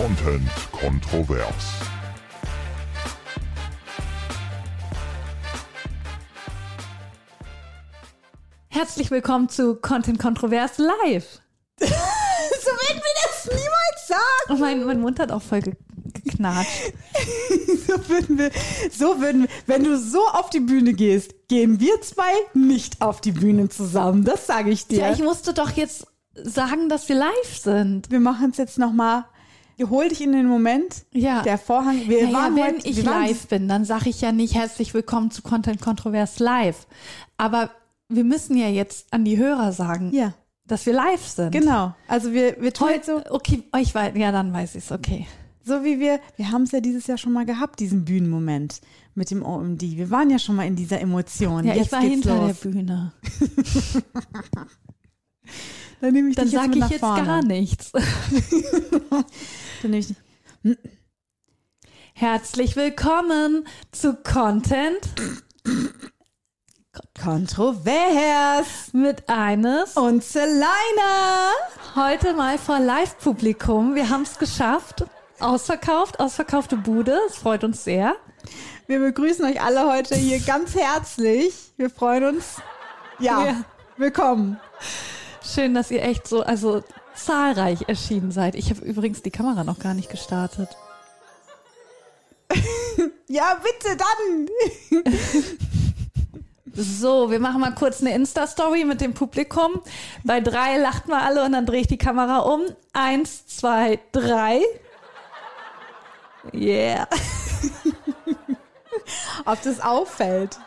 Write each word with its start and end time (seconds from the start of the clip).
Content 0.00 0.48
kontrovers. 0.72 1.44
Herzlich 8.68 9.10
willkommen 9.10 9.50
zu 9.50 9.74
Content 9.74 10.18
Kontrovers 10.18 10.78
Live. 10.78 11.42
so 11.80 11.86
werden 11.86 12.96
wir 12.96 13.14
das 13.26 13.44
niemals 13.44 14.08
sagen. 14.08 14.22
Oh, 14.48 14.54
mein, 14.54 14.84
mein 14.84 15.00
Mund 15.02 15.20
hat 15.20 15.30
auch 15.30 15.42
voll 15.42 15.60
ge 15.60 15.74
geknatscht. 16.24 16.94
so 17.86 18.08
würden 18.08 18.38
wir, 18.38 18.50
so 18.90 19.20
würden 19.20 19.42
wir, 19.42 19.48
wenn 19.66 19.84
du 19.84 19.98
so 19.98 20.26
auf 20.28 20.48
die 20.48 20.60
Bühne 20.60 20.94
gehst, 20.94 21.46
gehen 21.48 21.78
wir 21.78 22.00
zwei 22.00 22.32
nicht 22.54 23.02
auf 23.02 23.20
die 23.20 23.32
Bühne 23.32 23.68
zusammen. 23.68 24.24
Das 24.24 24.46
sage 24.46 24.70
ich 24.70 24.86
dir. 24.86 25.00
Ja, 25.00 25.12
ich 25.12 25.22
musste 25.22 25.52
doch 25.52 25.72
jetzt 25.72 26.06
sagen, 26.32 26.88
dass 26.88 27.06
wir 27.10 27.16
live 27.16 27.58
sind. 27.62 28.10
wir 28.10 28.20
machen 28.20 28.52
es 28.52 28.56
jetzt 28.56 28.78
nochmal. 28.78 29.26
Hol 29.88 30.08
dich 30.08 30.20
in 30.20 30.32
den 30.32 30.46
Moment. 30.46 31.04
Ja. 31.12 31.42
Der 31.42 31.56
Vorhang. 31.58 32.08
Wir 32.08 32.24
Naja, 32.24 32.36
waren 32.36 32.56
wenn 32.56 32.74
heute, 32.76 32.88
ich 32.88 33.02
live 33.02 33.46
bin, 33.48 33.68
dann 33.68 33.84
sage 33.84 34.10
ich 34.10 34.20
ja 34.20 34.32
nicht 34.32 34.54
herzlich 34.54 34.92
willkommen 34.94 35.30
zu 35.30 35.42
Content 35.42 35.80
Kontrovers 35.80 36.38
Live. 36.38 36.86
Aber 37.38 37.70
wir 38.08 38.24
müssen 38.24 38.56
ja 38.56 38.68
jetzt 38.68 39.06
an 39.12 39.24
die 39.24 39.38
Hörer 39.38 39.72
sagen, 39.72 40.10
Ja, 40.12 40.34
dass 40.66 40.84
wir 40.86 40.92
live 40.92 41.24
sind. 41.26 41.52
genau. 41.52 41.94
Also 42.08 42.32
wir, 42.32 42.60
wir 42.60 42.72
tun 42.72 42.88
jetzt 42.90 43.06
so, 43.06 43.16
Heute, 43.16 43.32
okay, 43.32 43.62
ich 43.80 43.94
weiß, 43.94 44.12
ja, 44.16 44.32
dann 44.32 44.52
weiß 44.52 44.74
ich 44.74 44.84
es, 44.84 44.92
okay. 44.92 45.26
so 45.64 45.82
wie 45.84 45.98
wir, 46.00 46.20
wir 46.36 46.50
haben 46.50 46.62
es 46.64 46.72
ja 46.72 46.80
dieses 46.80 47.06
Jahr 47.06 47.16
schon 47.18 47.32
mal 47.32 47.46
gehabt, 47.46 47.80
diesen 47.80 48.04
Bühnenmoment 48.04 48.80
mit 49.14 49.30
dem 49.30 49.42
OMD. 49.44 49.80
Wir 49.82 50.10
waren 50.10 50.28
ja 50.30 50.38
schon 50.38 50.56
mal 50.56 50.66
in 50.66 50.76
dieser 50.76 51.00
Emotion. 51.00 51.64
Ja, 51.64 51.74
jetzt 51.74 51.86
ich 51.86 51.92
war 51.92 52.00
hinter 52.00 52.36
los. 52.36 52.60
der 52.60 52.68
Bühne. 52.70 53.12
Dann 56.00 56.12
nehme 56.14 56.30
ich 56.30 56.36
Dann 56.36 56.48
sage 56.48 56.78
ich 56.78 56.88
jetzt 56.88 57.00
vorne. 57.00 57.24
gar 57.26 57.42
nichts. 57.44 57.92
Ich 59.82 60.14
Herzlich 62.12 62.76
willkommen 62.76 63.66
zu 63.92 64.14
Content 64.14 65.00
Kontrovers 67.22 68.92
mit 68.92 69.26
eines 69.30 69.96
und 69.96 70.22
Selina. 70.22 71.50
Heute 71.94 72.34
mal 72.34 72.58
vor 72.58 72.78
Live-Publikum. 72.78 73.94
Wir 73.94 74.10
haben 74.10 74.22
es 74.22 74.38
geschafft. 74.38 75.04
Ausverkauft, 75.38 76.20
ausverkaufte 76.20 76.76
Bude. 76.76 77.18
Es 77.28 77.36
freut 77.36 77.64
uns 77.64 77.82
sehr. 77.82 78.16
Wir 78.86 78.98
begrüßen 78.98 79.46
euch 79.46 79.62
alle 79.62 79.90
heute 79.90 80.14
hier 80.14 80.40
ganz 80.40 80.74
herzlich. 80.74 81.54
Wir 81.78 81.88
freuen 81.88 82.24
uns. 82.36 82.56
Ja, 83.18 83.46
Ja. 83.46 83.64
willkommen. 83.96 84.60
Schön, 85.42 85.72
dass 85.74 85.90
ihr 85.90 86.02
echt 86.02 86.28
so, 86.28 86.42
also 86.42 86.82
zahlreich 87.24 87.88
erschienen 87.88 88.32
seid. 88.32 88.54
Ich 88.54 88.70
habe 88.70 88.80
übrigens 88.80 89.22
die 89.22 89.30
Kamera 89.30 89.64
noch 89.64 89.78
gar 89.78 89.94
nicht 89.94 90.10
gestartet. 90.10 90.68
Ja, 93.28 93.60
bitte 93.62 93.96
dann. 93.96 94.48
So, 96.72 97.30
wir 97.30 97.40
machen 97.40 97.60
mal 97.60 97.74
kurz 97.74 98.00
eine 98.00 98.14
Insta-Story 98.14 98.84
mit 98.84 99.00
dem 99.00 99.12
Publikum. 99.12 99.80
Bei 100.24 100.40
drei 100.40 100.78
lacht 100.78 101.08
mal 101.08 101.20
alle 101.22 101.44
und 101.44 101.52
dann 101.52 101.66
drehe 101.66 101.80
ich 101.80 101.88
die 101.88 101.98
Kamera 101.98 102.38
um. 102.38 102.62
Eins, 102.92 103.46
zwei, 103.46 103.98
drei. 104.12 104.62
Yeah. 106.54 107.08
Ob 109.44 109.60
das 109.62 109.80
auffällt. 109.80 110.58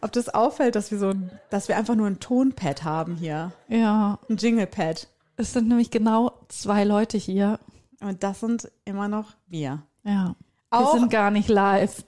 Ob 0.00 0.12
das 0.12 0.28
auffällt, 0.28 0.74
dass 0.74 0.90
wir 0.90 0.98
so 0.98 1.10
ein, 1.10 1.30
dass 1.50 1.68
wir 1.68 1.76
einfach 1.76 1.94
nur 1.94 2.08
ein 2.08 2.20
Tonpad 2.20 2.84
haben 2.84 3.16
hier. 3.16 3.52
Ja, 3.68 4.18
Ein 4.28 4.36
Jinglepad. 4.36 5.08
Es 5.38 5.52
sind 5.52 5.68
nämlich 5.68 5.90
genau 5.90 6.32
zwei 6.48 6.84
Leute 6.84 7.16
hier. 7.16 7.58
Und 8.00 8.22
das 8.22 8.40
sind 8.40 8.70
immer 8.84 9.08
noch 9.08 9.34
wir. 9.46 9.82
Ja. 10.04 10.34
Wir 10.70 10.78
Auch- 10.78 10.92
sind 10.94 11.10
gar 11.10 11.30
nicht 11.30 11.48
live. 11.48 12.04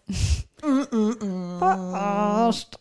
Verarscht. 1.59 2.79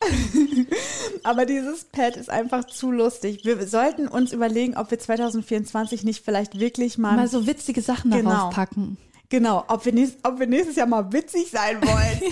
Aber 1.24 1.46
dieses 1.46 1.84
Pad 1.84 2.16
ist 2.16 2.28
einfach 2.28 2.64
zu 2.66 2.90
lustig. 2.92 3.44
Wir 3.44 3.66
sollten 3.66 4.06
uns 4.08 4.32
überlegen, 4.32 4.76
ob 4.76 4.90
wir 4.90 4.98
2024 4.98 6.04
nicht 6.04 6.22
vielleicht 6.24 6.58
wirklich 6.60 6.98
mal, 6.98 7.16
Mal 7.16 7.28
so 7.28 7.46
witzige 7.46 7.80
Sachen 7.80 8.10
Genau. 8.10 8.30
darauf 8.30 8.54
packen. 8.54 8.98
Genau, 9.34 9.64
ob 9.66 9.84
wir, 9.84 9.92
nächst, 9.92 10.16
ob 10.22 10.38
wir 10.38 10.46
nächstes 10.46 10.76
Jahr 10.76 10.86
mal 10.86 11.12
witzig 11.12 11.50
sein 11.50 11.82
wollen. 11.82 12.20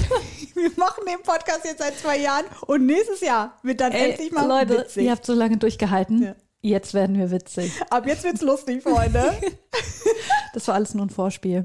wir 0.55 0.71
machen 0.77 1.05
den 1.05 1.21
Podcast 1.23 1.65
jetzt 1.65 1.81
seit 1.81 1.99
zwei 1.99 2.19
Jahren 2.19 2.45
und 2.67 2.87
nächstes 2.87 3.21
Jahr 3.21 3.59
wird 3.63 3.81
dann 3.81 3.91
Ey, 3.91 4.11
endlich 4.11 4.31
mal 4.31 4.47
Leute, 4.47 4.79
witzig. 4.79 5.03
ihr 5.05 5.11
habt 5.11 5.27
so 5.27 5.33
lange 5.33 5.57
durchgehalten. 5.57 6.23
Ja. 6.23 6.37
Jetzt 6.61 6.95
werden 6.95 7.19
wir 7.19 7.33
witzig. 7.33 7.73
Ab 7.91 8.07
jetzt 8.07 8.23
wird's 8.23 8.41
lustig, 8.41 8.83
Freunde. 8.83 9.35
Das 10.55 10.69
war 10.69 10.75
alles 10.75 10.93
nur 10.93 11.07
ein 11.07 11.11
Vorspiel. 11.11 11.65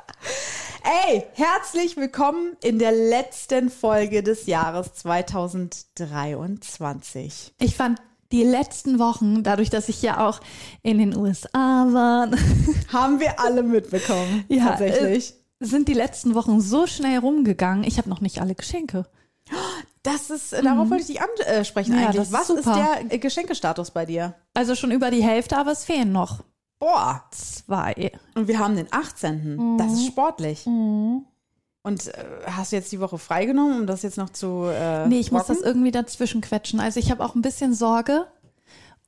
Ey, 1.06 1.24
herzlich 1.34 1.96
willkommen 1.96 2.56
in 2.60 2.80
der 2.80 2.90
letzten 2.90 3.70
Folge 3.70 4.24
des 4.24 4.46
Jahres 4.46 4.92
2023. 4.94 7.54
Ich 7.60 7.76
fand 7.76 8.00
die 8.32 8.42
letzten 8.42 8.98
Wochen, 8.98 9.42
dadurch, 9.42 9.70
dass 9.70 9.88
ich 9.88 10.02
ja 10.02 10.26
auch 10.26 10.40
in 10.82 10.98
den 10.98 11.16
USA 11.16 11.86
war, 11.92 12.28
Haben 12.92 13.20
wir 13.20 13.38
alle 13.38 13.62
mitbekommen, 13.62 14.44
ja, 14.48 14.68
tatsächlich. 14.70 15.30
äh, 15.60 15.64
sind 15.64 15.86
die 15.88 15.94
letzten 15.94 16.34
Wochen 16.34 16.60
so 16.60 16.86
schnell 16.86 17.18
rumgegangen. 17.18 17.84
Ich 17.84 17.98
habe 17.98 18.08
noch 18.10 18.20
nicht 18.20 18.40
alle 18.40 18.54
Geschenke. 18.54 19.06
Das 20.02 20.30
ist, 20.30 20.52
darauf 20.52 20.90
wollte 20.90 21.02
ich 21.02 21.06
dich 21.06 21.20
ansprechen 21.22 21.92
Mhm. 21.92 21.98
Ja, 22.00 22.06
eigentlich. 22.08 22.16
das 22.16 22.26
ist 22.28 22.32
Was 22.32 22.50
ist 22.50 22.64
super. 22.64 22.96
der 23.06 23.12
äh, 23.14 23.18
Geschenkestatus 23.18 23.90
bei 23.92 24.04
dir? 24.06 24.34
Also 24.54 24.74
schon 24.74 24.90
über 24.90 25.10
die 25.12 25.22
Hälfte, 25.22 25.56
aber 25.56 25.70
es 25.72 25.84
fehlen 25.84 26.10
noch 26.10 26.42
Boah, 26.80 27.22
zwei. 27.30 28.10
und 28.34 28.48
wir 28.48 28.58
haben 28.58 28.74
den 28.74 28.88
18. 28.90 29.76
Das 29.78 29.86
Mhm. 29.88 29.94
ist 29.94 30.06
sportlich. 30.06 30.66
Und 31.82 32.08
äh, 32.08 32.24
hast 32.46 32.72
du 32.72 32.76
jetzt 32.76 32.92
die 32.92 33.00
Woche 33.00 33.18
freigenommen, 33.18 33.80
um 33.80 33.86
das 33.86 34.02
jetzt 34.02 34.16
noch 34.16 34.30
zu 34.30 34.66
äh, 34.72 35.06
Nee, 35.08 35.18
ich 35.18 35.32
muss 35.32 35.42
rocken? 35.42 35.56
das 35.56 35.64
irgendwie 35.64 35.90
dazwischen 35.90 36.40
quetschen. 36.40 36.78
Also 36.80 37.00
ich 37.00 37.10
habe 37.10 37.24
auch 37.24 37.34
ein 37.34 37.42
bisschen 37.42 37.74
Sorge. 37.74 38.26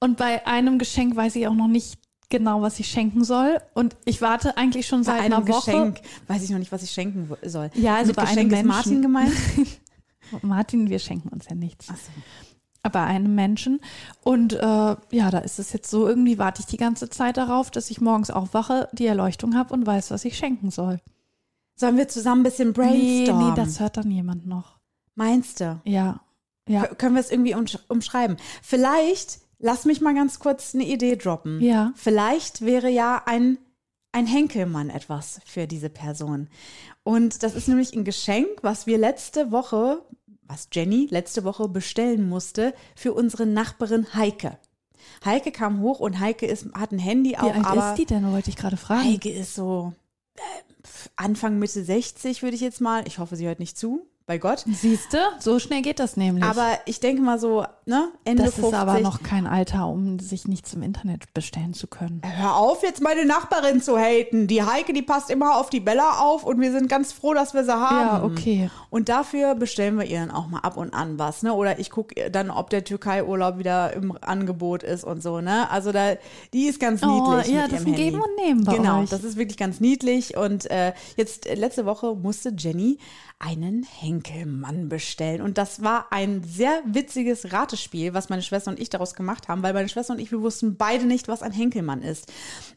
Und 0.00 0.16
bei 0.16 0.46
einem 0.46 0.78
Geschenk 0.78 1.14
weiß 1.14 1.36
ich 1.36 1.46
auch 1.46 1.54
noch 1.54 1.68
nicht 1.68 1.98
genau, 2.30 2.62
was 2.62 2.80
ich 2.80 2.88
schenken 2.88 3.22
soll. 3.24 3.60
Und 3.74 3.96
ich 4.04 4.20
warte 4.20 4.56
eigentlich 4.56 4.86
schon 4.86 5.00
bei 5.00 5.12
seit 5.12 5.20
einem 5.20 5.34
einer 5.34 5.48
Woche. 5.48 5.70
Geschenk 5.70 6.00
weiß 6.26 6.42
ich 6.42 6.50
noch 6.50 6.58
nicht, 6.58 6.72
was 6.72 6.82
ich 6.82 6.90
schenken 6.90 7.30
soll. 7.44 7.70
Ja, 7.74 7.96
also 7.96 8.08
Mit 8.08 8.16
bei 8.16 8.22
einem 8.24 8.48
Geschenk 8.48 8.52
ist 8.52 8.56
Menschen. 8.56 8.66
Martin 8.66 9.02
gemeint? 9.02 9.32
Martin, 10.42 10.90
wir 10.90 10.98
schenken 10.98 11.28
uns 11.28 11.46
ja 11.48 11.54
nichts. 11.54 11.86
Ach 11.90 11.96
so. 11.96 12.90
bei 12.90 13.04
einem 13.04 13.36
Menschen. 13.36 13.80
Und 14.24 14.52
äh, 14.52 14.58
ja, 14.58 15.30
da 15.30 15.38
ist 15.38 15.60
es 15.60 15.72
jetzt 15.72 15.88
so, 15.88 16.08
irgendwie 16.08 16.38
warte 16.38 16.60
ich 16.60 16.66
die 16.66 16.76
ganze 16.76 17.08
Zeit 17.08 17.36
darauf, 17.36 17.70
dass 17.70 17.88
ich 17.90 18.00
morgens 18.00 18.30
aufwache, 18.30 18.88
die 18.92 19.06
Erleuchtung 19.06 19.54
habe 19.54 19.72
und 19.72 19.86
weiß, 19.86 20.10
was 20.10 20.24
ich 20.24 20.36
schenken 20.36 20.70
soll. 20.72 21.00
Sollen 21.76 21.96
wir 21.96 22.08
zusammen 22.08 22.40
ein 22.40 22.44
bisschen 22.44 22.68
Nee, 22.68 22.72
brainstormen? 22.74 23.48
nee, 23.50 23.54
das 23.56 23.80
hört 23.80 23.96
dann 23.96 24.10
jemand 24.10 24.46
noch. 24.46 24.78
Meinst 25.14 25.60
du? 25.60 25.80
Ja. 25.84 26.20
Ja. 26.68 26.86
Können 26.86 27.14
wir 27.14 27.20
es 27.20 27.30
irgendwie 27.30 27.54
umsch 27.54 27.78
umschreiben? 27.88 28.36
Vielleicht, 28.62 29.40
lass 29.58 29.84
mich 29.84 30.00
mal 30.00 30.14
ganz 30.14 30.38
kurz 30.38 30.74
eine 30.74 30.84
Idee 30.84 31.16
droppen. 31.16 31.60
Ja. 31.60 31.92
Vielleicht 31.94 32.62
wäre 32.62 32.88
ja 32.88 33.22
ein, 33.26 33.58
ein 34.12 34.26
Henkelmann 34.26 34.88
etwas 34.90 35.40
für 35.44 35.66
diese 35.66 35.90
Person. 35.90 36.48
Und 37.02 37.42
das 37.42 37.54
ist 37.54 37.68
nämlich 37.68 37.92
ein 37.94 38.04
Geschenk, 38.04 38.48
was 38.62 38.86
wir 38.86 38.96
letzte 38.98 39.50
Woche, 39.52 40.02
was 40.46 40.68
Jenny 40.72 41.06
letzte 41.10 41.44
Woche 41.44 41.68
bestellen 41.68 42.28
musste 42.28 42.72
für 42.96 43.12
unsere 43.12 43.46
Nachbarin 43.46 44.14
Heike. 44.14 44.58
Heike 45.24 45.52
kam 45.52 45.80
hoch 45.80 46.00
und 46.00 46.18
Heike 46.18 46.46
ist, 46.46 46.66
hat 46.74 46.92
ein 46.92 46.98
Handy 46.98 47.30
Wie 47.30 47.36
auch, 47.38 47.54
alt 47.54 47.66
aber 47.66 47.90
ist 47.90 47.98
die 47.98 48.06
denn, 48.06 48.30
wollte 48.32 48.48
ich 48.48 48.56
gerade 48.56 48.76
fragen. 48.78 49.04
Heike 49.04 49.30
ist 49.30 49.54
so 49.54 49.92
äh, 50.36 50.40
Anfang, 51.16 51.58
Mitte 51.58 51.84
60, 51.84 52.42
würde 52.42 52.54
ich 52.56 52.60
jetzt 52.60 52.80
mal. 52.80 53.06
Ich 53.06 53.18
hoffe, 53.18 53.36
sie 53.36 53.46
hört 53.46 53.60
nicht 53.60 53.78
zu, 53.78 54.08
bei 54.26 54.38
Gott. 54.38 54.64
Siehste, 54.66 55.18
so 55.38 55.58
schnell 55.58 55.82
geht 55.82 55.98
das 56.00 56.16
nämlich. 56.16 56.42
Aber 56.44 56.78
ich 56.86 56.98
denke 56.98 57.20
mal 57.20 57.38
so, 57.38 57.64
ne, 57.84 58.08
Ende 58.24 58.44
das 58.44 58.54
50. 58.54 58.72
ist 58.72 58.78
aber 58.78 59.00
noch 59.00 59.22
kein 59.22 59.46
Alter, 59.46 59.86
um 59.86 60.18
sich 60.18 60.48
nichts 60.48 60.72
im 60.72 60.82
Internet 60.82 61.34
bestellen 61.34 61.74
zu 61.74 61.86
können. 61.88 62.22
Hör 62.24 62.56
auf, 62.56 62.82
jetzt 62.82 63.02
meine 63.02 63.26
Nachbarin 63.26 63.82
zu 63.82 63.98
haten. 63.98 64.46
Die 64.46 64.62
Heike, 64.62 64.94
die 64.94 65.02
passt 65.02 65.28
immer 65.30 65.56
auf 65.58 65.68
die 65.68 65.80
Bella 65.80 66.20
auf 66.20 66.44
und 66.44 66.58
wir 66.60 66.72
sind 66.72 66.88
ganz 66.88 67.12
froh, 67.12 67.34
dass 67.34 67.52
wir 67.52 67.64
sie 67.64 67.72
haben. 67.78 67.96
Ja, 67.96 68.24
okay. 68.24 68.70
Und 68.88 69.10
dafür 69.10 69.54
bestellen 69.56 69.98
wir 69.98 70.06
ihr 70.06 70.20
dann 70.20 70.30
auch 70.30 70.46
mal 70.46 70.60
ab 70.60 70.78
und 70.78 70.94
an 70.94 71.18
was, 71.18 71.42
ne? 71.42 71.52
Oder 71.52 71.78
ich 71.78 71.90
gucke 71.90 72.30
dann, 72.30 72.50
ob 72.50 72.70
der 72.70 72.82
Türkei-Urlaub 72.82 73.58
wieder 73.58 73.92
im 73.92 74.16
Angebot 74.22 74.82
ist 74.82 75.04
und 75.04 75.22
so, 75.22 75.42
ne? 75.42 75.70
Also 75.70 75.92
da, 75.92 76.14
die 76.54 76.64
ist 76.64 76.80
ganz 76.80 77.02
Oh, 77.02 77.06
niedlich 77.36 77.54
ja, 77.54 77.62
mit 77.64 77.72
das 77.72 77.80
ist 77.80 77.86
ein 77.88 77.94
Geben 77.94 78.22
und 78.22 78.36
Nehmen 78.42 78.64
bei 78.64 78.76
Genau, 78.76 79.02
euch. 79.02 79.10
das 79.10 79.22
ist 79.22 79.36
wirklich 79.36 79.58
ganz 79.58 79.80
niedlich. 79.80 80.34
Und 80.38 80.70
äh, 80.70 80.94
jetzt 81.18 81.46
äh, 81.46 81.54
letzte 81.56 81.84
Woche 81.84 82.14
musste 82.14 82.54
Jenny 82.56 82.96
einen 83.38 83.82
Henkelmann 83.82 84.88
bestellen. 84.88 85.42
Und 85.42 85.58
das 85.58 85.82
war 85.82 86.06
ein 86.10 86.42
sehr 86.44 86.82
witziges 86.86 87.52
Ratespiel, 87.52 88.14
was 88.14 88.28
meine 88.28 88.42
Schwester 88.42 88.70
und 88.70 88.80
ich 88.80 88.90
daraus 88.90 89.14
gemacht 89.14 89.48
haben, 89.48 89.62
weil 89.62 89.74
meine 89.74 89.88
Schwester 89.88 90.14
und 90.14 90.20
ich, 90.20 90.30
wir 90.30 90.40
wussten 90.40 90.76
beide 90.76 91.04
nicht, 91.04 91.28
was 91.28 91.42
ein 91.42 91.52
Henkelmann 91.52 92.02
ist. 92.02 92.28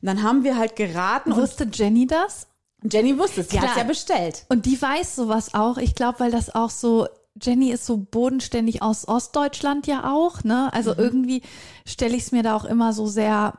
Und 0.01 0.07
dann 0.07 0.23
haben 0.23 0.43
wir 0.43 0.57
halt 0.57 0.75
geraten 0.75 1.35
Wusste 1.35 1.67
Jenny 1.71 2.07
das? 2.07 2.47
Jenny 2.83 3.17
wusste 3.17 3.41
es, 3.41 3.49
sie 3.49 3.59
hat 3.59 3.71
es 3.71 3.77
ja 3.77 3.83
bestellt. 3.83 4.45
Und 4.49 4.65
die 4.65 4.79
weiß 4.81 5.15
sowas 5.15 5.53
auch. 5.53 5.77
Ich 5.77 5.95
glaube, 5.95 6.19
weil 6.19 6.31
das 6.31 6.53
auch 6.53 6.69
so, 6.69 7.07
Jenny 7.41 7.71
ist 7.71 7.85
so 7.85 7.97
bodenständig 7.97 8.81
aus 8.81 9.07
Ostdeutschland 9.07 9.87
ja 9.87 10.11
auch, 10.13 10.43
ne? 10.43 10.71
Also 10.73 10.91
Mhm. 10.91 10.99
irgendwie 10.99 11.41
stelle 11.85 12.15
ich 12.15 12.23
es 12.23 12.31
mir 12.31 12.43
da 12.43 12.55
auch 12.55 12.65
immer 12.65 12.93
so 12.93 13.07
sehr 13.07 13.53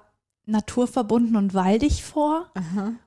naturverbunden 0.49 1.37
und 1.37 1.53
waldig 1.53 2.03
vor. 2.03 2.47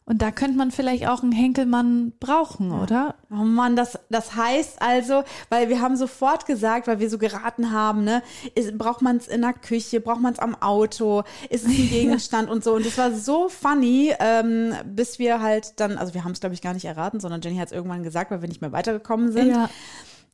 Und 0.06 0.22
da 0.22 0.32
könnte 0.32 0.58
man 0.58 0.72
vielleicht 0.72 1.08
auch 1.08 1.24
einen 1.24 1.32
Henkelmann 1.32 2.14
brauchen, 2.20 2.72
oder? 2.72 3.16
Oh 3.32 3.44
Mann, 3.44 3.76
das, 3.76 3.98
das 4.10 4.36
heißt 4.36 4.82
also, 4.82 5.24
weil 5.50 5.68
wir 5.70 5.82
haben 5.82 5.96
sofort 5.96 6.46
gesagt, 6.46 6.88
weil 6.88 7.00
wir 7.00 7.10
so 7.10 7.18
geraten 7.18 7.72
haben, 7.72 8.04
ne, 8.04 8.22
ist, 8.54 8.78
braucht 8.78 9.02
man 9.02 9.18
es 9.18 9.28
in 9.28 9.42
der 9.42 9.54
Küche, 9.54 10.02
braucht 10.02 10.22
man 10.22 10.34
es 10.34 10.40
am 10.40 10.56
Auto, 10.62 11.24
ist 11.50 11.66
es 11.66 11.70
ein 11.70 11.90
Gegenstand 11.90 12.50
und 12.50 12.64
so. 12.64 12.76
Und 12.76 12.86
das 12.86 12.98
war 12.98 13.12
so 13.12 13.50
funny, 13.50 14.14
ähm, 14.20 14.74
bis 14.86 15.18
wir 15.18 15.42
halt 15.42 15.80
dann, 15.80 15.98
also 15.98 16.14
wir 16.14 16.24
haben 16.24 16.34
es 16.34 16.40
glaube 16.40 16.54
ich 16.54 16.62
gar 16.62 16.74
nicht 16.74 16.86
erraten, 16.86 17.20
sondern 17.20 17.42
Jenny 17.42 17.58
hat 17.58 17.68
es 17.68 17.74
irgendwann 17.74 18.04
gesagt, 18.04 18.30
weil 18.30 18.42
wir 18.42 18.50
nicht 18.50 18.62
mehr 18.62 18.72
weitergekommen 18.72 19.32
sind. 19.32 19.50
Ja. 19.50 19.70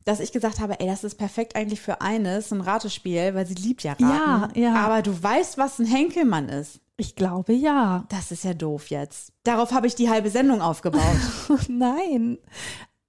Dass 0.08 0.20
ich 0.20 0.32
gesagt 0.32 0.58
habe, 0.60 0.80
ey, 0.80 0.86
das 0.86 1.04
ist 1.04 1.16
perfekt 1.16 1.54
eigentlich 1.54 1.82
für 1.82 2.00
eines, 2.00 2.50
ein 2.50 2.62
Ratespiel, 2.62 3.34
weil 3.34 3.46
sie 3.46 3.52
liebt 3.52 3.82
ja 3.82 3.92
Raten. 3.92 4.04
Ja, 4.04 4.48
ja. 4.54 4.74
Aber 4.76 5.02
du 5.02 5.22
weißt, 5.22 5.58
was 5.58 5.78
ein 5.78 5.84
Henkelmann 5.84 6.48
ist. 6.48 6.80
Ich 6.96 7.14
glaube 7.14 7.52
ja. 7.52 8.06
Das 8.08 8.32
ist 8.32 8.42
ja 8.42 8.54
doof 8.54 8.88
jetzt. 8.88 9.34
Darauf 9.44 9.70
habe 9.72 9.86
ich 9.86 9.96
die 9.96 10.08
halbe 10.08 10.30
Sendung 10.30 10.62
aufgebaut. 10.62 11.02
Nein. 11.68 12.38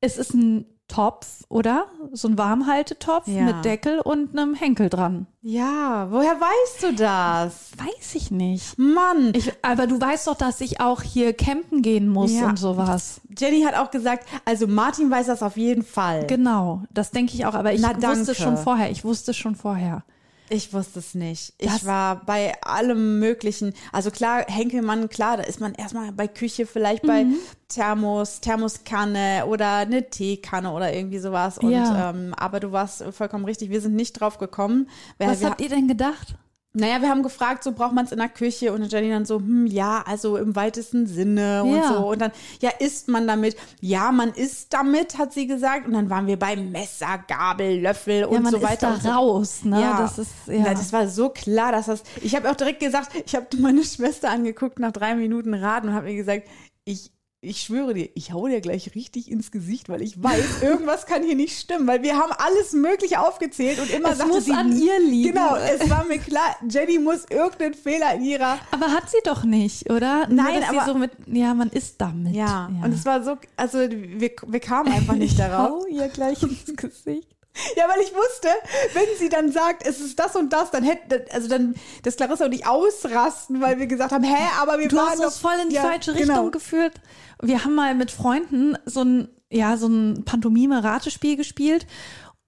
Es 0.02 0.18
ist 0.18 0.34
ein 0.34 0.66
Topf, 0.90 1.46
oder? 1.48 1.86
So 2.12 2.28
ein 2.28 2.38
Warmhaltetopf 2.38 3.28
Ja. 3.28 3.44
mit 3.44 3.64
Deckel 3.64 4.00
und 4.00 4.38
einem 4.38 4.56
Henkel 4.56 4.90
dran. 4.90 5.28
ja, 5.42 6.08
woher 6.12 6.36
weißt 6.42 6.84
du 6.84 6.94
das? 6.96 7.72
Weiß 7.78 8.16
ich 8.16 8.32
nicht. 8.32 8.78
Mann, 8.78 9.32
Ich, 9.36 9.54
aber 9.62 9.88
du 9.88 10.02
weißt 10.02 10.28
doch, 10.28 10.36
dass 10.36 10.60
ich 10.62 10.82
auch 10.82 11.02
hier 11.02 11.32
campen 11.34 11.82
gehen 11.82 12.10
muss 12.10 12.34
Ja. 12.34 12.50
und 12.50 12.58
sowas. 12.60 13.22
Jenny 13.38 13.62
hat 13.62 13.76
auch 13.76 13.92
gesagt, 13.92 14.28
also 14.46 14.68
Martin 14.68 15.10
weiß 15.10 15.28
das 15.28 15.42
auf 15.44 15.56
jeden 15.56 15.84
Fall. 15.84 16.26
Genau, 16.28 16.82
das 16.92 17.12
denke 17.12 17.34
ich 17.36 17.46
auch. 17.46 17.54
Aber 17.54 17.72
ich 17.72 17.82
Na, 17.82 17.96
wusste 18.10 18.36
schon 18.36 18.58
vorher. 18.58 18.90
Ich 18.92 19.06
wusste 19.06 19.34
schon 19.34 19.56
vorher. 19.56 20.04
Ich 20.50 20.74
wusste 20.74 21.00
es 21.00 21.14
nicht. 21.16 21.54
Ich 21.60 21.72
Das- 21.72 21.86
war 21.86 22.26
bei 22.26 22.60
allem 22.64 23.20
Möglichen. 23.20 23.74
Also 23.92 24.10
klar, 24.12 24.46
Henkelmann, 24.48 25.08
klar, 25.10 25.38
da 25.38 25.44
ist 25.44 25.60
man 25.62 25.74
erstmal 25.76 26.12
bei 26.12 26.28
Küche, 26.28 26.66
vielleicht 26.66 27.04
bei 27.04 27.26
Mhm. 27.26 27.36
Thermos, 27.68 28.40
Thermoskanne 28.42 29.46
oder 29.48 29.74
eine 29.78 30.10
Teekanne 30.10 30.72
oder 30.72 30.92
irgendwie 30.94 31.20
sowas. 31.20 31.58
Und, 31.60 31.72
Ja. 31.72 32.10
ähm, 32.10 32.34
aber 32.36 32.60
du 32.60 32.72
warst 32.72 33.04
weil 33.12 33.46
richtig, 33.46 33.70
wir 33.70 33.82
sind 33.82 33.96
nicht 33.96 34.14
drauf 34.14 34.38
gekommen. 34.40 34.90
Was 35.20 35.42
wir, 35.42 35.50
habt 35.52 35.62
ihr 35.62 35.70
denn 35.70 35.88
gedacht? 35.88 36.36
Naja, 36.74 37.02
wir 37.02 37.10
haben 37.10 37.24
gefragt, 37.24 37.64
so 37.64 37.72
braucht 37.72 37.94
man 37.94 38.06
es 38.06 38.12
in 38.12 38.20
der 38.20 38.30
Küche 38.30 38.72
und 38.72 38.92
Jenny 38.92 39.10
dann 39.10 39.26
so, 39.26 39.38
hm, 39.38 39.66
ja, 39.66 40.04
also 40.06 40.38
im 40.38 40.56
weitesten 40.56 41.08
Sinne 41.08 41.64
und 41.64 41.76
Ja. 41.76 41.88
so. 41.94 42.12
Und 42.12 42.22
dann, 42.22 42.32
ja, 42.62 42.70
isst 42.80 43.08
man 43.08 43.28
damit? 43.28 43.56
Ja, 43.82 44.12
man 44.12 44.30
isst 44.34 44.72
damit, 44.72 45.18
hat 45.18 45.34
sie 45.34 45.48
gesagt. 45.48 45.88
Und 45.88 45.94
dann 45.94 46.12
waren 46.12 46.28
wir 46.28 46.38
bei 46.38 46.56
Messer, 46.56 47.24
Gabel, 47.28 47.82
Löffel 47.82 48.26
und 48.26 48.44
ja, 48.46 48.52
so 48.52 48.62
weiter. 48.62 48.94
ist 48.96 49.04
da 49.06 49.10
so. 49.14 49.18
raus, 49.18 49.64
ne? 49.64 49.82
Ja. 49.82 49.98
Das 50.00 50.20
ist, 50.20 50.32
ja. 50.46 50.54
Ja, 50.54 50.74
das 50.76 50.94
war 50.94 51.08
so 51.08 51.30
klar, 51.30 51.72
dass 51.72 51.88
das. 51.88 52.04
Ich 52.22 52.36
habe 52.36 52.50
auch 52.52 52.56
direkt 52.56 52.82
gesagt, 52.82 53.12
ich 53.26 53.36
habe 53.36 53.48
meine 53.58 53.84
Schwester 53.84 54.30
angeguckt 54.30 54.78
nach 54.78 54.92
drei 54.92 55.16
Minuten 55.16 55.56
Raten 55.56 55.90
und 55.90 55.96
habe 55.96 56.12
ihr 56.12 56.18
gesagt, 56.18 56.48
ich, 56.86 57.12
ich 57.42 57.62
schwöre 57.62 57.94
dir, 57.94 58.10
ich 58.16 58.34
hau 58.34 58.48
dir 58.48 58.60
gleich 58.60 58.96
richtig 58.96 59.32
ins 59.32 59.50
Gesicht, 59.52 59.88
weil 59.88 60.02
ich 60.02 60.22
weiß, 60.22 60.62
irgendwas 60.62 61.06
kann 61.06 61.24
hier 61.24 61.36
nicht 61.36 61.58
stimmen, 61.58 61.88
weil 61.88 62.04
wir 62.04 62.18
haben 62.18 62.32
alles 62.34 62.74
Mögliche 62.74 63.22
aufgezählt 63.22 63.80
und 63.80 63.90
immer 63.90 64.12
Es 64.12 64.18
sagte 64.18 64.34
muss 64.34 64.46
sie, 64.46 64.52
an 64.52 64.78
ihr 64.78 65.00
liegen. 65.00 65.34
Genau, 65.34 65.56
es 65.56 65.90
war 65.90 66.04
mir 66.06 66.20
klar, 66.20 66.56
Jenny 66.70 67.00
muss 67.00 67.26
irgendeinen 67.30 67.74
Fehler 67.76 68.14
in 68.16 68.24
ihrer. 68.24 68.60
aber 68.72 68.88
hat 68.92 69.10
sie 69.10 69.18
doch 69.24 69.44
nicht, 69.46 69.90
oder? 69.90 70.28
Nur, 70.28 70.44
Nein, 70.44 70.62
dass 70.62 70.70
aber- 70.70 70.86
so 70.86 70.94
mit, 70.98 71.12
ja, 71.28 71.54
man 71.54 71.70
isst 71.70 71.96
damit. 72.02 72.36
Ja, 72.36 72.70
und 72.84 72.94
es 72.94 73.06
war 73.06 73.24
so, 73.24 73.38
also 73.56 73.80
wir, 73.80 74.32
wir 74.46 74.60
kamen 74.60 74.92
einfach 74.92 75.16
nicht 75.16 75.40
darauf. 75.40 75.84
Hau 75.84 75.86
ihr 75.86 76.10
gleich 76.10 76.44
ins 76.44 76.66
Gesicht. 76.76 77.28
Ja, 77.76 77.86
weil 77.88 78.02
ich 78.02 78.14
wusste, 78.14 78.50
wenn 78.94 79.18
sie 79.18 79.30
dann 79.30 79.52
sagt, 79.52 79.86
es 79.86 80.00
ist 80.00 80.20
das 80.20 80.36
und 80.36 80.52
das, 80.52 80.72
dann 80.72 80.84
hätte, 80.84 81.26
also 81.32 81.48
dann, 81.48 81.76
das 82.04 82.16
Clarissa 82.16 82.46
und 82.46 82.54
ich 82.54 82.66
ausrasten, 82.68 83.62
weil 83.62 83.80
wir 83.80 83.88
gesagt 83.88 84.12
haben, 84.12 84.24
hä, 84.24 84.50
aber 84.60 84.80
wir 84.80 84.88
Du 84.88 84.98
waren 84.98 85.10
hast 85.10 85.20
uns 85.20 85.38
voll 85.38 85.56
in 85.62 85.70
die 85.70 85.76
Ja, 85.76 85.84
falsche 85.84 86.14
genau. 86.14 86.34
Richtung 86.34 86.52
geführt. 86.52 86.94
Wir 87.42 87.64
haben 87.64 87.76
mal 87.76 87.96
mit 87.96 88.12
Freunden 88.12 88.78
so 88.86 89.02
ein, 89.04 89.30
ja, 89.50 89.78
so 89.78 89.88
ein 89.88 90.24
Pantomime-Ratespiel 90.26 91.38
gespielt 91.38 91.88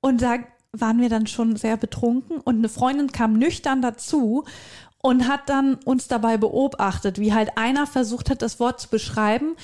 und 0.02 0.22
da 0.22 0.38
waren 0.74 1.00
wir 1.02 1.10
dann 1.10 1.28
schon 1.28 1.56
sehr 1.56 1.78
betrunken 1.78 2.40
und 2.40 2.58
eine 2.58 2.70
Freundin 2.70 3.12
kam 3.12 3.34
nüchtern 3.34 3.82
dazu 3.82 4.46
und 5.02 5.28
hat 5.28 5.50
dann 5.50 5.76
uns 5.86 6.08
dabei 6.08 6.38
beobachtet, 6.38 7.20
wie 7.20 7.34
halt 7.34 7.58
einer 7.58 7.88
versucht 7.88 8.30
hat, 8.30 8.42
das 8.42 8.60
Wort 8.60 8.80
zu 8.80 8.90
beschreiben, 8.90 9.56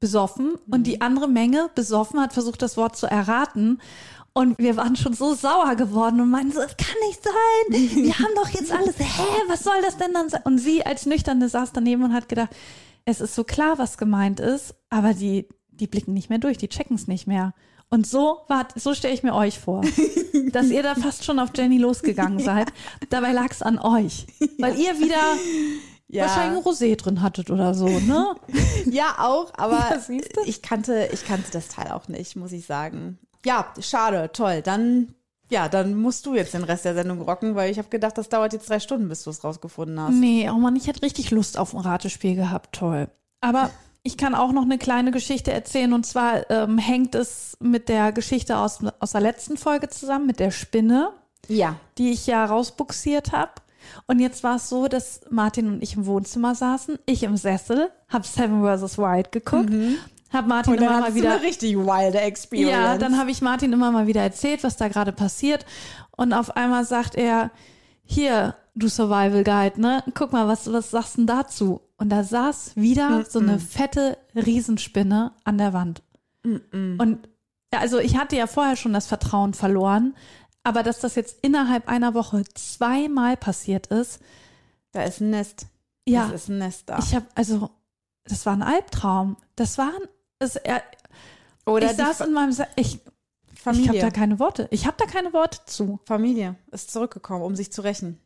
besoffen 0.00 0.54
und 0.70 0.86
die 0.86 1.00
andere 1.00 1.28
Menge 1.28 1.70
besoffen 1.74 2.20
hat 2.20 2.32
versucht, 2.32 2.62
das 2.62 2.76
Wort 2.76 2.96
zu 2.96 3.06
erraten. 3.06 3.80
Und 4.38 4.56
wir 4.58 4.76
waren 4.76 4.94
schon 4.94 5.14
so 5.14 5.34
sauer 5.34 5.74
geworden 5.74 6.20
und 6.20 6.30
meinten 6.30 6.52
so, 6.52 6.60
das 6.60 6.76
kann 6.76 6.94
nicht 7.08 7.24
sein. 7.24 8.04
Wir 8.04 8.16
haben 8.20 8.36
doch 8.36 8.48
jetzt 8.50 8.70
alles. 8.70 8.96
Hä, 8.96 9.24
was 9.48 9.64
soll 9.64 9.82
das 9.82 9.96
denn 9.96 10.14
dann 10.14 10.28
sein? 10.28 10.42
Und 10.44 10.58
sie 10.58 10.86
als 10.86 11.06
Nüchterne 11.06 11.48
saß 11.48 11.72
daneben 11.72 12.04
und 12.04 12.12
hat 12.12 12.28
gedacht, 12.28 12.50
es 13.04 13.20
ist 13.20 13.34
so 13.34 13.42
klar, 13.42 13.78
was 13.78 13.98
gemeint 13.98 14.38
ist, 14.38 14.76
aber 14.90 15.12
die, 15.12 15.48
die 15.72 15.88
blicken 15.88 16.14
nicht 16.14 16.30
mehr 16.30 16.38
durch, 16.38 16.56
die 16.56 16.68
checken 16.68 16.94
es 16.94 17.08
nicht 17.08 17.26
mehr. 17.26 17.52
Und 17.90 18.06
so 18.06 18.42
war, 18.46 18.68
so 18.76 18.94
stelle 18.94 19.12
ich 19.12 19.24
mir 19.24 19.34
euch 19.34 19.58
vor, 19.58 19.82
dass 20.52 20.68
ihr 20.68 20.84
da 20.84 20.94
fast 20.94 21.24
schon 21.24 21.40
auf 21.40 21.50
Jenny 21.56 21.78
losgegangen 21.78 22.38
seid. 22.38 22.72
Dabei 23.10 23.32
lag 23.32 23.50
es 23.50 23.60
an 23.60 23.80
euch, 23.80 24.28
weil 24.60 24.78
ihr 24.78 25.00
wieder 25.00 25.34
ja, 26.06 26.26
wahrscheinlich 26.26 26.64
ein 26.64 26.72
Rosé 26.72 26.94
drin 26.94 27.22
hattet 27.22 27.50
oder 27.50 27.74
so, 27.74 27.88
ne? 27.88 28.36
ja, 28.86 29.16
auch, 29.18 29.52
aber 29.56 29.98
Ja, 30.08 30.42
ich 30.46 30.62
kannte, 30.62 31.08
ich 31.12 31.24
kannte 31.24 31.50
das 31.50 31.66
Teil 31.66 31.90
auch 31.90 32.06
nicht, 32.06 32.36
muss 32.36 32.52
ich 32.52 32.66
sagen. 32.66 33.18
Ja, 33.48 33.72
schade, 33.80 34.30
toll. 34.32 34.60
Dann, 34.62 35.14
ja, 35.50 35.68
dann 35.68 35.94
musst 35.94 36.26
du 36.26 36.34
jetzt 36.34 36.52
den 36.54 36.64
Rest 36.64 36.84
der 36.84 36.94
Sendung 36.94 37.20
rocken, 37.22 37.54
weil 37.54 37.70
ich 37.70 37.78
habe 37.78 37.88
gedacht, 37.88 38.18
das 38.18 38.28
dauert 38.28 38.52
jetzt 38.52 38.68
drei 38.68 38.78
Stunden, 38.78 39.08
bis 39.08 39.24
du 39.24 39.30
es 39.30 39.42
rausgefunden 39.42 39.98
hast. 40.00 40.12
Nee, 40.14 40.48
oh 40.50 40.58
Mann, 40.58 40.76
ich 40.76 40.86
hätte 40.86 41.02
richtig 41.02 41.30
Lust 41.30 41.56
auf 41.58 41.74
ein 41.74 41.80
Ratespiel 41.80 42.34
gehabt. 42.36 42.74
Toll. 42.76 43.08
Aber 43.40 43.70
ich 44.02 44.16
kann 44.16 44.34
auch 44.34 44.52
noch 44.52 44.62
eine 44.62 44.78
kleine 44.78 45.10
Geschichte 45.10 45.52
erzählen. 45.52 45.92
Und 45.92 46.04
zwar 46.04 46.50
ähm, 46.50 46.76
hängt 46.78 47.14
es 47.14 47.56
mit 47.60 47.88
der 47.88 48.12
Geschichte 48.12 48.56
aus, 48.58 48.80
aus 49.00 49.12
der 49.12 49.20
letzten 49.22 49.56
Folge 49.56 49.88
zusammen, 49.88 50.26
mit 50.26 50.40
der 50.40 50.50
Spinne, 50.50 51.10
Ja. 51.48 51.76
die 51.96 52.10
ich 52.10 52.26
ja 52.26 52.44
rausbuxiert 52.44 53.32
habe. 53.32 53.52
Und 54.06 54.18
jetzt 54.20 54.44
war 54.44 54.56
es 54.56 54.68
so, 54.68 54.86
dass 54.88 55.20
Martin 55.30 55.68
und 55.68 55.82
ich 55.82 55.96
im 55.96 56.04
Wohnzimmer 56.04 56.54
saßen, 56.54 56.98
ich 57.06 57.22
im 57.22 57.36
Sessel, 57.38 57.90
habe 58.08 58.26
Seven 58.26 58.62
vs. 58.62 58.98
Wild 58.98 59.32
geguckt, 59.32 59.70
habe 60.32 60.48
Martin 60.48 60.74
Und 60.74 60.80
dann 60.80 60.88
immer 60.88 61.00
mal 61.00 61.14
wieder 61.14 61.32
eine 61.34 61.42
richtig 61.42 61.76
wilde 61.76 62.20
Experience. 62.20 62.70
ja, 62.70 62.98
dann 62.98 63.18
habe 63.18 63.30
ich 63.30 63.40
Martin 63.40 63.72
immer 63.72 63.90
mal 63.90 64.06
wieder 64.06 64.22
erzählt, 64.22 64.62
was 64.64 64.76
da 64.76 64.88
gerade 64.88 65.12
passiert. 65.12 65.64
Und 66.16 66.32
auf 66.32 66.56
einmal 66.56 66.84
sagt 66.84 67.14
er, 67.14 67.50
hier, 68.04 68.54
du 68.74 68.88
Survival 68.88 69.44
Guide, 69.44 69.80
ne? 69.80 70.02
Guck 70.14 70.32
mal, 70.32 70.48
was, 70.48 70.70
was 70.72 70.90
sagst 70.90 71.14
du 71.14 71.18
denn 71.18 71.26
dazu? 71.26 71.80
Und 71.96 72.10
da 72.10 72.22
saß 72.24 72.76
wieder 72.76 73.24
so 73.28 73.38
eine 73.40 73.58
fette 73.58 74.18
Riesenspinne 74.34 75.32
an 75.44 75.58
der 75.58 75.72
Wand. 75.72 76.02
Und 76.44 77.28
ja, 77.72 77.80
also 77.80 77.98
ich 77.98 78.16
hatte 78.16 78.36
ja 78.36 78.46
vorher 78.46 78.76
schon 78.76 78.92
das 78.94 79.06
Vertrauen 79.06 79.52
verloren, 79.52 80.14
aber 80.62 80.82
dass 80.82 81.00
das 81.00 81.14
jetzt 81.16 81.38
innerhalb 81.42 81.88
einer 81.88 82.14
Woche 82.14 82.44
zweimal 82.54 83.36
passiert 83.36 83.88
ist, 83.88 84.20
Da 84.92 85.02
ist 85.02 85.20
ein 85.20 85.30
Nest. 85.30 85.66
ja, 86.06 86.26
Das 86.26 86.42
ist 86.42 86.48
ein 86.48 86.58
Nest 86.58 86.88
da. 86.88 86.98
ich 86.98 87.14
habe, 87.14 87.26
also, 87.34 87.70
das 88.24 88.46
war 88.46 88.54
ein 88.54 88.62
Albtraum. 88.62 89.36
Das 89.56 89.76
war 89.76 89.88
ein, 89.88 90.08
es, 90.38 90.56
er, 90.56 90.82
Oder 91.66 91.90
ich 91.90 91.96
saß 91.96 92.18
Fa 92.18 92.24
in 92.24 92.32
meinem, 92.32 92.52
Se 92.52 92.66
ich, 92.76 92.94
Ich 92.96 93.00
habe 93.66 93.76
Familie. 93.76 94.00
da 94.00 94.10
keine 94.10 94.38
Worte. 94.38 94.68
Ich 94.70 94.86
habe 94.86 94.96
da 94.98 95.06
keine 95.06 95.32
Worte 95.32 95.58
zu. 95.66 96.00
Familie 96.04 96.56
ist 96.70 96.90
zurückgekommen, 96.90 97.42
um 97.42 97.56
sich 97.56 97.72
zu 97.72 97.82
rächen. 97.82 98.20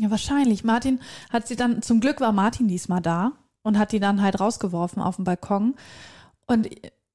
Ja, 0.00 0.10
wahrscheinlich. 0.10 0.64
Martin 0.64 1.00
hat 1.30 1.48
sie 1.48 1.56
dann, 1.56 1.82
zum 1.82 2.00
Glück 2.00 2.20
war 2.20 2.32
Martin 2.32 2.68
diesmal 2.68 3.02
da 3.02 3.32
und 3.62 3.78
hat 3.78 3.92
die 3.92 4.00
dann 4.00 4.22
halt 4.22 4.40
rausgeworfen 4.40 5.02
auf 5.02 5.16
den 5.16 5.24
Balkon. 5.24 5.74
Und 6.46 6.68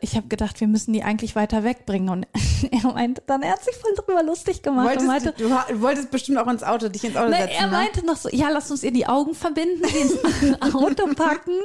ich 0.03 0.17
habe 0.17 0.27
gedacht, 0.27 0.59
wir 0.59 0.67
müssen 0.67 0.91
die 0.91 1.01
eigentlich 1.01 1.35
weiter 1.35 1.63
wegbringen. 1.63 2.09
Und 2.09 2.27
er 2.71 2.91
meinte 2.91 3.23
dann, 3.25 3.41
er 3.41 3.53
hat 3.53 3.63
sich 3.63 3.75
voll 3.75 3.93
drüber 3.95 4.21
lustig 4.21 4.61
gemacht 4.61 4.87
Wolltest, 4.87 5.07
meinte, 5.07 5.33
du, 5.37 5.47
du 5.47 5.81
wolltest 5.81 6.11
bestimmt 6.11 6.37
auch 6.37 6.47
ins 6.47 6.63
Auto, 6.63 6.89
dich 6.89 7.05
ins 7.05 7.15
Auto 7.15 7.29
ne, 7.29 7.37
setzen. 7.37 7.55
er 7.57 7.65
ne? 7.67 7.71
meinte 7.71 8.05
noch 8.05 8.17
so, 8.17 8.29
ja, 8.29 8.49
lass 8.49 8.69
uns 8.69 8.83
ihr 8.83 8.91
die 8.91 9.07
Augen 9.07 9.33
verbinden, 9.33 9.81
sie 9.87 9.97
ins 9.97 10.61
Auto 10.75 11.07
packen, 11.15 11.57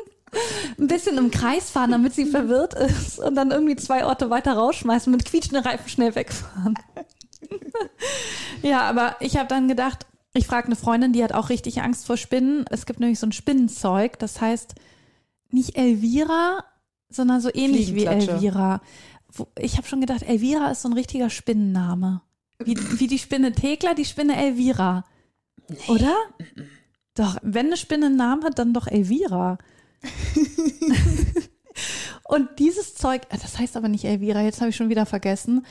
ein 0.78 0.86
bisschen 0.86 1.18
im 1.18 1.30
Kreis 1.30 1.70
fahren, 1.70 1.90
damit 1.90 2.14
sie 2.14 2.26
verwirrt 2.26 2.74
ist 2.74 3.18
und 3.18 3.34
dann 3.34 3.50
irgendwie 3.50 3.76
zwei 3.76 4.04
Orte 4.04 4.30
weiter 4.30 4.54
rausschmeißen, 4.54 5.10
mit 5.10 5.24
quietschenden 5.24 5.64
Reifen 5.64 5.88
schnell 5.88 6.14
wegfahren. 6.14 6.74
ja, 8.62 8.82
aber 8.82 9.16
ich 9.20 9.36
habe 9.36 9.48
dann 9.48 9.68
gedacht, 9.68 10.06
ich 10.34 10.46
frage 10.46 10.66
eine 10.66 10.76
Freundin, 10.76 11.12
die 11.12 11.24
hat 11.24 11.32
auch 11.32 11.48
richtig 11.48 11.82
Angst 11.82 12.06
vor 12.06 12.16
Spinnen. 12.16 12.64
Es 12.70 12.86
gibt 12.86 13.00
nämlich 13.00 13.18
so 13.18 13.26
ein 13.26 13.32
Spinnenzeug, 13.32 14.18
das 14.18 14.40
heißt 14.40 14.74
nicht 15.50 15.76
Elvira, 15.76 16.64
sondern 17.08 17.40
so 17.40 17.50
ähnlich 17.52 17.94
wie. 17.94 18.04
Elvira. 18.04 18.80
Ich 19.58 19.76
habe 19.76 19.86
schon 19.86 20.00
gedacht, 20.00 20.22
Elvira 20.22 20.70
ist 20.70 20.82
so 20.82 20.88
ein 20.88 20.94
richtiger 20.94 21.30
Spinnenname. 21.30 22.22
Wie, 22.58 22.76
wie 22.98 23.06
die 23.06 23.18
Spinne 23.18 23.52
Thekla, 23.52 23.94
die 23.94 24.04
Spinne 24.04 24.36
Elvira. 24.36 25.04
Oder? 25.86 26.14
Doch, 27.14 27.36
wenn 27.42 27.66
eine 27.66 27.76
Spinne 27.76 28.06
einen 28.06 28.16
Namen 28.16 28.44
hat, 28.44 28.58
dann 28.58 28.72
doch 28.72 28.86
Elvira. 28.86 29.58
Und 32.24 32.48
dieses 32.58 32.94
Zeug, 32.94 33.22
äh, 33.30 33.38
das 33.40 33.58
heißt 33.58 33.76
aber 33.76 33.88
nicht 33.88 34.04
Elvira, 34.04 34.42
jetzt 34.42 34.60
habe 34.60 34.70
ich 34.70 34.76
schon 34.76 34.88
wieder 34.90 35.06
vergessen. 35.06 35.64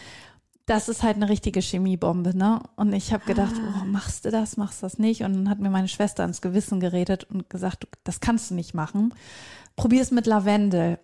das 0.66 0.90
ist 0.90 1.02
halt 1.02 1.16
eine 1.16 1.30
richtige 1.30 1.62
Chemiebombe, 1.62 2.36
ne? 2.36 2.62
Und 2.76 2.92
ich 2.92 3.14
habe 3.14 3.24
gedacht, 3.26 3.54
Ah. 3.56 3.82
oh, 3.84 3.86
machst 3.86 4.26
du 4.26 4.32
das, 4.32 4.58
machst 4.58 4.82
du 4.82 4.86
das 4.86 4.98
nicht? 5.00 5.22
Und 5.24 5.34
dann 5.34 5.50
hat 5.50 5.60
mir 5.60 5.70
meine 5.70 5.88
Schwester 5.88 6.26
ins 6.26 6.42
Gewissen 6.42 6.82
geredet 6.82 7.24
und 7.24 7.50
gesagt, 7.50 7.88
das 8.04 8.20
kannst 8.20 8.52
du 8.52 8.56
nicht 8.56 8.74
machen. 8.74 9.14
Probier 9.78 10.02
es 10.02 10.12
mit 10.12 10.26
Lavendel. 10.26 11.00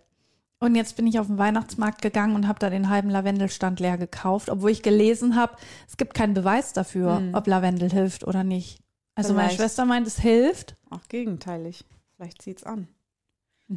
Und 0.59 0.75
jetzt 0.75 0.97
bin 0.97 1.07
ich 1.07 1.17
auf 1.17 1.27
den 1.27 1.37
Weihnachtsmarkt 1.37 2.01
gegangen 2.01 2.35
und 2.35 2.45
habe 2.47 2.59
da 2.59 2.69
den 2.69 2.89
halben 2.89 3.09
Lavendelstand 3.09 3.79
leer 3.79 3.97
gekauft, 3.97 4.49
obwohl 4.49 4.71
ich 4.71 4.81
gelesen 4.83 5.37
habe, 5.37 5.55
es 5.87 5.95
gibt 5.95 6.13
keinen 6.13 6.33
Beweis 6.33 6.73
dafür, 6.73 7.21
ob 7.31 7.47
Lavendel 7.47 7.89
hilft 7.89 8.25
oder 8.27 8.43
nicht. 8.43 8.79
Also 9.15 9.33
meine 9.33 9.47
Vielleicht. 9.47 9.61
Schwester 9.61 9.85
meint, 9.85 10.07
es 10.07 10.19
hilft. 10.19 10.75
Auch 10.89 11.07
gegenteilig. 11.07 11.85
Vielleicht 12.17 12.41
zieht's 12.41 12.63
an. 12.63 12.89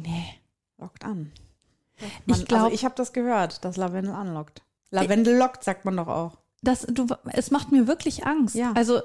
Nee. 0.03 0.25
Lockt 0.77 1.03
an. 1.05 1.31
Ich 2.25 2.45
glaub- 2.45 2.61
also 2.63 2.73
ich 2.75 2.85
habe 2.85 2.95
das 2.95 3.13
gehört, 3.13 3.65
dass 3.65 3.77
Lavendel 3.77 4.13
anlockt. 4.13 4.61
Lavendel 4.91 5.35
lockt, 5.37 5.63
sagt 5.63 5.85
man 5.85 5.97
doch 5.97 6.07
auch. 6.07 6.37
Das, 6.61 6.81
du, 6.81 7.07
es 7.33 7.51
macht 7.51 7.71
mir 7.71 7.87
wirklich 7.87 8.25
Angst. 8.25 8.55
Ja. 8.55 8.71
Also 8.73 9.01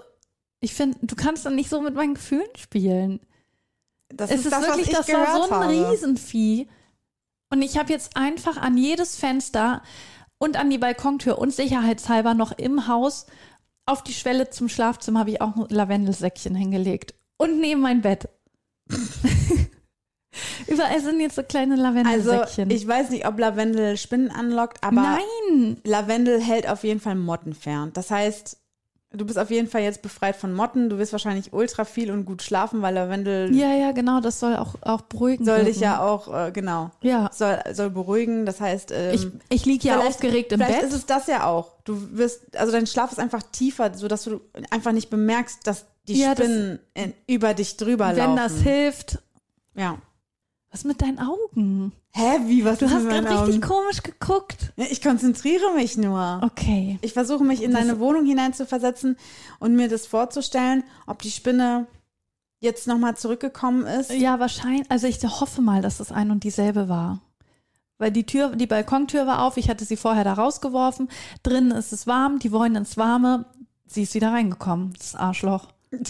ich 0.60 0.74
finde, 0.74 0.98
du 1.02 1.16
kannst 1.16 1.46
dann 1.46 1.54
nicht 1.54 1.70
so 1.70 1.80
mit 1.80 1.94
meinen 1.94 2.14
Gefühlen 2.14 2.48
spielen. 2.56 3.20
Das 4.08 4.30
es 4.30 4.44
ist, 4.44 4.52
wirklich, 4.52 4.90
das 4.90 5.08
war 5.08 5.46
so 5.48 5.54
ein 5.54 5.68
Riesenvieh. 5.70 6.68
Und 7.50 7.62
ich 7.62 7.78
habe 7.78 7.92
jetzt 7.92 8.16
einfach 8.16 8.56
an 8.58 8.76
jedes 8.76 9.16
Fenster 9.16 9.82
und 10.38 10.56
an 10.56 10.70
die 10.70 10.78
Balkontür 10.78 11.38
und 11.38 11.52
sicherheitshalber 11.52 12.34
noch 12.34 12.52
im 12.52 12.86
Haus 12.88 13.26
auf 13.86 14.02
die 14.02 14.14
Schwelle 14.14 14.50
zum 14.50 14.68
Schlafzimmer 14.68 15.20
habe 15.20 15.30
ich 15.30 15.40
auch 15.40 15.56
ein 15.56 15.66
Lavendelsäckchen 15.68 16.54
hingelegt. 16.54 17.14
Und 17.36 17.60
neben 17.60 17.80
mein 17.80 18.02
Bett. 18.02 18.28
Überall 20.66 21.00
sind 21.00 21.20
jetzt 21.20 21.36
so 21.36 21.42
kleine 21.42 21.74
Also 21.74 21.82
Lavendelsäckchen. 21.82 22.70
ich 22.70 22.86
weiß 22.86 23.10
nicht, 23.10 23.26
ob 23.26 23.38
Lavendel 23.38 23.96
Spinnen 23.96 24.30
anlockt, 24.30 24.82
aber 24.82 25.18
Nein! 25.50 25.76
Lavendel 25.84 26.40
hält 26.40 26.68
auf 26.68 26.84
jeden 26.84 27.00
Fall 27.00 27.14
Motten 27.14 27.54
fern. 27.54 27.90
Das 27.92 28.10
heißt, 28.10 28.56
du 29.14 29.26
bist 29.26 29.38
auf 29.38 29.50
jeden 29.50 29.68
Fall 29.68 29.82
jetzt 29.82 30.00
befreit 30.00 30.34
von 30.36 30.54
Motten. 30.54 30.88
Du 30.88 30.96
wirst 30.96 31.12
wahrscheinlich 31.12 31.52
ultra 31.52 31.84
viel 31.84 32.10
und 32.10 32.24
gut 32.24 32.40
schlafen, 32.42 32.80
weil 32.80 32.94
Lavendel 32.94 33.54
Ja, 33.54 33.74
ja, 33.74 33.92
genau, 33.92 34.20
das 34.20 34.40
soll 34.40 34.56
auch, 34.56 34.76
auch 34.80 35.02
beruhigen. 35.02 35.44
soll 35.44 35.64
dich 35.64 35.80
ja 35.80 36.00
auch, 36.02 36.32
äh, 36.32 36.50
genau, 36.50 36.90
Ja. 37.02 37.28
soll, 37.32 37.58
soll 37.74 37.90
beruhigen. 37.90 38.46
Das 38.46 38.58
heißt, 38.60 38.90
ähm, 38.90 39.12
Ich, 39.14 39.26
ich 39.50 39.66
liege 39.66 39.86
ja 39.88 39.94
vielleicht- 39.94 40.08
aufgeregt 40.14 40.52
im 40.52 40.60
vielleicht 40.60 40.80
Bett. 40.80 40.88
ist 40.90 40.94
es 40.96 41.04
das 41.06 41.26
ja 41.26 41.44
auch. 41.46 41.72
Du 41.84 42.16
wirst, 42.16 42.56
also 42.56 42.72
dein 42.72 42.86
Schlaf 42.86 43.12
ist 43.12 43.18
einfach 43.18 43.42
tiefer, 43.52 43.92
sodass 43.94 44.24
du 44.24 44.40
einfach 44.70 44.92
nicht 44.92 45.10
bemerkst, 45.10 45.66
dass 45.66 45.84
die 46.08 46.18
Ja, 46.18 46.34
das- 46.34 46.46
Spinnen 46.46 46.78
in, 46.94 47.12
über 47.26 47.52
dich 47.52 47.76
drüber 47.76 48.08
Wenn 48.16 48.16
laufen. 48.16 48.36
das 48.36 48.56
hilft. 48.62 49.18
Ja. 49.74 49.98
Was 50.72 50.84
mit 50.84 51.02
deinen 51.02 51.18
Augen? 51.18 51.92
Hä, 52.12 52.38
wie, 52.46 52.64
was 52.64 52.78
Du 52.78 52.88
hast 52.90 53.06
gerade 53.06 53.28
richtig 53.42 53.60
komisch 53.60 54.02
geguckt. 54.02 54.72
Ich 54.76 55.02
konzentriere 55.02 55.74
mich 55.74 55.98
nur. 55.98 56.40
Okay. 56.42 56.98
Ich 57.02 57.12
versuche 57.12 57.44
mich 57.44 57.62
in 57.62 57.72
Das- 57.72 57.80
deine 57.82 58.00
Wohnung 58.00 58.24
hineinzuversetzen 58.24 59.16
und 59.58 59.76
mir 59.76 59.88
das 59.88 60.06
vorzustellen, 60.06 60.82
ob 61.06 61.20
die 61.20 61.30
Spinne 61.30 61.86
jetzt 62.60 62.86
nochmal 62.86 63.16
zurückgekommen 63.18 63.84
ist. 63.86 64.12
Ja, 64.12 64.40
wahrscheinlich. 64.40 64.90
Also 64.90 65.06
ich 65.06 65.22
hoffe 65.22 65.60
mal, 65.60 65.82
dass 65.82 66.00
es 66.00 66.10
ein 66.10 66.30
und 66.30 66.42
dieselbe 66.42 66.88
war. 66.88 67.20
Weil 67.98 68.10
die 68.10 68.24
Tür, 68.24 68.56
die 68.56 68.66
Balkontür 68.66 69.26
war 69.26 69.42
auf, 69.42 69.58
ich 69.58 69.68
hatte 69.68 69.84
sie 69.84 69.96
vorher 69.96 70.24
da 70.24 70.32
rausgeworfen. 70.32 71.08
Drinnen 71.42 71.70
ist 71.72 71.92
es 71.92 72.06
warm, 72.06 72.38
die 72.38 72.50
wollen 72.50 72.74
ins 72.76 72.96
Warme. 72.96 73.44
Sie 73.86 74.02
ist 74.04 74.14
wieder 74.14 74.32
reingekommen, 74.32 74.94
das 74.98 75.14
Arschloch. 75.14 75.68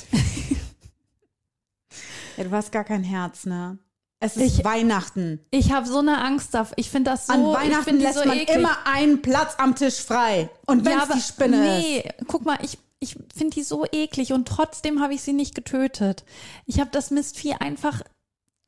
Ja, 2.38 2.44
du 2.44 2.50
hast 2.52 2.72
gar 2.72 2.84
kein 2.84 3.04
Herz, 3.04 3.44
ne? 3.44 3.76
Es 4.22 4.36
ist 4.36 4.58
Ich- 4.58 4.64
Weihnachten. 4.64 5.40
Ich 5.50 5.72
habe 5.72 5.86
so 5.86 5.98
eine 5.98 6.22
Angst 6.22 6.54
davor. 6.54 6.74
Ich 6.78 6.90
finde 6.90 7.10
das 7.10 7.26
so. 7.26 7.32
An 7.32 7.44
Weihnachten 7.44 7.98
lässt 7.98 8.18
so 8.18 8.24
man 8.24 8.38
eklig. 8.38 8.56
immer 8.56 8.76
einen 8.86 9.20
Platz 9.20 9.54
am 9.58 9.74
Tisch 9.74 9.96
frei. 10.00 10.48
Und 10.66 10.84
wenn 10.84 10.92
ja, 10.98 11.06
die 11.12 11.20
Spinne 11.20 11.78
ist. 11.78 11.84
nee, 11.84 12.08
guck 12.28 12.44
mal, 12.44 12.58
ich, 12.62 12.78
ich 13.00 13.16
finde 13.36 13.54
die 13.54 13.62
so 13.62 13.84
eklig 13.90 14.32
und 14.32 14.46
trotzdem 14.46 15.00
habe 15.02 15.12
ich 15.14 15.22
sie 15.22 15.32
nicht 15.32 15.54
getötet. 15.54 16.24
Ich 16.66 16.78
habe 16.80 16.90
das 16.92 17.10
Mistvieh 17.10 17.54
einfach 17.54 18.02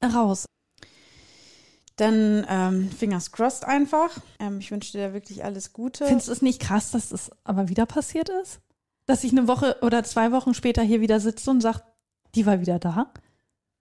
raus. 0.05 0.47
Dann 1.97 2.45
ähm, 2.49 2.91
fingers 2.91 3.31
crossed 3.31 3.65
einfach. 3.65 4.11
Ähm, 4.41 4.59
ich 4.59 4.73
wünsche 4.73 4.91
dir 4.93 5.09
da 5.09 5.15
wirklich 5.15 5.45
alles 5.45 5.73
Gute. 5.73 6.07
Findest 6.07 6.27
du 6.27 6.33
es 6.33 6.43
nicht 6.43 6.61
krass, 6.61 6.91
dass 6.91 7.11
das 7.11 7.31
aber 7.45 7.69
wieder 7.69 7.87
passiert 7.87 8.29
ist? 8.29 8.59
Dass 9.07 9.23
ich 9.23 9.31
eine 9.31 9.47
Woche 9.47 9.77
oder 9.83 10.03
zwei 10.03 10.33
Wochen 10.33 10.55
später 10.55 10.83
hier 10.83 11.01
wieder 11.01 11.21
sitze 11.21 11.49
und 11.51 11.61
sage, 11.61 11.83
die 12.35 12.47
war 12.47 12.61
wieder 12.61 12.81
da? 12.81 13.13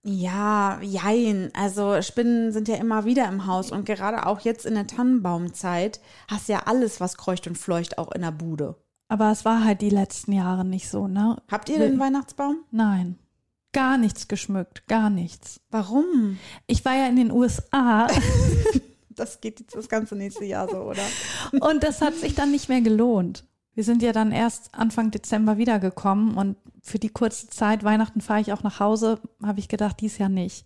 Ja, 0.04 0.78
jein. 0.82 1.50
Also 1.54 2.00
Spinnen 2.02 2.52
sind 2.52 2.68
ja 2.68 2.76
immer 2.76 3.06
wieder 3.06 3.26
im 3.26 3.46
Haus 3.46 3.72
und 3.72 3.86
gerade 3.86 4.26
auch 4.26 4.40
jetzt 4.40 4.66
in 4.66 4.74
der 4.74 4.86
Tannenbaumzeit 4.86 6.00
hast 6.28 6.48
ja 6.48 6.64
alles, 6.66 7.00
was 7.00 7.16
kreucht 7.16 7.46
und 7.46 7.56
fleucht, 7.56 7.96
auch 7.96 8.12
in 8.12 8.20
der 8.20 8.30
Bude. 8.30 8.76
Aber 9.08 9.30
es 9.30 9.44
war 9.44 9.64
halt 9.64 9.80
die 9.80 9.90
letzten 9.90 10.32
Jahre 10.32 10.64
nicht 10.64 10.88
so, 10.90 11.08
ne? 11.08 11.42
Habt 11.50 11.68
ihr 11.70 11.78
den 11.78 11.98
Weihnachtsbaum? 11.98 12.58
Nein. 12.70 13.18
Gar 13.72 13.98
nichts 13.98 14.28
geschmückt, 14.28 14.86
gar 14.86 15.10
nichts. 15.10 15.60
Warum? 15.70 16.38
Ich 16.66 16.84
war 16.84 16.94
ja 16.94 17.06
in 17.08 17.16
den 17.16 17.32
USA 17.32 18.06
Das 19.16 19.40
geht 19.40 19.60
jetzt 19.60 19.74
das 19.74 19.88
ganze 19.88 20.16
nächste 20.16 20.44
Jahr 20.44 20.68
so, 20.68 20.78
oder? 20.78 21.02
und 21.60 21.82
das 21.82 22.00
hat 22.00 22.14
sich 22.14 22.34
dann 22.34 22.50
nicht 22.50 22.68
mehr 22.68 22.80
gelohnt. 22.80 23.44
Wir 23.74 23.84
sind 23.84 24.02
ja 24.02 24.12
dann 24.12 24.32
erst 24.32 24.74
Anfang 24.74 25.10
Dezember 25.10 25.56
wiedergekommen 25.56 26.36
und 26.36 26.56
für 26.82 26.98
die 26.98 27.08
kurze 27.08 27.48
Zeit, 27.48 27.82
Weihnachten 27.82 28.20
fahre 28.20 28.40
ich 28.40 28.52
auch 28.52 28.62
nach 28.62 28.78
Hause, 28.78 29.18
habe 29.42 29.58
ich 29.58 29.68
gedacht, 29.68 29.96
dies 30.00 30.18
Jahr 30.18 30.28
nicht. 30.28 30.64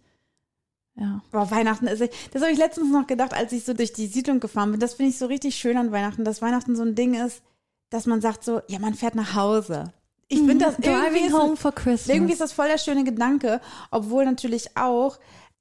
Ja. 0.97 1.23
Boah, 1.31 1.51
Weihnachten 1.51 1.87
ist. 1.87 2.03
Das 2.33 2.43
habe 2.43 2.53
ich 2.53 2.59
letztens 2.59 2.91
noch 2.91 3.07
gedacht, 3.07 3.33
als 3.33 3.53
ich 3.53 3.65
so 3.65 3.73
durch 3.73 3.93
die 3.93 4.09
Siedlung 4.09 4.41
gefahren 4.41 4.73
bin. 4.73 4.81
Das 4.81 4.95
finde 4.95 5.11
ich 5.11 5.19
so 5.19 5.27
richtig 5.27 5.55
schön 5.55 5.77
an 5.77 5.93
Weihnachten, 5.93 6.25
dass 6.25 6.43
Weihnachten 6.43 6.77
so 6.77 6.83
ein 6.83 6.97
Ding 6.97 7.15
ist, 7.15 7.43
dass 7.89 8.07
man 8.07 8.21
sagt 8.21 8.45
so, 8.45 8.61
ja, 8.69 8.79
man 8.79 8.95
fährt 8.95 9.15
nach 9.15 9.35
Hause. 9.35 9.93
Ich 10.27 10.41
finde 10.41 10.67
das 10.67 10.79
irgendwie 10.79 10.91
Driving 10.91 11.27
ist, 11.27 11.33
home 11.33 11.57
for 11.57 11.73
Christmas. 11.73 12.15
irgendwie 12.15 12.33
ist 12.33 12.41
das 12.41 12.53
voll 12.53 12.69
der 12.69 12.79
schöne 12.79 13.05
Gedanke, 13.05 13.63
obwohl 13.91 14.27
natürlich 14.27 14.77
auch 14.77 15.19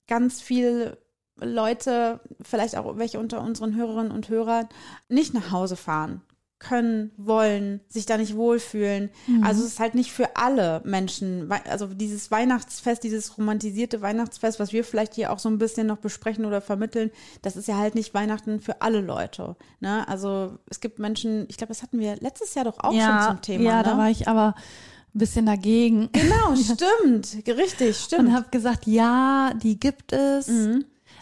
ganz 0.07 0.41
viel 0.41 0.97
Leute, 1.39 2.19
vielleicht 2.41 2.75
auch 2.75 2.97
welche 2.97 3.19
unter 3.19 3.41
unseren 3.41 3.75
Hörerinnen 3.75 4.11
und 4.11 4.27
Hörern, 4.27 4.67
nicht 5.07 5.33
nach 5.33 5.51
Hause 5.51 5.77
fahren 5.77 6.21
können, 6.59 7.11
wollen, 7.17 7.81
sich 7.87 8.05
da 8.05 8.17
nicht 8.17 8.35
wohlfühlen. 8.35 9.11
Also 9.43 9.61
es 9.61 9.73
ist 9.73 9.79
halt 9.79 9.93
nicht 9.93 10.11
für 10.11 10.35
alle 10.35 10.81
Menschen, 10.85 11.51
also 11.51 11.87
dieses 11.87 12.31
Weihnachtsfest, 12.31 13.03
dieses 13.03 13.37
romantisierte 13.37 14.01
Weihnachtsfest, 14.01 14.59
was 14.59 14.73
wir 14.73 14.83
vielleicht 14.83 15.13
hier 15.13 15.31
auch 15.31 15.39
so 15.39 15.49
ein 15.49 15.59
bisschen 15.59 15.87
noch 15.87 15.97
besprechen 15.97 16.45
oder 16.45 16.61
vermitteln, 16.61 17.11
das 17.43 17.55
ist 17.55 17.67
ja 17.67 17.77
halt 17.77 17.93
nicht 17.93 18.13
Weihnachten 18.13 18.59
für 18.59 18.81
alle 18.81 19.01
Leute. 19.01 19.55
Ne? 19.81 20.07
Also 20.07 20.57
es 20.69 20.79
gibt 20.79 20.97
Menschen, 20.97 21.45
ich 21.47 21.57
glaube, 21.57 21.69
das 21.69 21.83
hatten 21.83 21.99
wir 21.99 22.15
letztes 22.17 22.55
Jahr 22.55 22.65
doch 22.65 22.79
auch 22.79 22.93
ja, 22.93 23.23
schon 23.23 23.35
zum 23.35 23.41
Thema. 23.43 23.63
Ja, 23.63 23.77
ne? 23.77 23.83
da 23.83 23.97
war 23.97 24.09
ich 24.09 24.27
aber 24.27 24.55
ein 25.13 25.19
bisschen 25.19 25.45
dagegen 25.45 26.09
Genau, 26.11 26.55
stimmt. 26.55 27.47
Richtig, 27.47 27.97
stimmt. 27.97 28.29
und 28.29 28.33
habe 28.33 28.47
gesagt, 28.49 28.87
ja, 28.87 29.53
die 29.61 29.79
gibt 29.79 30.11
es, 30.11 30.47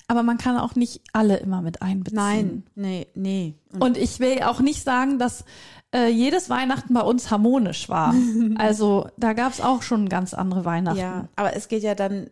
aber 0.08 0.24
man 0.24 0.38
kann 0.38 0.58
auch 0.58 0.76
nicht 0.76 1.02
alle 1.14 1.38
immer 1.38 1.62
mit 1.62 1.82
einbeziehen. 1.82 2.16
Nein, 2.16 2.64
nee, 2.76 3.08
nee. 3.16 3.56
Und 3.74 3.82
Und 3.82 3.98
ich 3.98 4.20
will 4.20 4.44
auch 4.44 4.60
nicht 4.60 4.84
sagen, 4.84 5.20
dass 5.20 5.46
äh, 5.94 6.10
jedes 6.10 6.50
Weihnachten 6.50 6.94
bei 6.94 7.02
uns 7.02 7.32
harmonisch 7.32 7.90
war. 7.90 8.14
also 8.58 9.08
da 9.18 9.34
gab 9.34 9.54
es 9.54 9.62
auch 9.62 9.82
schon 9.82 10.10
ganz 10.10 10.34
andere 10.34 10.66
Weihnachten. 10.66 11.00
ja, 11.00 11.28
aber 11.36 11.56
es 11.56 11.68
geht 11.68 11.84
ja 11.84 11.96
dann 11.96 12.30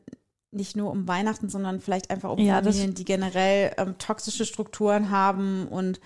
nicht 0.51 0.75
nur 0.75 0.91
um 0.91 1.07
Weihnachten, 1.07 1.49
sondern 1.49 1.79
vielleicht 1.79 2.11
einfach 2.11 2.31
um 2.31 2.39
Ja, 2.39 2.61
Familien, 2.61 2.93
die 2.93 3.05
generell 3.05 3.73
ähm, 3.77 3.97
toxische 3.97 4.45
Strukturen 4.45 5.09
haben 5.09 5.67
und 5.67 5.99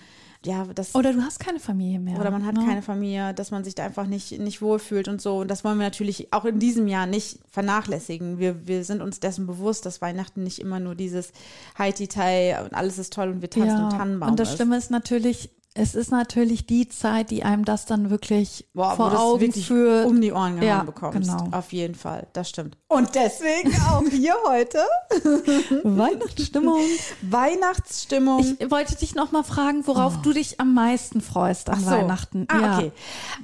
ja, 0.48 0.64
das 0.64 0.94
Oder 0.94 1.12
du 1.12 1.20
hast 1.20 1.40
keine 1.40 1.60
Familie 1.60 2.00
mehr. 2.00 2.18
oder 2.18 2.30
man 2.30 2.46
hat 2.46 2.54
ne? 2.54 2.64
keine 2.64 2.80
Familie, 2.80 3.34
dass 3.34 3.50
man 3.50 3.64
sich 3.64 3.74
da 3.74 3.84
einfach 3.84 4.06
nicht, 4.06 4.38
nicht 4.38 4.62
wohlfühlt 4.62 5.06
und 5.06 5.20
so. 5.20 5.40
Und 5.40 5.50
das 5.50 5.62
wollen 5.62 5.76
wir 5.76 5.84
natürlich 5.84 6.32
auch 6.32 6.46
in 6.46 6.58
diesem 6.58 6.88
Jahr 6.88 7.04
nicht 7.04 7.40
vernachlässigen. 7.50 8.38
Wir, 8.38 8.66
wir 8.66 8.82
sind 8.82 9.02
uns 9.02 9.20
dessen 9.20 9.46
bewusst, 9.46 9.84
dass 9.84 10.00
Weihnachten 10.00 10.42
nicht 10.42 10.58
immer 10.58 10.80
nur 10.80 10.94
dieses 10.94 11.32
Haiti-Tai 11.78 12.62
und 12.64 12.72
alles 12.72 12.96
ist 12.96 13.12
toll 13.12 13.28
und 13.28 13.42
wir 13.42 13.50
tanzen 13.50 13.84
und 13.84 13.90
Tannenbaum 13.90 14.30
Und 14.30 14.40
das. 14.40 14.54
Schlimme 14.54 14.78
ist 14.78 14.90
natürlich, 14.90 15.50
es 15.74 15.94
ist 15.94 16.10
natürlich 16.10 16.66
die 16.66 16.88
Zeit, 16.88 17.30
die 17.30 17.44
einem 17.44 17.64
das 17.64 17.86
dann 17.86 18.10
wirklich 18.10 18.66
Boah, 18.74 18.92
wo 18.92 18.96
vor 18.96 19.10
das 19.10 19.20
Augen 19.20 19.40
wirklich 19.42 19.66
führt. 19.66 20.06
um 20.06 20.20
die 20.20 20.32
Ohren 20.32 20.54
gehauen 20.56 20.66
Ja, 20.66 20.82
bekommst. 20.82 21.20
genau. 21.30 21.48
Auf 21.52 21.72
jeden 21.72 21.94
Fall, 21.94 22.26
das 22.32 22.48
stimmt. 22.48 22.76
Und 22.88 23.14
deswegen 23.14 23.72
auch 23.82 24.02
hier 24.10 24.34
heute 24.46 24.78
Weihnachtsstimmung. 25.84 26.80
Weihnachtsstimmung. 27.22 28.56
Ich 28.58 28.70
wollte 28.70 28.96
dich 28.96 29.14
noch 29.14 29.32
mal 29.32 29.44
fragen, 29.44 29.86
worauf 29.86 30.20
du 30.22 30.32
dich 30.32 30.60
am 30.60 30.74
meisten 30.74 31.20
freust 31.20 31.70
an 31.70 31.80
so. 31.80 31.90
Weihnachten. 31.90 32.46
Ah, 32.48 32.60
ja. 32.60 32.78
okay. 32.78 32.92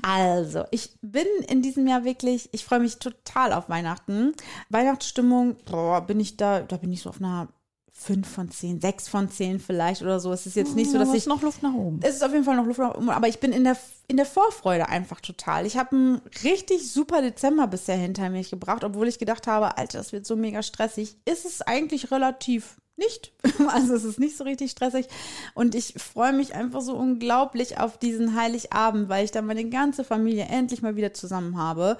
Also, 0.02 0.64
ich 0.70 0.90
bin 1.02 1.26
in 1.48 1.62
diesem 1.62 1.86
Jahr 1.86 2.04
wirklich, 2.04 2.48
ich 2.52 2.64
freue 2.64 2.80
mich 2.80 2.98
total 2.98 3.52
auf 3.52 3.68
Weihnachten. 3.68 4.32
Weihnachtsstimmung, 4.70 5.56
boah, 5.70 6.00
bin 6.00 6.20
ich 6.20 6.36
da, 6.36 6.60
da 6.60 6.76
bin 6.76 6.92
ich 6.92 7.02
so 7.02 7.10
auf 7.10 7.18
einer 7.20 7.48
5 8.04 8.28
von 8.28 8.50
10, 8.50 8.80
6 8.80 9.08
von 9.08 9.30
10 9.30 9.60
vielleicht 9.60 10.02
oder 10.02 10.20
so. 10.20 10.32
Es 10.32 10.44
ist 10.44 10.56
jetzt 10.56 10.76
nicht 10.76 10.90
so, 10.90 10.98
dass 10.98 11.08
aber 11.08 11.16
ich 11.16 11.22
ist 11.22 11.28
noch 11.28 11.40
Luft 11.40 11.62
nach 11.62 11.72
oben. 11.72 12.00
es 12.02 12.16
ist 12.16 12.22
auf 12.22 12.32
jeden 12.32 12.44
Fall 12.44 12.56
noch 12.56 12.66
Luft 12.66 12.78
nach 12.78 12.94
oben, 12.94 13.08
aber 13.08 13.28
ich 13.28 13.40
bin 13.40 13.52
in 13.52 13.64
der, 13.64 13.78
in 14.08 14.18
der 14.18 14.26
Vorfreude 14.26 14.88
einfach 14.88 15.20
total. 15.20 15.64
Ich 15.64 15.78
habe 15.78 15.96
einen 15.96 16.20
richtig 16.44 16.92
super 16.92 17.22
Dezember 17.22 17.66
bisher 17.66 17.96
hinter 17.96 18.28
mich 18.28 18.50
gebracht, 18.50 18.84
obwohl 18.84 19.08
ich 19.08 19.18
gedacht 19.18 19.46
habe, 19.46 19.78
Alter, 19.78 19.98
das 19.98 20.12
wird 20.12 20.26
so 20.26 20.36
mega 20.36 20.62
stressig. 20.62 21.16
Ist 21.24 21.46
es 21.46 21.62
eigentlich 21.62 22.10
relativ 22.10 22.76
nicht. 22.96 23.32
Also 23.68 23.94
es 23.94 24.04
ist 24.04 24.20
nicht 24.20 24.36
so 24.36 24.44
richtig 24.44 24.70
stressig. 24.70 25.06
Und 25.54 25.74
ich 25.74 25.94
freue 25.96 26.32
mich 26.32 26.54
einfach 26.54 26.80
so 26.80 26.94
unglaublich 26.94 27.78
auf 27.78 27.98
diesen 27.98 28.38
Heiligabend, 28.38 29.08
weil 29.08 29.24
ich 29.24 29.30
dann 29.30 29.46
meine 29.46 29.68
ganze 29.68 30.04
Familie 30.04 30.44
endlich 30.44 30.82
mal 30.82 30.96
wieder 30.96 31.14
zusammen 31.14 31.56
habe. 31.56 31.96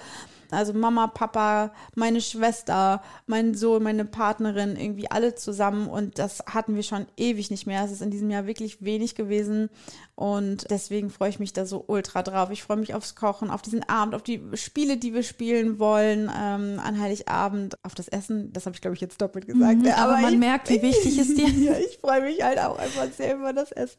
Also 0.55 0.73
Mama, 0.73 1.09
Papa, 1.09 1.73
meine 1.95 2.21
Schwester, 2.21 3.03
mein 3.27 3.55
Sohn, 3.55 3.83
meine 3.83 4.05
Partnerin, 4.05 4.77
irgendwie 4.77 5.11
alle 5.11 5.35
zusammen. 5.35 5.89
Und 5.89 6.19
das 6.19 6.45
hatten 6.47 6.77
wir 6.77 6.83
schon 6.83 7.07
ewig 7.17 7.51
nicht 7.51 7.67
mehr. 7.67 7.85
Es 7.85 7.93
ist 7.93 8.03
in 8.03 8.11
diesem 8.11 8.31
Jahr 8.31 8.47
wirklich 8.47 8.83
wenig 8.83 9.15
gewesen. 9.15 9.69
Und 10.17 10.71
deswegen 10.71 11.11
freue 11.11 11.31
ich 11.31 11.41
mich 11.41 11.53
da 11.53 11.67
so 11.67 11.85
ultra 11.89 12.23
drauf. 12.23 12.51
Ich 12.51 12.63
freue 12.63 12.77
mich 12.77 12.95
aufs 12.95 13.17
Kochen, 13.17 13.51
auf 13.51 13.63
diesen 13.63 13.89
Abend, 13.89 14.15
auf 14.15 14.23
die 14.23 14.41
Spiele, 14.55 14.97
die 14.97 15.13
wir 15.13 15.25
spielen 15.25 15.79
wollen, 15.81 16.31
ähm, 16.35 16.81
an 16.83 17.01
Heiligabend, 17.01 17.77
auf 17.85 17.95
das 17.97 18.07
Essen. 18.09 18.53
Das 18.53 18.67
habe 18.67 18.77
ich, 18.77 18.81
glaube 18.81 18.95
ich, 18.95 19.01
jetzt 19.01 19.21
doppelt 19.21 19.47
gesagt. 19.47 19.79
Mhm, 19.79 19.89
aber, 19.89 20.19
man 20.19 20.35
ich, 20.35 20.39
merkt, 20.39 20.71
wie 20.71 20.83
wichtig 20.83 21.19
es 21.19 21.35
dir 21.35 21.49
ja, 21.49 21.77
ich 21.79 21.99
freue 21.99 22.23
mich 22.23 22.43
halt 22.43 22.59
auch 22.61 22.79
einfach 22.79 23.11
sehr 23.17 23.35
über 23.37 23.53
das 23.53 23.73
Essen. 23.73 23.99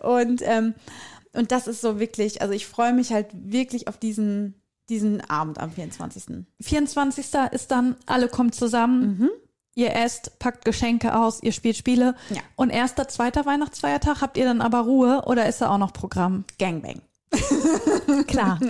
Und, 0.00 0.40
ähm, 0.42 0.74
und 1.34 1.52
das 1.52 1.66
ist 1.66 1.80
so 1.80 1.98
wirklich, 1.98 2.40
also 2.40 2.54
ich 2.54 2.66
freue 2.66 2.92
mich 2.92 3.12
halt 3.12 3.28
wirklich 3.32 3.88
auf 3.88 3.98
diesen 3.98 4.61
diesen 4.88 5.20
Abend 5.28 5.58
am 5.58 5.70
24. 5.72 6.44
24. 6.60 7.26
ist 7.52 7.70
dann, 7.70 7.96
alle 8.06 8.28
kommen 8.28 8.52
zusammen. 8.52 9.18
Mhm. 9.18 9.30
Ihr 9.74 9.94
esst, 9.94 10.38
packt 10.38 10.66
Geschenke 10.66 11.16
aus, 11.16 11.42
ihr 11.42 11.52
spielt 11.52 11.76
Spiele. 11.76 12.14
Ja. 12.28 12.40
Und 12.56 12.70
erster, 12.70 13.08
zweiter 13.08 13.46
Weihnachtsfeiertag 13.46 14.20
habt 14.20 14.36
ihr 14.36 14.44
dann 14.44 14.60
aber 14.60 14.80
Ruhe 14.80 15.22
oder 15.26 15.48
ist 15.48 15.62
da 15.62 15.70
auch 15.70 15.78
noch 15.78 15.94
Programm? 15.94 16.44
Gangbang. 16.58 17.00
Klar. 18.26 18.60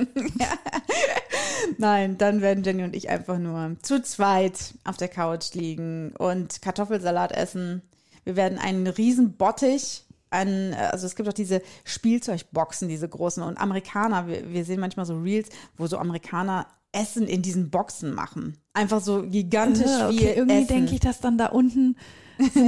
Nein, 1.79 2.19
dann 2.19 2.41
werden 2.41 2.63
Jenny 2.63 2.85
und 2.85 2.95
ich 2.95 3.09
einfach 3.09 3.39
nur 3.39 3.77
zu 3.83 4.01
zweit 4.03 4.75
auf 4.85 4.97
der 4.97 5.09
Couch 5.09 5.55
liegen 5.55 6.15
und 6.17 6.63
Kartoffelsalat 6.63 7.33
essen. 7.33 7.83
Wir 8.25 8.37
werden 8.37 8.59
einen 8.59 8.87
riesen 8.87 9.37
Bottich 9.37 10.05
an, 10.33 10.75
also 10.75 11.07
es 11.07 11.15
gibt 11.17 11.29
auch 11.29 11.33
diese 11.35 11.63
Spielzeugboxen, 11.85 12.89
diese 12.89 13.09
großen 13.09 13.43
und 13.43 13.59
Amerikaner, 13.59 14.27
wir, 14.27 14.53
wir 14.53 14.65
sehen 14.65 14.81
manchmal 14.81 15.07
so 15.07 15.17
Reels, 15.19 15.49
wo 15.77 15.87
so 15.87 15.99
Amerikaner 15.99 16.67
Essen 16.93 17.27
in 17.27 17.41
diesen 17.43 17.71
Boxen 17.71 18.13
machen. 18.15 18.59
Einfach 18.75 19.01
so 19.01 19.23
gigantisch 19.23 19.87
Ja, 19.87 20.09
viel 20.11 20.19
okay, 20.21 20.33
irgendwie 20.37 20.57
Essen. 20.57 20.67
denke 20.69 20.95
ich, 20.95 21.01
dass 21.01 21.21
dann 21.21 21.39
da 21.39 21.47
unten 21.47 21.97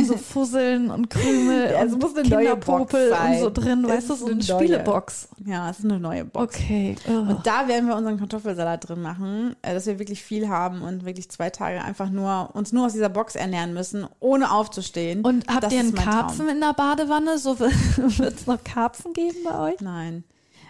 so 0.07 0.17
Fusseln 0.17 0.91
und 0.91 1.11
Krümel 1.11 1.71
Ja, 1.73 1.83
und 1.83 2.01
muss 2.01 2.17
eine 2.17 2.29
neue 2.29 2.57
Box 2.57 2.91
Kinderpopel 2.93 3.13
und 3.13 3.39
so 3.41 3.51
drin, 3.51 3.85
Es 3.85 3.91
weißt 3.91 4.09
du, 4.11 4.15
ist 4.15 4.21
so 4.21 4.27
eine 4.27 4.35
eine. 4.35 4.43
Spielebox. 4.43 5.29
Ja, 5.45 5.71
es 5.71 5.79
ist 5.81 5.85
eine 5.85 5.99
neue 5.99 6.25
Box. 6.25 6.57
Okay. 6.57 6.97
ugh. 7.09 7.31
Und 7.31 7.47
da 7.47 7.67
werden 7.69 7.89
wir 7.89 7.97
unseren 7.97 8.19
Kartoffelsalat 8.19 8.89
drin 8.89 9.03
machen, 9.03 9.57
äh, 9.63 9.75
dass 9.75 9.87
wir 9.87 9.99
wirklich 9.99 10.23
viel 10.23 10.49
haben 10.49 10.83
und 10.83 11.05
wirklich 11.05 11.31
zwei 11.31 11.51
Tage 11.51 11.83
einfach 11.83 12.11
nur 12.11 12.51
uns 12.55 12.73
nur 12.73 12.87
aus 12.87 12.93
dieser 12.93 13.09
Box 13.09 13.35
ernähren 13.35 13.75
müssen, 13.75 14.07
ohne 14.21 14.51
aufzustehen. 14.51 15.23
Und 15.25 15.47
habt 15.49 15.65
Das 15.65 15.73
ihr 15.73 15.81
einen 15.81 15.93
mein 15.95 16.05
Traum. 16.05 16.15
Karpfen 16.15 16.49
in 16.49 16.61
der 16.61 16.75
Badewanne? 16.75 17.39
So 17.39 17.59
wird 17.61 18.35
es 18.35 18.47
noch 18.47 18.63
Karpfen 18.63 19.13
geben 19.13 19.39
bei 19.45 19.73
euch? 19.73 19.81
Nein, 19.81 20.25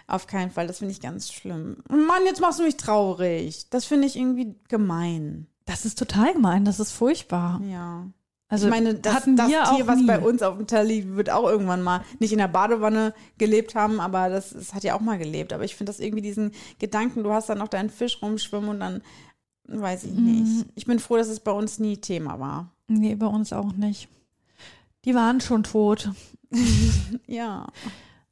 auf 0.07 0.27
keinen 0.27 0.51
Fall. 0.51 0.67
Das 0.67 0.79
finde 0.79 0.93
ich 0.93 1.01
ganz 1.01 1.31
schlimm. 1.31 1.77
Mann, 1.89 2.25
jetzt 2.25 2.41
machst 2.41 2.59
du 2.59 2.63
mich 2.63 2.77
traurig. 2.77 3.67
Das 3.69 3.85
finde 3.85 4.07
ich 4.07 4.15
irgendwie 4.15 4.55
gemein. 4.69 5.47
Das 5.65 5.83
ist 5.85 5.97
total 5.97 6.33
gemein, 6.33 6.63
das 6.63 6.79
ist 6.79 6.91
furchtbar. 6.91 7.59
Ja. 7.67 8.05
Also 8.47 8.67
ich 8.67 8.71
meine, 8.71 8.93
das, 8.93 9.23
das 9.35 9.47
Tier, 9.47 9.87
was 9.87 9.99
nie. 9.99 10.05
bei 10.05 10.19
uns 10.19 10.43
auf 10.43 10.57
dem 10.57 10.67
Teller 10.67 10.83
liegt, 10.83 11.15
wird 11.15 11.29
auch 11.31 11.49
irgendwann 11.49 11.81
mal 11.81 12.01
nicht 12.19 12.31
in 12.31 12.37
der 12.37 12.47
Badewanne 12.47 13.13
gelebt 13.39 13.73
haben, 13.73 13.99
aber 13.99 14.29
das, 14.29 14.51
das 14.51 14.73
hat 14.75 14.83
ja 14.83 14.95
auch 14.95 15.01
mal 15.01 15.17
gelebt. 15.17 15.51
Aber 15.51 15.63
ich 15.63 15.75
finde 15.75 15.91
das 15.91 15.99
irgendwie 15.99 16.21
diesen 16.21 16.51
Gedanken, 16.77 17.23
du 17.23 17.31
hast 17.31 17.49
dann 17.49 17.57
noch 17.57 17.69
deinen 17.69 17.89
Fisch 17.89 18.21
rumschwimmen 18.21 18.69
und 18.69 18.79
dann 18.79 19.01
weiß 19.67 20.03
ich 20.03 20.11
Mhm. 20.13 20.25
nicht. 20.25 20.65
Ich 20.75 20.85
bin 20.85 20.99
froh, 20.99 21.17
dass 21.17 21.27
es 21.27 21.39
bei 21.39 21.51
uns 21.51 21.79
nie 21.79 21.97
Thema 21.97 22.39
war. 22.39 22.69
Nee, 22.87 23.15
bei 23.15 23.25
uns 23.25 23.51
auch 23.51 23.73
nicht. 23.73 24.09
Die 25.05 25.15
waren 25.15 25.41
schon 25.41 25.63
tot. 25.63 26.11
Ja. 27.27 27.67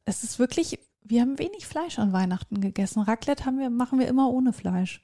Es 0.04 0.22
ist 0.22 0.38
wirklich, 0.38 0.78
wir 1.02 1.20
haben 1.22 1.38
wenig 1.38 1.66
Fleisch 1.66 1.98
an 1.98 2.12
Weihnachten 2.12 2.60
gegessen. 2.60 3.00
Raclette 3.02 3.44
haben 3.46 3.58
wir, 3.58 3.68
machen 3.70 3.98
wir 3.98 4.06
immer 4.08 4.30
ohne 4.30 4.52
Fleisch. 4.52 5.02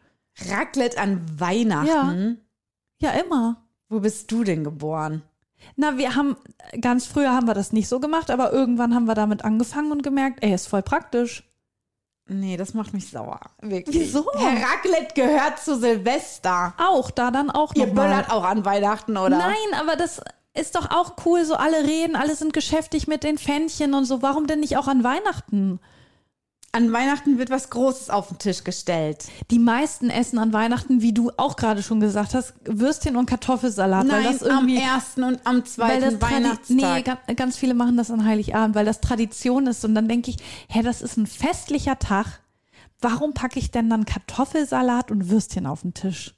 Raclette 0.49 0.99
an 0.99 1.21
Weihnachten. 1.39 2.39
Ja, 3.01 3.11
immer. 3.13 3.67
Wo 3.91 4.01
bist 4.01 4.31
du 4.33 4.45
denn 4.45 4.65
geboren? 4.65 5.23
Na, 5.77 5.99
wir 5.99 6.17
haben, 6.17 6.37
ganz 6.81 7.07
früher 7.07 7.33
haben 7.33 7.47
wir 7.47 7.55
das 7.55 7.73
nicht 7.73 7.89
so 7.89 8.01
gemacht, 8.01 8.31
aber 8.31 8.53
irgendwann 8.53 8.95
haben 8.95 9.05
wir 9.05 9.15
damit 9.15 9.45
angefangen 9.45 9.93
und 9.93 10.03
gemerkt, 10.03 10.43
ey, 10.43 10.55
ist 10.55 10.69
voll 10.69 10.83
praktisch. 10.83 11.45
Nee, 12.29 12.57
das 12.57 12.73
macht 12.75 12.95
mich 12.95 13.11
sauer. 13.11 13.41
Wirklich. 13.61 13.95
Wieso? 13.95 14.25
Herr 14.37 14.63
Raclette 14.63 15.15
gehört 15.15 15.59
zu 15.59 15.77
Silvester. 15.77 16.73
Auch, 16.79 17.11
da 17.11 17.33
dann 17.33 17.51
auch 17.51 17.75
Ihr 17.75 17.89
noch 17.89 17.95
mal. 17.95 18.07
böllert 18.07 18.31
auch 18.31 18.45
an 18.45 18.65
Weihnachten, 18.65 19.17
oder? 19.17 19.37
Nein, 19.37 19.57
aber 19.79 19.97
das 19.97 20.21
ist 20.55 20.77
doch 20.77 20.91
auch 20.91 21.17
cool, 21.27 21.45
so 21.45 21.57
alle 21.57 21.85
reden, 21.85 22.15
alle 22.15 22.37
sind 22.37 22.53
geschäftig 22.53 23.09
mit 23.09 23.25
den 23.25 23.37
Fännchen 23.37 23.95
und 23.95 24.05
so. 24.05 24.23
Warum 24.23 24.47
denn 24.47 24.61
nicht 24.61 24.77
auch 24.77 24.87
an 24.87 25.03
Weihnachten? 25.03 25.81
An 26.73 26.93
Weihnachten 26.93 27.37
wird 27.39 27.51
was 27.51 27.69
Großes 27.71 28.11
auf 28.11 28.29
den 28.29 28.39
Tisch 28.39 28.63
gestellt. 28.63 29.27
Die 29.51 29.59
meisten 29.59 30.09
essen 30.09 30.39
an 30.39 30.53
Weihnachten, 30.53 31.03
wie 31.03 31.13
du 31.13 31.33
auch 31.37 31.57
gerade 31.57 31.83
schon 31.83 31.99
gesagt 31.99 32.33
hast, 32.33 32.55
Würstchen 32.65 33.17
und 33.17 33.27
Kartoffelsalat, 33.27 34.09
weil 34.09 34.23
Nein, 34.23 34.33
das 34.33 34.43
irgendwie 34.43 34.79
am 34.79 34.85
ersten 34.85 35.25
und 35.25 35.41
am 35.45 35.57
weil 35.77 36.01
zweiten 36.01 36.23
Weihnachtstag. 36.23 37.19
nee, 37.27 37.35
ganz, 37.35 37.57
viele 37.57 37.75
machen 37.75 37.97
das 37.97 38.13
an 38.13 38.25
Heiligabend, 38.25 38.77
weil 38.77 38.85
das 38.85 39.01
Tradition 39.01 39.67
ist 39.67 39.85
und 39.85 39.97
dann 39.97 40.07
denke 40.07 40.31
ich, 40.31 40.37
hä, 40.69 40.83
das 40.83 41.03
ist 41.03 41.17
ein 41.17 41.27
festlicher 41.27 41.99
Tag. 41.99 42.41
Warum 43.01 43.35
packe 43.35 43.59
ich 43.59 43.73
denn 43.73 43.91
dann 43.91 44.05
Kartoffelsalat 44.05 45.11
und 45.11 45.29
Würstchen 45.29 45.67
auf 45.67 45.81
den 45.81 45.95
Tisch? 45.95 46.37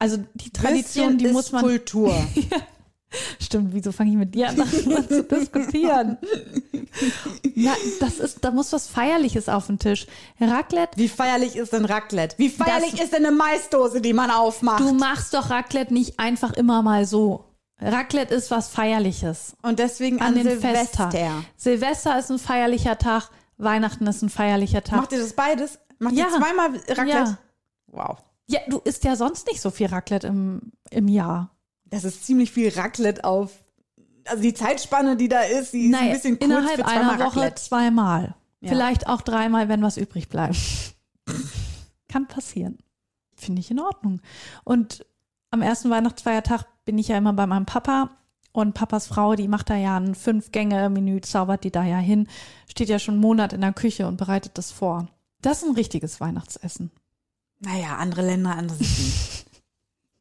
Also 0.00 0.18
die 0.34 0.50
Tradition, 0.50 1.04
Würstchen 1.04 1.18
die 1.18 1.24
ist 1.26 1.32
muss 1.32 1.52
man 1.52 1.62
Kultur. 1.62 2.14
Stimmt, 3.40 3.72
wieso 3.72 3.92
fange 3.92 4.10
ich 4.10 4.16
mit 4.16 4.34
dir 4.34 4.48
an, 4.48 4.56
darüber 4.56 5.08
zu 5.08 5.22
diskutieren? 5.24 6.18
Na, 7.54 7.72
das 8.00 8.18
ist, 8.18 8.44
da 8.44 8.50
muss 8.50 8.72
was 8.72 8.88
Feierliches 8.88 9.48
auf 9.48 9.66
den 9.68 9.78
Tisch. 9.78 10.06
Raclette, 10.40 10.98
Wie 10.98 11.08
feierlich 11.08 11.56
ist 11.56 11.72
denn 11.72 11.84
Raclette? 11.84 12.36
Wie 12.38 12.48
feierlich 12.48 12.92
Das- 12.92 13.00
ist 13.04 13.12
denn 13.12 13.24
eine 13.24 13.34
Maisdose, 13.34 14.00
die 14.00 14.12
man 14.12 14.30
aufmacht? 14.30 14.80
du 14.80 14.92
machst 14.92 15.34
doch 15.34 15.50
Raclette 15.50 15.94
nicht 15.94 16.18
einfach 16.18 16.52
immer 16.54 16.82
mal 16.82 17.06
so. 17.06 17.44
Raclette 17.80 18.34
ist 18.34 18.50
was 18.50 18.68
Feierliches. 18.68 19.54
und 19.62 19.78
deswegen 19.78 20.20
An 20.20 20.28
an, 20.28 20.34
den 20.34 20.44
Silvester. 20.60 21.10
Festtag. 21.10 21.32
Silvester 21.56 22.18
ist 22.18 22.30
ein 22.30 22.38
feierlicher 22.38 22.98
Tag, 22.98 23.30
Weihnachten 23.58 24.06
ist 24.06 24.22
ein 24.22 24.30
feierlicher 24.30 24.82
Tag. 24.82 24.96
Macht 25.00 25.12
ihr 25.12 25.18
das 25.20 25.32
beides? 25.34 25.78
Macht 25.98 26.14
Ja. 26.14 26.24
ihr 26.26 26.30
zweimal 26.30 26.70
Raclette? 26.88 27.10
Ja. 27.10 27.38
Wow. 27.88 28.18
ja, 28.48 28.60
du 28.68 28.78
isst 28.78 29.04
ja 29.04 29.14
sonst 29.16 29.46
nicht 29.46 29.60
so 29.60 29.70
viel 29.70 29.86
Raclette 29.86 30.26
im, 30.26 30.72
im 30.90 31.08
Jahr. 31.08 31.50
Das 31.90 32.04
ist 32.04 32.24
ziemlich 32.26 32.50
viel 32.50 32.68
Raclette 32.70 33.24
auf. 33.24 33.52
Also 34.24 34.42
die 34.42 34.54
Zeitspanne, 34.54 35.16
die 35.16 35.28
da 35.28 35.40
ist, 35.42 35.72
die 35.72 35.88
ist 35.88 35.94
ein 35.94 36.12
bisschen 36.12 36.38
kurz 36.38 36.50
innerhalb 36.50 36.76
für 36.76 36.84
zweimal 36.84 37.14
einer 37.14 37.24
Woche 37.24 37.40
Raclette. 37.40 37.62
zweimal. 37.62 38.34
Ja. 38.60 38.70
Vielleicht 38.70 39.06
auch 39.06 39.22
dreimal, 39.22 39.68
wenn 39.68 39.82
was 39.82 39.96
übrig 39.96 40.28
bleibt. 40.28 40.56
Kann 42.08 42.26
passieren. 42.26 42.78
Finde 43.36 43.60
ich 43.60 43.70
in 43.70 43.78
Ordnung. 43.80 44.20
Und 44.64 45.06
am 45.50 45.62
ersten 45.62 45.90
Weihnachtsfeiertag 45.90 46.64
bin 46.84 46.98
ich 46.98 47.08
ja 47.08 47.18
immer 47.18 47.32
bei 47.32 47.46
meinem 47.46 47.66
Papa. 47.66 48.10
Und 48.52 48.72
Papas 48.72 49.06
Frau, 49.06 49.34
die 49.34 49.48
macht 49.48 49.68
da 49.68 49.76
ja 49.76 49.98
ein 49.98 50.14
Fünf-Gänge-Menü, 50.14 51.20
zaubert 51.20 51.62
die 51.64 51.70
da 51.70 51.84
ja 51.84 51.98
hin, 51.98 52.26
steht 52.68 52.88
ja 52.88 52.98
schon 52.98 53.14
einen 53.14 53.20
Monat 53.20 53.52
in 53.52 53.60
der 53.60 53.74
Küche 53.74 54.06
und 54.06 54.16
bereitet 54.16 54.56
das 54.56 54.72
vor. 54.72 55.08
Das 55.42 55.62
ist 55.62 55.68
ein 55.68 55.74
richtiges 55.74 56.20
Weihnachtsessen. 56.20 56.90
Naja, 57.60 57.96
andere 57.96 58.22
Länder, 58.22 58.56
andere 58.56 58.82
Sitten. 58.82 59.44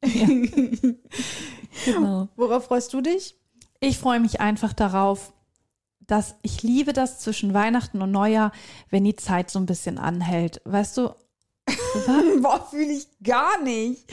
Genau. 1.83 2.29
Worauf 2.37 2.65
freust 2.65 2.93
du 2.93 3.01
dich? 3.01 3.35
Ich 3.81 3.97
freue 3.97 4.21
mich 4.21 4.39
einfach 4.39 4.71
darauf, 4.71 5.33
dass 5.99 6.35
ich 6.41 6.63
liebe 6.63 6.93
das 6.93 7.19
zwischen 7.19 7.53
Weihnachten 7.53 8.01
und 8.01 8.11
Neujahr, 8.11 8.51
wenn 8.89 9.03
die 9.03 9.15
Zeit 9.17 9.49
so 9.49 9.59
ein 9.59 9.65
bisschen 9.65 9.97
anhält. 9.97 10.61
Weißt 10.63 10.97
du, 10.97 11.09
Boah, 12.41 12.63
fühle 12.69 12.93
ich 12.93 13.07
gar 13.23 13.59
nicht. 13.61 14.05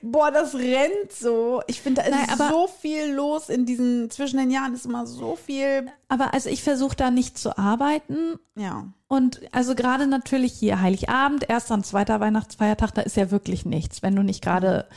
Boah, 0.00 0.30
das 0.30 0.54
rennt 0.54 1.12
so. 1.12 1.60
Ich 1.66 1.82
finde, 1.82 2.02
da 2.02 2.08
ist 2.08 2.38
Nein, 2.38 2.48
so 2.50 2.68
viel 2.68 3.12
los 3.12 3.48
in 3.50 3.66
diesen, 3.66 4.10
zwischen 4.10 4.38
den 4.38 4.50
Jahren 4.50 4.72
ist 4.74 4.86
immer 4.86 5.06
so 5.06 5.36
viel. 5.36 5.86
aber 6.08 6.32
also 6.32 6.48
ich 6.48 6.62
versuche 6.62 6.96
da 6.96 7.10
nicht 7.10 7.36
zu 7.36 7.58
arbeiten. 7.58 8.38
Ja. 8.54 8.86
Und 9.08 9.42
also 9.52 9.74
gerade 9.74 10.06
natürlich 10.06 10.54
hier 10.54 10.80
Heiligabend, 10.80 11.48
erster 11.48 11.74
und 11.74 11.84
zweiter 11.84 12.18
Weihnachtsfeiertag, 12.20 12.94
da 12.94 13.02
ist 13.02 13.16
ja 13.16 13.30
wirklich 13.30 13.66
nichts, 13.66 14.02
wenn 14.02 14.16
du 14.16 14.22
nicht 14.22 14.42
gerade 14.42 14.88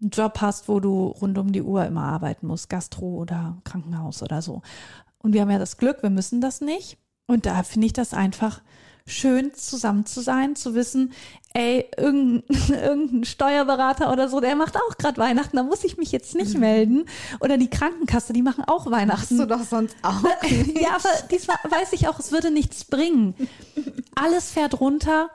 einen 0.00 0.10
Job 0.10 0.40
hast, 0.40 0.68
wo 0.68 0.80
du 0.80 1.08
rund 1.08 1.38
um 1.38 1.52
die 1.52 1.62
Uhr 1.62 1.84
immer 1.84 2.02
arbeiten 2.02 2.46
musst, 2.46 2.68
Gastro 2.68 3.16
oder 3.16 3.56
Krankenhaus 3.64 4.22
oder 4.22 4.42
so. 4.42 4.62
Und 5.18 5.32
wir 5.32 5.40
haben 5.40 5.50
ja 5.50 5.58
das 5.58 5.76
Glück, 5.76 6.02
wir 6.02 6.10
müssen 6.10 6.40
das 6.40 6.60
nicht. 6.60 6.98
Und 7.26 7.46
da 7.46 7.62
finde 7.62 7.86
ich 7.86 7.92
das 7.92 8.14
einfach 8.14 8.60
schön, 9.06 9.54
zusammen 9.54 10.04
zu 10.04 10.20
sein, 10.20 10.56
zu 10.56 10.74
wissen, 10.74 11.12
ey, 11.54 11.88
irgendein, 11.96 12.42
irgendein 12.68 13.24
Steuerberater 13.24 14.12
oder 14.12 14.28
so, 14.28 14.40
der 14.40 14.56
macht 14.56 14.76
auch 14.76 14.98
gerade 14.98 15.18
Weihnachten, 15.18 15.56
da 15.56 15.62
muss 15.62 15.84
ich 15.84 15.96
mich 15.96 16.12
jetzt 16.12 16.34
nicht 16.34 16.58
melden. 16.58 17.06
Oder 17.40 17.56
die 17.56 17.70
Krankenkasse, 17.70 18.32
die 18.32 18.42
machen 18.42 18.64
auch 18.66 18.90
Weihnachten. 18.90 19.38
Hast 19.38 19.40
du 19.40 19.46
doch 19.46 19.62
sonst 19.62 19.96
auch. 20.02 20.22
Ja, 20.80 20.96
aber 20.96 21.08
diesmal 21.30 21.56
weiß 21.68 21.92
ich 21.92 22.08
auch, 22.08 22.18
es 22.18 22.32
würde 22.32 22.50
nichts 22.50 22.84
bringen. 22.84 23.34
Alles 24.14 24.50
fährt 24.50 24.80
runter 24.80 25.30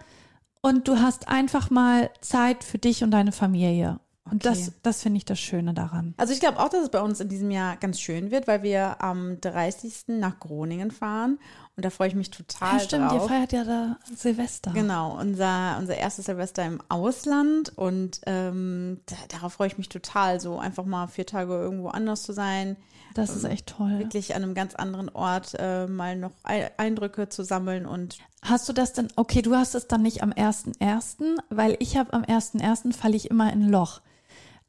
und 0.61 0.87
du 0.87 0.99
hast 0.99 1.27
einfach 1.27 1.69
mal 1.69 2.11
Zeit 2.21 2.63
für 2.63 2.77
dich 2.77 3.03
und 3.03 3.11
deine 3.11 3.31
Familie. 3.31 3.99
Und 4.31 4.45
das, 4.45 4.71
das 4.81 5.01
finde 5.03 5.17
ich 5.17 5.25
das 5.25 5.39
Schöne 5.39 5.73
daran. 5.73 6.13
Also 6.17 6.33
ich 6.33 6.39
glaube 6.39 6.59
auch, 6.59 6.69
dass 6.69 6.83
es 6.83 6.89
bei 6.89 7.01
uns 7.01 7.19
in 7.19 7.27
diesem 7.29 7.51
Jahr 7.51 7.75
ganz 7.77 7.99
schön 7.99 8.31
wird, 8.31 8.47
weil 8.47 8.63
wir 8.63 9.01
am 9.03 9.39
30. 9.41 10.05
nach 10.07 10.39
Groningen 10.39 10.89
fahren 10.91 11.37
und 11.75 11.85
da 11.85 11.89
freue 11.89 12.07
ich 12.07 12.15
mich 12.15 12.31
total 12.31 12.73
Ja, 12.73 12.79
stimmt, 12.79 13.11
ihr 13.11 13.17
drauf. 13.19 13.27
feiert 13.27 13.51
ja 13.51 13.63
da 13.63 13.97
Silvester. 14.15 14.71
Genau, 14.71 15.17
unser, 15.19 15.77
unser 15.79 15.97
erstes 15.97 16.25
Silvester 16.25 16.65
im 16.65 16.81
Ausland 16.89 17.77
und 17.77 18.21
ähm, 18.25 19.01
da, 19.05 19.15
darauf 19.29 19.53
freue 19.53 19.67
ich 19.67 19.77
mich 19.77 19.89
total, 19.89 20.39
so 20.39 20.57
einfach 20.59 20.85
mal 20.85 21.07
vier 21.07 21.25
Tage 21.25 21.53
irgendwo 21.53 21.89
anders 21.89 22.23
zu 22.23 22.33
sein, 22.33 22.77
Das 23.13 23.35
ist 23.35 23.43
echt 23.43 23.67
toll. 23.67 23.99
wirklich 23.99 24.33
an 24.35 24.43
einem 24.43 24.53
ganz 24.53 24.75
anderen 24.75 25.09
Ort 25.09 25.55
äh, 25.59 25.87
mal 25.87 26.15
noch 26.17 26.31
Ei- 26.43 26.71
Eindrücke 26.77 27.29
zu 27.29 27.43
sammeln 27.43 27.85
und 27.85 28.17
Hast 28.43 28.67
du 28.67 28.73
das 28.73 28.93
denn, 28.93 29.07
okay, 29.17 29.41
du 29.43 29.55
hast 29.55 29.75
es 29.75 29.87
dann 29.87 30.01
nicht 30.01 30.23
am 30.23 30.31
1.1., 30.31 31.37
weil 31.49 31.75
ich 31.79 31.95
habe 31.97 32.11
am 32.13 32.23
1.1. 32.23 32.93
falle 32.93 33.15
ich 33.15 33.29
immer 33.29 33.51
in 33.53 33.63
ein 33.65 33.69
Loch. 33.69 34.01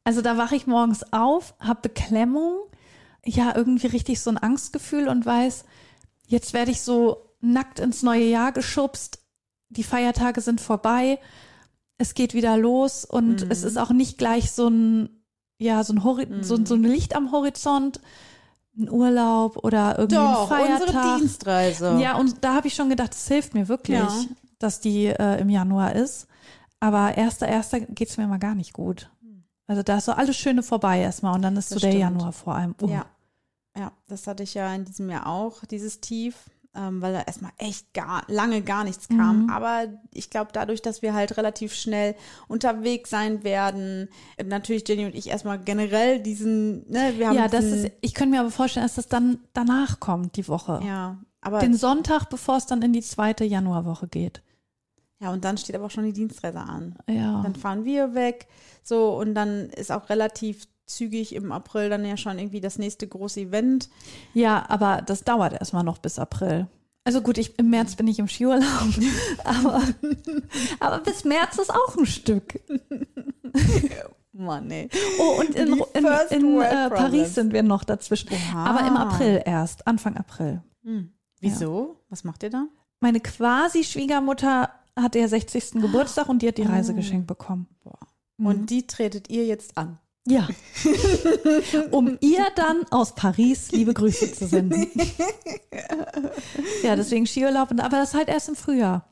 Also 0.04 0.20
da 0.22 0.36
wache 0.36 0.56
ich 0.56 0.66
morgens 0.66 1.12
auf, 1.12 1.54
habe 1.60 1.80
Beklemmung, 1.82 2.54
ja, 3.24 3.54
irgendwie 3.54 3.86
richtig 3.86 4.20
so 4.20 4.30
ein 4.30 4.38
Angstgefühl 4.38 5.08
und 5.08 5.24
weiß, 5.24 5.64
jetzt 6.26 6.52
werde 6.54 6.70
ich 6.72 6.80
so 6.82 7.18
nackt 7.40 7.78
ins 7.78 8.02
neue 8.02 8.24
Jahr 8.24 8.52
geschubst, 8.52 9.20
die 9.68 9.84
Feiertage 9.84 10.40
sind 10.40 10.60
vorbei, 10.60 11.18
es 11.98 12.14
geht 12.14 12.34
wieder 12.34 12.56
los 12.56 13.04
und 13.04 13.42
es 13.50 13.62
ist 13.62 13.76
auch 13.78 13.90
nicht 13.90 14.18
gleich 14.18 14.50
so 14.50 14.68
ein, 14.68 15.08
ja, 15.58 15.84
so 15.84 15.92
ein, 15.92 16.02
Hori 16.02 16.26
so, 16.40 16.62
so 16.64 16.74
ein 16.74 16.82
Licht 16.82 17.14
am 17.14 17.30
Horizont, 17.30 18.00
ein 18.76 18.90
Urlaub 18.90 19.58
oder 19.64 19.98
irgendwie 19.98 20.16
doch, 20.16 20.50
ein 20.50 20.66
Feiertag. 20.66 20.88
unsere 20.88 21.18
Dienstreise. 21.18 21.98
Ja, 22.00 22.16
und 22.16 22.42
da 22.42 22.54
habe 22.54 22.66
ich 22.66 22.74
schon 22.74 22.88
gedacht, 22.88 23.12
es 23.12 23.28
hilft 23.28 23.54
mir 23.54 23.68
wirklich, 23.68 23.98
Ja. 23.98 24.24
dass 24.58 24.80
die 24.80 25.06
äh, 25.06 25.40
im 25.40 25.48
Januar 25.48 25.94
ist. 25.94 26.26
Aber 26.80 27.16
erster, 27.16 27.46
erster 27.46 27.78
geht 27.80 28.08
es 28.08 28.16
mir 28.16 28.26
mal 28.26 28.38
gar 28.38 28.56
nicht 28.56 28.72
gut. 28.72 29.08
Also 29.66 29.82
da 29.82 29.98
ist 29.98 30.06
so 30.06 30.12
alles 30.12 30.36
Schöne 30.36 30.62
vorbei 30.62 31.00
erstmal 31.00 31.34
und 31.34 31.42
dann 31.42 31.56
ist 31.56 31.70
Das 31.70 31.80
so 31.80 31.80
der 31.80 31.92
stimmt. 31.92 32.02
Januar 32.02 32.32
vor 32.32 32.54
allem. 32.54 32.74
Uh. 32.80 32.88
Ja. 32.88 33.06
ja, 33.76 33.92
das 34.08 34.26
hatte 34.26 34.42
ich 34.42 34.54
ja 34.54 34.74
in 34.74 34.84
diesem 34.84 35.08
Jahr 35.08 35.26
auch, 35.26 35.64
dieses 35.64 36.00
Tief, 36.00 36.50
ähm, 36.74 37.02
weil 37.02 37.12
da 37.12 37.20
erstmal 37.22 37.52
echt 37.58 37.92
gar, 37.92 38.24
lange 38.28 38.62
gar 38.62 38.84
nichts 38.84 39.08
kam. 39.08 39.44
Mhm. 39.44 39.50
Aber 39.50 39.84
ich 40.12 40.30
glaube, 40.30 40.50
dadurch, 40.52 40.82
dass 40.82 41.02
wir 41.02 41.14
halt 41.14 41.36
relativ 41.36 41.74
schnell 41.74 42.14
unterwegs 42.48 43.10
sein 43.10 43.44
werden, 43.44 44.08
äh, 44.36 44.44
natürlich 44.44 44.88
Jenny 44.88 45.04
und 45.04 45.14
ich 45.14 45.28
erstmal 45.28 45.58
generell 45.58 46.20
diesen, 46.20 46.90
ne, 46.90 47.14
wir 47.16 47.28
haben 47.28 47.36
Ja, 47.36 47.48
das 47.48 47.64
ist, 47.64 47.90
ich 48.00 48.14
könnte 48.14 48.34
mir 48.34 48.40
aber 48.40 48.50
vorstellen, 48.50 48.84
dass 48.84 48.94
das 48.94 49.08
dann 49.08 49.38
danach 49.52 50.00
kommt, 50.00 50.36
die 50.36 50.48
Woche. 50.48 50.80
ja, 50.84 51.18
aber 51.40 51.58
Den 51.58 51.74
Sonntag, 51.74 52.30
bevor 52.30 52.56
es 52.56 52.66
dann 52.66 52.82
in 52.82 52.92
die 52.92 53.02
zweite 53.02 53.44
Januarwoche 53.44 54.08
geht. 54.08 54.42
Ja, 55.22 55.32
und 55.32 55.44
dann 55.44 55.56
steht 55.56 55.76
aber 55.76 55.86
auch 55.86 55.90
schon 55.90 56.04
die 56.04 56.12
Dienstreise 56.12 56.58
an. 56.58 56.96
Ja. 57.08 57.42
Dann 57.42 57.54
fahren 57.54 57.84
wir 57.84 58.14
weg, 58.14 58.48
so 58.82 59.16
und 59.16 59.34
dann 59.34 59.70
ist 59.70 59.92
auch 59.92 60.10
relativ 60.10 60.66
zügig 60.86 61.34
im 61.34 61.52
April 61.52 61.88
dann 61.88 62.04
ja 62.04 62.16
schon 62.16 62.38
irgendwie 62.38 62.60
das 62.60 62.76
nächste 62.76 63.06
große 63.06 63.40
Event. 63.40 63.88
Ja, 64.34 64.64
aber 64.68 65.00
das 65.00 65.22
dauert 65.22 65.52
erstmal 65.52 65.84
noch 65.84 65.98
bis 65.98 66.18
April. 66.18 66.66
Also 67.04 67.20
gut, 67.20 67.38
ich, 67.38 67.58
im 67.58 67.70
März 67.70 67.94
bin 67.96 68.08
ich 68.08 68.18
im 68.18 68.28
Skiurlaub, 68.28 68.64
aber, 69.44 69.82
aber 70.80 70.98
bis 70.98 71.24
März 71.24 71.58
ist 71.58 71.72
auch 71.72 71.96
ein 71.96 72.06
Stück. 72.06 72.60
Mann, 74.32 74.70
ey. 74.70 74.88
Oh, 75.20 75.40
und 75.40 75.54
in, 75.54 75.68
in, 75.68 76.04
in 76.30 76.54
World 76.56 76.72
äh. 76.72 76.90
Paris 76.90 77.34
sind 77.34 77.52
wir 77.52 77.62
noch 77.62 77.84
dazwischen. 77.84 78.30
Oha. 78.32 78.64
Aber 78.66 78.86
im 78.86 78.96
April 78.96 79.42
erst, 79.44 79.86
Anfang 79.86 80.16
April. 80.16 80.62
Hm. 80.84 81.12
Wieso? 81.40 82.04
Was 82.08 82.24
macht 82.24 82.42
ihr 82.42 82.50
da? 82.50 82.66
Meine 83.00 83.20
quasi 83.20 83.84
Schwiegermutter 83.84 84.70
hatte 84.98 85.18
ja 85.18 85.28
60. 85.28 85.72
Geburtstag 85.80 86.28
und 86.28 86.42
die 86.42 86.48
hat 86.48 86.58
die 86.58 86.62
Reise 86.62 86.92
Oh. 86.92 86.96
geschenkt 86.96 87.26
bekommen. 87.26 87.66
Mhm. 88.36 88.46
Und 88.46 88.70
die 88.70 88.86
tretet 88.86 89.30
ihr 89.30 89.44
jetzt 89.46 89.76
an. 89.78 89.98
Ja. 90.26 90.46
um 91.90 92.16
ihr 92.20 92.44
dann 92.54 92.84
aus 92.90 93.14
Paris 93.14 93.72
liebe 93.72 93.92
Grüße 93.92 94.32
zu 94.32 94.46
senden. 94.46 94.86
ja, 96.82 96.96
deswegen 96.96 97.26
Skiurlaub, 97.26 97.70
und- 97.70 97.80
aber 97.80 97.96
das 97.98 98.14
halt 98.14 98.28
erst 98.28 98.48
im 98.48 98.54
Frühjahr. 98.56 99.08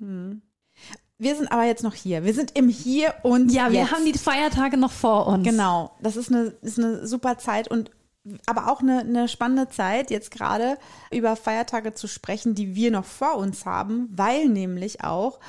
Wir 1.19 1.37
sind 1.37 1.51
aber 1.53 1.65
jetzt 1.65 1.83
noch 1.83 1.95
hier. 1.95 2.25
Wir 2.25 2.33
sind 2.33 2.57
im 2.57 2.69
Hier 2.69 3.15
und 3.25 3.51
Ja, 3.53 3.71
wir 3.73 3.81
jetzt. 3.81 3.93
haben 3.93 4.05
die 4.05 4.17
Feiertage 4.17 4.77
noch 4.77 4.93
vor 4.93 5.27
uns. 5.27 5.45
Genau, 5.47 5.91
das 6.01 6.17
ist 6.17 6.31
eine, 6.31 6.55
ist 6.63 6.79
eine 6.79 7.07
super 7.07 7.39
Zeit 7.39 7.69
und 7.69 7.91
aber 8.47 8.71
auch 8.71 8.81
eine, 8.81 9.01
eine 9.01 9.29
spannende 9.29 9.69
Zeit, 9.69 10.11
jetzt 10.11 10.31
gerade 10.31 10.79
über 11.11 11.37
Feiertage 11.37 11.95
zu 11.95 12.07
sprechen, 12.07 12.55
die 12.55 12.75
wir 12.75 12.91
noch 12.91 13.05
vor 13.05 13.37
uns 13.37 13.65
haben, 13.65 14.09
weil 14.11 14.49
nämlich 14.49 15.03
auch 15.03 15.41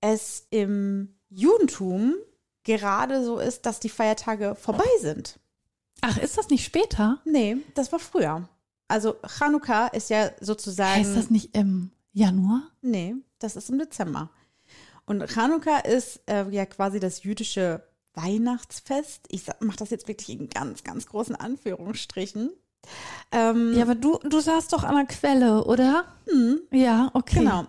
es 0.00 0.46
im 0.50 1.14
Judentum 1.28 2.14
gerade 2.64 3.24
so 3.24 3.38
ist, 3.38 3.66
dass 3.66 3.80
die 3.80 3.88
Feiertage 3.88 4.54
vorbei 4.54 4.88
sind. 5.00 5.40
Ach, 6.00 6.18
ist 6.18 6.38
das 6.38 6.48
nicht 6.48 6.64
später? 6.64 7.20
Nee, 7.24 7.58
das 7.74 7.92
war 7.92 7.98
früher. 7.98 8.48
Also 8.88 9.16
Chanukka 9.26 9.88
ist 9.88 10.10
ja 10.10 10.30
sozusagen. 10.40 11.00
Heißt 11.00 11.16
das 11.16 11.30
nicht 11.30 11.56
im 11.56 11.92
Januar? 12.12 12.62
Nee, 12.82 13.14
das 13.38 13.56
ist 13.56 13.70
im 13.70 13.78
Dezember. 13.78 14.30
Und 15.06 15.26
Chanukka 15.28 15.78
ist 15.78 16.20
äh, 16.26 16.48
ja 16.50 16.66
quasi 16.66 17.00
das 17.00 17.22
jüdische 17.22 17.82
Weihnachtsfest. 18.14 19.26
Ich 19.28 19.44
mache 19.60 19.78
das 19.78 19.90
jetzt 19.90 20.08
wirklich 20.08 20.30
in 20.30 20.48
ganz, 20.48 20.84
ganz 20.84 21.06
großen 21.06 21.36
Anführungsstrichen. 21.36 22.50
Ähm, 23.30 23.74
Ja, 23.74 23.82
aber 23.82 23.94
du, 23.94 24.18
du 24.18 24.40
saßt 24.40 24.72
doch 24.72 24.84
an 24.84 24.96
der 24.96 25.06
Quelle, 25.06 25.64
oder? 25.64 26.04
Ja, 26.70 27.10
okay. 27.14 27.40
genau. 27.40 27.66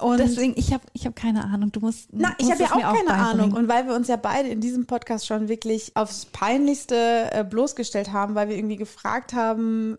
Und 0.00 0.18
Deswegen, 0.18 0.54
ich 0.56 0.72
habe 0.72 0.84
ich 0.94 1.06
hab 1.06 1.14
keine 1.14 1.44
Ahnung. 1.44 1.70
Du 1.70 1.80
musst. 1.80 2.08
na, 2.10 2.34
ich 2.38 2.50
habe 2.50 2.62
ja 2.62 2.70
auch 2.70 2.96
keine 2.96 3.10
Ahnung. 3.10 3.50
beibringen. 3.50 3.56
Und 3.56 3.68
weil 3.68 3.86
wir 3.86 3.94
uns 3.94 4.08
ja 4.08 4.16
beide 4.16 4.48
in 4.48 4.60
diesem 4.60 4.86
Podcast 4.86 5.26
schon 5.26 5.48
wirklich 5.48 5.96
aufs 5.96 6.26
Peinlichste 6.26 7.28
äh, 7.30 7.44
bloßgestellt 7.44 8.12
haben, 8.12 8.34
weil 8.34 8.48
wir 8.48 8.56
irgendwie 8.56 8.76
gefragt 8.76 9.32
haben, 9.32 9.98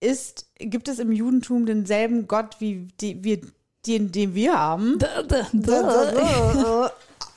ist, 0.00 0.50
gibt 0.58 0.88
es 0.88 0.98
im 0.98 1.12
Judentum 1.12 1.66
denselben 1.66 2.26
Gott 2.26 2.56
wie 2.58 2.88
die, 3.00 3.22
wir, 3.22 3.40
den, 3.86 4.10
den 4.10 4.34
wir 4.34 4.58
haben? 4.58 4.98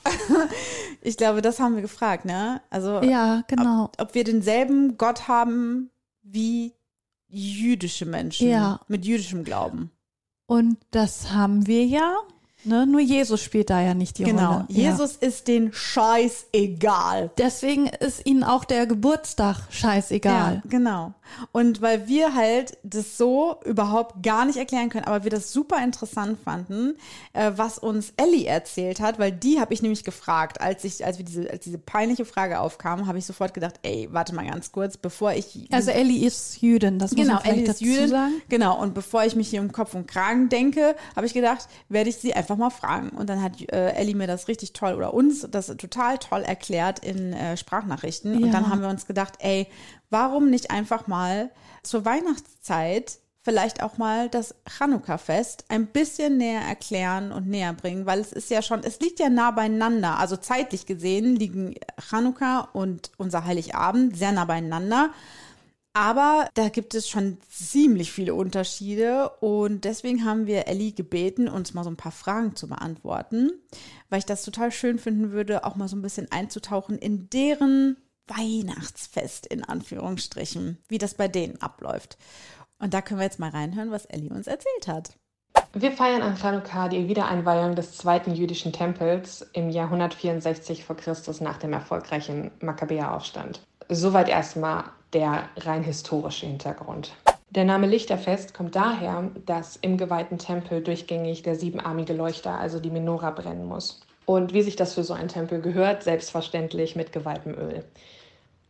Ich 1.00 1.16
glaube, 1.16 1.42
das 1.42 1.60
haben 1.60 1.74
wir 1.76 1.82
gefragt, 1.82 2.24
ne? 2.24 2.60
Also 2.70 3.02
Ja, 3.02 3.42
genau. 3.46 3.84
ob, 3.84 4.00
ob 4.00 4.14
wir 4.14 4.24
denselben 4.24 4.96
Gott 4.98 5.28
haben 5.28 5.90
wie 6.22 6.74
jüdische 7.28 8.06
Menschen 8.06 8.48
Ja. 8.48 8.80
mit 8.88 9.04
jüdischem 9.04 9.44
Glauben. 9.44 9.90
Und 10.46 10.78
das 10.90 11.30
haben 11.32 11.66
wir 11.66 11.84
ja. 11.84 12.16
Ne? 12.64 12.86
Nur 12.86 13.00
Jesus 13.00 13.40
spielt 13.40 13.70
da 13.70 13.80
ja 13.80 13.94
nicht 13.94 14.18
die 14.18 14.24
genau. 14.24 14.52
Rolle. 14.52 14.66
Ja. 14.68 14.90
Jesus 14.90 15.16
ist 15.16 15.46
den 15.46 15.72
Scheiß 15.72 16.46
egal. 16.52 17.30
Deswegen 17.38 17.86
ist 17.86 18.26
ihnen 18.26 18.42
auch 18.42 18.64
der 18.64 18.86
Geburtstag 18.86 19.56
scheißegal. 19.70 20.54
Ja, 20.56 20.62
genau. 20.68 21.14
Und 21.52 21.80
weil 21.82 22.08
wir 22.08 22.34
halt 22.34 22.76
das 22.82 23.16
so 23.16 23.56
überhaupt 23.64 24.22
gar 24.22 24.44
nicht 24.44 24.56
erklären 24.56 24.88
können, 24.88 25.04
aber 25.04 25.22
wir 25.24 25.30
das 25.30 25.52
super 25.52 25.82
interessant 25.84 26.38
fanden, 26.42 26.96
äh, 27.32 27.52
was 27.54 27.78
uns 27.78 28.12
Ellie 28.16 28.46
erzählt 28.46 29.00
hat, 29.00 29.18
weil 29.18 29.30
die 29.32 29.60
habe 29.60 29.72
ich 29.72 29.82
nämlich 29.82 30.02
gefragt, 30.04 30.60
als 30.60 30.84
ich, 30.84 31.04
als 31.04 31.18
wir 31.18 31.24
diese, 31.24 31.48
als 31.50 31.62
diese 31.64 31.78
peinliche 31.78 32.24
Frage 32.24 32.58
aufkam, 32.60 33.06
habe 33.06 33.18
ich 33.18 33.26
sofort 33.26 33.54
gedacht, 33.54 33.74
ey, 33.82 34.08
warte 34.10 34.34
mal 34.34 34.46
ganz 34.46 34.72
kurz, 34.72 34.96
bevor 34.96 35.32
ich 35.32 35.68
Also 35.70 35.90
Ellie 35.90 36.26
ist 36.26 36.60
Jüdin, 36.60 36.98
das 36.98 37.12
muss 37.12 37.20
Genau, 37.20 37.34
man 37.34 37.42
vielleicht 37.42 37.56
Ellie 37.58 37.70
ist 37.70 37.80
dazu 37.80 37.84
Jüdin. 37.84 38.08
sagen. 38.08 38.32
Genau, 38.48 38.80
und 38.80 38.94
bevor 38.94 39.24
ich 39.24 39.36
mich 39.36 39.48
hier 39.48 39.60
um 39.60 39.70
Kopf 39.70 39.94
und 39.94 40.08
Kragen 40.08 40.48
denke, 40.48 40.96
habe 41.14 41.26
ich 41.26 41.34
gedacht, 41.34 41.68
werde 41.88 42.10
ich 42.10 42.16
sie 42.16 42.34
einfach 42.34 42.47
mal 42.56 42.70
fragen. 42.70 43.10
Und 43.10 43.28
dann 43.28 43.42
hat 43.42 43.60
äh, 43.72 43.92
Ellie 43.92 44.14
mir 44.14 44.26
das 44.26 44.48
richtig 44.48 44.72
toll 44.72 44.94
oder 44.94 45.12
uns 45.14 45.46
das 45.50 45.66
total 45.66 46.18
toll 46.18 46.42
erklärt 46.42 47.00
in 47.00 47.32
äh, 47.32 47.56
Sprachnachrichten. 47.56 48.36
Und 48.36 48.46
Ja. 48.46 48.52
dann 48.52 48.68
haben 48.70 48.80
wir 48.80 48.88
uns 48.88 49.06
gedacht, 49.06 49.34
ey, 49.40 49.66
warum 50.10 50.50
nicht 50.50 50.70
einfach 50.70 51.06
mal 51.06 51.50
zur 51.82 52.04
Weihnachtszeit 52.04 53.18
vielleicht 53.42 53.82
auch 53.82 53.96
mal 53.96 54.28
das 54.28 54.54
Chanukka-Fest 54.68 55.64
ein 55.68 55.86
bisschen 55.86 56.36
näher 56.36 56.60
erklären 56.60 57.32
und 57.32 57.46
näher 57.46 57.72
bringen, 57.72 58.04
weil 58.04 58.20
es 58.20 58.32
ist 58.32 58.50
ja 58.50 58.60
schon, 58.60 58.80
es 58.82 59.00
liegt 59.00 59.20
ja 59.20 59.30
nah 59.30 59.52
beieinander. 59.52 60.18
Also 60.18 60.36
zeitlich 60.36 60.84
gesehen 60.84 61.34
liegen 61.36 61.74
Chanukka 62.10 62.68
und 62.74 63.10
unser 63.16 63.44
Heiligabend 63.46 64.16
sehr 64.18 64.32
nah 64.32 64.44
beieinander. 64.44 65.10
Aber 65.94 66.48
da 66.54 66.68
gibt 66.68 66.94
es 66.94 67.08
schon 67.08 67.38
ziemlich 67.48 68.12
viele 68.12 68.34
Unterschiede 68.34 69.30
und 69.40 69.84
deswegen 69.84 70.24
haben 70.24 70.46
wir 70.46 70.68
Ellie 70.68 70.92
gebeten, 70.92 71.48
uns 71.48 71.74
mal 71.74 71.82
so 71.82 71.90
ein 71.90 71.96
paar 71.96 72.12
Fragen 72.12 72.54
zu 72.54 72.68
beantworten, 72.68 73.50
weil 74.08 74.20
ich 74.20 74.26
das 74.26 74.44
total 74.44 74.70
schön 74.70 74.98
finden 74.98 75.32
würde, 75.32 75.64
auch 75.64 75.74
mal 75.74 75.88
so 75.88 75.96
ein 75.96 76.02
bisschen 76.02 76.30
einzutauchen 76.30 76.98
in 76.98 77.28
deren 77.30 77.96
Weihnachtsfest 78.28 79.46
in 79.46 79.64
Anführungsstrichen, 79.64 80.78
wie 80.88 80.98
das 80.98 81.14
bei 81.14 81.28
denen 81.28 81.60
abläuft. 81.60 82.18
Und 82.78 82.94
da 82.94 83.02
können 83.02 83.20
wir 83.20 83.24
jetzt 83.24 83.40
mal 83.40 83.50
reinhören, 83.50 83.90
was 83.90 84.04
Ellie 84.04 84.30
uns 84.30 84.46
erzählt 84.46 84.86
hat. 84.86 85.14
Wir 85.72 85.92
feiern 85.92 86.22
an 86.22 86.36
Chanukka 86.36 86.88
die 86.88 87.08
Wiedereinweihung 87.08 87.74
des 87.74 87.96
zweiten 87.96 88.34
jüdischen 88.34 88.72
Tempels 88.72 89.46
im 89.52 89.70
Jahr 89.70 89.86
164 89.86 90.84
v. 90.84 90.94
Chr. 90.94 91.16
nach 91.40 91.58
dem 91.58 91.72
erfolgreichen 91.72 92.52
Makkabäeraufstand. 92.60 93.66
Soweit 93.88 94.28
erstmal 94.28 94.84
der 95.12 95.48
rein 95.56 95.82
historische 95.82 96.46
Hintergrund. 96.46 97.12
Der 97.50 97.64
Name 97.64 97.86
Lichterfest 97.86 98.52
kommt 98.52 98.76
daher, 98.76 99.30
dass 99.46 99.76
im 99.76 99.96
geweihten 99.96 100.36
Tempel 100.36 100.82
durchgängig 100.82 101.42
der 101.42 101.56
siebenarmige 101.56 102.12
Leuchter, 102.12 102.58
also 102.58 102.78
die 102.78 102.90
Menora, 102.90 103.30
brennen 103.30 103.66
muss. 103.66 104.00
Und 104.26 104.52
wie 104.52 104.60
sich 104.60 104.76
das 104.76 104.92
für 104.92 105.04
so 105.04 105.14
einen 105.14 105.28
Tempel 105.28 105.62
gehört, 105.62 106.02
selbstverständlich 106.02 106.94
mit 106.94 107.12
geweihtem 107.12 107.54
Öl. 107.54 107.84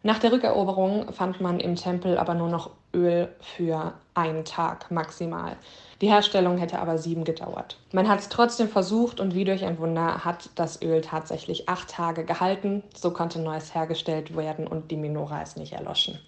Nach 0.05 0.20
der 0.20 0.31
Rückeroberung 0.31 1.12
fand 1.12 1.40
man 1.40 1.59
im 1.59 1.74
Tempel 1.74 2.18
aber 2.18 2.35
nur 2.35 2.48
noch 2.48 2.70
Öl 2.94 3.35
für 3.40 3.94
einen 4.14 4.44
Tag 4.44 4.92
maximal. 4.92 5.57
Die 6.01 6.09
Herstellung 6.09 6.59
hätte 6.59 6.79
aber 6.79 6.97
sieben 6.97 7.25
gedauert. 7.25 7.77
Man 7.93 8.09
hat 8.09 8.21
es 8.21 8.29
trotzdem 8.29 8.69
versucht 8.69 9.19
und 9.19 9.35
wie 9.35 9.45
durch 9.45 9.65
ein 9.65 9.79
Wunder 9.79 10.25
hat 10.25 10.51
das 10.55 10.81
Öl 10.81 11.01
tatsächlich 11.01 11.69
acht 11.69 11.91
Tage 11.91 12.25
gehalten. 12.25 12.85
So 12.95 13.11
konnte 13.11 13.41
Neues 13.41 13.75
hergestellt 13.75 14.37
werden 14.37 14.69
und 14.69 14.93
die 14.93 14.97
Menorah 14.97 15.43
ist 15.43 15.57
nicht 15.57 15.73
erloschen. 15.73 16.19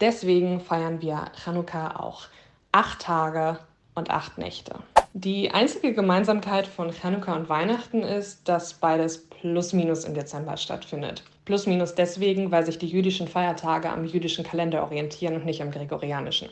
Deswegen 0.00 0.60
feiern 0.60 1.00
wir 1.00 1.30
Chanukka 1.42 1.96
auch 1.96 2.24
acht 2.72 3.00
Tage 3.00 3.58
und 3.94 4.10
acht 4.10 4.36
Nächte. 4.36 4.74
Die 5.14 5.52
einzige 5.52 5.94
Gemeinsamkeit 5.94 6.66
von 6.66 6.92
Chanukka 6.92 7.34
und 7.36 7.48
Weihnachten 7.48 8.02
ist, 8.02 8.48
dass 8.48 8.74
beides 8.74 9.28
plus 9.28 9.72
minus 9.72 10.04
im 10.04 10.12
Dezember 10.12 10.56
stattfindet. 10.56 11.22
Plus 11.44 11.66
minus 11.66 11.94
deswegen, 11.94 12.50
weil 12.50 12.66
sich 12.66 12.78
die 12.78 12.88
jüdischen 12.88 13.28
Feiertage 13.28 13.88
am 13.88 14.04
jüdischen 14.04 14.44
Kalender 14.44 14.82
orientieren 14.82 15.36
und 15.36 15.46
nicht 15.46 15.62
am 15.62 15.70
gregorianischen. 15.70 16.48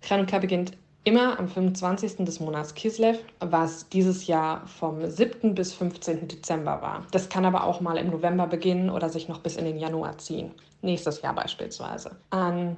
Chanukka 0.00 0.38
beginnt 0.38 0.72
immer 1.08 1.38
am 1.38 1.48
25. 1.48 2.26
des 2.26 2.38
Monats 2.38 2.74
Kislev, 2.74 3.18
was 3.40 3.88
dieses 3.88 4.26
Jahr 4.26 4.66
vom 4.66 5.08
7. 5.08 5.54
bis 5.54 5.72
15. 5.72 6.28
Dezember 6.28 6.82
war. 6.82 7.06
Das 7.12 7.30
kann 7.30 7.46
aber 7.46 7.64
auch 7.64 7.80
mal 7.80 7.96
im 7.96 8.10
November 8.10 8.46
beginnen 8.46 8.90
oder 8.90 9.08
sich 9.08 9.26
noch 9.26 9.38
bis 9.38 9.56
in 9.56 9.64
den 9.64 9.78
Januar 9.78 10.18
ziehen. 10.18 10.50
Nächstes 10.82 11.22
Jahr 11.22 11.34
beispielsweise. 11.34 12.10
An 12.28 12.76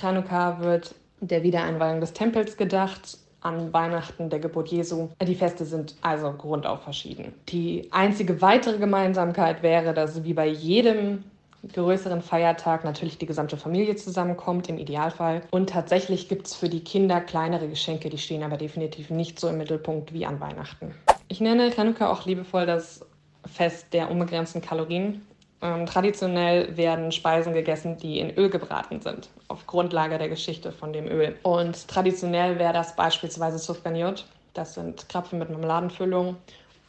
Chanukka 0.00 0.60
wird 0.60 0.94
der 1.20 1.42
Wiedereinweihung 1.42 2.00
des 2.00 2.12
Tempels 2.12 2.56
gedacht, 2.56 3.18
an 3.40 3.72
Weihnachten 3.72 4.30
der 4.30 4.38
Geburt 4.38 4.68
Jesu. 4.68 5.08
Die 5.20 5.34
Feste 5.34 5.64
sind 5.64 5.96
also 6.00 6.32
grundauf 6.32 6.82
verschieden. 6.82 7.34
Die 7.48 7.88
einzige 7.90 8.40
weitere 8.40 8.78
Gemeinsamkeit 8.78 9.64
wäre, 9.64 9.94
dass 9.94 10.22
wie 10.22 10.34
bei 10.34 10.46
jedem 10.46 11.24
größeren 11.72 12.22
Feiertag 12.22 12.84
natürlich 12.84 13.18
die 13.18 13.26
gesamte 13.26 13.56
Familie 13.56 13.96
zusammenkommt, 13.96 14.68
im 14.68 14.78
Idealfall. 14.78 15.42
Und 15.50 15.70
tatsächlich 15.70 16.28
gibt 16.28 16.46
es 16.46 16.54
für 16.54 16.68
die 16.68 16.80
Kinder 16.84 17.20
kleinere 17.20 17.68
Geschenke, 17.68 18.10
die 18.10 18.18
stehen 18.18 18.42
aber 18.42 18.56
definitiv 18.56 19.10
nicht 19.10 19.40
so 19.40 19.48
im 19.48 19.58
Mittelpunkt 19.58 20.12
wie 20.12 20.24
an 20.24 20.40
Weihnachten. 20.40 20.94
Ich 21.28 21.40
nenne 21.40 21.70
Chanukka 21.70 22.10
auch 22.10 22.24
liebevoll 22.24 22.66
das 22.66 23.04
Fest 23.52 23.86
der 23.92 24.10
unbegrenzten 24.10 24.62
Kalorien. 24.62 25.26
Ähm, 25.60 25.86
traditionell 25.86 26.76
werden 26.76 27.10
Speisen 27.10 27.52
gegessen, 27.52 27.96
die 27.96 28.20
in 28.20 28.30
Öl 28.36 28.48
gebraten 28.48 29.00
sind, 29.00 29.28
auf 29.48 29.66
Grundlage 29.66 30.16
der 30.16 30.28
Geschichte 30.28 30.70
von 30.70 30.92
dem 30.92 31.08
Öl. 31.08 31.36
Und 31.42 31.88
traditionell 31.88 32.58
wäre 32.60 32.72
das 32.72 32.94
beispielsweise 32.94 33.58
Sufganiot, 33.58 34.24
das 34.54 34.74
sind 34.74 35.08
Krapfen 35.08 35.40
mit 35.40 35.50
Marmeladenfüllung, 35.50 36.36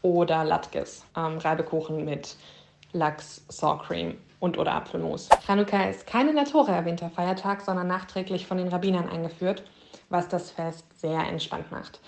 oder 0.02 0.46
Latkes, 0.46 1.04
ähm, 1.18 1.40
Reibekuchen 1.40 2.06
mit 2.06 2.36
Lachs, 2.94 3.44
Sour 3.50 3.82
Cream 3.82 4.16
und 4.40 4.58
oder 4.58 4.74
Apfelmus. 4.74 5.30
Chanukka 5.46 5.90
ist 5.90 6.08
kein 6.08 6.30
in 6.30 6.36
der 6.36 6.46
Tore 6.46 6.72
erwähnter 6.72 7.10
Feiertag, 7.10 7.62
sondern 7.62 7.88
nachträglich 7.88 8.48
von 8.48 8.58
den 8.58 8.70
Rabbinern 8.70 9.10
eingeführt, 9.10 9.64
was 10.10 10.28
das 10.28 10.52
Fest 10.52 10.86
sehr 11.00 11.20
entspannt 11.20 11.72
macht. 11.72 12.00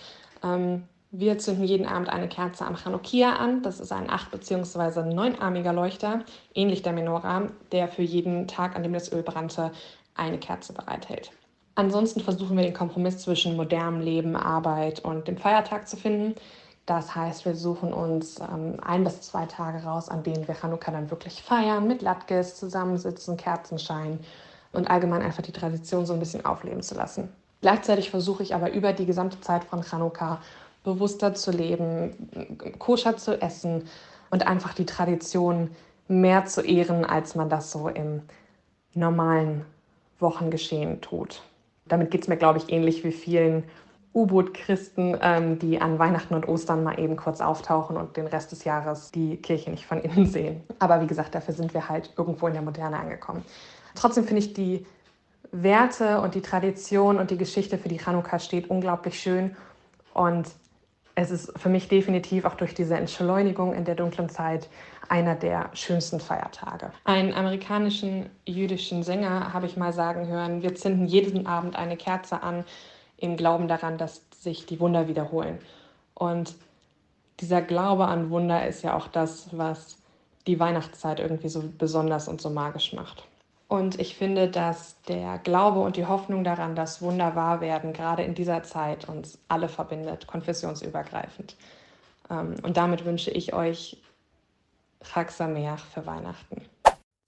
Ähm, 0.43 0.83
wir 1.13 1.37
zünden 1.37 1.65
jeden 1.65 1.85
Abend 1.85 2.07
eine 2.07 2.29
Kerze 2.29 2.65
am 2.65 2.77
Chanukia 2.77 3.33
an. 3.33 3.61
Das 3.63 3.81
ist 3.81 3.91
ein 3.91 4.09
acht- 4.09 4.31
bzw. 4.31 5.13
neunarmiger 5.13 5.73
Leuchter, 5.73 6.21
ähnlich 6.55 6.83
der 6.83 6.93
Menorah, 6.93 7.49
der 7.73 7.89
für 7.89 8.01
jeden 8.01 8.47
Tag, 8.47 8.77
an 8.77 8.83
dem 8.83 8.93
das 8.93 9.11
Öl 9.11 9.21
brannte, 9.21 9.71
eine 10.15 10.37
Kerze 10.37 10.71
bereithält. 10.71 11.31
Ansonsten 11.75 12.21
versuchen 12.21 12.55
wir 12.55 12.63
den 12.63 12.73
Kompromiss 12.73 13.19
zwischen 13.19 13.55
modernem 13.57 14.01
Leben, 14.01 14.35
Arbeit 14.35 15.01
und 15.01 15.27
dem 15.27 15.37
Feiertag 15.37 15.87
zu 15.87 15.97
finden. 15.97 16.35
Das 16.85 17.15
heißt, 17.15 17.45
wir 17.45 17.55
suchen 17.55 17.93
uns 17.93 18.39
ähm, 18.39 18.77
ein 18.81 19.03
bis 19.03 19.21
zwei 19.21 19.45
Tage 19.45 19.83
raus, 19.83 20.09
an 20.09 20.23
denen 20.23 20.47
wir 20.47 20.55
Chanukka 20.55 20.91
dann 20.91 21.11
wirklich 21.11 21.43
feiern, 21.43 21.87
mit 21.87 22.01
Latkes 22.01 22.55
zusammensitzen, 22.55 23.37
Kerzenschein 23.37 24.19
und 24.73 24.89
allgemein 24.89 25.21
einfach 25.21 25.43
die 25.43 25.51
Tradition 25.51 26.05
so 26.05 26.13
ein 26.13 26.19
bisschen 26.19 26.43
aufleben 26.45 26.81
zu 26.81 26.95
lassen. 26.95 27.29
Gleichzeitig 27.61 28.09
versuche 28.09 28.41
ich 28.41 28.55
aber 28.55 28.73
über 28.73 28.93
die 28.93 29.05
gesamte 29.05 29.39
Zeit 29.41 29.63
von 29.63 29.83
Chanukka 29.83 30.41
bewusster 30.83 31.35
zu 31.35 31.51
leben, 31.51 32.57
koscher 32.79 33.15
zu 33.17 33.39
essen 33.39 33.87
und 34.31 34.47
einfach 34.47 34.73
die 34.73 34.87
Tradition 34.87 35.69
mehr 36.07 36.45
zu 36.45 36.61
ehren, 36.61 37.05
als 37.05 37.35
man 37.35 37.49
das 37.49 37.71
so 37.71 37.87
im 37.87 38.23
normalen 38.93 39.65
Wochengeschehen 40.19 41.01
tut. 41.01 41.43
Damit 41.85 42.09
geht 42.09 42.23
es 42.23 42.27
mir, 42.27 42.37
glaube 42.37 42.57
ich, 42.57 42.71
ähnlich 42.71 43.03
wie 43.03 43.11
vielen 43.11 43.63
U-Boot-Christen, 44.13 45.17
ähm, 45.21 45.59
die 45.59 45.79
an 45.79 45.97
Weihnachten 45.97 46.33
und 46.33 46.47
Ostern 46.47 46.83
mal 46.83 46.99
eben 46.99 47.15
kurz 47.15 47.39
auftauchen 47.39 47.95
und 47.95 48.17
den 48.17 48.27
Rest 48.27 48.51
des 48.51 48.65
Jahres 48.65 49.11
die 49.11 49.37
Kirche 49.37 49.71
nicht 49.71 49.85
von 49.85 50.01
innen 50.01 50.25
sehen. 50.31 50.63
Aber 50.79 51.01
wie 51.01 51.07
gesagt, 51.07 51.33
dafür 51.33 51.53
sind 51.53 51.73
wir 51.73 51.87
halt 51.87 52.11
irgendwo 52.17 52.47
in 52.47 52.53
der 52.53 52.61
Moderne 52.61 52.97
angekommen. 52.97 53.43
Trotzdem 53.95 54.25
finde 54.25 54.39
ich 54.39 54.53
die 54.53 54.85
Werte 55.51 56.21
und 56.21 56.35
die 56.35 56.41
Tradition 56.41 57.17
und 57.17 57.31
die 57.31 57.37
Geschichte 57.37 57.77
für 57.77 57.89
die 57.89 57.99
Chanukka 57.99 58.39
steht 58.39 58.69
unglaublich 58.69 59.19
schön. 59.19 59.55
Und 60.13 60.47
es 61.15 61.31
ist 61.31 61.57
für 61.59 61.69
mich 61.69 61.87
definitiv 61.87 62.45
auch 62.45 62.55
durch 62.55 62.73
diese 62.73 62.95
Entschleunigung 62.95 63.73
in 63.73 63.85
der 63.85 63.95
dunklen 63.95 64.29
Zeit 64.29 64.69
einer 65.09 65.35
der 65.35 65.69
schönsten 65.73 66.21
Feiertage. 66.21 66.91
Einen 67.03 67.33
amerikanischen 67.33 68.29
jüdischen 68.45 69.03
Sänger 69.03 69.53
habe 69.53 69.65
ich 69.65 69.75
mal 69.75 69.91
sagen 69.91 70.27
hören, 70.27 70.61
wir 70.61 70.73
zünden 70.75 71.05
jeden 71.05 71.47
Abend 71.47 71.75
eine 71.75 71.97
Kerze 71.97 72.41
an 72.41 72.63
im 73.21 73.37
Glauben 73.37 73.67
daran, 73.67 73.97
dass 73.97 74.21
sich 74.37 74.65
die 74.65 74.79
Wunder 74.79 75.07
wiederholen. 75.07 75.59
Und 76.13 76.55
dieser 77.39 77.61
Glaube 77.61 78.05
an 78.05 78.29
Wunder 78.29 78.67
ist 78.67 78.83
ja 78.83 78.95
auch 78.95 79.07
das, 79.07 79.55
was 79.55 79.97
die 80.47 80.59
Weihnachtszeit 80.59 81.19
irgendwie 81.19 81.49
so 81.49 81.63
besonders 81.77 82.27
und 82.27 82.41
so 82.41 82.49
magisch 82.49 82.93
macht. 82.93 83.23
Und 83.67 83.99
ich 83.99 84.15
finde, 84.15 84.49
dass 84.49 85.01
der 85.03 85.37
Glaube 85.37 85.79
und 85.79 85.95
die 85.95 86.05
Hoffnung 86.05 86.43
daran, 86.43 86.75
dass 86.75 87.01
Wunder 87.01 87.35
wahr 87.35 87.61
werden, 87.61 87.93
gerade 87.93 88.23
in 88.23 88.35
dieser 88.35 88.63
Zeit 88.63 89.07
uns 89.07 89.37
alle 89.47 89.69
verbindet, 89.69 90.27
konfessionsübergreifend. 90.27 91.55
Ähm, 92.29 92.55
und 92.63 92.75
damit 92.75 93.05
wünsche 93.05 93.31
ich 93.31 93.53
euch 93.53 93.97
Chag 95.03 95.31
Sameach 95.31 95.85
für 95.85 96.05
Weihnachten. 96.05 96.61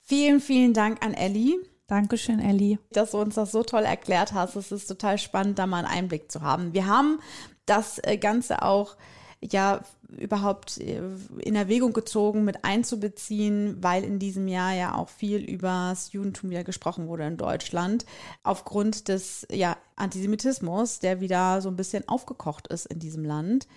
Vielen, 0.01 0.41
vielen 0.41 0.73
Dank 0.73 1.03
an 1.03 1.13
Ellie. 1.13 1.55
Dankeschön, 1.87 2.39
Ellie. 2.39 2.79
Dass 2.91 3.11
du 3.11 3.19
uns 3.19 3.35
das 3.35 3.51
so 3.51 3.63
toll 3.63 3.83
erklärt 3.83 4.33
hast. 4.33 4.55
Es 4.55 4.71
ist 4.71 4.87
total 4.87 5.17
spannend, 5.17 5.59
da 5.59 5.67
mal 5.67 5.79
einen 5.79 5.87
Einblick 5.87 6.31
zu 6.31 6.41
haben. 6.41 6.73
Wir 6.73 6.87
haben 6.87 7.19
das 7.65 7.99
äh, 8.03 8.17
Ganze 8.17 8.61
auch 8.61 8.95
ja 9.41 9.81
überhaupt 10.17 10.77
äh, 10.79 11.01
in 11.39 11.55
Erwägung 11.55 11.93
gezogen, 11.93 12.45
mit 12.45 12.63
einzubeziehen, 12.63 13.77
weil 13.81 14.03
in 14.03 14.19
diesem 14.19 14.47
Jahr 14.47 14.73
ja 14.73 14.95
auch 14.95 15.09
viel 15.09 15.39
über 15.39 15.89
das 15.89 16.13
Judentum 16.13 16.49
wieder 16.49 16.63
gesprochen 16.63 17.07
wurde 17.07 17.25
in 17.25 17.37
Deutschland, 17.37 18.05
aufgrund 18.43 19.07
des 19.07 19.47
ja, 19.51 19.77
Antisemitismus, 19.95 20.99
der 20.99 21.19
wieder 21.19 21.61
so 21.61 21.69
ein 21.69 21.75
bisschen 21.75 22.07
aufgekocht 22.07 22.67
ist 22.67 22.85
in 22.85 22.99
diesem 22.99 23.25
Land, 23.25 23.67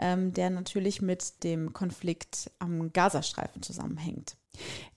ähm, 0.00 0.32
der 0.32 0.50
natürlich 0.50 1.02
mit 1.02 1.44
dem 1.44 1.72
Konflikt 1.72 2.50
am 2.58 2.92
Gazastreifen 2.92 3.62
zusammenhängt. 3.62 4.36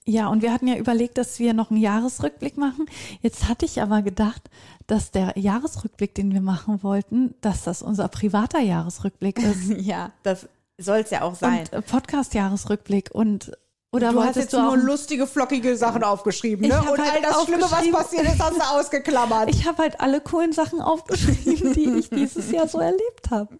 Ja, 0.04 0.28
und 0.28 0.42
wir 0.42 0.52
hatten 0.52 0.66
ja 0.66 0.76
überlegt, 0.76 1.16
dass 1.16 1.38
wir 1.38 1.54
noch 1.54 1.70
einen 1.70 1.80
Jahresrückblick 1.80 2.56
machen. 2.58 2.86
Jetzt 3.22 3.48
hatte 3.48 3.64
ich 3.64 3.80
aber 3.80 4.02
gedacht, 4.02 4.50
dass 4.86 5.10
der 5.12 5.32
Jahresrückblick, 5.36 6.14
den 6.14 6.32
wir 6.32 6.42
machen 6.42 6.82
wollten, 6.82 7.34
dass 7.40 7.64
das 7.64 7.80
unser 7.80 8.08
privater 8.08 8.60
Jahresrückblick 8.60 9.38
ist. 9.38 9.70
ja, 9.78 10.12
das 10.22 10.48
soll 10.76 10.98
es 10.98 11.10
ja 11.10 11.22
auch 11.22 11.34
sein. 11.34 11.64
Podcast-Jahresrückblick 11.86 13.10
und 13.12 13.52
oder 13.92 14.10
du 14.10 14.24
hast 14.24 14.34
jetzt 14.34 14.52
du 14.52 14.60
nur 14.60 14.76
lustige, 14.76 15.24
flockige 15.24 15.76
Sachen 15.76 16.02
aufgeschrieben, 16.02 16.66
ne? 16.66 16.80
Und 16.80 16.98
halt 16.98 17.14
all 17.14 17.22
das 17.22 17.44
Schlimme, 17.44 17.62
was 17.62 17.90
passiert 17.92 18.24
ist, 18.24 18.42
hast 18.42 18.56
du 18.56 18.62
ausgeklammert. 18.76 19.50
Ich 19.50 19.68
habe 19.68 19.78
halt 19.84 20.00
alle 20.00 20.20
coolen 20.20 20.52
Sachen 20.52 20.80
aufgeschrieben, 20.80 21.72
die 21.74 21.90
ich 22.00 22.10
dieses 22.10 22.50
Jahr 22.50 22.66
so 22.66 22.80
erlebt 22.80 23.30
habe. 23.30 23.56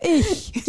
Ich. 0.00 0.52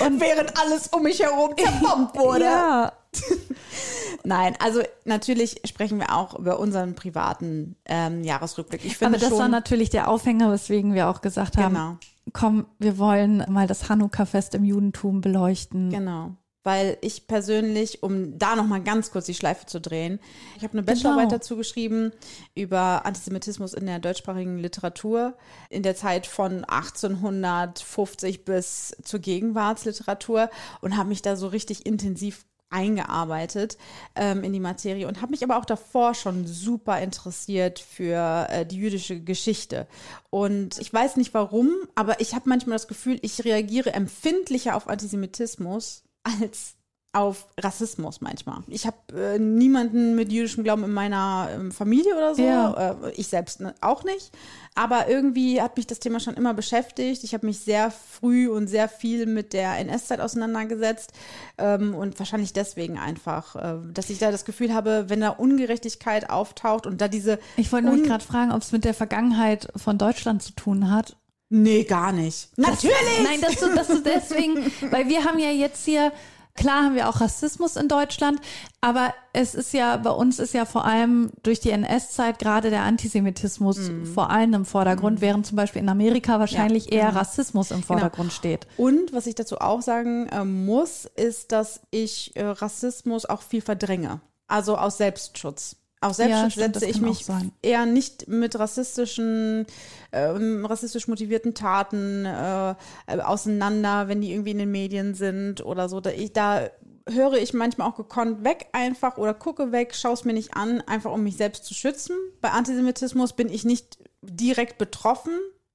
Und 0.00 0.20
während 0.20 0.58
alles 0.60 0.88
um 0.88 1.02
mich 1.02 1.20
herum 1.20 1.54
zerbombt 1.56 2.16
wurde. 2.18 2.44
Ja. 2.44 2.92
Nein, 4.24 4.56
also 4.58 4.80
natürlich 5.04 5.60
sprechen 5.64 5.98
wir 5.98 6.14
auch 6.14 6.38
über 6.38 6.58
unseren 6.58 6.94
privaten 6.94 7.76
ähm, 7.84 8.24
Jahresrückblick. 8.24 8.84
Ich 8.84 8.96
finde 8.98 9.14
Aber 9.14 9.18
das 9.20 9.28
schon, 9.30 9.38
war 9.38 9.48
natürlich 9.48 9.90
der 9.90 10.08
Aufhänger, 10.08 10.50
weswegen 10.52 10.94
wir 10.94 11.08
auch 11.08 11.20
gesagt 11.20 11.56
haben, 11.56 11.74
Genau. 11.74 11.96
komm, 12.32 12.66
wir 12.78 12.98
wollen 12.98 13.44
mal 13.48 13.66
das 13.66 13.88
Hanukkah-Fest 13.88 14.54
im 14.54 14.64
Judentum 14.64 15.20
beleuchten. 15.20 15.90
Genau. 15.90 16.32
Weil 16.66 16.98
ich 17.00 17.28
persönlich, 17.28 18.02
um 18.02 18.40
da 18.40 18.56
nochmal 18.56 18.82
ganz 18.82 19.12
kurz 19.12 19.26
die 19.26 19.34
Schleife 19.34 19.66
zu 19.66 19.80
drehen, 19.80 20.18
ich 20.56 20.64
habe 20.64 20.72
eine 20.72 20.82
Bachelorarbeit 20.82 21.28
Genau. 21.28 21.38
dazu 21.38 21.56
geschrieben 21.56 22.10
über 22.56 23.06
Antisemitismus 23.06 23.72
in 23.72 23.86
der 23.86 24.00
deutschsprachigen 24.00 24.58
Literatur 24.58 25.34
in 25.70 25.84
der 25.84 25.94
Zeit 25.94 26.26
von 26.26 26.64
1850 26.64 28.44
bis 28.44 28.96
zur 29.04 29.20
Gegenwartsliteratur 29.20 30.50
und 30.80 30.96
habe 30.96 31.08
mich 31.10 31.22
da 31.22 31.36
so 31.36 31.46
richtig 31.46 31.86
intensiv 31.86 32.44
eingearbeitet 32.68 33.78
ähm, 34.16 34.42
in 34.42 34.52
die 34.52 34.58
Materie 34.58 35.06
und 35.06 35.22
habe 35.22 35.30
mich 35.30 35.44
aber 35.44 35.58
auch 35.58 35.64
davor 35.64 36.14
schon 36.14 36.48
super 36.48 37.00
interessiert 37.00 37.78
für 37.78 38.48
äh, 38.50 38.66
die 38.66 38.78
jüdische 38.78 39.20
Geschichte. 39.20 39.86
Und 40.30 40.78
ich 40.80 40.92
weiß 40.92 41.16
nicht 41.16 41.32
warum, 41.32 41.70
aber 41.94 42.20
ich 42.20 42.34
habe 42.34 42.48
manchmal 42.48 42.74
das 42.74 42.88
Gefühl, 42.88 43.20
ich 43.22 43.44
reagiere 43.44 43.92
empfindlicher 43.92 44.74
auf 44.74 44.88
Antisemitismus 44.88 46.02
als 46.40 46.74
auf 47.12 47.46
Rassismus 47.58 48.20
manchmal. 48.20 48.58
Ich 48.66 48.86
habe 48.86 48.96
äh, 49.18 49.38
niemanden 49.38 50.16
mit 50.16 50.30
jüdischem 50.30 50.64
Glauben 50.64 50.84
in 50.84 50.92
meiner 50.92 51.48
ähm, 51.54 51.72
Familie 51.72 52.14
oder 52.14 52.34
so. 52.34 52.42
Ja. 52.42 52.90
Äh, 53.06 53.12
ich 53.12 53.28
selbst 53.28 53.60
ne, 53.60 53.74
auch 53.80 54.04
nicht. 54.04 54.32
Aber 54.74 55.08
irgendwie 55.08 55.62
hat 55.62 55.78
mich 55.78 55.86
das 55.86 55.98
Thema 55.98 56.20
schon 56.20 56.34
immer 56.34 56.52
beschäftigt. 56.52 57.24
Ich 57.24 57.32
habe 57.32 57.46
mich 57.46 57.60
sehr 57.60 57.90
früh 57.90 58.50
und 58.50 58.68
sehr 58.68 58.90
viel 58.90 59.24
mit 59.24 59.54
der 59.54 59.78
NS-Zeit 59.78 60.20
auseinandergesetzt. 60.20 61.12
Ähm, 61.56 61.94
und 61.94 62.18
wahrscheinlich 62.18 62.52
deswegen 62.52 62.98
einfach, 62.98 63.56
äh, 63.56 63.78
dass 63.94 64.10
ich 64.10 64.18
da 64.18 64.30
das 64.30 64.44
Gefühl 64.44 64.74
habe, 64.74 65.06
wenn 65.08 65.22
da 65.22 65.30
Ungerechtigkeit 65.30 66.28
auftaucht 66.28 66.86
und 66.86 67.00
da 67.00 67.08
diese. 67.08 67.38
Ich 67.56 67.72
wollte 67.72 67.86
nämlich 67.86 68.02
Un- 68.02 68.08
gerade 68.10 68.24
fragen, 68.24 68.52
ob 68.52 68.60
es 68.60 68.72
mit 68.72 68.84
der 68.84 68.92
Vergangenheit 68.94 69.68
von 69.74 69.96
Deutschland 69.96 70.42
zu 70.42 70.52
tun 70.52 70.90
hat. 70.90 71.16
Nee, 71.48 71.84
gar 71.84 72.12
nicht. 72.12 72.48
Natürlich! 72.56 72.94
Nein, 73.22 73.40
das, 73.40 73.56
du- 73.56 73.74
das 73.74 73.88
ist 73.90 74.04
deswegen, 74.06 74.70
weil 74.90 75.08
wir 75.08 75.24
haben 75.24 75.38
ja 75.38 75.50
jetzt 75.50 75.84
hier, 75.84 76.12
klar 76.54 76.84
haben 76.84 76.94
wir 76.96 77.08
auch 77.08 77.20
Rassismus 77.20 77.76
in 77.76 77.86
Deutschland, 77.86 78.40
aber 78.80 79.14
es 79.32 79.54
ist 79.54 79.72
ja, 79.72 79.96
bei 79.96 80.10
uns 80.10 80.38
ist 80.40 80.54
ja 80.54 80.64
vor 80.64 80.84
allem 80.84 81.30
durch 81.44 81.60
die 81.60 81.70
NS-Zeit 81.70 82.38
gerade 82.40 82.70
der 82.70 82.82
Antisemitismus 82.82 83.78
Mhm. 83.78 84.06
vor 84.06 84.30
allem 84.30 84.54
im 84.54 84.64
Vordergrund, 84.64 85.20
während 85.20 85.46
zum 85.46 85.56
Beispiel 85.56 85.82
in 85.82 85.88
Amerika 85.88 86.40
wahrscheinlich 86.40 86.90
eher 86.92 87.14
Rassismus 87.14 87.70
im 87.70 87.82
Vordergrund 87.82 88.32
steht. 88.32 88.66
Und 88.76 89.12
was 89.12 89.26
ich 89.28 89.34
dazu 89.36 89.58
auch 89.58 89.82
sagen 89.82 90.28
äh, 90.28 90.44
muss, 90.44 91.04
ist, 91.14 91.52
dass 91.52 91.80
ich 91.90 92.34
äh, 92.36 92.44
Rassismus 92.44 93.24
auch 93.26 93.42
viel 93.42 93.60
verdränge. 93.60 94.20
Also 94.48 94.76
aus 94.76 94.96
Selbstschutz. 94.98 95.76
Ja, 96.08 96.14
Selbstschutz 96.14 96.52
stimmt, 96.52 96.76
das 96.76 96.82
setze 96.82 96.98
ich 96.98 97.02
auch 97.02 97.08
mich 97.08 97.26
eher 97.62 97.86
nicht 97.86 98.28
mit 98.28 98.58
rassistischen, 98.58 99.66
ähm, 100.12 100.64
rassistisch 100.64 101.08
motivierten 101.08 101.54
Taten 101.54 102.24
äh, 102.24 102.70
äh, 103.06 103.20
auseinander, 103.20 104.08
wenn 104.08 104.20
die 104.20 104.32
irgendwie 104.32 104.52
in 104.52 104.58
den 104.58 104.70
Medien 104.70 105.14
sind 105.14 105.64
oder 105.64 105.88
so. 105.88 106.00
Da, 106.00 106.10
ich, 106.10 106.32
da 106.32 106.68
höre 107.08 107.34
ich 107.34 107.54
manchmal 107.54 107.88
auch 107.88 107.96
gekonnt 107.96 108.44
weg 108.44 108.66
einfach 108.72 109.16
oder 109.16 109.34
gucke 109.34 109.72
weg, 109.72 109.94
schaue 109.94 110.14
es 110.14 110.24
mir 110.24 110.32
nicht 110.32 110.56
an, 110.56 110.80
einfach 110.82 111.12
um 111.12 111.22
mich 111.22 111.36
selbst 111.36 111.64
zu 111.64 111.74
schützen. 111.74 112.16
Bei 112.40 112.50
Antisemitismus 112.50 113.32
bin 113.32 113.48
ich 113.48 113.64
nicht 113.64 113.98
direkt 114.22 114.78
betroffen, 114.78 115.32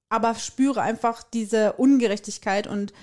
aber 0.10 0.36
spüre 0.36 0.82
einfach 0.82 1.24
diese 1.24 1.74
Ungerechtigkeit 1.74 2.68
und 2.68 2.94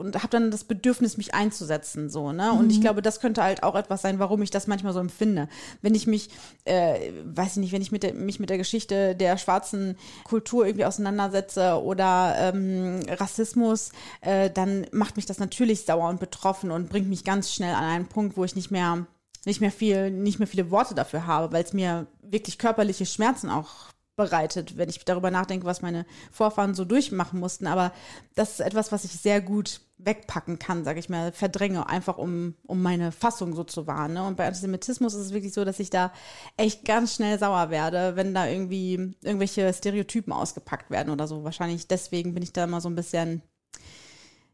und 0.00 0.16
habe 0.16 0.28
dann 0.28 0.50
das 0.50 0.64
Bedürfnis, 0.64 1.16
mich 1.16 1.34
einzusetzen, 1.34 2.10
so, 2.10 2.32
ne? 2.32 2.52
Und 2.52 2.70
ich 2.70 2.80
glaube, 2.80 3.02
das 3.02 3.20
könnte 3.20 3.42
halt 3.42 3.62
auch 3.62 3.74
etwas 3.74 4.02
sein, 4.02 4.18
warum 4.18 4.42
ich 4.42 4.50
das 4.50 4.66
manchmal 4.66 4.92
so 4.92 5.00
empfinde. 5.00 5.48
Wenn 5.82 5.94
ich 5.94 6.06
mich, 6.06 6.30
äh, 6.64 7.12
weiß 7.24 7.52
ich 7.52 7.56
nicht, 7.58 7.72
wenn 7.72 7.82
ich 7.82 7.92
mit 7.92 8.02
der, 8.02 8.14
mich 8.14 8.40
mit 8.40 8.50
der 8.50 8.58
Geschichte 8.58 9.14
der 9.14 9.36
schwarzen 9.36 9.96
Kultur 10.24 10.66
irgendwie 10.66 10.86
auseinandersetze 10.86 11.80
oder 11.82 12.34
ähm, 12.38 13.00
Rassismus, 13.08 13.92
äh, 14.22 14.50
dann 14.50 14.86
macht 14.92 15.16
mich 15.16 15.26
das 15.26 15.38
natürlich 15.38 15.84
sauer 15.84 16.08
und 16.08 16.18
betroffen 16.18 16.70
und 16.70 16.88
bringt 16.88 17.08
mich 17.08 17.24
ganz 17.24 17.52
schnell 17.52 17.74
an 17.74 17.84
einen 17.84 18.06
Punkt, 18.06 18.36
wo 18.36 18.44
ich 18.44 18.56
nicht 18.56 18.70
mehr 18.70 19.06
nicht 19.46 19.60
mehr 19.62 19.72
viel, 19.72 20.10
nicht 20.10 20.38
mehr 20.38 20.48
viele 20.48 20.70
Worte 20.70 20.94
dafür 20.94 21.26
habe, 21.26 21.52
weil 21.52 21.64
es 21.64 21.72
mir 21.72 22.06
wirklich 22.22 22.58
körperliche 22.58 23.06
Schmerzen 23.06 23.48
auch 23.48 23.90
bereitet, 24.20 24.76
wenn 24.76 24.88
ich 24.88 25.04
darüber 25.04 25.30
nachdenke, 25.30 25.66
was 25.66 25.82
meine 25.82 26.04
Vorfahren 26.30 26.74
so 26.74 26.84
durchmachen 26.84 27.40
mussten. 27.40 27.66
Aber 27.66 27.92
das 28.34 28.52
ist 28.52 28.60
etwas, 28.60 28.92
was 28.92 29.04
ich 29.04 29.12
sehr 29.12 29.40
gut 29.40 29.80
wegpacken 29.98 30.58
kann, 30.58 30.84
sage 30.84 31.00
ich 31.00 31.08
mal, 31.08 31.32
verdränge, 31.32 31.88
einfach 31.88 32.18
um, 32.18 32.54
um 32.66 32.82
meine 32.82 33.12
Fassung 33.12 33.54
so 33.54 33.64
zu 33.64 33.86
wahren. 33.86 34.14
Ne? 34.14 34.26
Und 34.26 34.36
bei 34.36 34.46
Antisemitismus 34.46 35.14
ist 35.14 35.26
es 35.26 35.32
wirklich 35.32 35.52
so, 35.52 35.64
dass 35.64 35.80
ich 35.80 35.90
da 35.90 36.12
echt 36.56 36.84
ganz 36.84 37.14
schnell 37.14 37.38
sauer 37.38 37.70
werde, 37.70 38.16
wenn 38.16 38.34
da 38.34 38.46
irgendwie 38.46 39.14
irgendwelche 39.22 39.72
Stereotypen 39.72 40.32
ausgepackt 40.32 40.90
werden 40.90 41.10
oder 41.10 41.26
so. 41.26 41.44
Wahrscheinlich 41.44 41.86
deswegen 41.88 42.34
bin 42.34 42.42
ich 42.42 42.52
da 42.52 42.64
immer 42.64 42.80
so 42.80 42.88
ein 42.88 42.94
bisschen, 42.94 43.42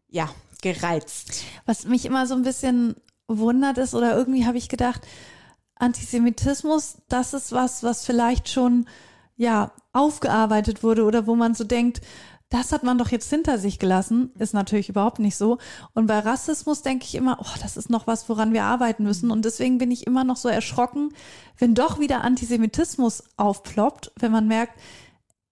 ja, 0.08 0.28
gereizt. 0.62 1.44
Was 1.64 1.84
mich 1.84 2.06
immer 2.06 2.26
so 2.26 2.34
ein 2.34 2.42
bisschen 2.42 2.96
wundert 3.28 3.78
ist, 3.78 3.94
oder 3.94 4.16
irgendwie 4.16 4.46
habe 4.46 4.58
ich 4.58 4.68
gedacht, 4.68 5.02
Antisemitismus, 5.76 6.98
das 7.08 7.34
ist 7.34 7.52
was, 7.52 7.82
was 7.82 8.04
vielleicht 8.04 8.48
schon 8.48 8.86
ja 9.36 9.72
aufgearbeitet 9.92 10.82
wurde 10.82 11.04
oder 11.04 11.26
wo 11.26 11.34
man 11.36 11.54
so 11.54 11.64
denkt, 11.64 12.00
das 12.48 12.70
hat 12.70 12.84
man 12.84 12.96
doch 12.96 13.08
jetzt 13.08 13.28
hinter 13.28 13.58
sich 13.58 13.78
gelassen, 13.78 14.30
ist 14.38 14.54
natürlich 14.54 14.88
überhaupt 14.88 15.18
nicht 15.18 15.36
so. 15.36 15.58
Und 15.94 16.06
bei 16.06 16.20
Rassismus 16.20 16.82
denke 16.82 17.04
ich 17.04 17.16
immer, 17.16 17.38
oh, 17.40 17.58
das 17.60 17.76
ist 17.76 17.90
noch 17.90 18.06
was, 18.06 18.28
woran 18.28 18.52
wir 18.52 18.62
arbeiten 18.62 19.02
müssen. 19.02 19.32
Und 19.32 19.44
deswegen 19.44 19.78
bin 19.78 19.90
ich 19.90 20.06
immer 20.06 20.22
noch 20.22 20.36
so 20.36 20.48
erschrocken, 20.48 21.12
wenn 21.58 21.74
doch 21.74 21.98
wieder 21.98 22.22
Antisemitismus 22.22 23.24
aufploppt, 23.36 24.12
wenn 24.20 24.30
man 24.30 24.46
merkt, 24.46 24.78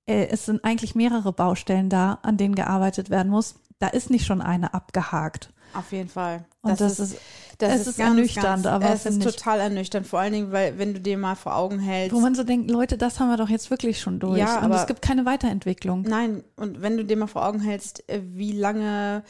äh, 0.07 0.29
es 0.29 0.47
sind 0.47 0.65
eigentlich 0.65 0.95
mehrere 0.95 1.33
Baustellen 1.33 1.89
da, 1.89 2.21
an 2.23 2.37
denen 2.37 2.55
gearbeitet 2.55 3.11
werden 3.11 3.31
muss. 3.31 3.57
Da 3.81 3.89
ist 3.89 4.11
nicht 4.11 4.25
schon 4.25 4.41
eine 4.41 4.73
abgehakt. 4.73 5.53
Auf 5.75 5.93
jeden 5.93 6.09
Fall. 6.09 6.45
Und 6.63 6.81
das 6.81 6.99
ist- 6.99 7.17
das 7.59 7.81
es 7.81 7.87
ist 7.87 7.99
ernüchternd, 7.99 8.67
aber 8.67 8.91
es 8.91 9.07
ist 9.07 9.23
total 9.23 9.61
ernüchternd. 9.61 10.07
Vor 10.07 10.19
allen 10.21 10.33
Dingen, 10.33 10.53
weil 10.53 10.77
wenn 10.79 10.93
du 10.95 11.01
dir 11.01 11.17
mal 11.19 11.35
vor 11.37 11.55
Augen 11.57 11.79
hältst, 11.79 12.15
Wo 12.15 12.21
man 12.21 12.35
so 12.35 12.43
denkt, 12.43 12.71
Leute, 12.71 12.99
das 12.99 13.21
haben 13.21 13.29
wir 13.29 13.37
doch 13.37 13.49
jetzt 13.49 13.71
wirklich 13.71 14.01
schon 14.01 14.19
durch. 14.19 14.39
Ja, 14.39 14.59
und 14.59 14.65
aber- 14.65 14.81
es 14.81 14.87
gibt 14.87 15.03
keine 15.03 15.25
Weiterentwicklung. 15.25 16.03
Nein, 16.03 16.43
und 16.57 16.83
wenn 16.83 16.97
du 16.97 17.05
dir 17.05 17.17
mal 17.17 17.27
vor 17.29 17.47
Augen 17.47 17.61
hältst, 17.61 18.09
äh, 18.09 18.21
wie 18.25 18.53
lange 18.53 19.23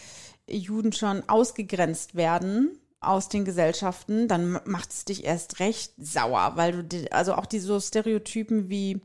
Juden 0.48 0.92
schon 0.92 1.22
ausgegrenzt 1.28 2.14
werden 2.14 2.70
aus 3.00 3.28
den 3.28 3.44
Gesellschaften, 3.44 4.28
dann 4.28 4.58
macht 4.64 4.90
es 4.90 5.04
dich 5.04 5.24
erst 5.24 5.60
recht 5.60 5.92
sauer, 5.98 6.52
weil 6.54 6.82
du, 6.84 7.12
also 7.12 7.34
auch 7.34 7.46
die 7.46 7.58
so 7.60 7.78
Stereotypen 7.80 8.70
wie 8.70 9.00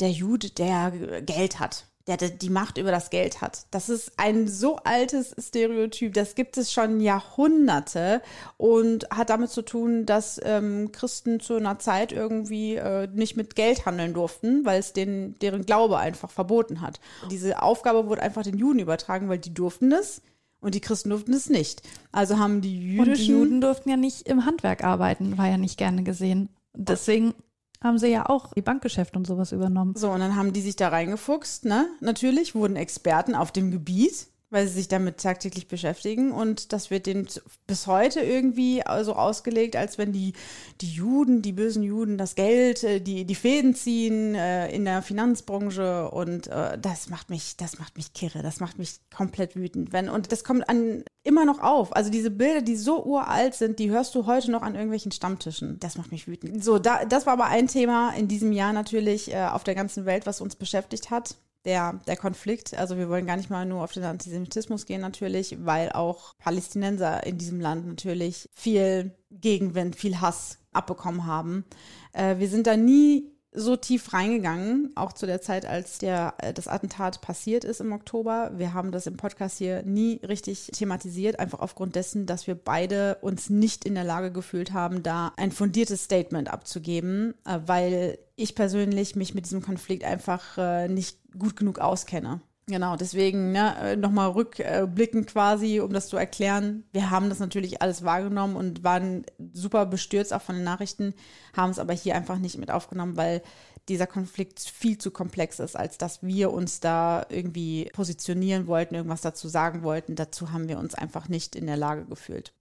der 0.00 0.10
Jude, 0.10 0.50
der 0.50 0.90
Geld 1.22 1.58
hat, 1.60 1.86
der 2.06 2.16
die 2.16 2.50
Macht 2.50 2.78
über 2.78 2.90
das 2.90 3.10
Geld 3.10 3.40
hat. 3.40 3.66
Das 3.70 3.88
ist 3.88 4.12
ein 4.16 4.48
so 4.48 4.76
altes 4.76 5.34
Stereotyp, 5.38 6.14
das 6.14 6.34
gibt 6.34 6.56
es 6.56 6.72
schon 6.72 7.00
Jahrhunderte 7.00 8.22
und 8.56 9.08
hat 9.10 9.30
damit 9.30 9.50
zu 9.50 9.62
tun, 9.62 10.04
dass 10.04 10.40
ähm, 10.42 10.90
Christen 10.92 11.40
zu 11.40 11.54
einer 11.54 11.78
Zeit 11.78 12.12
irgendwie 12.12 12.76
äh, 12.76 13.08
nicht 13.12 13.36
mit 13.36 13.54
Geld 13.54 13.86
handeln 13.86 14.14
durften, 14.14 14.64
weil 14.64 14.80
es 14.80 14.92
den, 14.92 15.38
deren 15.40 15.64
Glaube 15.64 15.98
einfach 15.98 16.30
verboten 16.30 16.80
hat. 16.80 17.00
Diese 17.30 17.62
Aufgabe 17.62 18.08
wurde 18.08 18.22
einfach 18.22 18.42
den 18.42 18.58
Juden 18.58 18.80
übertragen, 18.80 19.28
weil 19.28 19.38
die 19.38 19.54
durften 19.54 19.92
es 19.92 20.22
und 20.60 20.74
die 20.74 20.80
Christen 20.80 21.10
durften 21.10 21.34
es 21.34 21.48
nicht. 21.48 21.82
Also 22.10 22.38
haben 22.38 22.60
die 22.60 22.98
Und 22.98 23.06
jüdischen 23.06 23.24
die 23.24 23.30
Juden 23.32 23.60
durften 23.60 23.90
ja 23.90 23.96
nicht 23.96 24.28
im 24.28 24.44
Handwerk 24.44 24.82
arbeiten, 24.82 25.38
war 25.38 25.48
ja 25.48 25.58
nicht 25.58 25.76
gerne 25.76 26.02
gesehen. 26.02 26.48
Deswegen 26.74 27.34
haben 27.82 27.98
sie 27.98 28.08
ja 28.08 28.28
auch 28.28 28.52
die 28.54 28.62
Bankgeschäfte 28.62 29.18
und 29.18 29.26
sowas 29.26 29.52
übernommen. 29.52 29.94
So, 29.96 30.10
und 30.10 30.20
dann 30.20 30.36
haben 30.36 30.52
die 30.52 30.60
sich 30.60 30.76
da 30.76 30.88
reingefuchst, 30.88 31.64
ne? 31.64 31.88
Natürlich 32.00 32.54
wurden 32.54 32.76
Experten 32.76 33.34
auf 33.34 33.52
dem 33.52 33.70
Gebiet, 33.70 34.28
weil 34.52 34.68
sie 34.68 34.74
sich 34.74 34.88
damit 34.88 35.18
tagtäglich 35.18 35.66
beschäftigen. 35.66 36.30
Und 36.30 36.72
das 36.72 36.90
wird 36.90 37.06
denen 37.06 37.26
bis 37.66 37.86
heute 37.86 38.20
irgendwie 38.20 38.82
so 39.02 39.14
ausgelegt, 39.14 39.76
als 39.76 39.98
wenn 39.98 40.12
die, 40.12 40.34
die 40.80 40.90
Juden, 40.90 41.42
die 41.42 41.52
bösen 41.52 41.82
Juden, 41.82 42.18
das 42.18 42.34
Geld, 42.34 42.84
äh, 42.84 43.00
die, 43.00 43.24
die 43.24 43.34
Fäden 43.34 43.74
ziehen 43.74 44.34
äh, 44.34 44.70
in 44.70 44.84
der 44.84 45.02
Finanzbranche. 45.02 46.10
Und 46.10 46.48
äh, 46.48 46.78
das 46.78 47.08
macht 47.08 47.30
mich, 47.30 47.56
das 47.56 47.78
macht 47.78 47.96
mich 47.96 48.12
kirre, 48.12 48.42
das 48.42 48.60
macht 48.60 48.78
mich 48.78 49.00
komplett 49.14 49.56
wütend. 49.56 49.92
Wenn, 49.92 50.08
und 50.08 50.30
das 50.30 50.44
kommt 50.44 50.68
an 50.68 51.04
immer 51.24 51.44
noch 51.44 51.60
auf. 51.60 51.94
Also 51.94 52.10
diese 52.10 52.30
Bilder, 52.30 52.62
die 52.62 52.76
so 52.76 53.04
uralt 53.04 53.54
sind, 53.54 53.78
die 53.78 53.90
hörst 53.90 54.14
du 54.14 54.26
heute 54.26 54.50
noch 54.50 54.62
an 54.62 54.74
irgendwelchen 54.74 55.12
Stammtischen. 55.12 55.78
Das 55.80 55.96
macht 55.96 56.12
mich 56.12 56.26
wütend. 56.26 56.62
So, 56.62 56.78
da, 56.78 57.04
das 57.04 57.26
war 57.26 57.34
aber 57.34 57.46
ein 57.46 57.68
Thema 57.68 58.12
in 58.14 58.28
diesem 58.28 58.52
Jahr 58.52 58.72
natürlich 58.72 59.32
äh, 59.32 59.46
auf 59.46 59.64
der 59.64 59.74
ganzen 59.74 60.04
Welt, 60.04 60.26
was 60.26 60.40
uns 60.40 60.56
beschäftigt 60.56 61.10
hat. 61.10 61.36
Der, 61.64 62.00
der 62.08 62.16
Konflikt, 62.16 62.74
also 62.74 62.98
wir 62.98 63.08
wollen 63.08 63.26
gar 63.26 63.36
nicht 63.36 63.50
mal 63.50 63.64
nur 63.64 63.84
auf 63.84 63.92
den 63.92 64.02
Antisemitismus 64.02 64.84
gehen 64.84 65.00
natürlich, 65.00 65.56
weil 65.60 65.92
auch 65.92 66.36
Palästinenser 66.38 67.24
in 67.24 67.38
diesem 67.38 67.60
Land 67.60 67.86
natürlich 67.86 68.48
viel 68.52 69.14
Gegenwind, 69.30 69.94
viel 69.94 70.20
Hass 70.20 70.58
abbekommen 70.72 71.26
haben. 71.26 71.64
Äh, 72.12 72.38
wir 72.38 72.48
sind 72.48 72.66
da 72.66 72.76
nie 72.76 73.31
so 73.54 73.76
tief 73.76 74.12
reingegangen, 74.12 74.92
auch 74.94 75.12
zu 75.12 75.26
der 75.26 75.40
Zeit, 75.40 75.66
als 75.66 75.98
der, 75.98 76.34
äh, 76.38 76.52
das 76.52 76.68
Attentat 76.68 77.20
passiert 77.20 77.64
ist 77.64 77.80
im 77.80 77.92
Oktober. 77.92 78.52
Wir 78.56 78.72
haben 78.72 78.92
das 78.92 79.06
im 79.06 79.16
Podcast 79.16 79.58
hier 79.58 79.82
nie 79.82 80.20
richtig 80.26 80.70
thematisiert, 80.72 81.38
einfach 81.38 81.60
aufgrund 81.60 81.94
dessen, 81.94 82.26
dass 82.26 82.46
wir 82.46 82.54
beide 82.54 83.16
uns 83.20 83.50
nicht 83.50 83.84
in 83.84 83.94
der 83.94 84.04
Lage 84.04 84.32
gefühlt 84.32 84.72
haben, 84.72 85.02
da 85.02 85.32
ein 85.36 85.52
fundiertes 85.52 86.04
Statement 86.04 86.50
abzugeben, 86.52 87.34
äh, 87.44 87.60
weil 87.66 88.18
ich 88.36 88.54
persönlich 88.54 89.16
mich 89.16 89.34
mit 89.34 89.44
diesem 89.44 89.62
Konflikt 89.62 90.04
einfach 90.04 90.56
äh, 90.56 90.88
nicht 90.88 91.18
gut 91.38 91.56
genug 91.56 91.78
auskenne. 91.78 92.40
Genau, 92.66 92.94
deswegen 92.96 93.50
ne, 93.50 93.96
nochmal 93.96 94.30
rückblickend 94.30 95.26
quasi, 95.26 95.80
um 95.80 95.92
das 95.92 96.08
zu 96.08 96.16
erklären. 96.16 96.84
Wir 96.92 97.10
haben 97.10 97.28
das 97.28 97.40
natürlich 97.40 97.82
alles 97.82 98.04
wahrgenommen 98.04 98.54
und 98.54 98.84
waren 98.84 99.24
super 99.52 99.84
bestürzt 99.84 100.32
auch 100.32 100.42
von 100.42 100.54
den 100.54 100.64
Nachrichten, 100.64 101.14
haben 101.56 101.70
es 101.70 101.80
aber 101.80 101.92
hier 101.92 102.14
einfach 102.14 102.38
nicht 102.38 102.58
mit 102.58 102.70
aufgenommen, 102.70 103.16
weil 103.16 103.42
dieser 103.88 104.06
Konflikt 104.06 104.60
viel 104.60 104.96
zu 104.96 105.10
komplex 105.10 105.58
ist, 105.58 105.76
als 105.76 105.98
dass 105.98 106.22
wir 106.22 106.52
uns 106.52 106.78
da 106.78 107.26
irgendwie 107.28 107.90
positionieren 107.92 108.68
wollten, 108.68 108.94
irgendwas 108.94 109.22
dazu 109.22 109.48
sagen 109.48 109.82
wollten. 109.82 110.14
Dazu 110.14 110.52
haben 110.52 110.68
wir 110.68 110.78
uns 110.78 110.94
einfach 110.94 111.28
nicht 111.28 111.56
in 111.56 111.66
der 111.66 111.76
Lage 111.76 112.04
gefühlt. 112.04 112.52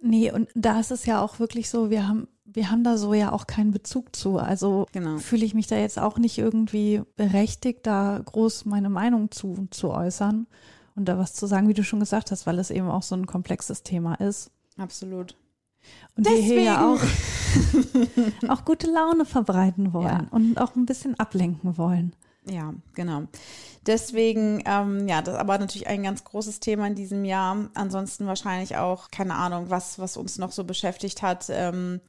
Nee, 0.00 0.32
und 0.32 0.48
da 0.54 0.80
ist 0.80 0.90
es 0.90 1.04
ja 1.06 1.22
auch 1.22 1.38
wirklich 1.38 1.68
so, 1.68 1.90
wir 1.90 2.08
haben, 2.08 2.26
wir 2.44 2.70
haben 2.70 2.84
da 2.84 2.96
so 2.96 3.14
ja 3.14 3.32
auch 3.32 3.46
keinen 3.46 3.70
Bezug 3.70 4.14
zu. 4.16 4.38
Also 4.38 4.86
Genau. 4.92 5.18
fühle 5.18 5.44
ich 5.44 5.54
mich 5.54 5.66
da 5.68 5.76
jetzt 5.76 5.98
auch 5.98 6.18
nicht 6.18 6.38
irgendwie 6.38 7.02
berechtigt, 7.16 7.86
da 7.86 8.20
groß 8.24 8.64
meine 8.66 8.90
Meinung 8.90 9.30
zu, 9.30 9.68
zu 9.70 9.90
äußern 9.90 10.46
und 10.96 11.06
da 11.08 11.18
was 11.18 11.34
zu 11.34 11.46
sagen, 11.46 11.68
wie 11.68 11.74
du 11.74 11.84
schon 11.84 12.00
gesagt 12.00 12.30
hast, 12.30 12.46
weil 12.46 12.58
es 12.58 12.70
eben 12.70 12.88
auch 12.90 13.02
so 13.02 13.14
ein 13.14 13.26
komplexes 13.26 13.82
Thema 13.82 14.14
ist. 14.16 14.50
Absolut. 14.76 15.36
Und 16.16 16.26
wir 16.28 16.36
hier 16.36 16.62
ja 16.62 16.86
auch, 16.92 17.00
auch 18.48 18.64
gute 18.64 18.90
Laune 18.90 19.24
verbreiten 19.24 19.92
wollen 19.92 20.06
Ja. 20.06 20.26
und 20.30 20.60
auch 20.60 20.76
ein 20.76 20.86
bisschen 20.86 21.18
ablenken 21.18 21.76
wollen. 21.78 22.14
Ja, 22.44 22.74
genau. 22.94 23.24
Deswegen, 23.86 24.62
ähm, 24.66 25.06
ja, 25.08 25.22
das 25.22 25.34
ist 25.34 25.40
aber 25.40 25.58
natürlich 25.58 25.86
ein 25.86 26.02
ganz 26.02 26.24
großes 26.24 26.60
Thema 26.60 26.86
in 26.86 26.94
diesem 26.94 27.24
Jahr. 27.24 27.68
Ansonsten 27.74 28.26
wahrscheinlich 28.26 28.76
auch, 28.76 29.10
keine 29.10 29.34
Ahnung, 29.34 29.70
was, 29.70 29.98
was 29.98 30.16
uns 30.16 30.38
noch 30.38 30.52
so 30.52 30.64
beschäftigt 30.64 31.22
hat. 31.22 31.46
Ähm, 31.50 32.00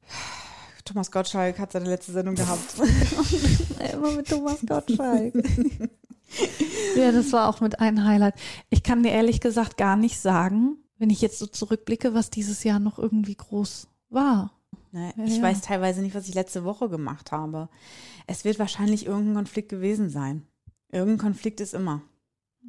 Thomas 0.85 1.11
Gottschalk 1.11 1.59
hat 1.59 1.71
seine 1.71 1.89
letzte 1.89 2.11
Sendung 2.11 2.35
gehabt. 2.35 2.75
Immer 3.93 4.11
mit 4.11 4.27
Thomas 4.27 4.59
Gottschalk. 4.65 5.33
ja, 6.97 7.11
das 7.11 7.31
war 7.31 7.47
auch 7.47 7.61
mit 7.61 7.79
einem 7.79 8.03
Highlight. 8.03 8.35
Ich 8.69 8.83
kann 8.83 9.03
dir 9.03 9.11
ehrlich 9.11 9.39
gesagt 9.39 9.77
gar 9.77 9.95
nicht 9.95 10.19
sagen, 10.19 10.77
wenn 10.97 11.09
ich 11.09 11.21
jetzt 11.21 11.39
so 11.39 11.47
zurückblicke, 11.47 12.13
was 12.13 12.29
dieses 12.29 12.63
Jahr 12.63 12.79
noch 12.79 12.99
irgendwie 12.99 13.35
groß 13.35 13.87
war. 14.09 14.51
Ne, 14.91 15.13
ich 15.25 15.37
ja. 15.37 15.43
weiß 15.43 15.61
teilweise 15.61 16.01
nicht, 16.01 16.15
was 16.15 16.27
ich 16.27 16.35
letzte 16.35 16.63
Woche 16.63 16.89
gemacht 16.89 17.31
habe. 17.31 17.69
Es 18.27 18.45
wird 18.45 18.59
wahrscheinlich 18.59 19.05
irgendein 19.05 19.35
Konflikt 19.35 19.69
gewesen 19.69 20.09
sein. 20.09 20.43
Irgendein 20.91 21.17
Konflikt 21.19 21.59
ist 21.61 21.73
immer. 21.73 22.01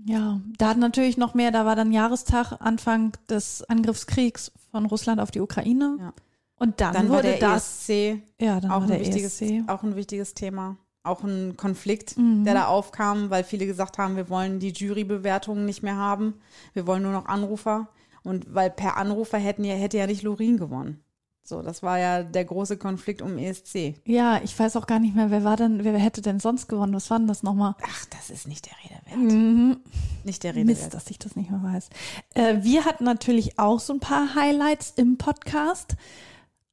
Ja, 0.07 0.41
da 0.59 0.71
hat 0.71 0.79
natürlich 0.79 1.17
noch 1.17 1.35
mehr, 1.35 1.53
da 1.53 1.65
war 1.67 1.77
dann 1.77 1.93
Jahrestag, 1.93 2.57
Anfang 2.61 3.13
des 3.29 3.63
Angriffskriegs 3.65 4.51
von 4.73 4.87
Russland 4.87 5.21
auf 5.21 5.31
die 5.31 5.41
Ukraine. 5.41 5.97
Ja. 6.01 6.13
Und 6.57 6.81
dann, 6.81 6.95
Dann 6.95 7.09
war 7.11 7.19
wurde 7.19 7.37
das, 7.39 7.89
ESC 7.89 8.21
ja, 8.41 8.61
dann 8.61 8.71
auch 8.71 8.77
war 8.77 8.83
ein, 8.83 8.89
der 8.89 9.01
wichtiges, 9.01 9.41
ESC. 9.41 9.65
auch 9.69 9.83
ein 9.83 9.95
wichtiges 9.97 10.35
Thema. 10.35 10.77
Auch 11.05 11.23
ein 11.23 11.57
Konflikt, 11.57 12.17
Mhm. 12.17 12.45
der 12.45 12.55
da 12.55 12.67
aufkam, 12.67 13.29
weil 13.31 13.45
viele 13.45 13.67
gesagt 13.67 13.99
haben, 13.99 14.17
wir 14.17 14.31
wollen 14.31 14.59
die 14.59 14.71
Jurybewertungen 14.73 15.65
nicht 15.67 15.83
mehr 15.83 15.97
haben. 15.97 16.35
Wir 16.73 16.87
wollen 16.87 17.03
nur 17.03 17.13
noch 17.13 17.27
Anrufer. 17.27 17.89
Und 18.23 18.55
weil 18.55 18.71
per 18.71 18.97
Anrufer 18.97 19.37
hätten 19.39 19.65
ja, 19.65 19.75
hätte 19.75 19.99
ja 19.99 20.07
nicht 20.07 20.23
Lorin 20.23 20.57
gewonnen. 20.57 21.04
So, 21.47 21.61
das 21.61 21.83
war 21.83 21.99
ja 21.99 22.23
der 22.23 22.47
große 22.47 22.79
Konflikt 22.79 23.21
um 23.21 23.37
ESC. 23.37 23.97
Ja, 24.07 24.41
ich 24.43 24.59
weiß 24.59 24.77
auch 24.77 24.87
gar 24.87 24.99
nicht 24.99 25.15
mehr, 25.15 25.31
wer 25.31 25.45
war 25.45 25.59
denn, 25.59 25.85
wer 25.85 25.99
hätte 25.99 26.23
denn 26.23 26.41
sonst 26.41 26.69
gewonnen? 26.69 26.95
Was 26.95 27.11
war 27.11 27.19
denn 27.19 27.29
das 27.29 27.43
nochmal? 27.43 27.75
Ach, 27.87 28.07
das 28.07 28.31
ist 28.31 28.49
nicht 28.49 28.65
der 28.65 28.73
Rede 28.83 29.01
wert. 29.07 29.33
Mhm. 29.33 29.77
Nicht 30.25 30.43
der 30.43 30.55
Rede 30.55 30.65
Mist, 30.65 30.85
wert. 30.85 30.95
dass 30.95 31.11
ich 31.11 31.19
das 31.19 31.37
nicht 31.37 31.51
mehr 31.51 31.63
weiß. 31.63 31.91
Äh, 32.33 32.63
wir 32.63 32.87
hatten 32.87 33.05
natürlich 33.05 33.59
auch 33.59 33.79
so 33.79 33.93
ein 33.93 34.01
paar 34.01 34.35
Highlights 34.35 34.95
im 34.97 35.19
Podcast. 35.19 35.97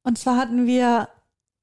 Und 0.04 0.18
zwar 0.18 0.38
hatten 0.38 0.66
wir 0.66 1.08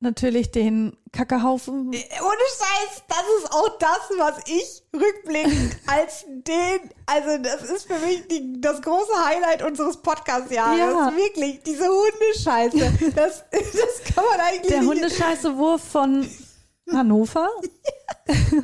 natürlich 0.01 0.51
den 0.51 0.95
Kackehaufen. 1.11 1.87
Ohne 1.87 1.93
Scheiß, 1.93 3.03
das 3.07 3.23
ist 3.39 3.51
auch 3.51 3.77
das, 3.79 4.17
was 4.17 4.37
ich 4.47 4.83
rückblickend 4.93 5.75
als 5.87 6.25
den, 6.27 6.89
also 7.05 7.41
das 7.41 7.63
ist 7.63 7.87
für 7.87 7.99
mich 8.05 8.27
die, 8.27 8.61
das 8.61 8.81
große 8.81 9.11
Highlight 9.25 9.63
unseres 9.63 9.97
Podcast-Jahres. 9.97 10.79
Ja. 10.79 11.13
Wirklich, 11.15 11.61
diese 11.63 11.87
Hundescheiße. 11.87 12.79
Das, 13.15 13.43
das 13.51 14.15
kann 14.15 14.23
man 14.23 14.39
eigentlich 14.39 14.71
Der. 14.71 14.81
Hundescheiße-Wurf 14.81 15.81
von 15.81 16.27
Hannover. 16.91 17.49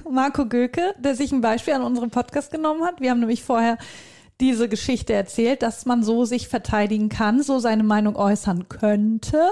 Marco 0.09 0.45
Göke, 0.45 0.93
der 0.99 1.15
sich 1.15 1.31
ein 1.31 1.41
Beispiel 1.41 1.73
an 1.73 1.81
unserem 1.83 2.11
Podcast 2.11 2.51
genommen 2.51 2.83
hat. 2.83 3.01
Wir 3.01 3.11
haben 3.11 3.19
nämlich 3.19 3.43
vorher 3.43 3.77
diese 4.39 4.69
Geschichte 4.69 5.13
erzählt, 5.13 5.61
dass 5.61 5.85
man 5.85 6.03
so 6.03 6.25
sich 6.25 6.47
verteidigen 6.47 7.09
kann, 7.09 7.41
so 7.41 7.59
seine 7.59 7.83
Meinung 7.83 8.15
äußern 8.15 8.67
könnte, 8.69 9.49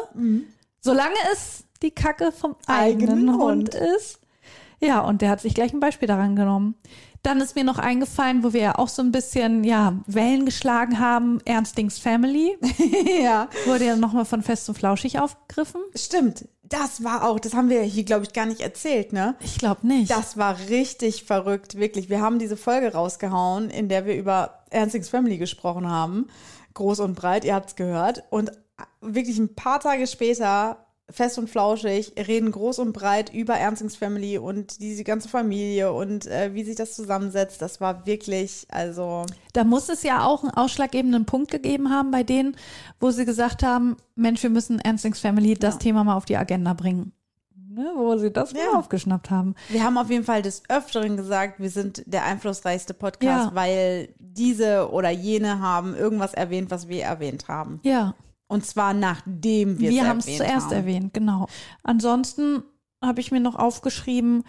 solange 0.81 1.15
es 1.31 1.63
die 1.84 1.91
Kacke 1.91 2.31
vom 2.31 2.55
eigenen, 2.67 3.09
Eigenen 3.09 3.34
Hund. 3.38 3.41
Hund. 3.41 3.75
ist. 3.75 4.19
Ja, 4.79 5.01
und 5.01 5.21
der 5.21 5.29
hat 5.29 5.41
sich 5.41 5.53
gleich 5.53 5.73
ein 5.73 5.79
Beispiel 5.79 6.07
daran 6.07 6.36
genommen. 6.36 6.75
Dann 7.21 7.39
ist 7.39 7.55
mir 7.55 7.63
noch 7.63 7.79
eingefallen, 7.79 8.43
wo 8.43 8.51
wir 8.51 8.61
ja 8.61 8.77
auch 8.77 8.89
so 8.89 9.01
ein 9.01 9.13
bisschen, 9.13 9.63
ja, 9.63 9.97
Wellen 10.07 10.45
geschlagen 10.45 10.99
haben, 10.99 11.39
Ernstings 11.45 11.97
Family. 11.97 12.57
ja, 13.23 13.47
Wurde 13.65 13.86
ja 13.86 13.95
nochmal 13.95 14.25
von 14.25 14.41
Fest 14.43 14.67
und 14.67 14.75
Flauschig 14.75 15.19
aufgegriffen. 15.19 15.81
stimmt. 15.95 16.49
Das 16.63 17.03
war 17.03 17.29
auch, 17.29 17.39
das 17.39 17.53
haben 17.53 17.69
wir 17.69 17.81
hier, 17.84 18.03
glaube 18.03 18.23
ich, 18.23 18.34
gar 18.34 18.47
nicht 18.47 18.61
erzählt, 18.61 19.13
ne? 19.13 19.36
Ich 19.41 19.59
glaube 19.59 19.86
nicht. 19.86 20.09
Das 20.09 20.38
war 20.38 20.57
richtig 20.69 21.23
verrückt, 21.23 21.77
wirklich. 21.77 22.09
Wir 22.09 22.19
haben 22.19 22.39
diese 22.39 22.57
Folge 22.57 22.93
rausgehauen, 22.93 23.69
in 23.69 23.89
der 23.89 24.05
wir 24.05 24.15
über 24.15 24.63
Ernstings 24.71 25.07
Family 25.07 25.38
gesprochen 25.38 25.88
haben. 25.88 26.27
Groß 26.73 27.01
und 27.01 27.13
breit, 27.15 27.45
ihr 27.45 27.53
habt's 27.53 27.75
gehört. 27.75 28.23
Und 28.31 28.51
wirklich 29.01 29.38
ein 29.38 29.53
paar 29.55 29.79
Tage 29.79 30.07
später, 30.07 30.82
fest 31.10 31.38
und 31.38 31.49
flauschig, 31.49 32.14
reden 32.18 32.51
groß 32.51 32.80
und 32.80 32.93
breit 32.93 33.34
über 33.34 33.56
Ernstings 33.56 33.95
Family 33.95 34.38
und 34.38 34.80
diese 34.82 35.04
ganze 35.04 35.28
Familie 35.30 35.91
und 35.91 36.26
äh, 36.28 36.54
wie 36.54 36.64
sich 36.64 36.76
das 36.76 36.95
zusammensetzt. 36.95 37.62
Das 37.62 37.82
war 37.82 38.06
wirklich, 38.06 38.66
also, 38.72 39.26
Da 39.51 39.64
muss 39.64 39.89
es 39.89 40.04
ja 40.04 40.26
auch 40.26 40.43
einen 40.43 40.54
ausschlaggebenden 40.54 41.26
Punkt 41.26 41.51
gegeben 41.51 41.89
haben 41.89 42.12
bei 42.12 42.24
denen, 42.24 42.56
wo 42.99 43.12
sie 43.12 43.26
gesagt 43.26 43.64
haben, 43.64 43.97
Mensch, 44.16 44.41
wir 44.43 44.49
müssen 44.49 44.80
Ernstings 44.80 45.20
Family 45.20 45.56
das 45.56 45.78
Thema 45.78 46.04
mal 46.04 46.16
auf 46.16 46.26
die 46.26 46.38
Agenda 46.38 46.74
bringen. 46.74 47.12
Ne, 47.76 47.91
wo 47.95 48.16
sie 48.18 48.32
das 48.32 48.54
mal 48.54 48.60
Ja. 48.72 48.78
aufgeschnappt 48.78 49.32
haben. 49.32 49.56
wir 49.70 49.84
haben 49.84 49.97
auf 49.97 50.10
jeden 50.12 50.24
Fall 50.24 50.43
des 50.43 50.62
Öfteren 50.70 51.18
gesagt, 51.18 51.60
wir 51.60 51.72
sind 51.72 52.04
der 52.06 52.24
einflussreichste 52.24 52.93
Podcast, 52.93 53.49
Ja. 53.49 53.56
weil 53.56 54.14
diese 54.20 54.91
oder 54.91 55.10
jene 55.10 55.60
haben 55.60 55.95
irgendwas 55.95 56.36
erwähnt, 56.36 56.70
was 56.70 56.88
wir 56.88 57.01
erwähnt 57.04 57.47
haben. 57.47 57.80
Ja, 57.84 58.14
Und 58.54 58.68
zwar 58.68 58.93
nachdem 58.93 59.80
wir 59.80 59.89
es 59.89 59.95
wir 59.95 60.08
haben 60.08 60.20
es 60.20 60.28
erwähnt 60.28 60.38
zuerst 60.38 60.66
haben. 60.68 60.74
erwähnt, 60.74 61.14
genau. 61.16 61.47
Ansonsten 61.82 62.62
habe 63.04 63.20
ich 63.20 63.32
mir 63.32 63.39
noch 63.39 63.56
aufgeschrieben, 63.56 64.43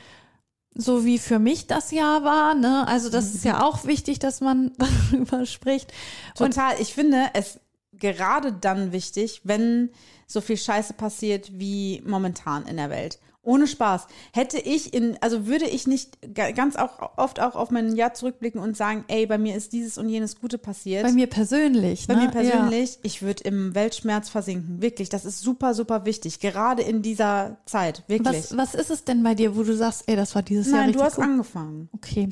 so 0.75 1.07
wie 1.07 1.19
für 1.19 1.39
mich 1.39 1.69
das 1.69 1.91
Jahr 1.91 2.23
war, 2.23 2.55
ne? 2.55 2.87
Also 2.87 3.09
das 3.09 3.35
ist 3.35 3.47
ja 3.47 3.63
auch 3.63 3.87
wichtig, 3.87 4.19
dass 4.19 4.43
man 4.43 4.73
darüber 5.11 5.47
spricht. 5.47 5.91
Und 6.39 6.53
Total. 6.53 6.79
Ich 6.81 6.93
finde 6.93 7.31
es 7.33 7.61
gerade 7.95 8.53
dann 8.53 8.93
wichtig, 8.93 9.41
wenn 9.45 9.89
so 10.27 10.43
viel 10.43 10.59
Scheiße 10.59 10.93
passiert 10.93 11.59
wie 11.59 12.03
momentan 12.05 12.67
in 12.67 12.77
der 12.77 12.91
Welt. 12.91 13.19
Ohne 13.45 13.67
Spaß. 13.67 14.07
Hätte 14.33 14.59
ich 14.59 14.93
in, 14.95 15.17
also 15.21 15.47
würde 15.47 15.67
ich 15.67 15.87
nicht 15.87 16.19
ga- 16.35 16.51
ganz 16.53 16.77
auch 16.77 17.11
oft 17.17 17.41
auch 17.41 17.55
auf 17.55 17.71
mein 17.71 17.95
Jahr 17.95 18.15
zurückblicken 18.15 18.61
und 18.61 18.77
sagen, 18.77 19.05
ey, 19.09 19.27
bei 19.27 19.39
mir 19.39 19.55
ist 19.57 19.73
dieses 19.73 19.99
und 19.99 20.09
jenes 20.09 20.41
Gute 20.41 20.59
passiert. 20.59 21.03
bei 21.05 21.13
mir 21.13 21.27
persönlich, 21.27 22.07
Bei 22.07 22.15
ne? 22.15 22.23
mir 22.23 22.29
persönlich, 22.31 22.99
ich 23.03 23.23
würde 23.23 23.45
im 23.45 23.75
Weltschmerz 23.75 24.29
versinken. 24.29 24.81
Wirklich, 24.83 25.09
das 25.09 25.25
ist 25.25 25.41
super, 25.41 25.75
super 25.75 26.05
wichtig. 26.07 26.41
Gerade 26.41 26.83
in 26.83 27.03
dieser 27.03 27.59
Zeit. 27.67 27.99
Ja. 27.99 28.05
Wirklich. 28.09 28.27
Was, 28.51 28.57
was 28.57 28.75
ist 28.75 28.91
es 28.91 29.05
denn 29.05 29.23
bei 29.23 29.35
dir, 29.35 29.57
wo 29.57 29.63
du 29.63 29.77
sagst, 29.77 30.05
ey, 30.07 30.17
das 30.17 30.35
war 30.35 30.43
dieses 30.43 30.69
Jahr 30.73 30.83
Nein, 30.83 30.93
du 30.93 31.03
hast 31.03 31.17
gut? 31.17 31.25
angefangen. 31.25 31.89
Okay. 31.93 32.31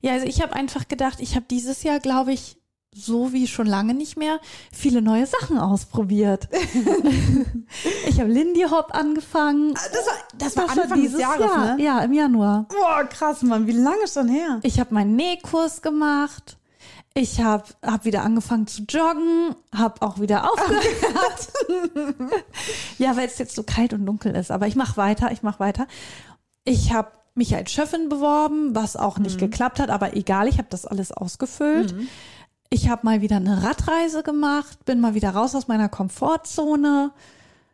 Ja, 0.00 0.12
also 0.12 0.26
ich 0.26 0.42
habe 0.42 0.52
einfach 0.52 0.88
gedacht, 0.88 1.18
ich 1.20 1.34
habe 1.34 1.46
dieses 1.50 1.82
Jahr, 1.82 1.98
glaube 2.00 2.32
ich, 2.32 2.56
so 2.98 3.32
wie 3.32 3.46
schon 3.46 3.66
lange 3.66 3.94
nicht 3.94 4.16
mehr, 4.16 4.40
viele 4.72 5.00
neue 5.02 5.26
Sachen 5.26 5.58
ausprobiert. 5.58 6.48
ich 8.08 8.20
habe 8.20 8.30
Lindy 8.30 8.62
Hop 8.70 8.94
angefangen. 8.94 9.74
Das 9.74 9.82
war, 9.92 10.12
das 10.38 10.56
war 10.56 10.66
Das 10.66 10.76
war 10.76 10.82
Anfang 10.84 11.02
des 11.02 11.18
Jahres, 11.20 11.40
Jahr. 11.40 11.76
ne? 11.76 11.82
Ja, 11.84 12.00
im 12.00 12.12
Januar. 12.12 12.66
Boah, 12.68 13.04
krass, 13.04 13.42
Mann. 13.42 13.66
Wie 13.66 13.72
lange 13.72 14.06
schon 14.12 14.28
her? 14.28 14.60
Ich 14.62 14.80
habe 14.80 14.94
meinen 14.94 15.16
Nähkurs 15.16 15.82
gemacht. 15.82 16.56
Ich 17.14 17.40
habe 17.40 17.64
hab 17.84 18.04
wieder 18.04 18.22
angefangen 18.22 18.66
zu 18.66 18.82
joggen, 18.82 19.54
habe 19.74 20.02
auch 20.02 20.20
wieder 20.20 20.44
aufgehört. 20.52 21.48
ja, 22.98 23.16
weil 23.16 23.26
es 23.26 23.38
jetzt 23.38 23.54
so 23.54 23.62
kalt 23.62 23.92
und 23.92 24.06
dunkel 24.06 24.34
ist. 24.36 24.50
Aber 24.50 24.66
ich 24.66 24.76
mache 24.76 24.96
weiter, 24.96 25.32
ich 25.32 25.42
mache 25.42 25.60
weiter. 25.60 25.86
Ich 26.64 26.92
habe 26.92 27.10
mich 27.34 27.54
als 27.54 27.70
Chefin 27.72 28.08
beworben, 28.08 28.74
was 28.74 28.96
auch 28.96 29.18
nicht 29.18 29.38
geklappt 29.38 29.78
hat, 29.78 29.90
aber 29.90 30.16
egal, 30.16 30.48
ich 30.48 30.58
habe 30.58 30.66
das 30.70 30.86
alles 30.86 31.12
ausgefüllt. 31.12 31.94
Ich 32.70 32.88
habe 32.88 33.04
mal 33.04 33.22
wieder 33.22 33.36
eine 33.36 33.62
Radreise 33.62 34.22
gemacht, 34.22 34.84
bin 34.84 35.00
mal 35.00 35.14
wieder 35.14 35.30
raus 35.30 35.54
aus 35.54 35.68
meiner 35.68 35.88
Komfortzone. 35.88 37.12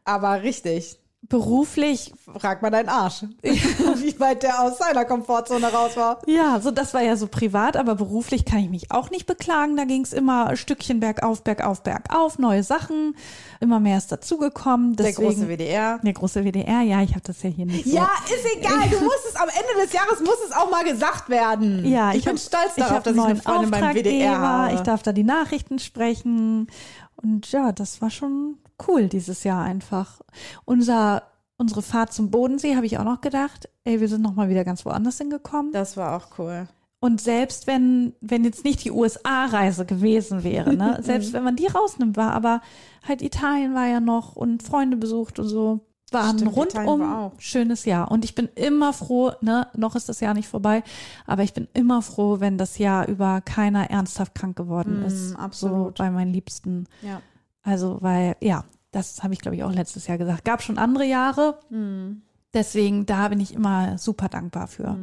Aber 0.04 0.42
richtig. 0.42 0.98
Beruflich 1.28 2.12
Frag 2.38 2.62
mal 2.62 2.70
deinen 2.70 2.88
Arsch, 2.88 3.24
wie 3.42 4.20
weit 4.20 4.42
der 4.42 4.60
aus 4.62 4.78
seiner 4.78 5.04
Komfortzone 5.04 5.66
raus 5.72 5.96
war. 5.96 6.18
Ja, 6.26 6.60
so 6.60 6.70
das 6.70 6.92
war 6.92 7.02
ja 7.02 7.16
so 7.16 7.28
privat, 7.28 7.76
aber 7.76 7.94
beruflich 7.94 8.44
kann 8.44 8.58
ich 8.58 8.68
mich 8.70 8.90
auch 8.90 9.10
nicht 9.10 9.26
beklagen. 9.26 9.76
Da 9.76 9.84
ging 9.84 10.02
es 10.02 10.12
immer 10.12 10.56
Stückchen 10.56 11.00
bergauf, 11.00 11.42
bergauf, 11.42 11.82
bergauf, 11.82 12.38
neue 12.38 12.62
Sachen, 12.62 13.16
immer 13.60 13.80
mehr 13.80 13.98
ist 13.98 14.12
dazugekommen. 14.12 14.96
Der 14.96 15.12
große 15.12 15.48
WDR. 15.48 15.98
Der 16.02 16.12
große 16.12 16.44
WDR, 16.44 16.82
ja, 16.82 17.02
ich 17.02 17.10
habe 17.10 17.22
das 17.24 17.42
ja 17.42 17.50
hier 17.50 17.66
nicht 17.66 17.84
so. 17.84 17.96
Ja, 17.96 18.08
ist 18.26 18.56
egal. 18.58 18.88
Du 18.90 19.04
musst 19.04 19.26
es 19.28 19.36
am 19.36 19.48
Ende 19.48 19.82
des 19.82 19.92
Jahres 19.92 20.20
muss 20.20 20.36
es 20.46 20.52
auch 20.52 20.70
mal 20.70 20.84
gesagt 20.84 21.28
werden. 21.28 21.84
Ja, 21.86 22.12
ich, 22.12 22.24
bin 22.24 22.34
hab- 22.34 22.40
stolz 22.40 22.72
ich 22.76 22.84
darauf, 22.84 23.02
dass 23.02 23.14
ich 23.14 23.22
eine 23.22 23.36
Freundin 23.36 23.70
beim 23.70 23.94
WDR 23.94 24.38
habe. 24.38 24.74
Ich 24.74 24.80
darf 24.80 25.02
da 25.02 25.12
die 25.12 25.24
Nachrichten 25.24 25.78
sprechen. 25.78 26.68
Und 27.16 27.50
ja, 27.52 27.72
das 27.72 28.02
war 28.02 28.10
schon 28.10 28.58
cool 28.88 29.08
dieses 29.08 29.44
Jahr 29.44 29.62
einfach. 29.64 30.20
Unser, 30.64 31.22
unsere 31.56 31.82
Fahrt 31.82 32.12
zum 32.12 32.30
Bodensee 32.30 32.76
habe 32.76 32.86
ich 32.86 32.98
auch 32.98 33.04
noch 33.04 33.20
gedacht, 33.20 33.68
ey, 33.84 34.00
wir 34.00 34.08
sind 34.08 34.22
noch 34.22 34.34
mal 34.34 34.48
wieder 34.48 34.64
ganz 34.64 34.84
woanders 34.84 35.18
hingekommen. 35.18 35.72
das 35.72 35.96
war 35.96 36.16
auch 36.16 36.38
cool. 36.38 36.68
Und 37.00 37.20
selbst 37.20 37.66
wenn, 37.66 38.14
wenn 38.22 38.44
jetzt 38.44 38.64
nicht 38.64 38.82
die 38.82 38.90
USA-Reise 38.90 39.84
gewesen 39.84 40.42
wäre, 40.42 40.72
ne, 40.74 40.98
selbst 41.02 41.34
wenn 41.34 41.44
man 41.44 41.54
die 41.54 41.66
rausnimmt, 41.66 42.16
war 42.16 42.32
aber 42.32 42.62
halt 43.06 43.20
Italien 43.20 43.74
war 43.74 43.86
ja 43.86 44.00
noch 44.00 44.36
und 44.36 44.62
Freunde 44.62 44.96
besucht 44.96 45.38
und 45.38 45.46
so. 45.48 45.80
War 46.12 46.30
ein 46.30 46.38
Stimmt, 46.38 46.56
rundum 46.56 47.00
war 47.00 47.32
schönes 47.38 47.84
Jahr. 47.86 48.10
Und 48.10 48.24
ich 48.24 48.34
bin 48.34 48.48
immer 48.54 48.92
froh, 48.92 49.32
ne, 49.42 49.66
noch 49.76 49.96
ist 49.96 50.08
das 50.08 50.20
Jahr 50.20 50.32
nicht 50.32 50.48
vorbei, 50.48 50.82
aber 51.26 51.42
ich 51.42 51.52
bin 51.52 51.66
immer 51.74 52.00
froh, 52.02 52.40
wenn 52.40 52.56
das 52.56 52.78
Jahr 52.78 53.06
über 53.08 53.40
keiner 53.42 53.90
ernsthaft 53.90 54.34
krank 54.34 54.56
geworden 54.56 55.00
Mm, 55.02 55.06
ist. 55.06 55.30
So 55.30 55.36
absolut. 55.36 55.98
bei 55.98 56.10
meinen 56.10 56.32
Liebsten. 56.32 56.86
Ja. 57.02 57.20
Also, 57.64 57.98
weil, 58.00 58.36
ja, 58.40 58.64
Das 58.92 59.24
habe 59.24 59.34
ich, 59.34 59.40
glaube 59.40 59.56
ich, 59.56 59.64
auch 59.64 59.72
letztes 59.72 60.06
Jahr 60.06 60.18
gesagt. 60.18 60.44
Gab 60.44 60.62
schon 60.62 60.78
andere 60.78 61.04
Jahre. 61.04 61.58
Hm. 61.70 62.22
Deswegen, 62.52 63.06
da 63.06 63.26
bin 63.26 63.40
ich 63.40 63.52
immer 63.52 63.98
super 63.98 64.28
dankbar 64.28 64.68
für. 64.68 64.96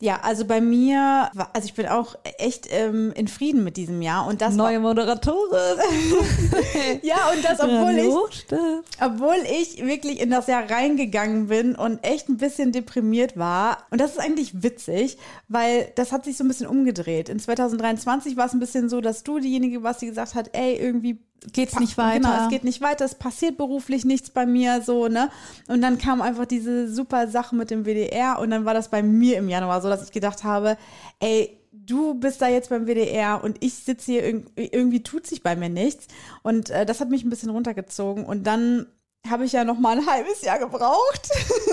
Ja, 0.00 0.20
also 0.22 0.44
bei 0.44 0.60
mir, 0.60 1.28
war- 1.34 1.50
also 1.54 1.66
ich 1.66 1.74
bin 1.74 1.88
auch 1.88 2.14
echt 2.38 2.68
ähm, 2.70 3.10
in 3.16 3.26
Frieden 3.26 3.64
mit 3.64 3.76
diesem 3.76 4.00
Jahr 4.00 4.28
und 4.28 4.40
das 4.40 4.54
Neue 4.54 4.78
Moderatorin. 4.78 5.58
ja 7.02 7.16
und 7.34 7.44
das 7.44 7.58
obwohl 7.58 7.90
ich 7.98 8.04
Hallo, 8.04 8.28
stimmt. 8.30 8.84
obwohl 9.00 9.36
ich 9.60 9.84
wirklich 9.84 10.20
in 10.20 10.30
das 10.30 10.46
Jahr 10.46 10.70
reingegangen 10.70 11.48
bin 11.48 11.74
und 11.74 11.98
echt 12.04 12.28
ein 12.28 12.36
bisschen 12.36 12.70
deprimiert 12.70 13.36
war. 13.36 13.78
Und 13.90 14.00
das 14.00 14.12
ist 14.12 14.20
eigentlich 14.20 14.62
witzig, 14.62 15.18
weil 15.48 15.90
das 15.96 16.12
hat 16.12 16.24
sich 16.24 16.36
so 16.36 16.44
ein 16.44 16.48
bisschen 16.48 16.68
umgedreht. 16.68 17.28
In 17.28 17.40
2023 17.40 18.36
war 18.36 18.46
es 18.46 18.52
ein 18.52 18.60
bisschen 18.60 18.88
so, 18.88 19.00
dass 19.00 19.24
du 19.24 19.40
diejenige 19.40 19.82
warst, 19.82 20.00
die 20.02 20.06
gesagt 20.06 20.36
hat, 20.36 20.50
ey, 20.52 20.76
irgendwie 20.76 21.18
Geht's 21.52 21.78
nicht 21.78 21.96
weiter. 21.96 22.18
Genau, 22.20 22.42
es 22.44 22.48
geht 22.50 22.64
nicht 22.64 22.80
weiter, 22.80 23.04
es 23.04 23.14
passiert 23.14 23.56
beruflich 23.56 24.04
nichts 24.04 24.30
bei 24.30 24.44
mir, 24.44 24.82
so, 24.82 25.06
ne? 25.08 25.30
Und 25.68 25.82
dann 25.82 25.96
kam 25.98 26.20
einfach 26.20 26.46
diese 26.46 26.92
super 26.92 27.28
Sache 27.28 27.54
mit 27.54 27.70
dem 27.70 27.84
WDR 27.84 28.38
und 28.40 28.50
dann 28.50 28.64
war 28.64 28.74
das 28.74 28.88
bei 28.88 29.02
mir 29.02 29.38
im 29.38 29.48
Januar 29.48 29.80
so, 29.80 29.88
dass 29.88 30.02
ich 30.04 30.10
gedacht 30.12 30.42
habe, 30.42 30.76
ey, 31.20 31.56
du 31.72 32.14
bist 32.14 32.42
da 32.42 32.48
jetzt 32.48 32.70
beim 32.70 32.86
WDR 32.86 33.42
und 33.42 33.56
ich 33.64 33.74
sitze 33.74 34.12
hier, 34.12 34.24
irg- 34.24 34.46
irgendwie 34.56 35.02
tut 35.02 35.26
sich 35.26 35.42
bei 35.42 35.54
mir 35.56 35.68
nichts. 35.68 36.08
Und 36.42 36.70
äh, 36.70 36.84
das 36.84 37.00
hat 37.00 37.08
mich 37.08 37.24
ein 37.24 37.30
bisschen 37.30 37.50
runtergezogen 37.50 38.24
und 38.26 38.46
dann 38.46 38.86
habe 39.26 39.44
ich 39.44 39.52
ja 39.52 39.64
noch 39.64 39.78
mal 39.78 39.98
ein 39.98 40.06
halbes 40.06 40.42
Jahr 40.42 40.58
gebraucht. 40.58 41.28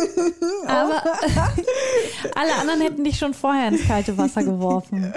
Aber 0.67 1.03
alle 2.35 2.55
anderen 2.55 2.81
hätten 2.81 3.03
dich 3.03 3.17
schon 3.17 3.33
vorher 3.33 3.69
ins 3.69 3.87
kalte 3.87 4.17
Wasser 4.17 4.43
geworfen. 4.43 5.13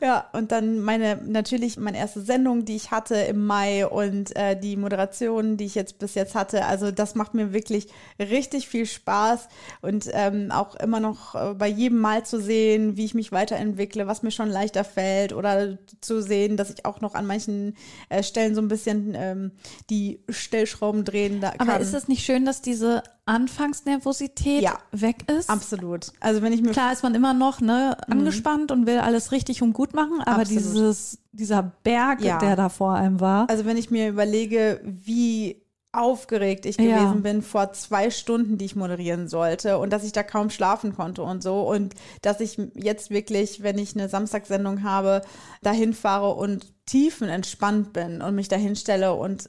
Ja, 0.00 0.26
und 0.32 0.52
dann 0.52 0.80
meine, 0.80 1.20
natürlich 1.24 1.76
meine 1.76 1.98
erste 1.98 2.20
Sendung, 2.20 2.64
die 2.64 2.76
ich 2.76 2.90
hatte 2.90 3.16
im 3.16 3.46
Mai 3.46 3.86
und 3.86 4.36
äh, 4.36 4.58
die 4.58 4.76
Moderation, 4.76 5.56
die 5.56 5.64
ich 5.64 5.74
jetzt 5.74 5.98
bis 5.98 6.14
jetzt 6.14 6.34
hatte. 6.34 6.66
Also 6.66 6.90
das 6.90 7.14
macht 7.14 7.34
mir 7.34 7.52
wirklich 7.52 7.88
richtig 8.18 8.68
viel 8.68 8.86
Spaß 8.86 9.48
und 9.80 10.08
ähm, 10.12 10.50
auch 10.50 10.74
immer 10.76 11.00
noch 11.00 11.34
äh, 11.34 11.54
bei 11.54 11.68
jedem 11.68 11.98
Mal 11.98 12.24
zu 12.24 12.40
sehen, 12.40 12.96
wie 12.96 13.04
ich 13.04 13.14
mich 13.14 13.32
weiterentwickle, 13.32 14.06
was 14.06 14.22
mir 14.22 14.30
schon 14.30 14.50
leichter 14.50 14.84
fällt 14.84 15.32
oder 15.32 15.78
zu 16.00 16.22
sehen, 16.22 16.56
dass 16.56 16.70
ich 16.70 16.84
auch 16.84 17.00
noch 17.00 17.14
an 17.14 17.26
manchen 17.26 17.76
äh, 18.08 18.22
Stellen 18.22 18.54
so 18.54 18.60
ein 18.60 18.68
bisschen 18.68 19.14
ähm, 19.16 19.52
die 19.90 20.20
Stellschrauben 20.28 21.04
drehen 21.04 21.40
da 21.40 21.50
kann. 21.50 21.67
Aber 21.70 21.80
ist 21.80 21.94
es 21.94 22.08
nicht 22.08 22.24
schön, 22.24 22.44
dass 22.44 22.62
diese 22.62 23.02
Anfangsnervosität 23.26 24.62
Ja. 24.62 24.78
weg 24.92 25.16
ist? 25.30 25.50
Absolut. 25.50 26.12
Also 26.20 26.42
wenn 26.42 26.52
ich 26.52 26.62
mir 26.62 26.70
Klar 26.70 26.92
ist 26.92 27.02
man 27.02 27.14
immer 27.14 27.34
noch 27.34 27.60
ne, 27.60 27.96
angespannt 28.08 28.70
und 28.72 28.86
will 28.86 28.98
alles 28.98 29.32
richtig 29.32 29.62
und 29.62 29.72
gut 29.72 29.94
machen, 29.94 30.20
aber 30.20 30.36
Mhm. 30.36 30.40
Absolut. 30.42 30.62
dieses, 30.64 31.18
dieser 31.32 31.62
Berg, 31.82 32.20
Ja. 32.22 32.38
der 32.38 32.56
da 32.56 32.68
vor 32.68 32.94
einem 32.94 33.20
war, 33.20 33.48
Also 33.50 33.64
wenn 33.64 33.76
ich 33.76 33.90
mir 33.90 34.08
überlege, 34.08 34.80
wie 34.84 35.62
aufgeregt 35.90 36.66
ich 36.66 36.76
Ja. 36.76 36.84
gewesen 36.84 37.22
bin 37.22 37.40
vor 37.42 37.72
zwei 37.72 38.10
Stunden, 38.10 38.58
die 38.58 38.66
ich 38.66 38.76
moderieren 38.76 39.26
sollte 39.26 39.78
und 39.78 39.90
dass 39.90 40.04
ich 40.04 40.12
da 40.12 40.22
kaum 40.22 40.50
schlafen 40.50 40.94
konnte 40.94 41.22
und 41.22 41.42
so 41.42 41.62
und 41.68 41.94
dass 42.20 42.40
ich 42.40 42.58
jetzt 42.74 43.10
wirklich, 43.10 43.62
wenn 43.62 43.78
ich 43.78 43.94
eine 43.96 44.08
Samstagssendung 44.08 44.82
habe, 44.82 45.22
dahin 45.62 45.94
fahre 45.94 46.34
und 46.34 46.66
tiefenentspannt 46.86 47.92
bin 47.94 48.20
und 48.22 48.34
mich 48.34 48.48
dahin 48.48 48.76
stelle 48.76 49.14
und 49.14 49.48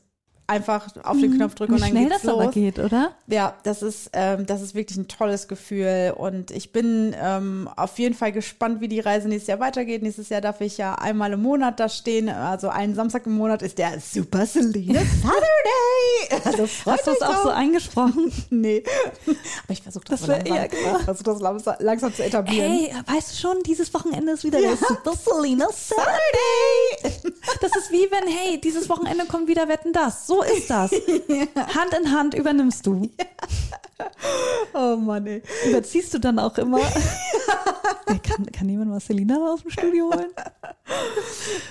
einfach 0.50 0.88
auf 1.04 1.18
den 1.18 1.36
Knopf 1.36 1.56
drücke 1.56 1.72
wie 1.72 1.76
und 1.76 1.82
dann 1.82 1.90
schnell 1.92 2.04
geht's 2.10 2.24
das 2.24 2.32
los. 2.32 2.42
aber 2.42 2.52
geht, 2.52 2.80
oder? 2.80 3.12
Ja, 3.28 3.54
das 3.64 3.82
ist, 3.82 4.10
ähm, 4.14 4.46
das 4.46 4.62
ist 4.62 4.76
wirklich 4.76 4.98
ein 4.98 5.08
tolles 5.08 5.48
Gefühl 5.48 6.14
und 6.18 6.52
ich 6.52 6.72
bin 6.72 7.16
ähm, 7.22 7.70
auf 7.76 8.00
jeden 8.00 8.16
Fall 8.16 8.32
gespannt, 8.32 8.82
wie 8.82 8.88
die 8.88 9.00
Reise 9.00 9.28
nächstes 9.28 9.48
Jahr 9.48 9.60
weitergeht. 9.60 10.02
Nächstes 10.02 10.30
Jahr 10.30 10.42
darf 10.42 10.62
ich 10.62 10.78
ja 10.78 10.96
einmal 10.96 11.34
im 11.34 11.42
Monat 11.42 11.80
da 11.80 11.88
stehen, 11.88 12.30
also 12.30 12.70
einen 12.70 12.96
Samstag 12.96 13.26
im 13.26 13.34
Monat 13.34 13.62
ist 13.62 13.78
der 13.78 14.00
Super 14.00 14.46
Selena 14.46 15.00
Saturday. 15.22 16.46
Also 16.46 16.68
Hast 16.92 17.08
du 17.08 17.12
es 17.12 17.22
auch 17.22 17.44
so 17.44 17.50
eingesprochen? 17.50 18.32
Nee, 18.52 18.84
aber 19.64 19.74
ich 19.74 19.82
versuche 19.82 20.06
das, 20.06 20.22
Das 20.22 20.28
langsam, 20.28 20.64
ich 20.98 21.04
versuch 21.04 21.24
das 21.24 21.40
langsam, 21.40 21.76
langsam 21.80 22.14
zu 22.14 22.24
etablieren. 22.24 22.72
Hey, 22.72 22.94
weißt 23.06 23.32
du 23.32 23.36
schon, 23.36 23.64
dieses 23.64 23.94
Wochenende 23.94 24.34
ist 24.34 24.44
wieder 24.44 24.60
der 24.60 24.76
Super 24.76 25.14
Selena 25.14 25.68
Saturday. 25.72 27.24
Das 27.62 27.76
ist 27.76 27.92
wie 27.92 28.08
wenn, 28.12 28.28
hey, 28.28 28.60
dieses 28.60 28.90
Wochenende 28.90 29.26
kommt 29.26 29.48
wieder 29.48 29.68
Wetten 29.68 29.94
das. 29.94 30.26
So 30.28 30.39
ist 30.44 30.70
das. 30.70 30.92
Hand 31.56 31.94
in 32.00 32.12
Hand 32.12 32.34
übernimmst 32.34 32.86
du. 32.86 33.10
Oh 34.74 34.96
Mann, 34.96 35.28
ey. 35.28 35.42
Überziehst 35.68 36.14
du 36.14 36.20
dann 36.20 36.40
auch 36.40 36.58
immer. 36.58 36.80
Kann, 38.24 38.46
kann 38.52 38.70
jemand 38.70 38.90
mal 38.90 39.00
Selina 39.00 39.38
aus 39.38 39.62
dem 39.62 39.72
Studio 39.72 40.12
holen? 40.12 40.32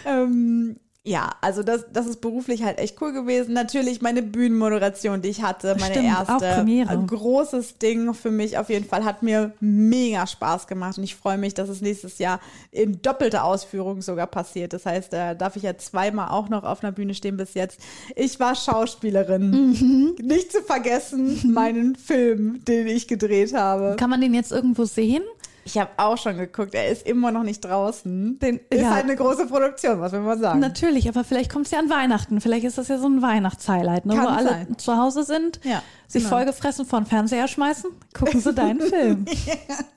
Ähm, 0.05 0.77
ja, 1.09 1.31
also 1.41 1.63
das, 1.63 1.87
das 1.91 2.07
ist 2.07 2.21
beruflich 2.21 2.63
halt 2.63 2.79
echt 2.79 3.01
cool 3.01 3.13
gewesen. 3.13 3.55
Natürlich 3.55 4.03
meine 4.03 4.23
Bühnenmoderation, 4.23 5.23
die 5.23 5.31
ich 5.31 5.43
hatte, 5.43 5.75
meine 5.81 5.95
Stimmt, 5.95 6.07
erste. 6.07 6.47
Ein 6.59 7.07
großes 7.07 7.79
Ding 7.79 8.13
für 8.13 8.31
mich 8.31 8.59
auf 8.59 8.69
jeden 8.69 8.87
Fall. 8.87 9.05
Hat 9.05 9.23
mir 9.23 9.53
mega 9.61 10.27
Spaß 10.27 10.67
gemacht 10.67 10.99
und 10.99 11.05
ich 11.05 11.17
freue 11.17 11.39
mich, 11.39 11.55
dass 11.55 11.71
es 11.71 11.81
nächstes 11.81 12.19
Jahr 12.19 12.41
in 12.73 13.01
doppelter 13.01 13.45
Ausführung 13.45 14.03
sogar 14.03 14.27
passiert. 14.27 14.75
Das 14.75 14.85
heißt, 14.85 15.13
da 15.13 15.35
darf 15.35 15.57
ich 15.57 15.63
ja 15.63 15.79
zweimal 15.79 16.29
auch 16.29 16.51
noch 16.51 16.65
auf 16.65 16.85
einer 16.85 16.93
Bühne 16.93 17.15
stehen 17.15 17.39
bis 17.39 17.55
jetzt. 17.55 17.81
Ich 18.15 18.39
war 18.39 18.55
Schauspielerin. 18.55 19.51
Mhm. 19.51 20.17
Nicht 20.21 20.53
zu 20.53 20.63
vergessen, 20.63 21.53
meinen 21.55 21.97
Film, 21.97 22.63
den 22.67 22.87
ich 22.87 23.09
gedreht 23.09 23.55
habe. 23.55 23.97
Kann 23.99 24.11
man 24.11 24.21
den 24.21 24.35
jetzt 24.35 24.53
irgendwo 24.53 24.85
sehen? 24.85 25.23
Ich 25.69 25.77
habe 25.77 25.91
auch 25.99 26.17
schon 26.17 26.39
geguckt, 26.39 26.75
er 26.75 26.89
ist 26.89 27.07
immer 27.07 27.31
noch 27.31 27.43
nicht 27.43 27.61
draußen. 27.61 28.39
Den- 28.39 28.59
ist 28.71 28.81
ja. 28.81 28.91
halt 28.91 29.05
eine 29.05 29.17
große 29.17 29.47
Produktion, 29.47 30.01
was 30.01 30.13
will 30.13 30.21
man 30.21 30.41
sagen. 30.41 30.61
Natürlich, 30.61 31.07
aber 31.11 31.25
vielleicht 31.25 31.53
kommt 31.53 31.67
es 31.67 31.73
ja 31.73 31.79
an 31.79 31.91
Weihnachten. 31.91 32.41
Vielleicht 32.41 32.65
ist 32.65 32.79
das 32.79 32.89
ja 32.89 32.97
so 32.97 33.07
ein 33.07 33.21
Weihnachtshighlight, 33.21 34.07
ne, 34.07 34.15
Kann 34.15 34.25
wo 34.25 34.29
alle 34.29 34.49
sein. 34.49 34.79
zu 34.79 34.97
Hause 34.97 35.25
sind, 35.25 35.61
Ja, 35.65 35.83
sich 36.07 36.23
genau. 36.25 36.37
vollgefressen 36.37 36.87
vor 36.87 37.01
den 37.01 37.07
Fernseher 37.07 37.49
schmeißen, 37.49 37.91
gucken 38.19 38.41
sie 38.41 38.55
deinen 38.55 38.81
Film. 38.89 39.27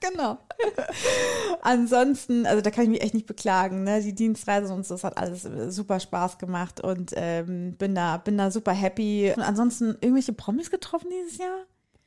genau. 0.01 0.37
Ansonsten, 1.61 2.45
also 2.45 2.61
da 2.61 2.69
kann 2.69 2.83
ich 2.83 2.89
mich 2.89 3.01
echt 3.01 3.13
nicht 3.13 3.27
beklagen. 3.27 3.83
Ne? 3.83 4.01
Die 4.01 4.13
Dienstreise 4.13 4.73
und 4.73 4.85
so, 4.85 4.95
das 4.95 5.03
hat 5.03 5.17
alles 5.17 5.45
äh, 5.45 5.71
super 5.71 5.99
Spaß 5.99 6.37
gemacht 6.37 6.81
und 6.81 7.13
ähm, 7.15 7.75
bin 7.77 7.95
da, 7.95 8.17
bin 8.17 8.37
da 8.37 8.51
super 8.51 8.71
happy. 8.73 9.33
Und 9.35 9.41
ansonsten 9.43 9.95
irgendwelche 10.01 10.33
Promis 10.33 10.69
getroffen 10.69 11.07
dieses 11.11 11.37
Jahr? 11.37 11.55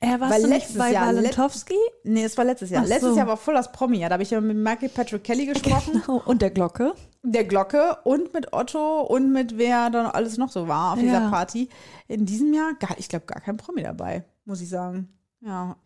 Er 0.05 0.21
war 0.21 0.31
Weil 0.31 0.43
du 0.43 0.49
letztes 0.49 0.77
bei 0.79 0.93
Jahr- 0.93 1.07
Walentowski? 1.09 1.75
Nee, 2.05 2.25
es 2.25 2.37
war 2.37 2.45
letztes 2.45 2.71
Jahr. 2.71 2.83
Ach 2.85 2.89
letztes 2.89 3.11
so. 3.11 3.17
Jahr 3.17 3.27
war 3.27 3.37
voll 3.37 3.55
das 3.55 3.73
Promi. 3.73 3.99
Ja, 3.99 4.09
da 4.09 4.15
habe 4.15 4.23
ich 4.23 4.31
ja 4.31 4.41
mit 4.41 4.57
Michael 4.57 4.89
Patrick 4.91 5.25
Kelly 5.25 5.47
gesprochen, 5.47 6.03
Genau. 6.07 6.23
Und 6.25 6.43
der 6.43 6.51
Glocke. 6.51 6.95
der 7.23 7.45
Glocke 7.45 7.97
und 8.05 8.33
mit 8.35 8.53
Otto 8.53 9.01
und 9.03 9.33
mit 9.33 9.57
wer 9.59 9.91
dann 9.91 10.07
alles 10.07 10.37
noch 10.39 10.51
so 10.51 10.69
war 10.69 10.93
auf 10.93 10.99
dieser 10.99 11.23
Ja. 11.23 11.31
Party. 11.31 11.69
In 12.09 12.27
diesem 12.27 12.53
Jahr, 12.53 12.75
gar, 12.79 12.99
ich 12.99 13.09
glaube, 13.09 13.27
gar 13.27 13.41
kein 13.41 13.57
Promi 13.57 13.83
dabei, 13.83 14.25
muss 14.45 14.61
ich 14.61 14.69
sagen. 14.69 15.09
Ja. 15.41 15.77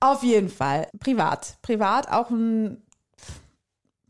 Auf 0.00 0.22
jeden 0.22 0.48
Fall. 0.48 0.88
Privat. 0.98 1.56
Privat 1.62 2.10
auch 2.10 2.30
ein 2.30 2.82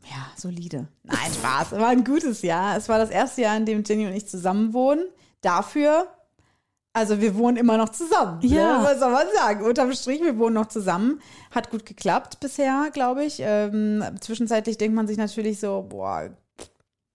ja, 0.05 0.25
solide. 0.35 0.87
Nein, 1.03 1.31
Spaß. 1.33 1.71
War 1.79 1.87
ein 1.87 2.03
gutes 2.03 2.41
Jahr. 2.41 2.75
Es 2.75 2.89
war 2.89 2.97
das 2.99 3.09
erste 3.09 3.41
Jahr, 3.41 3.55
in 3.55 3.65
dem 3.65 3.83
Jenny 3.85 4.05
und 4.05 4.13
ich 4.13 4.27
zusammen 4.27 4.73
wohnen. 4.73 5.05
Dafür, 5.41 6.07
also 6.93 7.19
wir 7.19 7.35
wohnen 7.35 7.57
immer 7.57 7.77
noch 7.77 7.89
zusammen. 7.89 8.39
Ja. 8.43 8.79
Ne? 8.79 8.85
Was 8.85 8.99
soll 8.99 9.11
man 9.11 9.25
sagen? 9.35 9.65
Unterm 9.65 9.91
Strich, 9.93 10.21
wir 10.21 10.37
wohnen 10.37 10.53
noch 10.53 10.67
zusammen. 10.67 11.19
Hat 11.51 11.71
gut 11.71 11.85
geklappt 11.85 12.39
bisher, 12.39 12.89
glaube 12.93 13.25
ich. 13.25 13.37
Ähm, 13.39 14.03
zwischenzeitlich 14.21 14.77
denkt 14.77 14.95
man 14.95 15.07
sich 15.07 15.17
natürlich 15.17 15.59
so, 15.59 15.85
boah, 15.89 16.29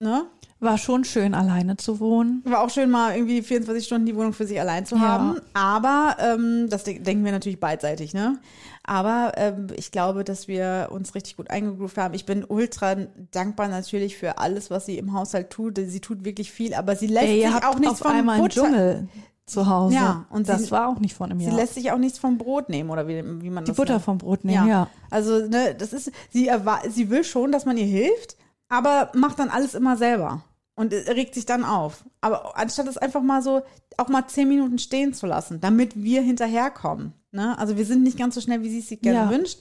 ne? 0.00 0.26
War 0.60 0.76
schon 0.76 1.04
schön, 1.04 1.34
alleine 1.34 1.76
zu 1.76 2.00
wohnen. 2.00 2.42
War 2.44 2.62
auch 2.62 2.70
schön, 2.70 2.90
mal 2.90 3.14
irgendwie 3.14 3.42
24 3.42 3.84
Stunden 3.86 4.06
die 4.06 4.16
Wohnung 4.16 4.32
für 4.32 4.44
sich 4.44 4.58
allein 4.60 4.84
zu 4.84 4.96
Ja. 4.96 5.02
haben. 5.02 5.40
Aber 5.54 6.16
ähm, 6.18 6.66
das 6.68 6.82
de 6.82 6.98
denken 6.98 7.24
wir 7.24 7.30
natürlich 7.30 7.60
beidseitig, 7.60 8.12
ne? 8.12 8.40
Aber 8.82 9.34
ähm, 9.36 9.68
ich 9.76 9.92
glaube, 9.92 10.24
dass 10.24 10.48
wir 10.48 10.88
uns 10.90 11.14
richtig 11.14 11.36
gut 11.36 11.50
eingegroovt 11.50 11.96
haben. 11.98 12.14
Ich 12.14 12.26
bin 12.26 12.44
ultra 12.44 12.96
dankbar 13.30 13.68
natürlich 13.68 14.16
für 14.16 14.38
alles, 14.38 14.68
was 14.70 14.86
sie 14.86 14.98
im 14.98 15.12
Haushalt 15.12 15.50
tut. 15.50 15.78
Sie 15.78 16.00
tut 16.00 16.24
wirklich 16.24 16.50
viel, 16.50 16.74
aber 16.74 16.96
sie 16.96 17.06
lässt 17.06 17.26
Ey, 17.26 17.42
sich 17.42 17.64
auch 17.64 17.78
nichts 17.78 18.00
auf 18.02 18.08
vom 18.08 18.16
einmal 18.16 18.40
Butter. 18.40 18.62
Dschungel 18.62 19.08
zu 19.48 19.66
Hause. 19.68 19.94
Ja, 19.96 20.26
und 20.30 20.48
das 20.48 20.64
sie- 20.64 20.70
war 20.70 20.88
auch 20.88 20.98
nicht 21.00 21.14
vor 21.14 21.26
einem 21.26 21.38
Sie 21.40 21.46
Jahr. 21.46 21.54
lässt 21.56 21.74
sich 21.74 21.90
auch 21.92 21.98
nichts 21.98 22.18
vom 22.18 22.38
Brot 22.38 22.68
nehmen 22.68 22.90
oder 22.90 23.06
wie, 23.08 23.22
wie 23.42 23.50
man 23.50 23.64
die 23.64 23.70
das 23.70 23.76
Butter 23.76 23.94
nennt. 23.94 24.04
vom 24.04 24.18
Brot 24.18 24.44
nehmen, 24.44 24.68
ja. 24.68 24.88
Also, 25.10 25.46
ne, 25.46 25.74
das 25.76 25.92
ist, 25.92 26.10
sie, 26.30 26.50
sie 26.90 27.10
will 27.10 27.24
schon, 27.24 27.52
dass 27.52 27.64
man 27.64 27.76
ihr 27.76 27.86
hilft, 27.86 28.36
aber 28.68 29.10
macht 29.14 29.38
dann 29.38 29.48
alles 29.50 29.74
immer 29.74 29.96
selber 29.96 30.42
und 30.74 30.92
äh, 30.92 31.10
regt 31.10 31.34
sich 31.34 31.46
dann 31.46 31.64
auf. 31.64 32.04
Aber 32.20 32.56
anstatt 32.58 32.86
es 32.88 32.98
einfach 32.98 33.22
mal 33.22 33.42
so, 33.42 33.62
auch 33.96 34.08
mal 34.08 34.26
zehn 34.28 34.48
Minuten 34.48 34.78
stehen 34.78 35.14
zu 35.14 35.26
lassen, 35.26 35.60
damit 35.60 36.00
wir 36.02 36.22
hinterherkommen. 36.22 37.12
Ne? 37.32 37.58
Also, 37.58 37.76
wir 37.76 37.84
sind 37.84 38.02
nicht 38.02 38.16
ganz 38.18 38.34
so 38.34 38.40
schnell, 38.40 38.62
wie 38.62 38.70
sie 38.70 38.78
es 38.78 38.88
sich 38.88 39.00
gerne 39.00 39.18
Ja. 39.18 39.30
wünscht. 39.30 39.58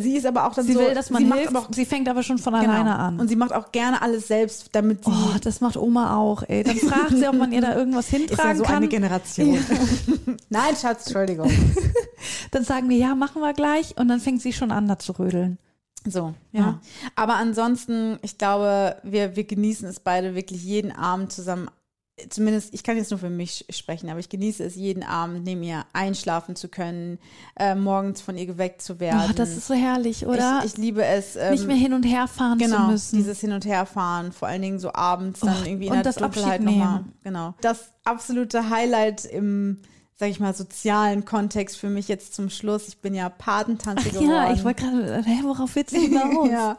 Sie 0.00 0.16
ist 0.16 0.26
aber 0.26 0.46
auch 0.46 0.54
dann 0.54 0.64
Sie 0.66 0.72
so. 0.72 0.80
will, 0.80 0.94
dass 0.94 1.10
man 1.10 1.24
sie 1.26 1.32
hilft. 1.32 1.56
auch, 1.56 1.68
sie 1.70 1.84
fängt 1.84 2.08
aber 2.08 2.22
schon 2.22 2.38
von 2.38 2.52
genau. 2.54 2.66
alleine 2.72 2.96
an. 2.98 3.20
Und 3.20 3.28
sie 3.28 3.36
macht 3.36 3.52
auch 3.52 3.72
gerne 3.72 4.00
alles 4.02 4.28
selbst, 4.28 4.70
damit 4.72 5.04
sie. 5.04 5.10
oh, 5.10 5.36
das 5.42 5.60
macht 5.60 5.76
Oma 5.76 6.16
auch, 6.16 6.42
ey. 6.48 6.62
Dann 6.62 6.76
fragt 6.76 7.10
sie, 7.16 7.26
ob 7.28 7.34
man 7.36 7.52
ihr 7.52 7.60
da 7.60 7.74
irgendwas 7.74 8.06
ist 8.08 8.12
ja 8.12 8.18
hintragen 8.18 8.56
so 8.58 8.64
kann. 8.64 8.76
eine 8.76 8.88
Generation. 8.88 9.58
Nein, 10.48 10.76
Schatz, 10.80 11.06
Entschuldigung. 11.06 11.50
Dann 12.50 12.64
sagen 12.64 12.88
wir, 12.88 12.96
ja, 12.96 13.14
machen 13.14 13.40
wir 13.42 13.52
gleich. 13.52 13.96
Und 13.96 14.08
dann 14.08 14.20
fängt 14.20 14.42
sie 14.42 14.52
schon 14.52 14.70
an, 14.70 14.86
da 14.86 14.98
zu 14.98 15.12
rödeln. 15.18 15.58
So, 16.06 16.34
Ja. 16.52 16.60
ja. 16.60 16.80
Aber 17.16 17.34
ansonsten, 17.34 18.18
ich 18.22 18.38
glaube, 18.38 18.96
wir, 19.02 19.36
wir 19.36 19.44
genießen 19.44 19.88
es 19.88 20.00
beide 20.00 20.34
wirklich 20.34 20.62
jeden 20.62 20.92
Abend 20.92 21.32
zusammen 21.32 21.68
zumindest, 22.28 22.74
ich 22.74 22.82
kann 22.82 22.96
jetzt 22.96 23.10
nur 23.10 23.18
für 23.18 23.30
mich 23.30 23.64
sprechen, 23.70 24.10
aber 24.10 24.20
ich 24.20 24.28
genieße 24.28 24.62
es 24.62 24.76
jeden 24.76 25.02
Abend, 25.02 25.44
neben 25.44 25.62
ihr 25.62 25.84
einschlafen 25.92 26.56
zu 26.56 26.68
können, 26.68 27.18
äh, 27.56 27.74
morgens 27.74 28.20
von 28.20 28.36
ihr 28.36 28.46
geweckt 28.46 28.82
zu 28.82 29.00
werden. 29.00 29.30
Oh, 29.30 29.32
das 29.34 29.50
ist 29.50 29.66
so 29.66 29.74
herrlich, 29.74 30.26
oder? 30.26 30.60
Ich, 30.60 30.72
ich 30.72 30.76
liebe 30.78 31.04
es. 31.04 31.36
Ähm, 31.36 31.52
Nicht 31.52 31.66
mehr 31.66 31.76
hin 31.76 31.94
und 31.94 32.04
her 32.04 32.28
fahren 32.28 32.58
genau, 32.58 32.86
zu 32.86 32.92
müssen. 32.92 33.16
dieses 33.16 33.40
Hin- 33.40 33.52
und 33.52 33.64
Herfahren, 33.64 34.32
vor 34.32 34.48
allen 34.48 34.62
Dingen 34.62 34.78
so 34.78 34.92
abends 34.92 35.40
dann 35.40 35.62
Och, 35.62 35.66
irgendwie 35.66 35.86
in 35.86 35.94
der 35.94 36.02
das 36.02 36.16
Dunkelheit 36.16 36.62
nochmal. 36.62 37.04
Genau. 37.24 37.54
Das 37.60 37.92
absolute 38.04 38.68
Highlight 38.68 39.24
im, 39.24 39.80
sag 40.22 40.30
ich 40.30 40.38
mal, 40.38 40.54
sozialen 40.54 41.24
Kontext 41.24 41.78
für 41.78 41.88
mich 41.88 42.06
jetzt 42.06 42.32
zum 42.32 42.48
Schluss. 42.48 42.86
Ich 42.86 42.98
bin 42.98 43.12
ja 43.12 43.28
Patentante 43.28 44.04
Ach 44.06 44.12
geworden. 44.12 44.30
ja, 44.30 44.52
ich 44.52 44.62
wollte 44.62 44.84
gerade, 44.84 45.20
hä, 45.24 45.40
worauf 45.42 45.74
willst 45.74 45.96
du 45.96 46.00
hinaus? 46.00 46.48
ja, 46.48 46.76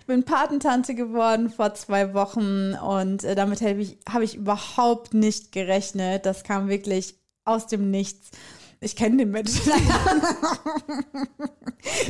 ich 0.00 0.06
bin 0.06 0.24
Patentante 0.24 0.94
geworden 0.94 1.50
vor 1.50 1.74
zwei 1.74 2.14
Wochen 2.14 2.72
und 2.72 3.22
äh, 3.22 3.34
damit 3.34 3.60
habe 3.60 3.82
ich, 3.82 3.98
habe 4.08 4.24
ich 4.24 4.36
überhaupt 4.36 5.12
nicht 5.12 5.52
gerechnet. 5.52 6.24
Das 6.24 6.42
kam 6.42 6.70
wirklich 6.70 7.16
aus 7.44 7.66
dem 7.66 7.90
Nichts. 7.90 8.30
Ich 8.86 8.94
kenne 8.94 9.16
den 9.16 9.32
Menschen. 9.32 9.60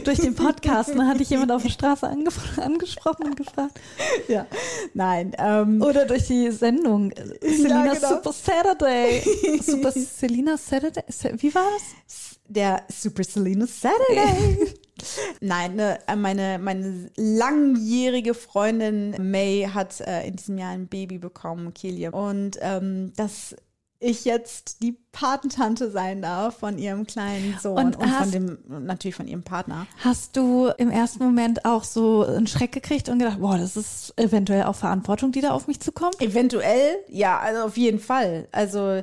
Durch 0.04 0.18
den 0.18 0.34
Podcast 0.34 0.94
ne, 0.94 1.06
hatte 1.06 1.22
ich 1.22 1.30
jemand 1.30 1.50
auf 1.50 1.62
der 1.62 1.70
Straße 1.70 2.06
angesprochen 2.06 3.24
und 3.24 3.36
gefragt. 3.36 3.80
ja, 4.28 4.46
nein. 4.92 5.32
Ähm, 5.38 5.80
Oder 5.80 6.04
durch 6.04 6.26
die 6.26 6.50
Sendung. 6.50 7.12
Selina 7.40 7.94
genau. 7.94 8.08
Super 8.08 8.32
Saturday. 8.32 9.22
Super 9.62 9.90
Selina 9.92 10.58
Saturday. 10.58 11.04
Sa- 11.08 11.30
Wie 11.36 11.54
war 11.54 11.64
das? 11.74 12.36
der 12.48 12.82
Super 12.92 13.24
Selena 13.24 13.66
Saturday. 13.66 14.74
Nein, 15.40 15.76
ne, 15.76 15.98
meine, 16.16 16.58
meine 16.58 17.10
langjährige 17.16 18.34
Freundin 18.34 19.14
May 19.18 19.68
hat 19.72 20.00
äh, 20.00 20.26
in 20.26 20.36
diesem 20.36 20.56
Jahr 20.58 20.70
ein 20.70 20.86
Baby 20.86 21.18
bekommen, 21.18 21.74
Kilian. 21.74 22.14
Und 22.14 22.56
ähm, 22.60 23.12
dass 23.16 23.54
ich 23.98 24.24
jetzt 24.24 24.82
die 24.82 24.92
Patentante 25.12 25.90
sein 25.90 26.20
darf 26.22 26.58
von 26.58 26.78
ihrem 26.78 27.06
kleinen 27.06 27.58
Sohn 27.60 27.78
Und 27.78 27.96
und, 27.96 28.08
von 28.08 28.30
dem, 28.30 28.58
natürlich 28.68 29.14
von 29.14 29.26
ihrem 29.26 29.42
Partner. 29.42 29.86
Hast 29.98 30.36
du 30.36 30.68
im 30.76 30.90
ersten 30.90 31.24
Moment 31.24 31.64
auch 31.64 31.84
so 31.84 32.24
einen 32.24 32.46
Schreck 32.46 32.72
gekriegt 32.72 33.08
und 33.08 33.18
gedacht, 33.18 33.40
boah, 33.40 33.56
das 33.56 33.76
ist 33.76 34.12
eventuell 34.16 34.64
auch 34.64 34.74
Verantwortung, 34.74 35.32
die 35.32 35.40
da 35.40 35.50
auf 35.50 35.66
mich 35.68 35.80
zukommt? 35.80 36.20
Eventuell, 36.20 36.96
ja, 37.08 37.38
also 37.38 37.62
auf 37.62 37.76
jeden 37.76 37.98
Fall. 37.98 38.48
Also 38.52 39.02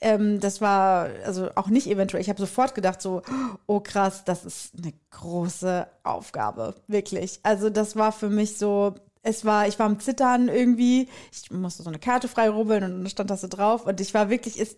ähm, 0.00 0.40
das 0.40 0.60
war 0.60 1.08
also 1.24 1.50
auch 1.54 1.68
nicht 1.68 1.86
eventuell. 1.86 2.20
Ich 2.20 2.28
habe 2.28 2.40
sofort 2.40 2.74
gedacht 2.74 3.00
so, 3.00 3.22
oh 3.66 3.80
krass, 3.80 4.24
das 4.24 4.44
ist 4.44 4.72
eine 4.76 4.92
große 5.10 5.86
Aufgabe, 6.02 6.74
wirklich. 6.88 7.40
Also 7.42 7.70
das 7.70 7.96
war 7.96 8.12
für 8.12 8.28
mich 8.28 8.58
so. 8.58 8.94
Es 9.24 9.44
war, 9.44 9.68
ich 9.68 9.78
war 9.78 9.86
am 9.86 10.00
Zittern 10.00 10.48
irgendwie. 10.48 11.08
Ich 11.30 11.50
musste 11.50 11.82
so 11.84 11.90
eine 11.90 12.00
Karte 12.00 12.26
freirubbeln 12.26 12.82
und 12.82 12.90
dann 12.90 13.08
stand 13.08 13.30
das 13.30 13.42
so 13.42 13.48
drauf. 13.48 13.86
Und 13.86 14.00
ich 14.00 14.14
war 14.14 14.30
wirklich, 14.30 14.58
ist, 14.58 14.76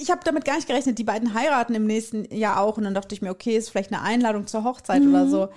ich 0.00 0.10
habe 0.10 0.22
damit 0.24 0.44
gar 0.44 0.56
nicht 0.56 0.66
gerechnet. 0.66 0.98
Die 0.98 1.04
beiden 1.04 1.34
heiraten 1.34 1.74
im 1.74 1.86
nächsten 1.86 2.24
Jahr 2.34 2.60
auch. 2.60 2.76
Und 2.76 2.84
dann 2.84 2.94
dachte 2.94 3.14
ich 3.14 3.22
mir, 3.22 3.30
okay, 3.30 3.56
ist 3.56 3.70
vielleicht 3.70 3.92
eine 3.92 4.02
Einladung 4.02 4.46
zur 4.48 4.64
Hochzeit 4.64 5.02
oder 5.02 5.28
so. 5.28 5.48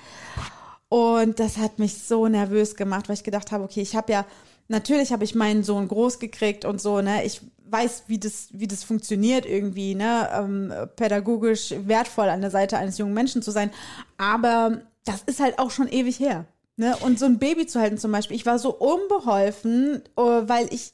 Und 0.89 1.39
das 1.39 1.57
hat 1.57 1.79
mich 1.79 2.01
so 2.03 2.27
nervös 2.27 2.75
gemacht, 2.75 3.09
weil 3.09 3.15
ich 3.15 3.23
gedacht 3.23 3.51
habe, 3.51 3.63
okay, 3.63 3.81
ich 3.81 3.95
habe 3.95 4.11
ja, 4.11 4.25
natürlich 4.67 5.11
habe 5.11 5.23
ich 5.23 5.35
meinen 5.35 5.63
Sohn 5.63 5.87
groß 5.87 6.19
gekriegt 6.19 6.63
und 6.63 6.79
so, 6.79 7.01
ne? 7.01 7.25
Ich 7.25 7.41
weiß, 7.69 8.03
wie 8.07 8.19
das, 8.19 8.49
wie 8.51 8.67
das 8.67 8.83
funktioniert 8.83 9.45
irgendwie, 9.45 9.95
ne? 9.95 10.29
Ähm, 10.33 10.73
pädagogisch 10.95 11.73
wertvoll 11.79 12.29
an 12.29 12.41
der 12.41 12.51
Seite 12.51 12.77
eines 12.77 12.97
jungen 12.97 13.13
Menschen 13.13 13.41
zu 13.41 13.51
sein. 13.51 13.71
Aber 14.17 14.81
das 15.03 15.23
ist 15.25 15.39
halt 15.39 15.59
auch 15.59 15.71
schon 15.71 15.87
ewig 15.87 16.19
her. 16.19 16.45
Ne? 16.79 16.95
Und 16.97 17.17
so 17.19 17.25
ein 17.25 17.39
Baby 17.39 17.65
zu 17.65 17.79
halten 17.81 17.97
zum 17.97 18.11
Beispiel, 18.11 18.35
ich 18.37 18.45
war 18.45 18.59
so 18.59 18.73
unbeholfen, 18.73 20.03
äh, 20.15 20.21
weil 20.21 20.71
ich 20.73 20.93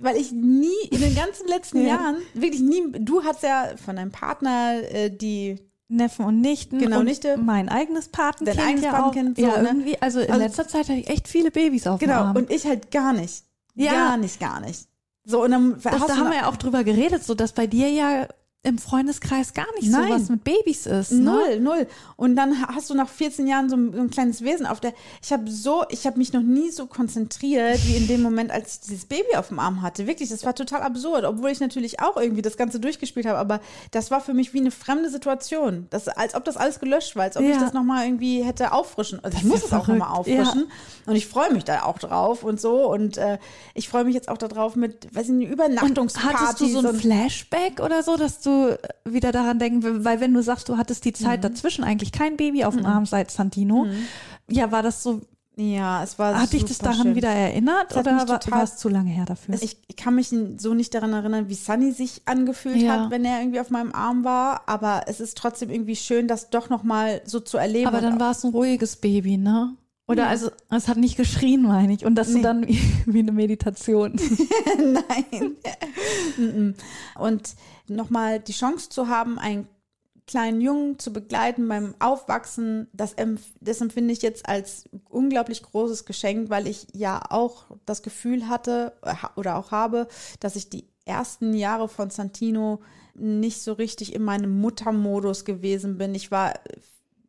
weil 0.00 0.16
ich 0.16 0.32
nie 0.32 0.70
in 0.90 1.00
den 1.00 1.14
ganzen 1.14 1.46
letzten 1.48 1.80
Ja. 1.82 1.88
Jahren, 1.88 2.16
wirklich 2.34 2.60
nie, 2.62 2.82
du 2.92 3.22
hast 3.24 3.42
ja 3.42 3.70
von 3.84 3.96
deinem 3.96 4.10
Partner 4.10 4.80
äh, 4.90 5.10
die 5.10 5.58
Neffen 5.88 6.24
und 6.24 6.40
Nichten. 6.40 6.78
Genau, 6.78 7.00
und 7.00 7.04
Nichte. 7.04 7.36
Mein 7.36 7.68
eigenes 7.68 8.08
Patenkind. 8.08 8.58
Dein 8.58 8.66
eigenes 8.66 8.84
ja 8.84 8.92
Patenkind, 8.92 9.38
auch. 9.38 9.42
so, 9.42 9.48
ja, 9.56 9.62
ne? 9.62 9.68
irgendwie. 9.68 10.00
Also 10.02 10.20
in 10.20 10.30
Also- 10.30 10.42
letzter 10.44 10.66
Zeit 10.68 10.88
hatte 10.88 10.94
ich 10.98 11.08
echt 11.08 11.28
viele 11.28 11.50
Babys 11.50 11.86
auf 11.86 12.00
Genau, 12.00 12.30
und 12.34 12.50
ich 12.50 12.64
halt 12.66 12.90
gar 12.90 13.12
nicht. 13.12 13.44
Ja. 13.74 13.92
Gar 13.92 14.16
nicht, 14.16 14.40
gar 14.40 14.60
nicht. 14.60 14.88
So, 15.24 15.44
und 15.44 15.50
dann 15.52 15.72
das, 15.74 15.82
da 16.06 16.16
haben 16.16 16.30
wir 16.30 16.36
ja 16.38 16.48
auch 16.48 16.56
drüber 16.56 16.82
geredet, 16.84 17.22
so 17.24 17.34
dass 17.34 17.52
bei 17.52 17.66
dir 17.66 17.88
ja 17.90 18.26
im 18.64 18.78
Freundeskreis 18.78 19.54
gar 19.54 19.66
nicht 19.80 19.90
Nein. 19.90 20.06
so 20.08 20.14
was 20.14 20.28
mit 20.28 20.44
Babys 20.44 20.86
ist. 20.86 21.10
Ne? 21.10 21.18
Null, 21.32 21.58
null. 21.60 21.86
Und 22.14 22.36
dann 22.36 22.64
hast 22.68 22.90
du 22.90 22.94
nach 22.94 23.08
14 23.08 23.48
Jahren 23.48 23.68
so 23.68 23.74
ein, 23.74 23.92
so 23.92 23.98
ein 24.00 24.08
kleines 24.08 24.42
Wesen 24.42 24.66
auf 24.66 24.78
der. 24.78 24.92
Ich 25.20 25.32
habe 25.32 25.50
so, 25.50 25.82
ich 25.88 26.06
habe 26.06 26.16
mich 26.18 26.32
noch 26.32 26.42
nie 26.42 26.70
so 26.70 26.86
konzentriert 26.86 27.80
wie 27.88 27.96
in 27.96 28.06
dem 28.06 28.22
Moment, 28.22 28.52
als 28.52 28.74
ich 28.74 28.80
dieses 28.82 29.04
Baby 29.06 29.34
auf 29.36 29.48
dem 29.48 29.58
Arm 29.58 29.82
hatte. 29.82 30.06
Wirklich, 30.06 30.28
das 30.28 30.44
war 30.44 30.54
total 30.54 30.82
absurd, 30.82 31.24
obwohl 31.24 31.50
ich 31.50 31.58
natürlich 31.58 31.98
auch 31.98 32.16
irgendwie 32.16 32.40
das 32.42 32.56
Ganze 32.56 32.78
durchgespielt 32.78 33.26
habe. 33.26 33.38
Aber 33.38 33.60
das 33.90 34.12
war 34.12 34.20
für 34.20 34.32
mich 34.32 34.54
wie 34.54 34.60
eine 34.60 34.70
fremde 34.70 35.10
Situation. 35.10 35.88
Das, 35.90 36.06
als 36.06 36.36
ob 36.36 36.44
das 36.44 36.56
alles 36.56 36.78
gelöscht 36.78 37.16
war, 37.16 37.24
als 37.24 37.36
ob 37.36 37.42
Ja. 37.42 37.50
ich 37.50 37.58
das 37.58 37.72
nochmal 37.72 38.06
irgendwie 38.06 38.44
hätte 38.44 38.70
auffrischen. 38.70 39.18
Also 39.24 39.38
ich 39.38 39.44
muss 39.44 39.62
ja 39.62 39.66
es 39.66 39.72
auch 39.72 39.88
nochmal 39.88 40.16
auffrischen. 40.16 40.70
Und 41.06 41.16
ich 41.16 41.26
freue 41.26 41.52
mich 41.52 41.64
da 41.64 41.82
auch 41.82 41.98
drauf 41.98 42.44
und 42.44 42.60
so. 42.60 42.88
Und 42.88 43.16
äh, 43.16 43.38
ich 43.74 43.88
freue 43.88 44.04
mich 44.04 44.14
jetzt 44.14 44.28
auch 44.28 44.38
darauf 44.38 44.76
mit, 44.76 45.12
weiß 45.12 45.24
ich 45.24 45.32
nicht, 45.32 45.46
Und 45.48 45.52
Übernachtungspartys. 45.54 46.40
hattest 46.40 46.60
du 46.60 46.66
so 46.68 46.78
ein 46.78 46.86
und- 46.86 47.00
Flashback 47.00 47.80
oder 47.80 48.04
so, 48.04 48.16
dass 48.16 48.38
du 48.40 48.51
wieder 49.04 49.32
daran 49.32 49.58
denken, 49.58 50.04
weil 50.04 50.20
wenn 50.20 50.32
du 50.34 50.42
sagst, 50.42 50.68
du 50.68 50.76
hattest 50.76 51.04
die 51.04 51.12
Zeit 51.12 51.44
dazwischen 51.44 51.84
eigentlich 51.84 52.12
kein 52.12 52.36
Baby 52.36 52.64
auf 52.64 52.76
dem 52.76 52.86
Arm 52.86 53.06
seit 53.06 53.30
Santino, 53.30 53.86
ja, 54.48 54.70
war 54.72 54.82
das 54.82 55.02
so, 55.02 55.20
ja, 55.56 56.02
es 56.02 56.18
war 56.18 56.40
hat 56.40 56.52
dich 56.54 56.64
das 56.64 56.78
daran 56.78 57.02
schön. 57.08 57.14
wieder 57.14 57.28
erinnert 57.28 57.94
oder 57.94 58.16
war, 58.16 58.40
war 58.50 58.62
es 58.62 58.76
zu 58.78 58.88
lange 58.88 59.10
her 59.10 59.26
dafür? 59.26 59.54
Ich 59.60 59.76
kann 59.96 60.14
mich 60.14 60.32
so 60.56 60.72
nicht 60.72 60.94
daran 60.94 61.12
erinnern, 61.12 61.48
wie 61.50 61.54
Sunny 61.54 61.92
sich 61.92 62.22
angefühlt 62.24 62.78
Ja. 62.78 63.02
hat, 63.02 63.10
wenn 63.10 63.24
er 63.26 63.40
irgendwie 63.40 63.60
auf 63.60 63.68
meinem 63.68 63.92
Arm 63.92 64.24
war. 64.24 64.62
Aber 64.66 65.02
es 65.08 65.20
ist 65.20 65.36
trotzdem 65.36 65.68
irgendwie 65.68 65.94
schön, 65.96 66.26
das 66.26 66.48
doch 66.48 66.70
noch 66.70 66.84
mal 66.84 67.20
so 67.26 67.38
zu 67.38 67.58
erleben. 67.58 67.86
Aber 67.88 68.00
dann 68.00 68.18
war 68.18 68.30
es 68.30 68.44
ein 68.44 68.50
ruhiges 68.52 68.96
Baby, 68.96 69.36
ne? 69.36 69.76
Oder 70.08 70.22
Ja. 70.24 70.28
also, 70.30 70.50
es 70.70 70.88
hat 70.88 70.96
nicht 70.96 71.16
geschrien, 71.18 71.62
meine 71.62 71.92
ich. 71.92 72.04
Und 72.06 72.14
das 72.16 72.28
Nee. 72.30 72.40
dann 72.42 72.66
wie, 72.66 72.80
wie 73.06 73.18
eine 73.20 73.32
Meditation. 73.32 74.14
Nein. 74.78 75.56
Mhm. 76.38 76.74
Und 77.18 77.54
nochmal 77.94 78.40
die 78.40 78.52
Chance 78.52 78.88
zu 78.88 79.08
haben, 79.08 79.38
einen 79.38 79.68
kleinen 80.26 80.60
Jungen 80.60 80.98
zu 80.98 81.12
begleiten 81.12 81.68
beim 81.68 81.94
Aufwachsen, 81.98 82.88
das, 82.92 83.16
das 83.60 83.80
empfinde 83.80 84.12
ich 84.12 84.22
jetzt 84.22 84.48
als 84.48 84.84
unglaublich 85.08 85.62
großes 85.62 86.04
Geschenk, 86.04 86.48
weil 86.48 86.66
ich 86.66 86.86
ja 86.92 87.22
auch 87.30 87.64
das 87.86 88.02
Gefühl 88.02 88.48
hatte 88.48 88.92
äh, 89.02 89.14
oder 89.36 89.56
auch 89.56 89.72
habe, 89.72 90.08
dass 90.40 90.56
ich 90.56 90.70
die 90.70 90.84
ersten 91.04 91.54
Jahre 91.54 91.88
von 91.88 92.10
Santino 92.10 92.80
nicht 93.14 93.62
so 93.62 93.72
richtig 93.72 94.14
in 94.14 94.22
meinem 94.22 94.60
Muttermodus 94.60 95.44
gewesen 95.44 95.98
bin. 95.98 96.14
Ich 96.14 96.30
war 96.30 96.54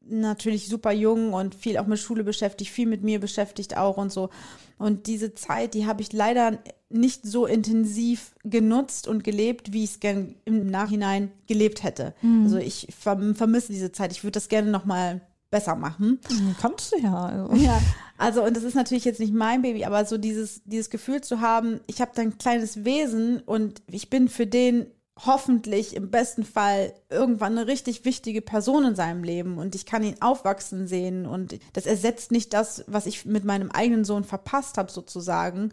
natürlich 0.05 0.68
super 0.68 0.91
jung 0.91 1.34
und 1.34 1.55
viel 1.55 1.78
auch 1.78 1.88
mit 1.88 1.99
Schule 1.99 2.24
beschäftigt, 2.24 2.72
viel 2.72 2.88
mit 2.88 3.03
mir 3.03 3.20
beschäftigt 3.20 3.78
auch 3.78 3.97
und 3.97 4.11
so. 4.11 4.30
Und 4.78 5.08
diese 5.08 5.34
Zeit, 5.36 5.74
die 5.74 5.86
habe 5.86 6.02
ich 6.02 6.12
leider 6.14 6.60
nicht 6.90 7.26
so 7.26 7.46
intensiv 7.46 8.36
genutzt 8.44 9.08
und 9.08 9.24
gelebt, 9.24 9.74
wie 9.74 9.84
ich 9.84 9.92
es 9.92 10.00
gern 10.00 10.36
im 10.46 10.68
Nachhinein 10.68 11.32
gelebt 11.48 11.84
hätte. 11.84 12.14
Also 12.44 12.58
ich 12.58 12.88
verm- 13.04 13.34
vermisse 13.36 13.72
diese 13.72 13.92
Zeit. 13.92 14.12
Ich 14.12 14.24
würde 14.24 14.34
das 14.34 14.50
gerne 14.50 14.70
noch 14.70 14.86
mal 14.86 15.22
besser 15.50 15.76
machen. 15.76 16.20
Kannst 16.60 16.94
du 16.94 17.00
ja. 17.00 17.26
Also. 17.26 17.56
Ja, 17.56 17.82
also 18.18 18.44
und 18.44 18.56
das 18.56 18.64
ist 18.64 18.76
natürlich 18.76 19.06
jetzt 19.06 19.20
nicht 19.20 19.34
mein 19.34 19.62
Baby, 19.62 19.86
aber 19.86 20.06
so 20.06 20.18
dieses, 20.18 20.62
dieses 20.66 20.90
Gefühl 20.90 21.22
zu 21.22 21.42
haben, 21.42 21.80
ich 21.88 22.02
habe 22.02 22.12
da 22.16 22.22
ein 22.24 22.38
kleines 22.38 22.86
Wesen 22.86 23.40
und 23.40 23.82
ich 23.90 24.10
bin 24.10 24.28
für 24.30 24.48
den 24.48 24.88
hoffentlich 25.20 25.95
im 25.95 26.09
besten 26.09 26.43
Fall 26.43 26.93
irgendwann 27.09 27.57
eine 27.57 27.68
richtig 27.68 28.03
wichtige 28.03 28.41
Person 28.41 28.86
in 28.86 28.95
seinem 28.95 29.24
Leben 29.24 29.57
und 29.57 29.76
ich 29.76 29.86
kann 29.86 30.03
ihn 30.03 30.22
aufwachsen 30.22 30.88
sehen 30.88 31.26
und 31.26 31.59
das 31.74 31.86
ersetzt 31.86 32.32
nicht 32.32 32.53
das, 32.53 32.84
was 32.88 33.05
ich 33.05 33.26
mit 33.26 33.45
meinem 33.45 33.70
eigenen 33.72 34.05
Sohn 34.05 34.24
verpasst 34.24 34.78
habe 34.78 34.91
sozusagen. 34.91 35.72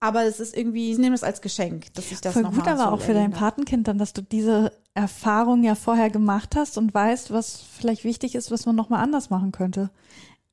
Aber 0.00 0.24
es 0.24 0.38
ist 0.38 0.56
irgendwie, 0.56 0.92
ich 0.92 0.98
nehme 0.98 1.14
das 1.14 1.24
als 1.24 1.40
Geschenk, 1.40 1.92
dass 1.94 2.12
ich 2.12 2.20
das 2.20 2.34
Voll 2.34 2.42
noch 2.42 2.54
gut, 2.54 2.68
aber 2.68 2.84
so 2.84 2.88
auch 2.90 3.00
für 3.00 3.14
dein. 3.14 3.32
Patenkind 3.32 3.88
dann, 3.88 3.98
dass 3.98 4.12
du 4.12 4.22
diese 4.22 4.70
Erfahrung 4.94 5.64
ja 5.64 5.74
vorher 5.74 6.08
gemacht 6.08 6.54
hast 6.54 6.78
und 6.78 6.94
weißt, 6.94 7.32
was 7.32 7.60
vielleicht 7.60 8.04
wichtig 8.04 8.36
ist, 8.36 8.52
was 8.52 8.64
man 8.64 8.76
nochmal 8.76 9.02
anders 9.02 9.28
machen 9.28 9.50
könnte. 9.50 9.90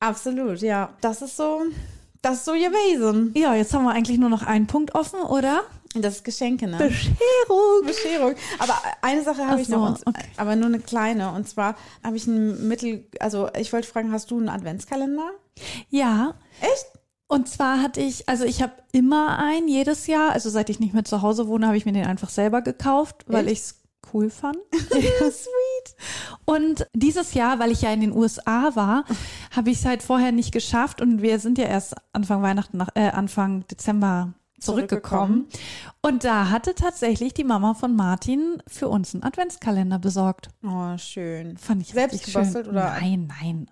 Absolut, 0.00 0.62
ja. 0.62 0.94
Das 1.00 1.22
ist 1.22 1.36
so, 1.36 1.62
das 2.22 2.38
ist 2.38 2.44
so 2.44 2.52
gewesen. 2.52 3.30
Ja, 3.36 3.54
jetzt 3.54 3.72
haben 3.72 3.84
wir 3.84 3.92
eigentlich 3.92 4.18
nur 4.18 4.30
noch 4.30 4.42
einen 4.42 4.66
Punkt 4.66 4.96
offen, 4.96 5.20
oder? 5.20 5.62
Das 5.94 6.16
ist 6.16 6.24
Geschenke, 6.24 6.66
ne? 6.66 6.76
Bescherung. 6.78 7.86
Bescherung. 7.86 8.34
Aber 8.58 8.74
eine 9.02 9.22
Sache 9.22 9.46
habe 9.46 9.60
ich 9.60 9.68
so, 9.68 9.76
noch, 9.76 9.98
okay. 10.04 10.22
aber 10.36 10.56
nur 10.56 10.66
eine 10.66 10.80
kleine. 10.80 11.32
Und 11.32 11.48
zwar 11.48 11.76
habe 12.02 12.16
ich 12.16 12.26
ein 12.26 12.68
Mittel, 12.68 13.06
also 13.20 13.48
ich 13.58 13.72
wollte 13.72 13.88
fragen, 13.88 14.12
hast 14.12 14.30
du 14.30 14.38
einen 14.38 14.48
Adventskalender? 14.48 15.30
Ja. 15.88 16.34
Echt? 16.60 16.86
Und 17.28 17.48
zwar 17.48 17.82
hatte 17.82 18.00
ich, 18.00 18.28
also 18.28 18.44
ich 18.44 18.62
habe 18.62 18.72
immer 18.92 19.38
einen 19.38 19.68
jedes 19.68 20.06
Jahr, 20.06 20.30
also 20.32 20.48
seit 20.48 20.70
ich 20.70 20.78
nicht 20.78 20.94
mehr 20.94 21.04
zu 21.04 21.22
Hause 21.22 21.48
wohne, 21.48 21.66
habe 21.66 21.76
ich 21.76 21.84
mir 21.84 21.92
den 21.92 22.06
einfach 22.06 22.30
selber 22.30 22.62
gekauft, 22.62 23.24
weil 23.26 23.48
Echt? 23.48 23.52
ich 23.52 23.58
es 23.58 23.74
cool 24.12 24.30
fand. 24.30 24.58
Sweet. 24.72 25.96
Und 26.44 26.86
dieses 26.94 27.34
Jahr, 27.34 27.58
weil 27.58 27.72
ich 27.72 27.82
ja 27.82 27.92
in 27.92 28.00
den 28.00 28.12
USA 28.12 28.76
war, 28.76 29.04
habe 29.50 29.70
ich 29.70 29.78
es 29.78 29.84
halt 29.84 30.02
vorher 30.02 30.30
nicht 30.30 30.52
geschafft 30.52 31.00
und 31.00 31.22
wir 31.22 31.40
sind 31.40 31.58
ja 31.58 31.64
erst 31.64 31.94
Anfang 32.12 32.42
Weihnachten, 32.42 32.76
nach, 32.76 32.90
äh, 32.94 33.08
Anfang 33.08 33.66
Dezember 33.66 34.34
zurückgekommen. 34.60 35.46
Und 36.02 36.24
da 36.24 36.50
hatte 36.50 36.74
tatsächlich 36.74 37.34
die 37.34 37.44
Mama 37.44 37.74
von 37.74 37.94
Martin 37.96 38.62
für 38.66 38.88
uns 38.88 39.14
einen 39.14 39.22
Adventskalender 39.24 39.98
besorgt. 39.98 40.48
Oh, 40.64 40.96
schön. 40.98 41.56
Fand 41.56 41.82
ich 41.82 41.88
Selbst 41.92 42.14
richtig 42.14 42.34
gebastelt 42.34 42.66
schön. 42.66 42.74
oder? 42.74 42.96
Nein, 43.00 43.32
nein. 43.40 43.70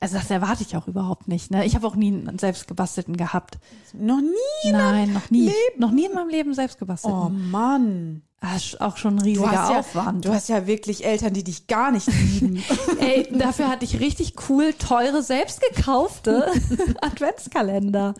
Also 0.00 0.16
das 0.18 0.30
erwarte 0.30 0.62
ich 0.62 0.76
auch 0.76 0.86
überhaupt 0.86 1.28
nicht. 1.28 1.50
Ne? 1.50 1.64
Ich 1.64 1.74
habe 1.74 1.86
auch 1.86 1.96
nie 1.96 2.08
einen 2.12 2.38
selbst 2.38 2.66
gebastelten 2.68 3.16
gehabt. 3.16 3.58
Noch 3.94 4.20
nie? 4.20 4.70
Nein, 4.70 5.12
noch 5.14 5.30
nie. 5.30 5.46
Leben? 5.46 5.78
Noch 5.78 5.92
nie 5.92 6.04
in 6.06 6.12
meinem 6.12 6.28
Leben 6.28 6.52
selbst 6.52 6.78
gebastelt. 6.78 7.14
Oh 7.14 7.30
Mann. 7.30 8.22
Das 8.52 8.64
ist 8.64 8.80
auch 8.80 8.98
schon 8.98 9.14
ein 9.14 9.18
Du 9.20 9.24
riesiger 9.24 9.50
hast, 9.50 9.70
ja, 9.70 9.78
Aufwand. 9.78 10.24
du 10.24 10.32
hast 10.34 10.48
ja 10.50 10.66
wirklich 10.66 11.04
Eltern, 11.04 11.32
die 11.32 11.42
dich 11.44 11.66
gar 11.66 11.90
nicht 11.90 12.08
lieben. 12.08 12.62
Ey, 13.00 13.26
dafür 13.32 13.68
hatte 13.68 13.84
ich 13.86 14.00
richtig 14.00 14.34
cool, 14.48 14.74
teure, 14.74 15.22
selbst 15.22 15.62
gekaufte 15.62 16.52
Adventskalender. 17.00 18.14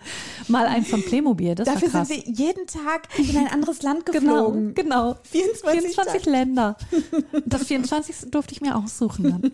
Mal 0.49 0.67
einen 0.67 0.87
von 0.87 1.03
Playmobil, 1.03 1.55
das 1.55 1.67
Dafür 1.67 1.91
sind 1.91 2.09
wir 2.09 2.19
jeden 2.25 2.67
Tag 2.67 3.09
in 3.19 3.37
ein 3.37 3.49
anderes 3.49 3.83
Land 3.83 4.07
genau, 4.07 4.47
geflogen. 4.47 4.75
genau. 4.75 5.17
24, 5.31 5.81
24 5.81 6.23
Tage. 6.23 6.31
Länder. 6.31 6.77
Das 7.47 7.65
24. 7.65 8.31
durfte 8.31 8.55
ich 8.55 8.61
mir 8.61 8.77
aussuchen 8.77 9.25
dann. 9.25 9.53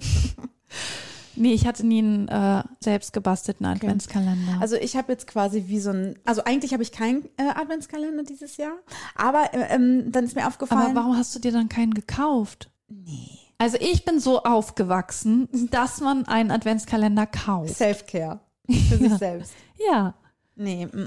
Nee, 1.37 1.53
ich 1.53 1.66
hatte 1.66 1.87
nie 1.87 1.99
einen 2.01 2.28
äh, 2.28 2.62
selbst 2.81 3.12
gebastelten 3.12 3.66
Adventskalender. 3.66 4.59
Also 4.61 4.76
ich 4.76 4.97
habe 4.97 5.12
jetzt 5.12 5.26
quasi 5.26 5.64
wie 5.66 5.81
so 5.81 5.91
ein, 5.91 6.18
also 6.24 6.45
eigentlich 6.45 6.72
habe 6.72 6.83
ich 6.83 6.93
keinen 6.93 7.24
äh, 7.37 7.49
Adventskalender 7.55 8.24
dieses 8.24 8.57
Jahr, 8.57 8.76
aber 9.14 9.53
äh, 9.55 9.74
ähm, 9.74 10.12
dann 10.12 10.24
ist 10.24 10.35
mir 10.35 10.47
aufgefallen, 10.47 10.91
Aber 10.91 11.01
warum 11.01 11.16
hast 11.16 11.35
du 11.35 11.39
dir 11.39 11.53
dann 11.53 11.68
keinen 11.68 11.95
gekauft? 11.95 12.70
nee, 12.89 13.39
Also 13.59 13.76
ich 13.81 14.05
bin 14.05 14.20
so 14.20 14.43
aufgewachsen, 14.43 15.49
dass 15.70 16.01
man 16.01 16.26
einen 16.26 16.51
Adventskalender 16.51 17.26
kauft. 17.26 17.76
Self-Care 17.76 18.41
für 18.68 18.97
sich 18.97 19.14
selbst. 19.14 19.53
Ja. 19.89 20.14
Nee, 20.57 20.87
mm, 20.87 20.99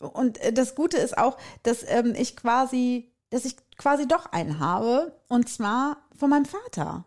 mm. 0.00 0.06
und 0.06 0.38
äh, 0.38 0.52
das 0.52 0.74
Gute 0.74 0.96
ist 0.96 1.16
auch, 1.16 1.36
dass 1.62 1.84
ähm, 1.86 2.14
ich 2.16 2.36
quasi, 2.36 3.12
dass 3.30 3.44
ich 3.44 3.56
quasi 3.76 4.08
doch 4.08 4.26
einen 4.32 4.58
habe 4.58 5.20
und 5.28 5.48
zwar 5.48 5.98
von 6.16 6.30
meinem 6.30 6.46
Vater. 6.46 7.04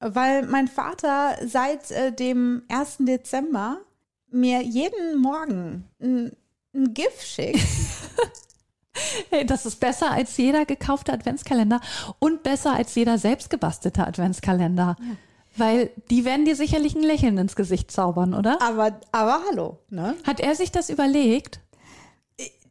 Weil 0.00 0.46
mein 0.46 0.68
Vater 0.68 1.36
seit 1.46 1.90
äh, 1.90 2.12
dem 2.12 2.62
1. 2.68 2.98
Dezember 3.00 3.78
mir 4.30 4.62
jeden 4.62 5.18
Morgen 5.18 5.88
ein, 6.00 6.32
ein 6.74 6.94
GIF 6.94 7.22
schickt. 7.22 7.60
Hey, 9.30 9.46
das 9.46 9.64
ist 9.64 9.76
besser 9.76 10.10
als 10.10 10.36
jeder 10.36 10.64
gekaufte 10.64 11.12
Adventskalender 11.12 11.80
und 12.18 12.42
besser 12.42 12.74
als 12.74 12.94
jeder 12.96 13.16
selbst 13.16 13.48
gebastelte 13.48 14.04
Adventskalender. 14.04 14.96
Weil 15.56 15.90
die 16.10 16.24
werden 16.24 16.44
dir 16.44 16.56
sicherlich 16.56 16.94
ein 16.94 17.02
Lächeln 17.02 17.38
ins 17.38 17.56
Gesicht 17.56 17.90
zaubern, 17.90 18.34
oder? 18.34 18.60
aber, 18.62 19.00
aber 19.12 19.42
hallo, 19.48 19.78
ne? 19.90 20.14
Hat 20.24 20.40
er 20.40 20.54
sich 20.54 20.70
das 20.70 20.88
überlegt? 20.90 21.60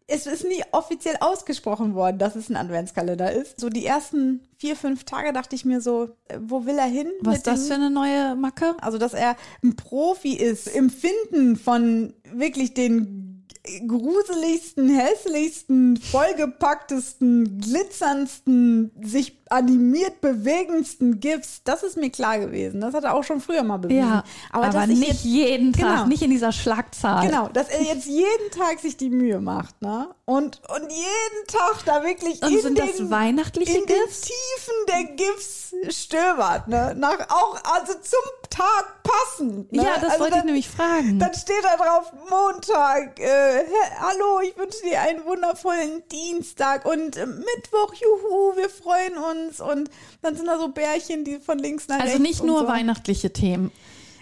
Es 0.08 0.26
ist 0.26 0.46
nie 0.46 0.64
offiziell 0.72 1.18
ausgesprochen 1.20 1.94
worden, 1.94 2.18
dass 2.18 2.36
es 2.36 2.50
ein 2.50 2.56
Adventskalender 2.56 3.32
ist. 3.32 3.60
So 3.60 3.70
die 3.70 3.86
ersten 3.86 4.42
vier, 4.58 4.78
fünf 4.78 5.04
Tage 5.04 5.34
dachte 5.34 5.56
ich 5.56 5.66
mir 5.66 5.82
so, 5.82 6.10
äh, 6.30 6.40
wo 6.40 6.66
will 6.66 6.78
er 6.78 6.86
hin? 6.86 7.12
Was 7.22 7.38
ist 7.38 7.48
das 7.48 7.68
für 7.68 7.74
eine 7.74 7.90
neue 7.90 8.36
Macke? 8.36 8.76
Also, 8.82 8.98
dass 8.98 9.14
er 9.14 9.36
ein 9.64 9.76
Profi 9.76 10.34
ist 10.34 10.68
im 10.68 10.90
Finden 10.90 11.58
von 11.58 12.14
wirklich 12.34 12.74
den 12.74 13.46
gruseligsten, 13.86 14.90
hässlichsten, 14.90 15.98
vollgepacktesten, 15.98 17.60
glitzerndsten, 17.60 18.92
sich 19.02 19.37
animiert 19.50 20.22
bewegendsten 20.22 21.20
GIFs. 21.20 21.62
Das 21.64 21.84
ist 21.84 21.98
mir 21.98 22.10
klar 22.10 22.40
gewesen. 22.40 22.82
Das 22.82 22.94
hat 22.94 23.04
er 23.04 23.14
auch 23.16 23.24
schon 23.24 23.42
früher 23.42 23.64
mal 23.64 23.78
bewiesen. 23.78 24.00
Ja, 24.00 24.24
aber, 24.52 24.68
ich 24.84 24.88
nicht 24.98 25.08
jetzt- 25.08 25.24
jeden 25.24 25.74
Tag, 25.74 25.82
Genau. 25.82 26.06
nicht 26.08 26.22
in 26.22 26.30
dieser 26.32 26.52
Schlagzahl. 26.52 27.26
Genau, 27.28 27.48
dass 27.50 27.70
er 27.70 27.82
jetzt 27.84 28.06
jeden 28.06 28.52
Tag 28.58 28.80
sich 28.80 28.98
die 28.98 29.10
Mühe 29.10 29.40
macht, 29.40 29.82
ne? 29.82 30.10
Und, 30.26 30.62
und 30.70 30.92
jeden 30.92 31.48
Tag 31.48 31.84
da 31.86 32.04
wirklich 32.04 32.42
Und 32.44 32.52
in 32.52 32.62
sind 32.62 32.78
den, 32.78 32.86
das 32.88 33.10
weihnachtliche 33.10 33.78
in 33.78 33.86
den 33.86 33.96
GIFs? 33.96 34.22
Tiefen 34.22 34.74
der 34.90 35.04
GIFs 35.16 35.74
stöbert, 35.90 36.68
ne? 36.68 36.96
Nach 36.98 37.18
auch, 37.30 37.58
also 37.76 37.94
zum 37.94 38.20
Tag 38.50 39.04
passend. 39.04 39.72
Ne? 39.72 39.84
Ja, 39.84 39.96
das 40.02 40.12
also 40.12 40.20
wollte 40.20 40.34
ich 40.34 40.38
dann- 40.40 40.46
nämlich 40.48 40.70
fragen. 40.70 41.20
Dann 41.20 41.34
steht 41.34 41.64
da 41.64 41.78
drauf 41.78 42.12
Montag, 42.30 43.20
äh, 43.20 43.64
hallo, 44.00 44.42
ich 44.44 44.58
wünsche 44.58 44.82
dir 44.84 45.00
einen 45.02 45.24
wundervollen 45.26 46.04
Dienstag 46.12 46.86
und 46.86 47.16
äh, 47.16 47.26
Mittwoch, 47.26 47.94
juhu, 47.94 48.56
wir 48.58 48.70
freuen 48.70 49.18
uns. 49.18 49.37
Und 49.60 49.90
dann 50.22 50.36
sind 50.36 50.48
da 50.48 50.58
so 50.58 50.70
Bärchen, 50.70 51.24
die 51.24 51.40
von 51.40 51.60
links 51.60 51.88
nach 51.88 51.98
rechts. 51.98 52.12
Also 52.12 52.22
nicht 52.22 52.44
nur 52.44 52.62
so. 52.62 52.68
weihnachtliche 52.68 53.32
Themen. 53.34 53.72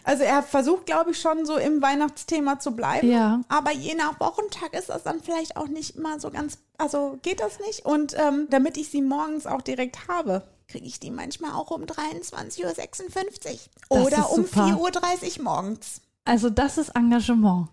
Also 0.05 0.23
er 0.23 0.43
versucht, 0.43 0.85
glaube 0.85 1.11
ich, 1.11 1.19
schon 1.19 1.45
so 1.47 1.57
im 1.57 1.81
Weihnachtsthema 1.81 2.59
zu 2.59 2.75
bleiben. 2.75 3.09
Ja. 3.09 3.41
Aber 3.49 3.71
je 3.71 3.95
nach 3.95 4.19
Wochentag 4.19 4.73
ist 4.73 4.89
das 4.89 5.03
dann 5.03 5.19
vielleicht 5.19 5.57
auch 5.57 5.67
nicht 5.67 5.95
immer 5.97 6.19
so 6.19 6.29
ganz, 6.29 6.59
also 6.77 7.17
geht 7.23 7.39
das 7.39 7.59
nicht. 7.59 7.85
Und 7.85 8.15
ähm, 8.17 8.47
damit 8.51 8.77
ich 8.77 8.89
sie 8.89 9.01
morgens 9.01 9.47
auch 9.47 9.63
direkt 9.63 10.07
habe, 10.07 10.43
kriege 10.67 10.85
ich 10.85 10.99
die 10.99 11.09
manchmal 11.09 11.53
auch 11.53 11.71
um 11.71 11.83
23.56 11.83 13.59
Uhr. 13.89 14.05
Oder 14.05 14.29
um 14.31 14.45
super. 14.45 14.65
4.30 14.65 15.37
Uhr 15.37 15.43
morgens. 15.43 16.01
Also 16.23 16.51
das 16.51 16.77
ist 16.77 16.89
Engagement. 16.89 17.69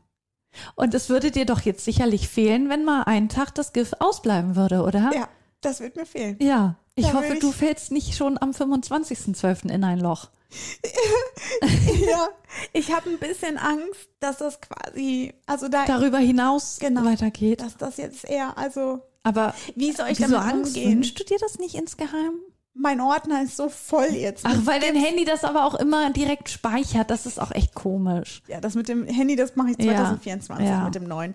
Und 0.75 0.95
es 0.95 1.09
würde 1.09 1.31
dir 1.31 1.47
doch 1.47 1.61
jetzt 1.63 1.85
sicherlich 1.85 2.29
fehlen, 2.29 2.69
wenn 2.69 2.85
mal 2.85 3.03
einen 3.05 3.29
Tag 3.29 3.55
das 3.55 3.73
GIF 3.73 3.93
ausbleiben 3.99 4.57
würde, 4.57 4.83
oder? 4.83 5.11
Ja, 5.15 5.29
das 5.61 5.81
wird 5.81 5.97
mir 5.97 6.07
fehlen. 6.07 6.37
Ja. 6.41 6.77
Ich 6.95 7.07
Da 7.07 7.15
hoffe, 7.15 7.35
ich- 7.35 7.41
du 7.41 7.53
fällst 7.53 7.91
nicht 7.93 8.15
schon 8.17 8.37
am 8.41 8.51
25.12. 8.53 9.71
in 9.71 9.85
ein 9.85 9.99
Loch. 9.99 10.29
ja, 12.11 12.29
ich 12.73 12.93
habe 12.93 13.09
ein 13.11 13.19
bisschen 13.19 13.57
Angst, 13.57 14.09
dass 14.21 14.39
das 14.39 14.61
quasi, 14.61 15.33
also 15.47 15.69
da, 15.69 15.87
Darüber 15.87 16.19
hinaus 16.19 16.79
Genau. 16.79 17.05
weitergeht. 17.05 17.63
dass 17.63 17.77
das 17.77 17.97
jetzt 17.97 18.29
eher, 18.29 18.57
also 18.59 19.01
Aber 19.23 19.55
wie 19.77 19.93
soll 19.93 20.09
ich 20.11 20.19
damit 20.19 20.37
Angst? 20.39 20.77
umgehen? 20.77 20.97
Wünschst 20.97 21.19
du 21.19 21.25
dir 21.25 21.39
das 21.39 21.59
nicht 21.59 21.75
insgeheim? 21.75 22.35
Mein 22.75 23.01
Ordner 23.01 23.43
ist 23.43 23.57
so 23.57 23.69
voll 23.69 24.09
jetzt. 24.13 24.45
Ach, 24.47 24.57
weil 24.65 24.81
dein 24.81 24.97
Handy 24.97 25.25
das 25.27 25.45
aber 25.45 25.65
auch 25.67 25.75
immer 25.75 26.11
direkt 26.11 26.49
speichert. 26.49 27.11
Das 27.11 27.27
ist 27.27 27.39
auch 27.41 27.51
echt 27.51 27.75
komisch. 27.75 28.43
Ja, 28.49 28.61
das 28.61 28.75
mit 28.75 28.89
dem 28.89 29.07
Handy, 29.07 29.37
das 29.37 29.57
mache 29.57 29.71
ich 29.73 29.79
Ja, 29.79 29.95
2024 29.95 30.67
ja. 30.69 30.85
mit 30.85 30.95
dem 30.95 31.05
neuen. 31.05 31.35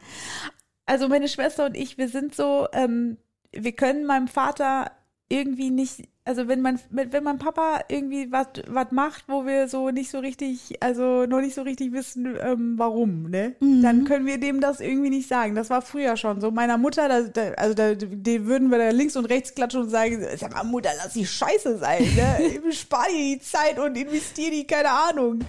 Also 0.88 1.08
meine 1.10 1.28
Schwester 1.28 1.66
und 1.68 1.76
ich, 1.78 1.98
wir 2.00 2.10
sind 2.10 2.34
so, 2.36 2.68
ähm, 2.74 3.18
wir 3.52 3.72
können 3.74 4.06
meinem 4.06 4.28
Vater 4.28 4.92
irgendwie 5.30 5.72
nicht, 5.72 6.04
also 6.24 6.48
wenn 6.48 6.62
mein, 6.62 6.80
wenn 6.90 7.24
mein 7.24 7.38
Papa 7.38 7.82
irgendwie 7.90 8.32
was 8.32 8.48
was 8.68 8.92
macht, 8.92 9.26
wo 9.28 9.46
wir 9.46 9.68
so 9.68 9.90
nicht 9.92 10.10
so 10.10 10.20
richtig, 10.20 10.78
also 10.82 11.26
noch 11.26 11.42
nicht 11.42 11.54
so 11.56 11.64
richtig 11.64 11.92
wissen, 11.92 12.38
ähm, 12.42 12.74
warum, 12.78 13.30
ne? 13.30 13.56
Mhm. 13.60 13.82
Dann 13.82 14.04
können 14.06 14.26
wir 14.26 14.40
dem 14.40 14.62
das 14.62 14.80
irgendwie 14.80 15.10
nicht 15.10 15.28
sagen. 15.28 15.56
Das 15.56 15.70
war 15.70 15.82
früher 15.82 16.16
schon 16.18 16.40
so. 16.40 16.50
Meiner 16.52 16.78
Mutter, 16.78 17.10
da, 17.10 17.22
da, 17.24 17.52
also 17.56 17.74
da, 17.74 17.94
die 17.96 18.46
würden 18.46 18.70
wir 18.72 18.78
da 18.78 18.90
links 18.92 19.16
und 19.18 19.26
rechts 19.26 19.54
klatschen 19.54 19.82
und 19.84 19.90
sagen, 19.90 20.26
sag 20.38 20.54
mal, 20.54 20.64
Mutter, 20.64 20.92
lass 20.98 21.14
die 21.14 21.26
Scheiße 21.26 21.78
sein, 21.78 22.04
ne? 22.16 22.62
Spar 22.72 23.08
dir 23.10 23.36
die 23.36 23.40
Zeit 23.40 23.80
und 23.80 23.98
investier 23.98 24.52
die, 24.52 24.66
keine 24.66 24.90
Ahnung, 24.92 25.40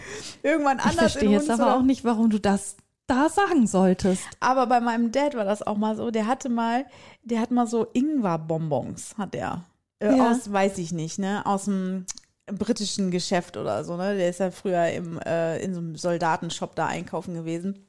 irgendwann 0.43 0.79
Ich 0.79 0.85
anders 0.85 1.13
verstehe 1.13 1.25
in 1.25 1.31
jetzt 1.33 1.49
uns 1.51 1.61
aber 1.61 1.71
oder- 1.71 1.77
auch 1.79 1.83
nicht, 1.83 2.05
warum 2.05 2.31
du 2.31 2.39
das 2.41 2.77
da 3.11 3.31
sagen 3.31 3.67
solltest. 3.67 4.23
aber 4.39 4.67
bei 4.67 4.81
meinem 4.81 5.11
Dad 5.13 5.35
war 5.35 5.47
das 5.47 5.63
auch 5.67 5.79
mal 5.79 5.97
so. 5.97 6.11
Der 6.11 6.27
hatte 6.27 6.51
mal, 6.51 6.85
der 7.29 7.41
hat 7.41 7.51
mal 7.51 7.67
so 7.67 7.87
Ingwer-Bonbons, 7.93 9.17
hat 9.19 9.35
er. 9.35 9.65
Äh, 10.01 10.17
Ja. 10.17 10.31
Aus, 10.31 10.51
weiß 10.51 10.79
ich 10.79 10.93
nicht, 10.93 11.19
ne? 11.19 11.45
Aus 11.47 11.65
dem 11.67 12.07
britischen 12.47 13.11
Geschäft 13.11 13.57
oder 13.57 13.85
so, 13.85 13.97
ne? 13.97 14.17
Der 14.17 14.31
ist 14.31 14.41
ja 14.41 14.51
früher 14.51 14.89
im, 14.91 15.19
äh, 15.21 15.63
in 15.63 15.75
so 15.75 15.81
einem 15.81 15.97
Soldatenshop 15.97 16.75
da 16.75 16.87
einkaufen 16.87 17.35
gewesen. 17.35 17.85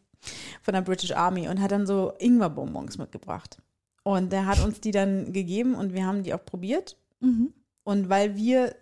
Von 0.62 0.74
der 0.74 0.82
British 0.82 1.12
Army 1.12 1.48
und 1.48 1.62
hat 1.62 1.72
dann 1.72 1.88
so 1.88 2.14
Ingwer-Bonbons 2.20 2.98
mitgebracht. 2.98 3.58
Und 4.04 4.32
der 4.32 4.46
hat 4.46 4.64
uns 4.64 4.82
die 4.82 4.92
dann 4.92 5.32
gegeben 5.32 5.76
und 5.76 5.94
wir 5.94 6.06
haben 6.06 6.24
die 6.24 6.34
auch 6.34 6.44
probiert. 6.44 6.98
Mhm. 7.22 7.54
Und 7.84 8.10
weil 8.10 8.36
wir 8.36 8.76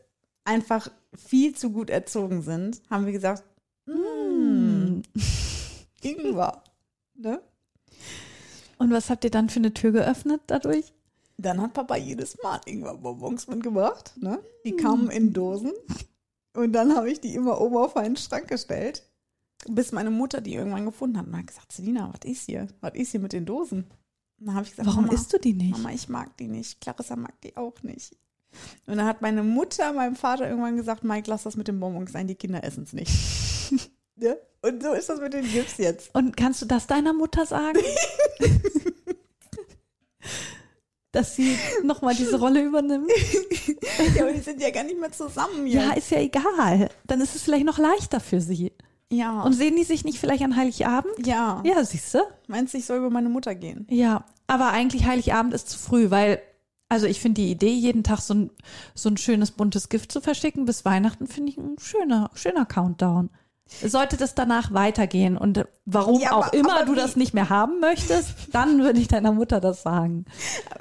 einfach 0.46 0.90
viel 1.16 1.54
zu 1.56 1.72
gut 1.72 1.90
erzogen 1.90 2.42
sind, 2.42 2.82
haben 2.90 3.06
wir 3.06 3.14
gesagt, 3.14 3.44
mm, 3.86 5.02
Ingwer. 6.02 6.64
Ne? 7.16 7.42
Und 8.78 8.92
was 8.92 9.10
habt 9.10 9.24
ihr 9.24 9.32
dann 9.32 9.50
für 9.50 9.60
eine 9.60 9.74
Tür 9.74 9.92
geöffnet 9.92 10.42
dadurch? 10.48 10.94
Dann 11.38 11.62
hat 11.62 11.74
Papa 11.74 11.96
jedes 11.96 12.38
Mal 12.42 12.60
Ingwer-Bonbons 12.66 13.48
mitgebracht. 13.48 14.14
Ne? 14.18 14.40
Die 14.66 14.76
kamen 14.76 15.10
in 15.10 15.34
Dosen. 15.34 15.72
Und 16.56 16.74
dann 16.74 16.96
habe 16.96 17.12
ich 17.12 17.20
die 17.20 17.36
immer 17.36 17.62
oben 17.62 17.78
auf 17.78 17.96
einen 17.96 18.18
Schrank 18.18 18.48
gestellt. 18.48 19.04
Bis 19.68 19.92
meine 19.92 20.10
Mutter 20.10 20.42
die 20.42 20.56
irgendwann 20.56 20.86
gefunden 20.86 21.18
hat 21.18 21.28
und 21.28 21.38
hat 21.38 21.48
gesagt, 21.48 21.72
Selina, 21.72 22.12
was 22.12 22.30
ist 22.30 22.46
hier? 22.46 22.68
Was 22.82 22.94
ist 22.96 23.12
hier 23.12 23.20
mit 23.20 23.34
den 23.34 23.46
Dosen? 23.46 23.86
Und 24.40 24.48
dann 24.48 24.56
habe 24.56 24.66
ich 24.66 24.72
gesagt, 24.72 24.88
Warum 24.88 25.06
Mama, 25.06 25.14
isst 25.14 25.34
du 25.34 25.40
die 25.40 25.54
nicht? 25.54 25.72
Mama, 25.72 25.92
ich 25.92 26.10
mag 26.10 26.36
die 26.38 26.48
nicht. 26.48 26.80
Clarissa 26.82 27.16
mag 27.16 27.40
die 27.42 27.58
auch 27.58 27.82
nicht. 27.84 28.16
Und 28.86 28.98
dann 28.98 29.06
hat 29.06 29.22
meine 29.22 29.44
Mutter 29.44 29.94
meinem 29.94 30.16
Vater 30.16 30.48
irgendwann 30.50 30.78
gesagt, 30.78 31.04
Mike, 31.04 31.30
lass 31.30 31.44
das 31.44 31.58
mit 31.58 31.68
den 31.68 31.80
Bonbons 31.80 32.12
sein, 32.12 32.28
die 32.28 32.36
Kinder 32.36 32.64
essen 32.64 32.84
es 32.84 32.94
nicht. 32.94 33.12
Ja? 34.20 34.34
Und 34.62 34.82
so 34.84 34.92
ist 34.94 35.08
das 35.10 35.20
mit 35.20 35.34
den 35.34 35.46
Gips 35.50 35.78
jetzt. 35.78 36.14
Und 36.16 36.36
kannst 36.36 36.62
du 36.62 36.66
das 36.66 36.88
deiner 36.88 37.14
Mutter 37.14 37.46
sagen? 37.46 37.80
Dass 41.12 41.36
sie 41.36 41.58
nochmal 41.84 42.16
diese 42.16 42.40
Rolle 42.40 42.62
übernimmt? 42.64 43.10
Ja, 44.16 44.24
aber 44.24 44.34
die 44.34 44.40
sind 44.42 44.62
ja 44.62 44.70
gar 44.70 44.84
nicht 44.84 45.00
mehr 45.00 45.12
zusammen 45.12 45.66
Ja, 45.68 45.90
jetzt. 45.90 45.98
ist 45.98 46.12
ja 46.12 46.20
egal. 46.20 46.90
Dann 47.08 47.20
ist 47.22 47.36
es 47.36 47.42
vielleicht 47.44 47.66
noch 47.66 47.78
leichter 47.80 48.20
für 48.20 48.42
sie. 48.42 48.72
Ja. 49.12 49.42
Und 49.42 49.54
sehen 49.54 49.76
die 49.76 49.84
sich 49.84 50.04
nicht 50.04 50.20
vielleicht 50.20 50.44
an 50.44 50.56
Heiligabend? 50.56 51.14
ja. 51.26 51.64
Ja, 51.66 51.84
siehst 51.84 52.14
du? 52.14 52.20
Meinst 52.48 52.74
du, 52.74 52.78
ich 52.78 52.86
soll 52.86 52.98
über 52.98 53.10
meine 53.10 53.30
Mutter 53.30 53.56
gehen? 53.56 53.88
Ja, 53.90 54.24
aber 54.48 54.70
eigentlich 54.70 55.06
Heiligabend 55.06 55.54
ist 55.54 55.70
zu 55.70 55.80
früh, 55.80 56.10
weil, 56.12 56.40
also 56.90 57.08
ich 57.08 57.20
finde 57.22 57.42
die 57.42 57.50
Idee, 57.52 57.74
jeden 57.74 58.04
Tag 58.04 58.20
so 58.20 58.34
ein, 58.36 58.52
so 58.94 59.10
ein 59.10 59.18
schönes 59.18 59.52
buntes 59.52 59.90
Gift 59.90 60.12
zu 60.12 60.22
verschicken 60.22 60.66
bis 60.66 60.86
Weihnachten, 60.86 61.28
finde 61.28 61.52
ich 61.52 61.58
ein 61.58 61.78
schöner, 61.80 62.30
schöner 62.36 62.66
Countdown. 62.66 63.30
Sollte 63.84 64.18
das 64.18 64.34
danach 64.36 64.74
weitergehen 64.74 65.38
und 65.38 65.66
warum 65.86 66.20
Ja, 66.22 66.32
auch 66.34 66.48
aber- 66.48 66.54
immer 66.54 66.76
aber 66.78 66.86
du 66.86 66.92
wie- 66.94 66.96
das 66.96 67.16
nicht 67.16 67.34
mehr 67.34 67.50
haben 67.50 67.80
möchtest, 67.80 68.34
dann 68.54 68.80
würde 68.84 69.00
ich 69.00 69.08
deiner 69.08 69.32
Mutter 69.34 69.60
das 69.60 69.82
sagen. 69.84 70.26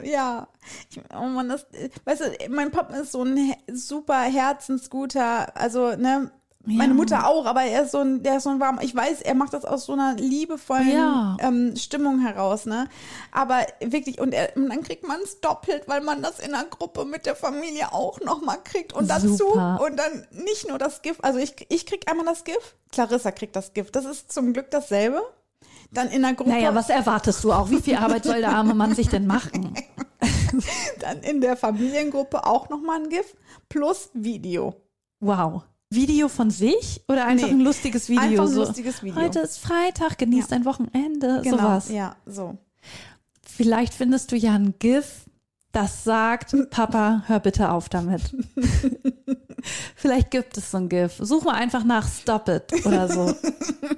Ja, 0.03 0.49
ich, 0.91 1.01
oh 1.15 1.27
Mann, 1.27 1.49
das, 1.49 1.67
weißt 2.05 2.21
du, 2.23 2.51
mein 2.51 2.71
Papa 2.71 2.95
ist 2.97 3.13
so 3.13 3.23
ein 3.25 3.55
super 3.73 4.21
herzensguter, 4.21 5.57
also, 5.57 5.97
ne, 5.97 6.31
meine 6.67 6.89
Ja. 6.93 6.95
Mutter 6.95 7.27
auch, 7.27 7.47
aber 7.47 7.63
er 7.63 7.85
ist 7.85 7.93
so 7.93 7.99
ein, 7.99 8.23
der 8.23 8.37
ist 8.39 8.43
so 8.45 8.51
ein 8.51 8.61
warm, 8.61 8.79
ich 8.83 8.95
weiß, 8.95 9.23
er 9.23 9.35
macht 9.35 9.53
das 9.55 9.65
aus 9.65 9.87
so 9.87 9.93
einer 9.95 10.15
liebevollen 10.15 10.91
Ja. 10.91 11.37
ähm, 11.41 11.75
Stimmung 11.77 12.21
heraus, 12.21 12.67
ne, 12.67 12.89
aber 13.33 13.61
wirklich, 13.81 14.21
und, 14.21 14.35
er, 14.35 14.57
und 14.57 14.69
dann 14.69 14.83
kriegt 14.83 15.07
man 15.07 15.21
es 15.23 15.41
doppelt, 15.41 15.85
weil 15.87 16.01
man 16.03 16.23
das 16.23 16.39
in 16.41 16.51
der 16.53 16.65
Gruppe 16.65 17.05
mit 17.05 17.25
der 17.27 17.37
Familie 17.37 17.93
auch 17.93 18.21
nochmal 18.21 18.59
kriegt 18.63 18.93
und 18.93 19.09
dazu, 19.09 19.37
Super. 19.37 19.81
und 19.87 19.97
dann 19.97 20.27
nicht 20.31 20.69
nur 20.69 20.79
das 20.79 21.03
Gift, 21.03 21.25
also 21.25 21.39
ich, 21.39 21.55
ich 21.71 21.87
krieg 21.87 22.11
einmal 22.11 22.27
das 22.27 22.45
Gift, 22.45 22.77
Clarissa 22.93 23.31
kriegt 23.31 23.57
das 23.57 23.73
Gift, 23.73 23.95
das 23.97 24.05
ist 24.05 24.33
zum 24.33 24.53
Glück 24.53 24.71
dasselbe. 24.71 25.23
Dann 25.93 26.09
in 26.09 26.23
der 26.23 26.35
Gruppe. 26.35 26.51
Naja, 26.51 26.75
was 26.75 26.91
erwartest 26.91 27.45
du 27.45 27.53
auch? 27.53 27.71
Wie 27.71 27.81
viel 27.81 27.95
Arbeit 27.95 28.25
soll 28.25 28.41
der 28.41 28.51
arme 28.51 28.75
Mann 28.75 28.93
sich 28.97 29.09
denn 29.09 29.25
machen? 29.25 29.73
dann 31.01 31.21
in 31.21 31.41
der 31.41 31.57
Familiengruppe 31.57 32.45
auch 32.45 32.69
nochmal 32.69 33.01
ein 33.03 33.09
GIF 33.09 33.37
plus 33.69 34.11
Video. 34.13 34.75
Wow. 35.21 35.63
Video 35.91 36.29
von 36.29 36.51
sich 36.51 37.03
oder 37.09 37.27
einfach 37.27 37.47
Nee, 37.47 37.53
ein 37.55 37.61
lustiges 37.61 38.09
Video? 38.09 38.21
einfach 38.23 38.45
ein 38.45 38.49
so, 38.53 38.61
lustiges 38.65 39.03
Video. 39.03 39.17
Heute 39.23 39.39
ist 39.41 39.59
Freitag, 39.59 40.19
genießt 40.19 40.51
Ja. 40.51 40.57
ein 40.57 40.65
Wochenende, 40.65 41.41
Genau. 41.45 41.57
sowas. 41.59 41.89
Ja, 41.91 42.17
so. 42.27 42.57
Vielleicht 43.43 43.95
findest 43.95 44.33
du 44.33 44.37
ja 44.37 44.55
ein 44.55 44.75
GIF, 44.79 45.25
das 45.73 46.03
sagt, 46.05 46.55
Papa, 46.71 47.23
hör 47.27 47.39
bitte 47.41 47.71
auf 47.71 47.89
damit. 47.89 48.23
Vielleicht 49.95 50.31
gibt 50.31 50.57
es 50.59 50.71
so 50.71 50.79
ein 50.79 50.89
GIF. 50.89 51.15
Such 51.21 51.45
mal 51.45 51.55
einfach 51.55 51.85
nach 51.85 52.09
Stop 52.09 52.49
It 52.49 52.85
oder 52.85 53.09
so. 53.09 53.35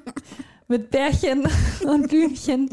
Mit 0.68 0.90
Bärchen 0.90 1.46
und 1.86 2.08
Blümchen. 2.08 2.68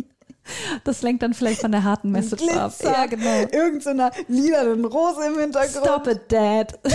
Das 0.83 1.01
lenkt 1.01 1.23
dann 1.23 1.33
vielleicht 1.33 1.61
von 1.61 1.71
der 1.71 1.83
harten 1.83 2.11
Message 2.11 2.43
ab. 2.49 2.71
Glitzer. 2.77 2.91
Ja, 2.91 3.05
genau. 3.07 3.47
Irgend 3.51 3.83
so 3.83 3.89
einer 3.89 4.11
lilanen 4.27 4.85
Rose 4.85 5.25
im 5.25 5.39
Hintergrund. 5.39 5.85
Stop 5.85 6.07
it, 6.07 6.31
Dad. 6.31 6.79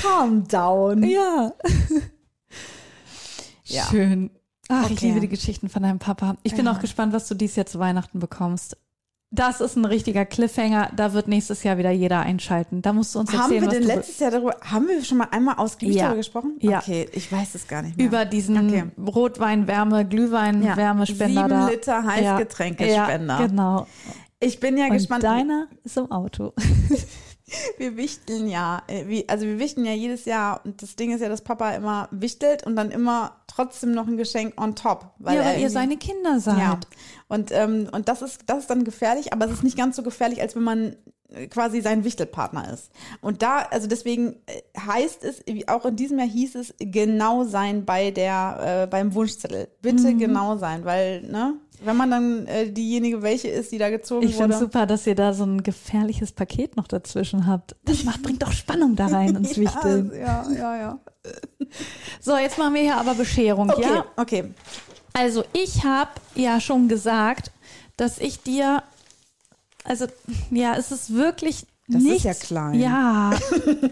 Calm 0.00 0.46
down. 0.48 1.02
Ja. 1.04 1.52
Ja. 3.64 3.84
Schön. 3.90 4.30
Ach, 4.68 4.86
ich 4.90 4.96
Okay. 4.98 5.06
liebe 5.08 5.20
die 5.20 5.28
Geschichten 5.28 5.68
von 5.68 5.82
deinem 5.82 5.98
Papa. 5.98 6.36
Ich 6.42 6.54
bin 6.54 6.66
Ja. 6.66 6.72
auch 6.72 6.80
gespannt, 6.80 7.12
was 7.12 7.26
du 7.28 7.34
dies 7.34 7.56
Jahr 7.56 7.66
zu 7.66 7.78
Weihnachten 7.78 8.18
bekommst. 8.20 8.76
Das 9.34 9.62
ist 9.62 9.76
ein 9.76 9.86
richtiger 9.86 10.26
Cliffhanger. 10.26 10.90
Da 10.94 11.14
wird 11.14 11.26
nächstes 11.26 11.62
Jahr 11.62 11.78
wieder 11.78 11.90
jeder 11.90 12.20
einschalten. 12.20 12.82
Da 12.82 12.92
musst 12.92 13.14
du 13.14 13.18
uns 13.20 13.32
Haben 13.32 13.40
erzählen, 13.52 13.60
wir 13.62 13.68
was 13.68 13.74
denn 13.74 13.82
letztes 13.86 14.18
Jahr 14.18 14.30
darüber, 14.30 14.56
haben 14.62 14.86
wir 14.88 15.02
schon 15.02 15.16
mal 15.18 15.28
einmal 15.30 15.54
ausgiebig 15.56 15.96
Ja. 15.96 16.02
darüber 16.04 16.18
gesprochen? 16.18 16.56
Ja. 16.60 16.78
Okay, 16.80 17.08
ich 17.12 17.32
weiß 17.32 17.54
es 17.54 17.66
gar 17.66 17.80
nicht 17.80 17.96
mehr. 17.96 18.06
über 18.06 18.24
diesen 18.26 18.68
Okay. 18.68 18.84
Rotwein-Wärme, 19.00 20.04
Glühwein-Wärmespender 20.06 21.42
Sieben 21.44 21.48
da. 21.48 21.68
Liter 21.68 22.04
Heißgetränkespender. 22.04 23.40
Ja, 23.40 23.46
genau. 23.46 23.86
Ich 24.38 24.60
bin 24.60 24.76
ja 24.76 24.86
Und 24.86 24.92
gespannt. 24.92 25.24
deiner 25.24 25.66
ist 25.82 25.96
im 25.96 26.10
Auto. 26.12 26.52
Wir 27.78 27.96
wichteln 27.96 28.48
ja, 28.48 28.82
äh, 28.88 29.24
also 29.28 29.46
wir 29.46 29.58
wichteln 29.58 29.86
ja 29.86 29.92
jedes 29.92 30.24
Jahr 30.24 30.60
und 30.64 30.82
das 30.82 30.96
Ding 30.96 31.12
ist 31.12 31.20
ja, 31.20 31.28
dass 31.28 31.42
Papa 31.42 31.72
immer 31.72 32.08
wichtelt 32.10 32.64
und 32.66 32.76
dann 32.76 32.90
immer 32.90 33.36
trotzdem 33.46 33.92
noch 33.92 34.06
ein 34.06 34.16
Geschenk 34.16 34.60
on 34.60 34.74
top. 34.74 35.12
Weil 35.18 35.36
ja, 35.36 35.42
er 35.42 35.54
weil 35.54 35.60
ihr 35.62 35.70
seine 35.70 35.96
Kinder 35.96 36.40
seid. 36.40 36.58
Ja. 36.58 36.80
Und, 37.28 37.50
ähm, 37.52 37.88
und 37.92 38.08
das 38.08 38.22
ist, 38.22 38.42
das 38.46 38.60
ist 38.60 38.70
dann 38.70 38.84
gefährlich, 38.84 39.32
aber 39.32 39.46
es 39.46 39.52
ist 39.52 39.64
nicht 39.64 39.76
ganz 39.76 39.96
so 39.96 40.02
gefährlich, 40.02 40.40
als 40.40 40.56
wenn 40.56 40.62
man 40.62 40.96
äh, 41.34 41.46
quasi 41.48 41.80
sein 41.80 42.04
Wichtelpartner 42.04 42.72
ist. 42.72 42.90
Und 43.20 43.42
da, 43.42 43.58
also 43.70 43.86
deswegen 43.86 44.36
äh, 44.46 44.62
heißt 44.78 45.24
es, 45.24 45.42
auch 45.68 45.84
in 45.86 45.96
diesem 45.96 46.18
Jahr 46.18 46.28
hieß 46.28 46.54
es, 46.56 46.74
genau 46.78 47.44
sein 47.44 47.84
bei 47.84 48.10
der, 48.10 48.84
äh, 48.84 48.86
beim 48.86 49.14
Wunschzettel. 49.14 49.68
Bitte 49.82 50.12
Mhm. 50.12 50.18
genau 50.18 50.56
sein, 50.56 50.84
weil, 50.84 51.22
ne, 51.22 51.54
wenn 51.84 51.96
man 51.96 52.10
dann 52.10 52.46
äh, 52.46 52.70
diejenige 52.70 53.22
welche 53.22 53.48
ist, 53.48 53.72
die 53.72 53.78
da 53.78 53.90
gezogen 53.90 54.26
Ich 54.26 54.36
finde 54.36 54.54
wurde. 54.54 54.64
super, 54.64 54.86
dass 54.86 55.06
ihr 55.06 55.14
da 55.14 55.32
so 55.34 55.44
ein 55.44 55.62
gefährliches 55.62 56.32
Paket 56.32 56.76
noch 56.76 56.86
dazwischen 56.88 57.46
habt. 57.46 57.76
Das 57.84 58.04
macht, 58.04 58.22
bringt 58.22 58.42
doch 58.42 58.52
Spannung 58.52 58.96
da 58.96 59.06
rein 59.06 59.36
ins 59.36 59.56
Wichteln. 59.58 60.12
Ja, 60.18 60.44
ja, 60.50 60.76
ja. 60.76 61.00
So, 62.20 62.36
jetzt 62.36 62.58
machen 62.58 62.74
wir 62.74 62.82
hier 62.82 62.96
aber 62.96 63.14
Bescherung, 63.14 63.70
Okay, 63.70 63.82
ja? 63.82 64.04
okay. 64.16 64.44
Also 65.14 65.44
ich 65.52 65.84
habe 65.84 66.10
ja 66.34 66.60
schon 66.60 66.88
gesagt, 66.88 67.50
dass 67.96 68.18
ich 68.18 68.42
dir, 68.42 68.82
also 69.84 70.06
ja, 70.50 70.74
es 70.76 70.90
ist 70.92 71.12
wirklich 71.14 71.66
Das 71.88 72.02
ist 72.02 72.08
nichts, 72.08 72.24
ja 72.24 72.34
klein. 72.34 72.80
Ja, 72.80 73.30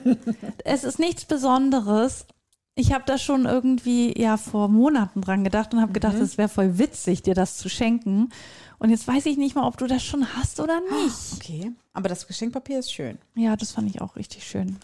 es 0.65 0.85
ist 0.85 0.99
nichts 0.99 1.25
Besonderes. 1.25 2.27
Ich 2.75 2.93
habe 2.93 3.05
da 3.07 3.19
schon 3.19 3.45
irgendwie 3.47 4.19
ja 4.19 4.37
vor 4.37 4.69
Monaten 4.69 5.21
dran 5.21 5.45
gedacht 5.45 5.75
und 5.75 5.81
habe 5.81 5.93
gedacht, 5.93 6.15
Mhm. 6.17 6.23
es 6.23 6.39
wäre 6.39 6.49
voll 6.49 6.79
witzig, 6.79 7.23
dir 7.23 7.35
das 7.35 7.57
zu 7.59 7.69
schenken. 7.69 8.31
Und 8.79 8.91
jetzt 8.91 9.07
weiß 9.07 9.27
ich 9.27 9.37
nicht 9.37 9.55
mal, 9.55 9.67
ob 9.67 9.77
du 9.77 9.87
das 9.87 10.03
schon 10.03 10.27
hast 10.37 10.61
oder 10.61 10.81
nicht. 10.81 11.35
Okay. 11.35 11.73
Aber 11.93 12.09
das 12.09 12.27
Geschenkpapier 12.27 12.79
ist 12.79 12.93
schön. 12.93 13.19
Ja, 13.35 13.57
das 13.57 13.73
fand 13.73 13.91
ich 13.91 14.01
auch 14.01 14.17
richtig 14.17 14.47
schön. 14.47 14.77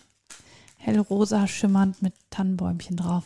Hellrosa 0.77 1.47
schimmernd 1.47 2.03
mit 2.03 2.13
Tannenbäumchen 2.31 2.97
drauf. 2.97 3.25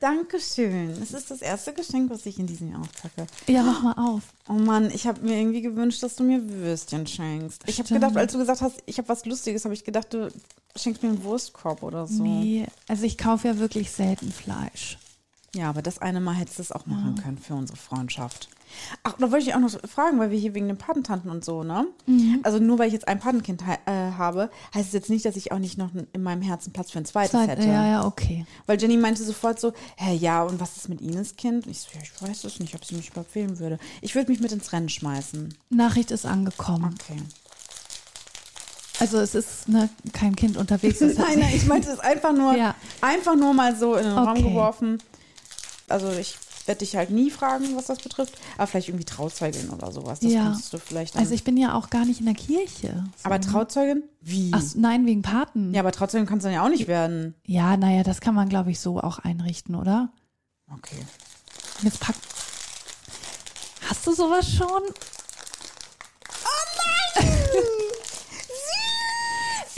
Dankeschön. 0.00 0.90
Es 1.02 1.12
ist 1.12 1.30
das 1.30 1.40
erste 1.42 1.72
Geschenk, 1.72 2.10
was 2.10 2.26
ich 2.26 2.38
in 2.38 2.46
diesem 2.46 2.70
Jahr 2.70 2.80
auspacke. 2.80 3.26
Ja, 3.46 3.62
mach 3.62 3.82
mal 3.82 3.94
auf. 3.94 4.22
Oh 4.48 4.52
Mann, 4.52 4.90
ich 4.90 5.06
habe 5.06 5.22
mir 5.22 5.38
irgendwie 5.38 5.62
gewünscht, 5.62 6.02
dass 6.02 6.16
du 6.16 6.24
mir 6.24 6.48
Würstchen 6.48 7.06
schenkst. 7.06 7.62
Ich 7.66 7.78
habe 7.78 7.88
gedacht, 7.88 8.16
als 8.16 8.32
du 8.32 8.38
gesagt 8.38 8.60
hast, 8.60 8.82
ich 8.86 8.98
habe 8.98 9.08
was 9.08 9.24
Lustiges, 9.24 9.64
habe 9.64 9.74
ich 9.74 9.84
gedacht, 9.84 10.12
du 10.12 10.30
schenkst 10.76 11.02
mir 11.02 11.08
einen 11.10 11.24
Wurstkorb 11.24 11.82
oder 11.82 12.06
so. 12.06 12.22
Nee, 12.22 12.66
also 12.88 13.04
ich 13.04 13.16
kaufe 13.16 13.48
ja 13.48 13.58
wirklich 13.58 13.90
selten 13.90 14.30
Fleisch. 14.30 14.98
Ja, 15.54 15.70
aber 15.70 15.80
das 15.80 15.98
eine 15.98 16.20
Mal 16.20 16.34
hättest 16.34 16.58
du 16.58 16.62
es 16.62 16.72
auch 16.72 16.84
machen 16.84 17.14
können 17.14 17.38
für 17.38 17.54
unsere 17.54 17.78
Freundschaft. 17.78 18.50
Ach, 19.02 19.14
da 19.18 19.30
wollte 19.32 19.46
ich 19.48 19.54
auch 19.54 19.60
noch 19.60 19.70
fragen, 19.88 20.18
weil 20.18 20.30
wir 20.30 20.38
hier 20.38 20.54
wegen 20.54 20.66
den 20.68 20.78
Patentanten 20.78 21.30
und 21.30 21.44
so, 21.44 21.62
ne? 21.62 21.86
Also 22.42 22.58
nur 22.58 22.78
weil 22.78 22.86
ich 22.88 22.92
jetzt 22.92 23.08
ein 23.08 23.18
Patenkind 23.18 23.62
äh, 23.62 23.90
habe, 23.92 24.50
heißt 24.74 24.88
es 24.88 24.92
jetzt 24.92 25.10
nicht, 25.10 25.24
dass 25.24 25.36
ich 25.36 25.52
auch 25.52 25.58
nicht 25.58 25.78
noch 25.78 25.90
in 26.12 26.22
meinem 26.22 26.42
Herzen 26.42 26.72
Platz 26.72 26.90
für 26.90 26.98
ein 26.98 27.04
zweites 27.04 27.32
Zeit, 27.32 27.48
hätte. 27.48 27.62
ja, 27.66 27.86
ja, 27.86 28.06
okay. 28.06 28.46
Weil 28.66 28.80
Jenny 28.80 28.96
meinte 28.96 29.22
sofort 29.24 29.60
so, 29.60 29.72
hä, 29.96 30.14
ja, 30.14 30.42
und 30.42 30.60
was 30.60 30.76
ist 30.76 30.88
mit 30.88 31.00
Ines 31.00 31.36
Kind? 31.36 31.66
Und 31.66 31.72
ich 31.72 31.80
so, 31.80 31.88
ja, 31.94 32.00
ich 32.02 32.22
weiß 32.22 32.44
es 32.44 32.60
nicht, 32.60 32.74
ob 32.74 32.84
sie 32.84 32.94
mich 32.94 33.10
überhaupt 33.10 33.34
wählen 33.34 33.58
würde. 33.58 33.78
Ich 34.00 34.14
würde 34.14 34.30
mich 34.30 34.40
mit 34.40 34.52
ins 34.52 34.72
Rennen 34.72 34.88
schmeißen. 34.88 35.54
Nachricht 35.70 36.10
ist 36.10 36.26
angekommen. 36.26 36.94
Okay. 37.00 37.20
Also 38.98 39.18
es 39.18 39.34
ist 39.34 39.68
ne, 39.68 39.90
kein 40.12 40.34
Kind 40.36 40.56
unterwegs. 40.56 41.00
Nein, 41.00 41.14
nein, 41.38 41.52
ich 41.54 41.66
meinte 41.66 41.90
es 41.90 41.98
einfach 42.00 42.32
nur, 42.32 42.54
Ja. 42.56 42.74
einfach 43.02 43.36
nur 43.36 43.52
mal 43.52 43.76
so 43.76 43.94
in 43.94 44.04
den 44.04 44.12
Raum 44.16 44.28
Okay. 44.28 44.42
geworfen. 44.42 45.02
Also 45.88 46.10
ich 46.12 46.36
werde 46.68 46.80
dich 46.80 46.96
halt 46.96 47.10
nie 47.10 47.30
fragen, 47.30 47.76
was 47.76 47.86
das 47.86 47.98
betrifft, 47.98 48.34
aber 48.56 48.66
vielleicht 48.66 48.88
irgendwie 48.88 49.04
Trauzeugen 49.04 49.70
oder 49.70 49.92
sowas. 49.92 50.20
Das 50.20 50.32
Ja. 50.32 50.42
kannst 50.44 50.72
du 50.72 50.78
vielleicht. 50.78 51.16
Also 51.16 51.32
ich 51.34 51.44
bin 51.44 51.56
ja 51.56 51.74
auch 51.74 51.90
gar 51.90 52.04
nicht 52.04 52.20
in 52.20 52.26
der 52.26 52.34
Kirche. 52.34 53.04
So, 53.16 53.24
aber 53.24 53.38
ne? 53.38 53.44
Trauzeugin? 53.46 54.02
Wie? 54.20 54.50
Ach, 54.54 54.62
nein, 54.74 55.06
wegen 55.06 55.22
Paten. 55.22 55.72
Ja, 55.74 55.80
aber 55.80 55.92
Trauzeugin 55.92 56.26
kannst 56.26 56.44
du 56.44 56.48
dann 56.48 56.54
ja 56.54 56.64
auch 56.64 56.68
nicht 56.68 56.88
werden. 56.88 57.34
Ja, 57.46 57.76
naja, 57.76 58.02
das 58.02 58.20
kann 58.20 58.34
man, 58.34 58.48
glaube 58.48 58.70
ich, 58.70 58.80
so 58.80 59.00
auch 59.00 59.18
einrichten, 59.18 59.74
oder? 59.74 60.10
Okay. 60.72 61.04
Jetzt 61.82 62.00
pack. 62.00 62.16
Hast 63.88 64.06
du 64.06 64.12
sowas 64.12 64.50
schon? 64.50 64.82
Oh 66.42 66.64
nein! 67.14 67.26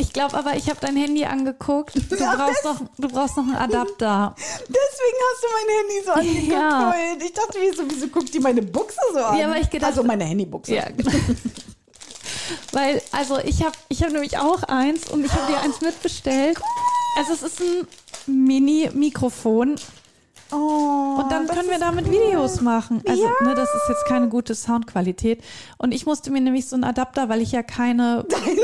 Ich 0.01 0.13
glaube 0.13 0.37
aber, 0.37 0.55
ich 0.57 0.69
habe 0.71 0.79
dein 0.81 0.97
Handy 0.97 1.25
angeguckt. 1.25 1.95
Du 1.97 2.17
brauchst, 2.17 2.65
noch, 2.65 2.81
du 2.99 3.09
brauchst 3.09 3.37
noch 3.37 3.45
einen 3.45 3.57
Adapter. 3.57 4.35
Deswegen 4.39 5.19
hast 5.27 5.43
du 5.43 5.49
mein 5.53 5.77
Handy 5.77 6.05
so 6.07 6.13
angeguckt. 6.13 6.53
Ja. 6.53 6.95
Ich 7.27 7.33
dachte, 7.33 7.59
wieso, 7.61 7.83
wieso 7.91 8.07
guckt 8.09 8.33
die 8.33 8.39
meine 8.41 8.63
Buchse 8.63 8.97
so 9.13 9.19
an? 9.19 9.39
Ja, 9.39 9.51
weil 9.51 9.63
ich 9.63 9.71
gedacht- 9.71 9.91
Also 9.91 10.05
meine 10.05 10.25
Handybuchse. 10.25 10.75
Ja, 10.75 10.89
genau. 10.97 11.11
Weil, 12.73 13.03
also 13.13 13.39
ich 13.39 13.63
habe 13.63 13.73
ich 13.89 14.03
hab 14.03 14.11
nämlich 14.13 14.39
auch 14.39 14.63
eins 14.63 15.09
und 15.11 15.25
ich 15.25 15.33
habe 15.33 15.53
dir 15.53 15.61
eins 15.61 15.81
mitbestellt. 15.81 16.59
Also 17.19 17.33
es 17.35 17.43
ist 17.43 17.61
ein 17.61 17.87
Mini-Mikrofon 18.27 19.77
Oh, 20.51 21.19
und 21.21 21.31
dann 21.31 21.47
können 21.47 21.69
wir 21.69 21.79
damit 21.79 22.07
cool. 22.07 22.13
Videos 22.13 22.63
machen. 22.63 23.03
Also, 23.07 23.23
Ja. 23.23 23.31
ne, 23.47 23.55
das 23.55 23.69
ist 23.69 23.83
jetzt 23.91 24.07
keine 24.07 24.29
gute 24.31 24.55
Soundqualität. 24.55 25.45
Und 25.77 25.93
ich 25.93 26.07
musste 26.07 26.31
mir 26.31 26.41
nämlich 26.41 26.67
so 26.67 26.75
einen 26.75 26.85
Adapter, 26.85 27.29
weil 27.29 27.43
ich 27.43 27.53
ja 27.53 27.63
keine. 27.63 28.25
Dein 28.31 28.41
sieht 28.47 28.57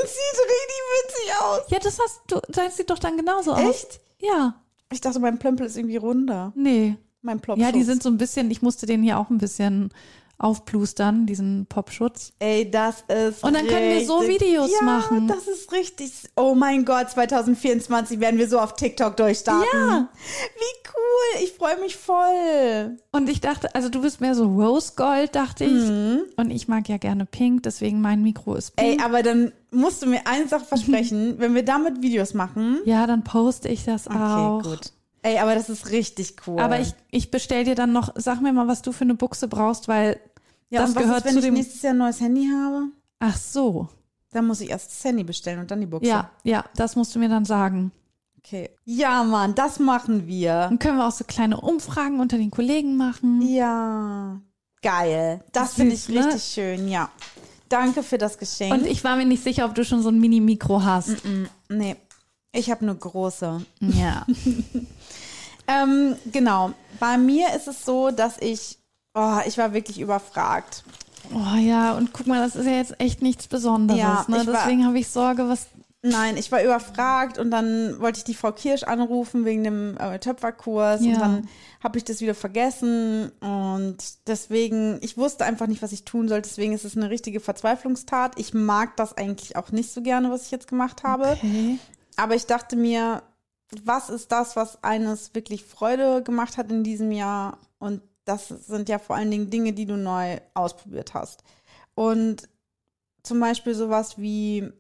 witzig 1.25 1.43
aus. 1.43 1.61
Ja, 1.69 1.79
das 1.79 1.99
hast 1.99 2.21
du. 2.29 2.41
Deins 2.53 2.77
sieht 2.77 2.91
doch 2.91 2.99
dann 2.99 3.17
genauso 3.17 3.53
aus. 3.53 3.61
Echt? 3.61 4.01
Ja. 4.19 4.55
Ich 4.93 5.01
dachte, 5.01 5.19
mein 5.21 5.39
Plömpel 5.39 5.67
ist 5.67 5.77
irgendwie 5.77 5.97
runder. 5.97 6.53
Nee. 6.55 6.97
Mein 7.23 7.41
Plop. 7.41 7.59
Ja, 7.59 7.73
die 7.73 7.83
sind 7.83 8.03
so 8.03 8.11
ein 8.11 8.19
bisschen, 8.19 8.51
ich 8.51 8.61
musste 8.61 8.87
den 8.87 9.03
hier 9.03 9.19
auch 9.19 9.31
ein 9.31 9.39
bisschen 9.39 9.91
aufplustern, 10.39 11.27
diesen 11.27 11.67
Popschutz. 11.67 12.33
Ey, 12.39 12.71
das 12.71 13.05
ist 13.09 13.43
Und 13.45 13.55
dann 13.55 13.67
können 13.67 13.91
wir 13.91 14.05
so 14.07 14.27
Videos 14.27 14.71
ja, 14.79 14.85
machen. 14.85 15.29
das 15.29 15.47
ist 15.49 15.73
richtig. 15.73 16.13
Oh 16.37 16.55
mein 16.55 16.85
Gott, 16.85 17.11
2024 17.11 18.21
werden 18.21 18.39
wir 18.39 18.49
so 18.49 18.59
auf 18.59 18.75
TikTok 18.77 19.17
durchstarten. 19.17 19.67
Ja. 19.73 20.09
Wie 20.57 20.89
cool. 20.89 21.43
Ich 21.45 21.53
freue 21.53 21.79
mich 21.81 21.97
voll. 21.97 22.97
Und 23.13 23.29
ich 23.29 23.41
dachte, 23.41 23.75
also 23.75 23.89
du 23.89 24.01
bist 24.03 24.21
mehr 24.21 24.35
so 24.35 24.45
Rose 24.47 24.93
Gold, 24.97 25.35
dachte 25.35 25.65
ich. 25.65 25.89
Und 26.37 26.51
ich 26.51 26.69
mag 26.69 26.89
ja 26.89 26.97
gerne 26.99 27.27
Pink, 27.27 27.63
deswegen 27.63 28.01
mein 28.01 28.23
Mikro 28.23 28.55
ist 28.55 28.73
Ey, 28.77 28.91
Pink. 28.97 29.05
aber 29.05 29.23
dann 29.23 29.53
musst 29.71 30.03
du 30.03 30.07
mir 30.07 30.21
eine 30.27 30.49
Sache 30.49 30.65
versprechen, 30.69 31.35
wenn 31.39 31.55
wir 31.55 31.65
damit 31.65 32.03
Videos 32.03 32.35
machen. 32.35 32.81
ja, 32.85 33.07
dann 33.07 33.23
poste 33.25 33.69
ich 33.69 33.85
das 33.85 34.07
Okay, 34.07 34.17
auch. 34.19 34.63
gut. 34.63 34.93
Ey, 35.25 35.39
aber 35.39 35.55
das 35.55 35.71
ist 35.71 35.91
richtig 35.91 36.37
cool. 36.47 36.61
Aber 36.61 36.79
ich, 36.79 36.93
ich 37.11 37.31
bestell 37.31 37.65
dir 37.65 37.75
dann 37.75 37.93
noch, 37.93 38.13
sag 38.15 38.43
mir 38.43 38.53
mal, 38.53 38.69
was 38.69 38.83
du 38.83 38.93
für 38.93 39.05
eine 39.05 39.15
Buchse 39.15 39.49
brauchst, 39.49 39.89
weil 39.89 40.21
ja, 40.69 40.83
das 40.83 40.91
und 40.91 40.97
was 40.97 41.03
gehört 41.03 41.19
ist, 41.21 41.25
wenn 41.25 41.33
zu 41.33 41.39
ich 41.39 41.45
dem. 41.47 41.55
nächstes 41.55 41.81
Jahr 41.81 41.95
ein 41.95 41.99
neues 41.99 42.21
Handy 42.21 42.47
habe? 42.47 42.89
Ach 43.21 43.35
so. 43.35 43.89
Dann 44.33 44.47
muss 44.47 44.61
ich 44.61 44.69
erst 44.69 44.91
das 44.91 45.03
Handy 45.03 45.25
bestellen 45.25 45.61
und 45.61 45.71
dann 45.71 45.81
die 45.81 45.87
Buchse. 45.87 46.07
Ja, 46.07 46.31
ja, 46.43 46.67
das 46.77 46.95
musst 46.95 47.15
du 47.15 47.19
mir 47.19 47.31
dann 47.31 47.47
sagen. 47.47 47.91
Okay. 48.37 48.69
Ja, 48.85 49.25
Mann, 49.25 49.55
das 49.55 49.79
machen 49.79 50.27
wir. 50.27 50.53
Dann 50.69 50.79
können 50.79 50.99
wir 50.99 51.09
auch 51.09 51.13
so 51.13 51.25
kleine 51.25 51.59
Umfragen 51.59 52.21
unter 52.21 52.37
den 52.37 52.51
Kollegen 52.51 52.99
machen. 52.99 53.41
Ja. 53.41 54.43
Geil. 54.83 55.43
Das 55.53 55.73
finde 55.73 55.95
ich 55.95 56.07
ne? 56.11 56.27
richtig 56.27 56.45
schön, 56.45 56.87
ja. 56.87 57.09
Danke 57.71 58.03
für 58.03 58.19
das 58.19 58.37
Geschenk. 58.37 58.75
Und 58.75 58.85
ich 58.85 59.05
war 59.05 59.17
mir 59.17 59.25
nicht 59.25 59.43
sicher, 59.43 59.65
ob 59.65 59.75
du 59.75 59.87
schon 59.87 60.03
so 60.03 60.11
ein 60.11 60.21
Mini-Mikro 60.21 60.85
hast. 60.85 61.17
nee, 61.71 61.97
ich 62.53 62.71
habe 62.71 62.83
eine 62.83 62.95
große. 62.95 63.65
Ja. 63.81 64.27
Ähm, 65.67 66.17
genau. 66.33 66.73
Bei 67.01 67.17
mir 67.19 67.55
ist 67.55 67.69
es 67.69 67.85
so, 67.85 68.11
dass 68.11 68.37
ich, 68.39 68.79
oh, 69.15 69.39
ich 69.47 69.59
war 69.59 69.73
wirklich 69.73 70.01
überfragt. 70.01 70.85
Oh 71.33 71.57
ja, 71.57 71.93
und 71.95 72.13
guck 72.13 72.27
mal, 72.27 72.41
das 72.41 72.55
ist 72.55 72.67
ja 72.67 72.73
jetzt 72.77 73.01
echt 73.01 73.23
nichts 73.23 73.47
Besonderes. 73.47 74.01
Ja, 74.01 74.25
ne? 74.29 74.45
Deswegen 74.47 74.85
habe 74.87 74.99
ich 74.99 75.09
Sorge, 75.09 75.49
was. 75.49 75.67
Nein, 76.07 76.37
ich 76.37 76.53
war 76.53 76.63
überfragt 76.63 77.39
und 77.39 77.51
dann 77.51 77.99
wollte 77.99 78.19
ich 78.19 78.25
die 78.25 78.35
Frau 78.35 78.53
Kirsch 78.53 78.83
anrufen 78.83 79.47
wegen 79.47 79.65
dem 79.65 79.97
äh, 79.97 80.19
Töpferkurs 80.19 81.01
Ja. 81.03 81.15
und 81.15 81.21
dann 81.21 81.49
habe 81.83 81.97
ich 81.97 82.05
das 82.05 82.21
wieder 82.21 82.35
vergessen 82.35 83.33
und 83.41 83.97
deswegen, 84.27 84.99
ich 85.01 85.17
wusste 85.17 85.47
einfach 85.47 85.67
nicht, 85.67 85.81
was 85.81 85.93
ich 85.93 86.05
tun 86.05 86.29
soll. 86.29 86.43
Deswegen 86.43 86.75
ist 86.75 86.85
es 86.85 86.95
eine 86.95 87.09
richtige 87.09 87.41
Verzweiflungstat. 87.41 88.39
Ich 88.39 88.53
mag 88.53 88.99
das 88.99 89.17
eigentlich 89.17 89.57
auch 89.57 89.73
nicht 89.73 89.95
so 89.95 90.03
gerne, 90.03 90.31
was 90.31 90.45
ich 90.45 90.51
jetzt 90.51 90.69
gemacht 90.69 91.05
habe. 91.05 91.39
Okay. 91.43 91.79
Aber 92.17 92.35
ich 92.35 92.45
dachte 92.45 92.77
mir, 92.77 93.23
was 93.85 94.11
ist 94.11 94.33
das, 94.33 94.57
was 94.57 94.83
eines 94.83 95.35
wirklich 95.35 95.65
Freude 95.65 96.23
gemacht 96.23 96.57
hat 96.57 96.71
in 96.71 96.85
diesem 96.85 97.13
Jahr? 97.13 97.59
Und 97.79 98.03
das 98.25 98.49
sind 98.49 98.89
ja 98.89 98.99
vor 98.99 99.17
allen 99.17 99.31
Dingen 99.31 99.51
Dinge, 99.51 99.73
die 99.73 99.87
du 99.87 99.97
neu 99.97 100.39
ausprobiert 100.55 101.15
hast. 101.15 101.45
Und 101.95 102.49
zum 103.23 103.41
Beispiel 103.41 103.75
sowas 103.75 104.19
wie, 104.19 104.71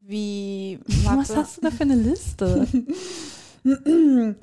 wie, 0.00 0.80
Was 1.04 1.30
warte, 1.30 1.36
hast 1.36 1.56
du 1.56 1.60
da 1.62 1.70
für 1.70 1.82
eine 1.82 1.96
Liste? 1.96 2.66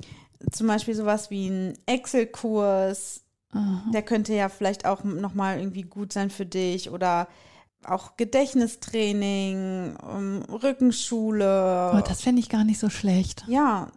zum 0.52 0.66
Beispiel 0.66 0.94
sowas 0.94 1.30
wie 1.30 1.48
ein 1.48 1.78
Excel-Kurs, 1.86 3.22
der 3.92 4.02
könnte 4.02 4.32
ja 4.32 4.48
vielleicht 4.48 4.86
auch 4.86 5.02
nochmal 5.02 5.58
irgendwie 5.58 5.82
gut 5.82 6.12
sein 6.12 6.30
für 6.30 6.46
dich 6.46 6.90
oder 6.90 7.26
auch 7.84 8.16
Gedächtnistraining, 8.16 9.96
ähm, 10.08 10.42
Rückenschule. 10.50 11.92
oh, 11.94 12.00
das 12.06 12.22
fände 12.22 12.40
ich 12.40 12.48
gar 12.48 12.64
nicht 12.64 12.78
so 12.78 12.90
schlecht. 12.90 13.44
Ja, 13.48 13.88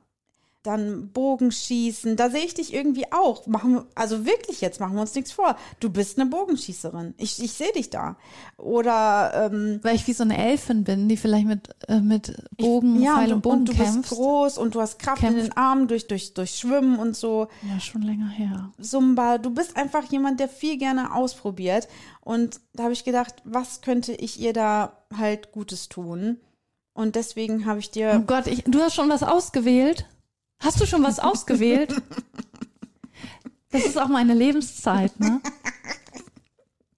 dann 0.64 1.10
Bogenschießen. 1.12 2.16
Da 2.16 2.30
sehe 2.30 2.46
ich 2.46 2.54
dich 2.54 2.74
irgendwie 2.74 3.12
auch. 3.12 3.46
Machen, 3.48 3.74
wir- 3.74 3.86
also 3.96 4.26
wirklich 4.26 4.62
jetzt, 4.62 4.80
machen 4.80 4.96
wir 4.96 5.02
uns 5.02 5.14
nichts 5.14 5.32
vor. 5.34 5.58
Du 5.82 5.90
bist 5.90 6.18
eine 6.18 6.30
Bogenschießerin. 6.30 7.14
Ich, 7.18 7.44
ich 7.44 7.52
sehe 7.54 7.72
dich 7.74 7.90
da. 7.90 8.16
Oder 8.58 9.50
ähm, 9.52 9.80
Weil 9.84 9.96
ich 9.96 10.08
wie 10.08 10.14
so 10.14 10.24
eine 10.24 10.38
Elfin 10.38 10.84
bin, 10.84 11.10
die 11.10 11.18
vielleicht 11.18 11.46
mit, 11.48 11.70
äh, 11.88 12.00
mit 12.00 12.36
Bogen, 12.58 13.02
ja, 13.02 13.16
Pfeil 13.18 13.34
und, 13.34 13.34
und 13.34 13.40
du- 13.46 13.50
Bogen 13.50 13.60
und 13.60 13.66
du 13.70 13.74
kämpft. 13.74 14.02
bist 14.10 14.12
groß 14.14 14.58
und 14.58 14.76
du 14.76 14.82
hast 14.82 15.00
Kraft 15.00 15.22
in 15.24 15.30
Kämpft. 15.30 15.46
den 15.48 15.58
Armen 15.58 15.88
durch, 15.88 16.08
durch, 16.08 16.34
durch 16.34 16.52
Schwimmen 16.56 16.98
und 16.98 17.16
so. 17.16 17.48
Ja, 17.70 17.80
schon 17.80 18.02
länger 18.02 18.30
her. 18.30 18.72
Zumba. 18.82 19.38
Du 19.38 19.50
bist 19.50 19.76
einfach 19.76 20.06
jemand, 20.12 20.40
der 20.40 20.48
viel 20.48 20.78
gerne 20.78 21.14
ausprobiert. 21.14 21.88
Und 22.22 22.62
da 22.74 22.84
habe 22.84 22.94
ich 22.94 23.04
gedacht, 23.04 23.36
was 23.44 23.82
könnte 23.82 24.14
ich 24.14 24.40
ihr 24.40 24.54
da 24.54 24.98
halt 25.18 25.52
Gutes 25.52 25.90
tun? 25.90 26.38
Und 26.94 27.16
deswegen 27.16 27.66
habe 27.66 27.80
ich 27.80 27.90
Oh 27.90 27.94
dir. 27.96 28.24
Gott, 28.26 28.48
ich, 28.48 28.64
du 28.66 28.80
hast 28.80 28.94
schon 28.96 29.10
was 29.10 29.24
ausgewählt? 29.24 30.06
Hast 30.64 30.80
du 30.80 30.86
schon 30.86 31.04
was 31.04 31.20
ausgewählt? 31.20 31.94
Das 33.70 33.86
ist 33.86 33.98
auch 33.98 34.08
meine 34.08 34.34
Lebenszeit, 34.34 35.20
ne? 35.20 35.42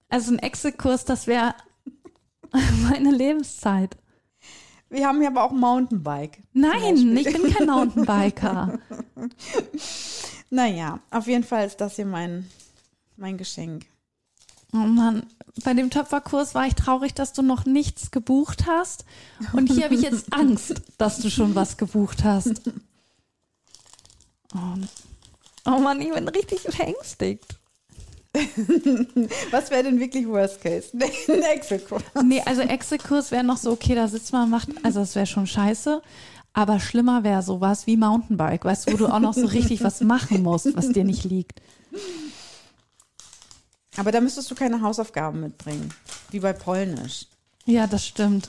Also 0.08 0.32
ein 0.32 0.38
Excel-Kurs, 0.38 1.04
das 1.04 1.26
wäre 1.26 1.54
meine 2.88 3.10
Lebenszeit. 3.10 3.96
Wir 4.88 5.08
haben 5.08 5.18
hier 5.18 5.28
aber 5.28 5.42
auch 5.42 5.52
Mountainbike. 5.52 6.38
Nein, 6.52 7.16
ich 7.16 7.24
bin 7.24 7.52
kein 7.52 7.66
Mountainbiker. 7.66 8.78
Naja, 10.50 11.00
auf 11.10 11.26
jeden 11.26 11.42
Fall 11.42 11.66
ist 11.66 11.80
das 11.80 11.96
hier 11.96 12.06
mein, 12.06 12.48
mein 13.16 13.36
Geschenk. 13.36 13.86
Oh 14.72 14.76
Mann, 14.78 15.26
bei 15.64 15.74
dem 15.74 15.90
Töpferkurs 15.90 16.54
war 16.54 16.66
ich 16.66 16.74
traurig, 16.74 17.14
dass 17.14 17.32
du 17.32 17.42
noch 17.42 17.64
nichts 17.64 18.10
gebucht 18.10 18.66
hast. 18.66 19.04
Und 19.52 19.72
hier 19.72 19.84
habe 19.84 19.94
ich 19.94 20.02
jetzt 20.02 20.32
Angst, 20.32 20.82
dass 20.98 21.18
du 21.18 21.30
schon 21.30 21.54
was 21.54 21.76
gebucht 21.76 22.22
hast. 22.22 22.62
Oh, 24.54 24.76
oh 25.66 25.78
Mann, 25.78 26.00
ich 26.00 26.12
bin 26.12 26.28
richtig 26.28 26.60
verängstigt. 26.60 27.56
Was 29.50 29.70
wäre 29.70 29.84
denn 29.84 29.98
wirklich 29.98 30.26
Worst 30.28 30.60
Case? 30.60 30.90
Ein 31.28 31.42
Excel-Kurs. 31.42 32.02
Nee, 32.24 32.42
also 32.44 32.62
Excel-Kurs 32.62 33.30
wäre 33.30 33.44
noch 33.44 33.56
so, 33.56 33.72
okay, 33.72 33.94
da 33.94 34.08
sitzt 34.08 34.32
man, 34.32 34.50
macht, 34.50 34.68
also 34.82 35.00
das 35.00 35.14
wäre 35.14 35.26
schon 35.26 35.46
scheiße. 35.46 36.02
Aber 36.52 36.80
schlimmer 36.80 37.22
wäre 37.22 37.42
sowas 37.42 37.86
wie 37.86 37.98
Mountainbike, 37.98 38.64
weißt 38.64 38.88
du, 38.88 38.92
wo 38.92 38.96
du 38.96 39.06
auch 39.08 39.20
noch 39.20 39.34
so 39.34 39.44
richtig 39.46 39.84
was 39.84 40.00
machen 40.00 40.42
musst, 40.42 40.74
was 40.74 40.88
dir 40.88 41.04
nicht 41.04 41.24
liegt. 41.24 41.60
Aber 43.98 44.10
da 44.10 44.20
müsstest 44.20 44.50
du 44.50 44.54
keine 44.54 44.80
Hausaufgaben 44.80 45.40
mitbringen. 45.40 45.92
Wie 46.30 46.40
bei 46.40 46.54
Polnisch. 46.54 47.26
Ja, 47.66 47.86
das 47.86 48.06
stimmt. 48.06 48.48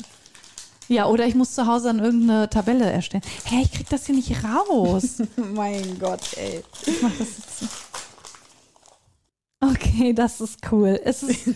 Ja, 0.87 1.07
oder 1.07 1.25
ich 1.25 1.35
muss 1.35 1.53
zu 1.53 1.67
Hause 1.67 1.87
dann 1.87 1.99
irgendeine 1.99 2.49
Tabelle 2.49 2.89
erstellen. 2.89 3.23
Hey, 3.45 3.63
ich 3.63 3.71
krieg 3.71 3.89
das 3.89 4.05
hier 4.05 4.15
nicht 4.15 4.43
raus. 4.43 5.21
mein 5.35 5.99
Gott, 5.99 6.37
ey. 6.37 6.63
Ich 6.85 7.01
mach 7.01 7.11
das 7.17 7.37
jetzt 7.37 7.59
so. 7.59 7.65
Okay, 9.59 10.13
das 10.13 10.39
ist 10.39 10.59
cool. 10.71 10.99
Es 11.03 11.23
ist, 11.23 11.49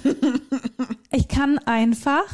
ich 1.12 1.28
kann 1.28 1.60
einfach 1.60 2.26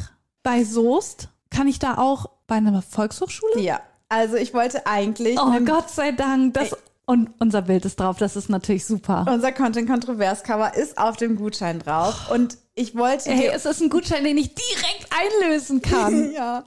bei 0.42 0.64
Soest, 0.64 1.28
kann 1.50 1.68
ich 1.68 1.78
da 1.78 1.98
auch 1.98 2.30
bei 2.46 2.56
einer 2.56 2.80
Volkshochschule? 2.80 3.60
Ja, 3.60 3.80
also 4.08 4.36
ich 4.36 4.54
wollte 4.54 4.86
eigentlich. 4.86 5.38
Oh 5.38 5.52
Gott 5.64 5.90
sei 5.90 6.12
Dank. 6.12 6.54
Das, 6.54 6.74
und 7.08 7.30
unser 7.40 7.62
Bild 7.62 7.84
ist 7.86 7.98
drauf, 7.98 8.18
das 8.18 8.36
ist 8.36 8.48
natürlich 8.50 8.84
super. 8.84 9.26
Unser 9.32 9.50
Content 9.52 9.88
Kontrovers 9.88 10.42
Cover 10.42 10.74
ist 10.76 10.98
auf 10.98 11.16
dem 11.16 11.36
Gutschein 11.36 11.78
drauf. 11.78 12.30
Und 12.30 12.58
ich 12.74 12.94
wollte 12.94 13.30
Hey, 13.30 13.44
dir. 13.48 13.52
es 13.54 13.64
ist 13.64 13.80
ein 13.80 13.88
Gutschein, 13.88 14.22
den 14.24 14.36
ich 14.36 14.54
direkt 14.54 15.08
einlösen 15.42 15.80
kann. 15.82 16.32
ja, 16.36 16.64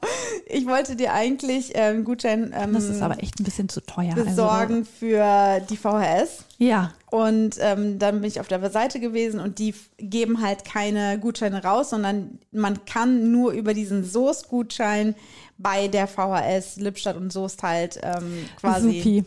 ich 0.47 0.65
wollte 0.65 0.95
dir 0.95 1.13
eigentlich 1.13 1.73
ähm, 1.75 1.97
einen 1.97 2.03
Gutschein 2.03 2.53
ähm, 2.57 2.73
Das 2.73 2.85
ist 2.85 3.01
aber 3.01 3.21
echt 3.21 3.39
ein 3.39 3.43
bisschen 3.43 3.69
zu 3.69 3.81
teuer. 3.81 4.13
also- 4.13 4.25
besorgen 4.25 4.83
für 4.85 5.61
die 5.69 5.77
VHS. 5.77 6.43
ja, 6.57 6.91
Und 7.11 7.55
ähm, 7.59 7.99
dann 7.99 8.21
bin 8.21 8.27
ich 8.27 8.39
auf 8.41 8.47
der 8.47 8.67
Seite 8.71 8.99
gewesen 8.99 9.39
und 9.39 9.59
die 9.59 9.73
geben 9.99 10.41
halt 10.41 10.65
keine 10.65 11.19
Gutscheine 11.19 11.63
raus, 11.63 11.91
sondern 11.91 12.39
man 12.51 12.83
kann 12.85 13.31
nur 13.31 13.51
über 13.53 13.73
diesen 13.73 14.03
Soest-Gutschein 14.03 15.15
bei 15.59 15.87
der 15.87 16.07
VHS 16.07 16.77
Lippstadt 16.77 17.15
und 17.15 17.31
Soest 17.31 17.61
halt 17.63 17.99
ähm, 18.03 18.45
quasi 18.59 18.97
supi. 18.97 19.23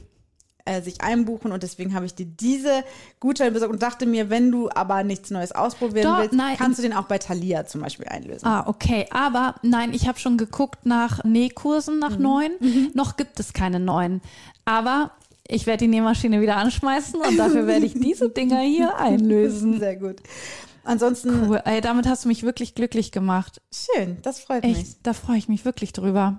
Äh, 0.67 0.81
sich 0.83 1.01
einbuchen. 1.03 1.53
Und 1.53 1.63
deswegen 1.63 1.95
habe 1.95 2.07
ich 2.07 2.15
dir 2.15 2.27
diese 2.27 2.85
Gutscheine 3.21 3.51
besorgt 3.51 3.73
und 3.73 3.83
dachte 3.83 4.07
mir, 4.07 4.31
wenn 4.31 4.51
du 4.51 4.71
aber 4.71 5.03
nichts 5.05 5.31
Neues 5.31 5.53
ausprobieren 5.53 6.05
Doch, 6.05 6.21
willst, 6.21 6.33
nein. 6.35 6.57
kannst 6.57 6.79
du 6.79 6.83
den 6.83 6.93
auch 6.95 7.05
bei 7.05 7.19
Thalia 7.19 7.67
zum 7.67 7.81
Beispiel 7.83 8.07
einlösen. 8.09 8.47
Ah, 8.47 8.65
okay. 8.67 9.07
Aber 9.11 9.57
nein, 9.63 9.93
ich 9.93 10.09
habe 10.09 10.19
schon 10.19 10.39
geguckt 10.39 10.87
nach 10.87 11.23
Nähkursen, 11.25 11.95
Mhm. 11.95 12.01
nach 12.01 12.19
neuen. 12.19 12.53
Noch 12.95 13.17
gibt 13.17 13.39
es 13.41 13.53
keine 13.53 13.79
neuen. 13.81 14.21
Aber 14.65 15.11
ich 15.47 15.67
werde 15.67 15.85
die 15.85 15.89
Nähmaschine 15.89 16.41
wieder 16.41 16.57
anschmeißen 16.57 17.21
und 17.21 17.37
dafür 17.37 17.67
werde 17.67 17.85
ich 17.85 17.93
diese 17.95 18.31
Dinger 18.31 18.61
hier 18.61 18.97
einlösen. 18.99 19.79
Sehr 19.79 19.97
gut. 19.97 20.17
Ansonsten, 20.87 21.49
Cool. 21.49 21.63
Ey, 21.65 21.81
damit 21.81 22.07
hast 22.07 22.25
du 22.25 22.29
mich 22.29 22.43
wirklich 22.43 22.75
glücklich 22.75 23.11
gemacht. 23.13 23.61
schön, 23.73 24.19
das 24.23 24.41
freut 24.41 24.65
mich. 24.65 24.79
Echt, 24.79 24.97
da 25.03 25.13
freue 25.15 25.39
ich 25.39 25.49
mich 25.49 25.65
wirklich 25.65 25.93
drüber. 25.93 26.39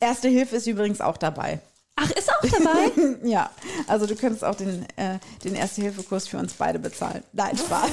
Erste 0.00 0.28
Hilfe 0.28 0.56
ist 0.56 0.66
übrigens 0.66 1.00
auch 1.00 1.16
dabei. 1.16 1.60
Ach, 1.96 2.10
ist 2.10 2.30
auch 2.32 2.40
dabei? 2.40 3.18
Ja, 3.28 3.50
also 3.86 4.06
du 4.06 4.16
könntest 4.16 4.44
auch 4.44 4.54
den, 4.54 4.86
äh, 4.96 5.18
den 5.44 5.54
Erste-Hilfe-Kurs 5.54 6.26
für 6.28 6.38
uns 6.38 6.54
beide 6.54 6.78
bezahlen. 6.78 7.22
Nein, 7.32 7.56
Spaß. 7.56 7.90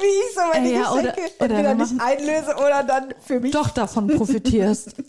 Wie 0.00 0.06
ich 0.06 0.34
so 0.34 0.40
meine 0.52 0.68
Äh, 0.68 0.74
ja, 0.74 0.90
oder- 0.92 1.02
Geschenke 1.12 1.32
oder 1.38 1.54
entweder 1.54 1.74
nicht 1.74 2.00
einlöse 2.00 2.56
oder 2.56 2.82
dann 2.82 3.14
für 3.24 3.40
mich. 3.40 3.52
Doch 3.52 3.70
davon 3.70 4.08
profitierst. 4.08 4.94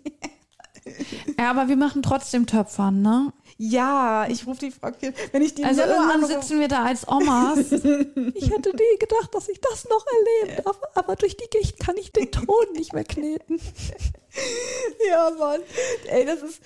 Ja, 1.39 1.49
aber 1.49 1.69
wir 1.69 1.77
machen 1.77 2.03
trotzdem 2.03 2.45
Töpfern, 2.45 3.01
ne? 3.01 3.31
Ja, 3.65 4.25
ich 4.29 4.45
rufe 4.45 4.59
die 4.65 4.71
Frau 4.71 4.91
Kiel. 4.91 5.13
Wenn 5.31 5.41
ich 5.41 5.55
die 5.55 5.63
Also 5.63 5.81
irgendwann 5.83 6.21
anrufe- 6.23 6.41
sitzen 6.41 6.59
wir 6.59 6.67
da 6.67 6.83
als 6.83 7.07
Omas. 7.07 7.59
Ich 8.35 8.49
hätte 8.51 8.71
nie 8.71 8.99
gedacht, 8.99 9.33
dass 9.33 9.47
ich 9.47 9.61
das 9.61 9.87
noch 9.89 10.05
erleben 10.45 10.63
darf, 10.65 10.79
aber 10.95 11.15
durch 11.15 11.37
die 11.37 11.47
Gicht 11.49 11.79
kann 11.79 11.95
ich 11.97 12.11
den 12.11 12.29
Ton 12.31 12.65
nicht 12.75 12.93
mehr 12.93 13.03
kneten. 13.05 13.59
Ja, 15.09 15.29
Mann. 15.37 15.59
Ey, 16.07 16.25
das 16.25 16.41
ist 16.41 16.61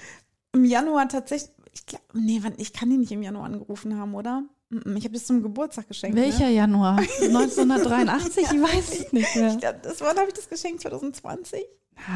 im 0.53 0.63
Januar 0.65 1.07
tatsächlich. 1.09 1.51
Ich 1.73 1.85
glaub, 1.85 2.01
nee, 2.13 2.41
ich 2.57 2.73
kann 2.73 2.89
die 2.89 2.97
nicht 2.97 3.11
im 3.11 3.21
Januar 3.21 3.45
angerufen 3.45 3.99
haben, 3.99 4.15
oder? 4.15 4.43
Ich 4.71 5.03
habe 5.03 5.11
das 5.13 5.25
zum 5.25 5.43
Geburtstag 5.43 5.87
geschenkt. 5.87 6.17
Welcher 6.17 6.47
Ne? 6.47 6.53
Januar? 6.53 6.97
1983? 7.21 8.43
Ich 8.43 8.61
weiß 8.61 8.99
es 9.01 9.13
nicht 9.13 9.35
mehr. 9.35 9.51
Ich 9.53 9.59
glaub, 9.59 9.81
das 9.83 10.01
wann 10.01 10.17
habe 10.17 10.27
ich 10.29 10.33
das 10.33 10.49
geschenkt? 10.49 10.81
2020? 10.81 11.65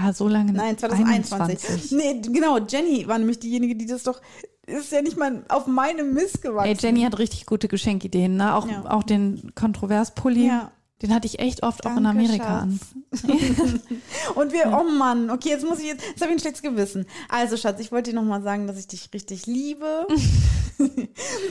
Ja, 0.04 0.14
so 0.14 0.28
lange 0.28 0.54
Nein, 0.54 0.78
2021. 0.78 1.92
Nee, 1.92 2.22
genau. 2.22 2.58
Jenny 2.60 3.08
war 3.08 3.18
nämlich 3.18 3.40
diejenige, 3.40 3.76
die 3.76 3.86
das 3.88 4.04
doch. 4.04 4.22
Ist 4.68 4.92
ja 4.92 5.02
nicht 5.02 5.18
mal 5.18 5.44
auf 5.50 5.66
meinem 5.68 6.14
Mist 6.14 6.42
gewachsen. 6.42 6.70
Ey, 6.70 6.78
Jenny 6.80 7.02
hat 7.02 7.18
richtig 7.18 7.46
gute 7.46 7.68
Geschenkideen, 7.68 8.36
ne? 8.38 8.56
Auch, 8.56 8.68
Ja. 8.68 8.90
auch 8.92 9.04
den 9.04 9.54
Kontroverspulli. 9.56 10.48
Ja. 10.48 10.72
Den 11.02 11.14
hatte 11.14 11.26
ich 11.28 11.40
echt 11.40 11.64
oft 11.64 11.86
auch 11.86 11.98
in 11.98 12.04
Danke, 12.04 12.10
Amerika 12.10 12.60
an. 12.60 12.80
Und 14.36 14.54
wir, 14.54 14.68
oh 14.80 14.84
Mann, 14.90 15.30
okay, 15.30 15.50
jetzt 15.50 15.66
muss 15.66 15.80
ich 15.80 15.86
jetzt, 15.88 16.04
jetzt 16.08 16.22
habe 16.22 16.32
ich 16.32 16.38
ein 16.38 16.40
schlechtes 16.40 16.62
Gewissen. 16.62 17.06
Also, 17.30 17.58
Schatz, 17.58 17.80
ich 17.80 17.92
wollte 17.92 18.12
dir 18.12 18.16
nochmal 18.16 18.42
sagen, 18.44 18.68
dass 18.68 18.78
ich 18.78 18.88
dich 18.88 19.10
richtig 19.14 19.46
liebe. 19.48 20.08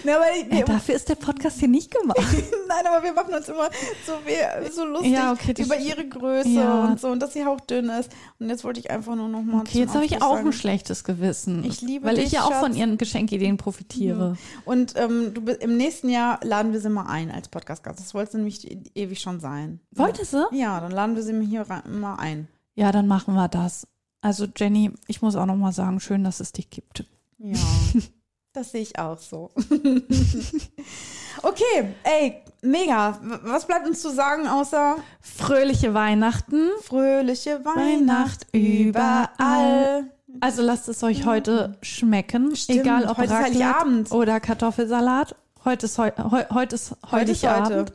Na, 0.05 0.17
aber 0.17 0.25
ich, 0.37 0.53
Ey, 0.53 0.65
dafür 0.65 0.95
ist 0.95 1.09
der 1.09 1.15
Podcast 1.15 1.59
hier 1.61 1.69
nicht 1.69 1.91
gemacht. 1.91 2.19
nein, 2.69 2.87
aber 2.87 3.05
wir 3.05 3.13
machen 3.13 3.35
uns 3.35 3.49
immer 3.49 3.69
so, 4.07 4.13
we- 4.25 4.71
so 4.73 4.85
lustig 4.85 5.13
Ja, 5.13 5.33
okay, 5.33 5.55
über 5.59 5.79
ihre 5.79 6.07
Größe 6.09 6.49
Ja. 6.49 6.85
und 6.87 7.01
so 7.01 7.09
und 7.09 7.21
dass 7.21 7.33
sie 7.33 7.45
hauchdünn 7.45 7.89
ist. 7.91 8.11
Und 8.39 8.49
jetzt 8.49 8.65
wollte 8.65 8.81
ich 8.81 8.91
einfach 8.91 9.15
nur 9.15 9.29
nochmal. 9.29 9.61
Okay, 9.61 9.79
jetzt 9.81 9.95
habe 9.95 10.05
ich 10.05 10.21
auch 10.23 10.37
ein 10.37 10.53
schlechtes 10.53 11.05
Gewissen. 11.05 11.65
Ich 11.65 11.81
liebe 11.81 12.07
Weil 12.07 12.17
dich, 12.17 12.27
ich 12.27 12.33
ja 12.33 12.43
auch 12.45 12.55
von 12.55 12.71
Schatz. 12.71 12.77
ihren 12.79 12.99
Geschenkideen 12.99 13.57
profitiere. 13.57 14.37
Und 14.65 14.95
ähm, 14.97 15.33
du, 15.35 15.43
im 15.53 15.77
nächsten 15.77 16.09
Jahr 16.09 16.41
laden 16.43 16.73
wir 16.73 16.81
sie 16.81 16.89
mal 16.91 17.07
ein 17.07 17.31
als 17.31 17.49
Podcast-Gast. 17.49 18.01
Das 18.01 18.15
wollte 18.15 18.37
nämlich 18.37 18.69
e- 18.71 18.79
ewig 18.95 19.21
schon 19.21 19.40
sein. 19.41 19.81
Wollte 19.91 20.25
sie? 20.25 20.45
Ja, 20.53 20.81
dann 20.81 20.93
laden 20.93 21.17
wir 21.17 21.23
sie 21.23 21.45
hier 21.45 21.67
mal 21.87 22.15
ein. 22.17 22.49
Ja, 22.75 22.93
dann 22.93 23.07
machen 23.07 23.35
wir 23.35 23.49
das. 23.49 23.87
Also 24.23 24.47
Jenny, 24.57 24.93
ich 25.07 25.23
muss 25.23 25.37
auch 25.37 25.47
noch 25.47 25.57
mal 25.57 25.73
sagen, 25.73 26.01
schön, 26.01 26.25
dass 26.25 26.41
es 26.41 26.53
dich 26.53 26.71
gibt. 26.71 27.05
Ja, 27.39 27.59
das 28.53 28.73
sehe 28.73 28.83
ich 28.83 28.99
auch 28.99 29.19
so. 29.19 29.51
okay, 31.43 31.95
ey, 32.05 32.43
mega. 32.63 33.19
Was 33.45 33.67
bleibt 33.67 33.87
uns 33.87 34.03
zu 34.03 34.11
sagen 34.11 34.47
außer 34.47 34.97
Fröhliche 35.21 35.95
Weihnachten. 35.95 36.69
fröhliche 36.83 37.65
Weihnacht 37.65 38.47
Weihnacht 38.53 38.97
überall? 39.01 40.11
Also 40.41 40.63
lasst 40.63 40.89
es 40.89 41.03
euch 41.03 41.27
heute 41.27 41.77
schmecken, 41.83 42.55
Stimmt, 42.55 42.81
egal 42.81 43.05
ob 43.07 43.19
heute 43.19 43.33
Raclette 43.33 44.15
oder 44.15 44.39
Kartoffelsalat. 44.39 45.35
Heute 45.65 45.87
ist, 45.87 45.99
heu, 45.99 46.11
heu, 46.17 46.45
heute 46.53 46.75
ist 46.77 46.95
Heute 47.11 47.33
ist 47.33 47.43
Heiligabend. 47.43 47.93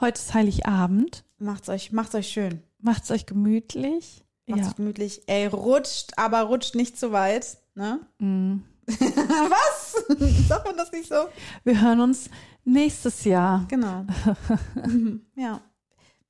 Heute 0.00 0.18
ist 0.18 0.32
Heiligabend. 0.34 1.24
Macht's 1.38 1.68
euch, 1.68 1.92
macht's 1.92 2.14
euch 2.14 2.28
schön. 2.28 2.62
Macht's 2.80 3.10
euch 3.10 3.26
gemütlich. 3.26 4.24
Macht's 4.46 4.62
Ja. 4.64 4.68
euch 4.70 4.76
gemütlich. 4.76 5.22
Ey, 5.26 5.46
rutscht, 5.46 6.12
aber 6.16 6.40
rutscht 6.42 6.74
nicht 6.74 6.98
zu 6.98 7.12
weit. 7.12 7.58
Ne? 7.74 8.00
Mm. 8.18 8.56
Was? 8.86 10.04
Sagt 10.48 10.66
man 10.66 10.76
das 10.76 10.90
nicht 10.92 11.08
so? 11.08 11.28
Wir 11.64 11.80
hören 11.80 12.00
uns 12.00 12.30
nächstes 12.64 13.24
Jahr. 13.24 13.66
Genau. 13.68 14.06
Mhm, 14.86 15.26
ja. 15.36 15.60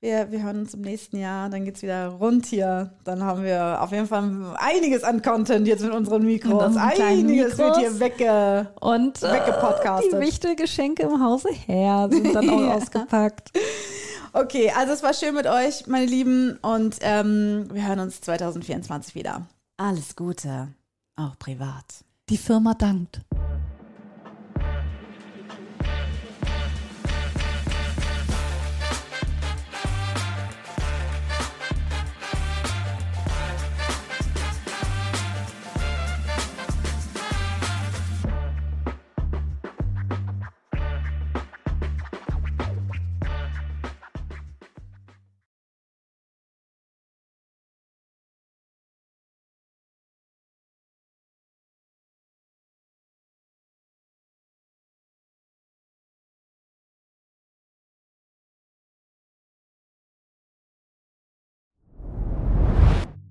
Wir, 0.03 0.31
wir 0.33 0.43
hören 0.43 0.61
uns 0.61 0.73
im 0.73 0.81
nächsten 0.81 1.19
Jahr, 1.19 1.51
dann 1.51 1.67
geht's 1.67 1.83
wieder 1.83 2.09
rund 2.09 2.47
hier. 2.47 2.95
Dann 3.05 3.23
haben 3.23 3.43
wir 3.45 3.83
auf 3.83 3.93
jeden 3.93 4.07
Fall 4.07 4.55
einiges 4.57 5.05
an 5.05 5.21
Content 5.21 5.69
jetzt 5.69 5.83
mit 5.85 5.93
unseren 5.93 6.25
Mikros. 6.25 6.75
Einiges 6.75 7.59
wird 7.59 7.77
Mikros. 7.77 7.79
hier 7.79 8.01
wegge. 8.01 8.71
Und 8.81 9.23
äh, 9.23 9.31
Weggepodcastet. 9.31 10.13
die 10.15 10.21
Wichtelgeschenke 10.21 11.03
im 11.03 11.23
Hause 11.23 11.51
her 11.67 12.09
sind 12.11 12.35
dann 12.35 12.49
auch 12.49 12.61
Ja. 12.67 12.75
ausgepackt. 12.77 13.51
Okay, 14.33 14.73
also 14.75 14.95
es 14.95 15.03
war 15.03 15.13
schön 15.13 15.35
mit 15.35 15.47
euch, 15.47 15.87
meine 15.87 16.07
Lieben. 16.07 16.59
Und 16.63 16.97
ähm, 17.03 17.69
wir 17.71 17.87
hören 17.87 18.01
uns 18.01 18.23
2024 18.23 19.15
wieder. 19.15 19.43
Alles 19.77 20.17
Gute, 20.17 20.69
auch 21.17 21.39
privat. 21.39 21.85
Die 22.31 22.39
Firma 22.39 22.73
dankt. 22.73 23.21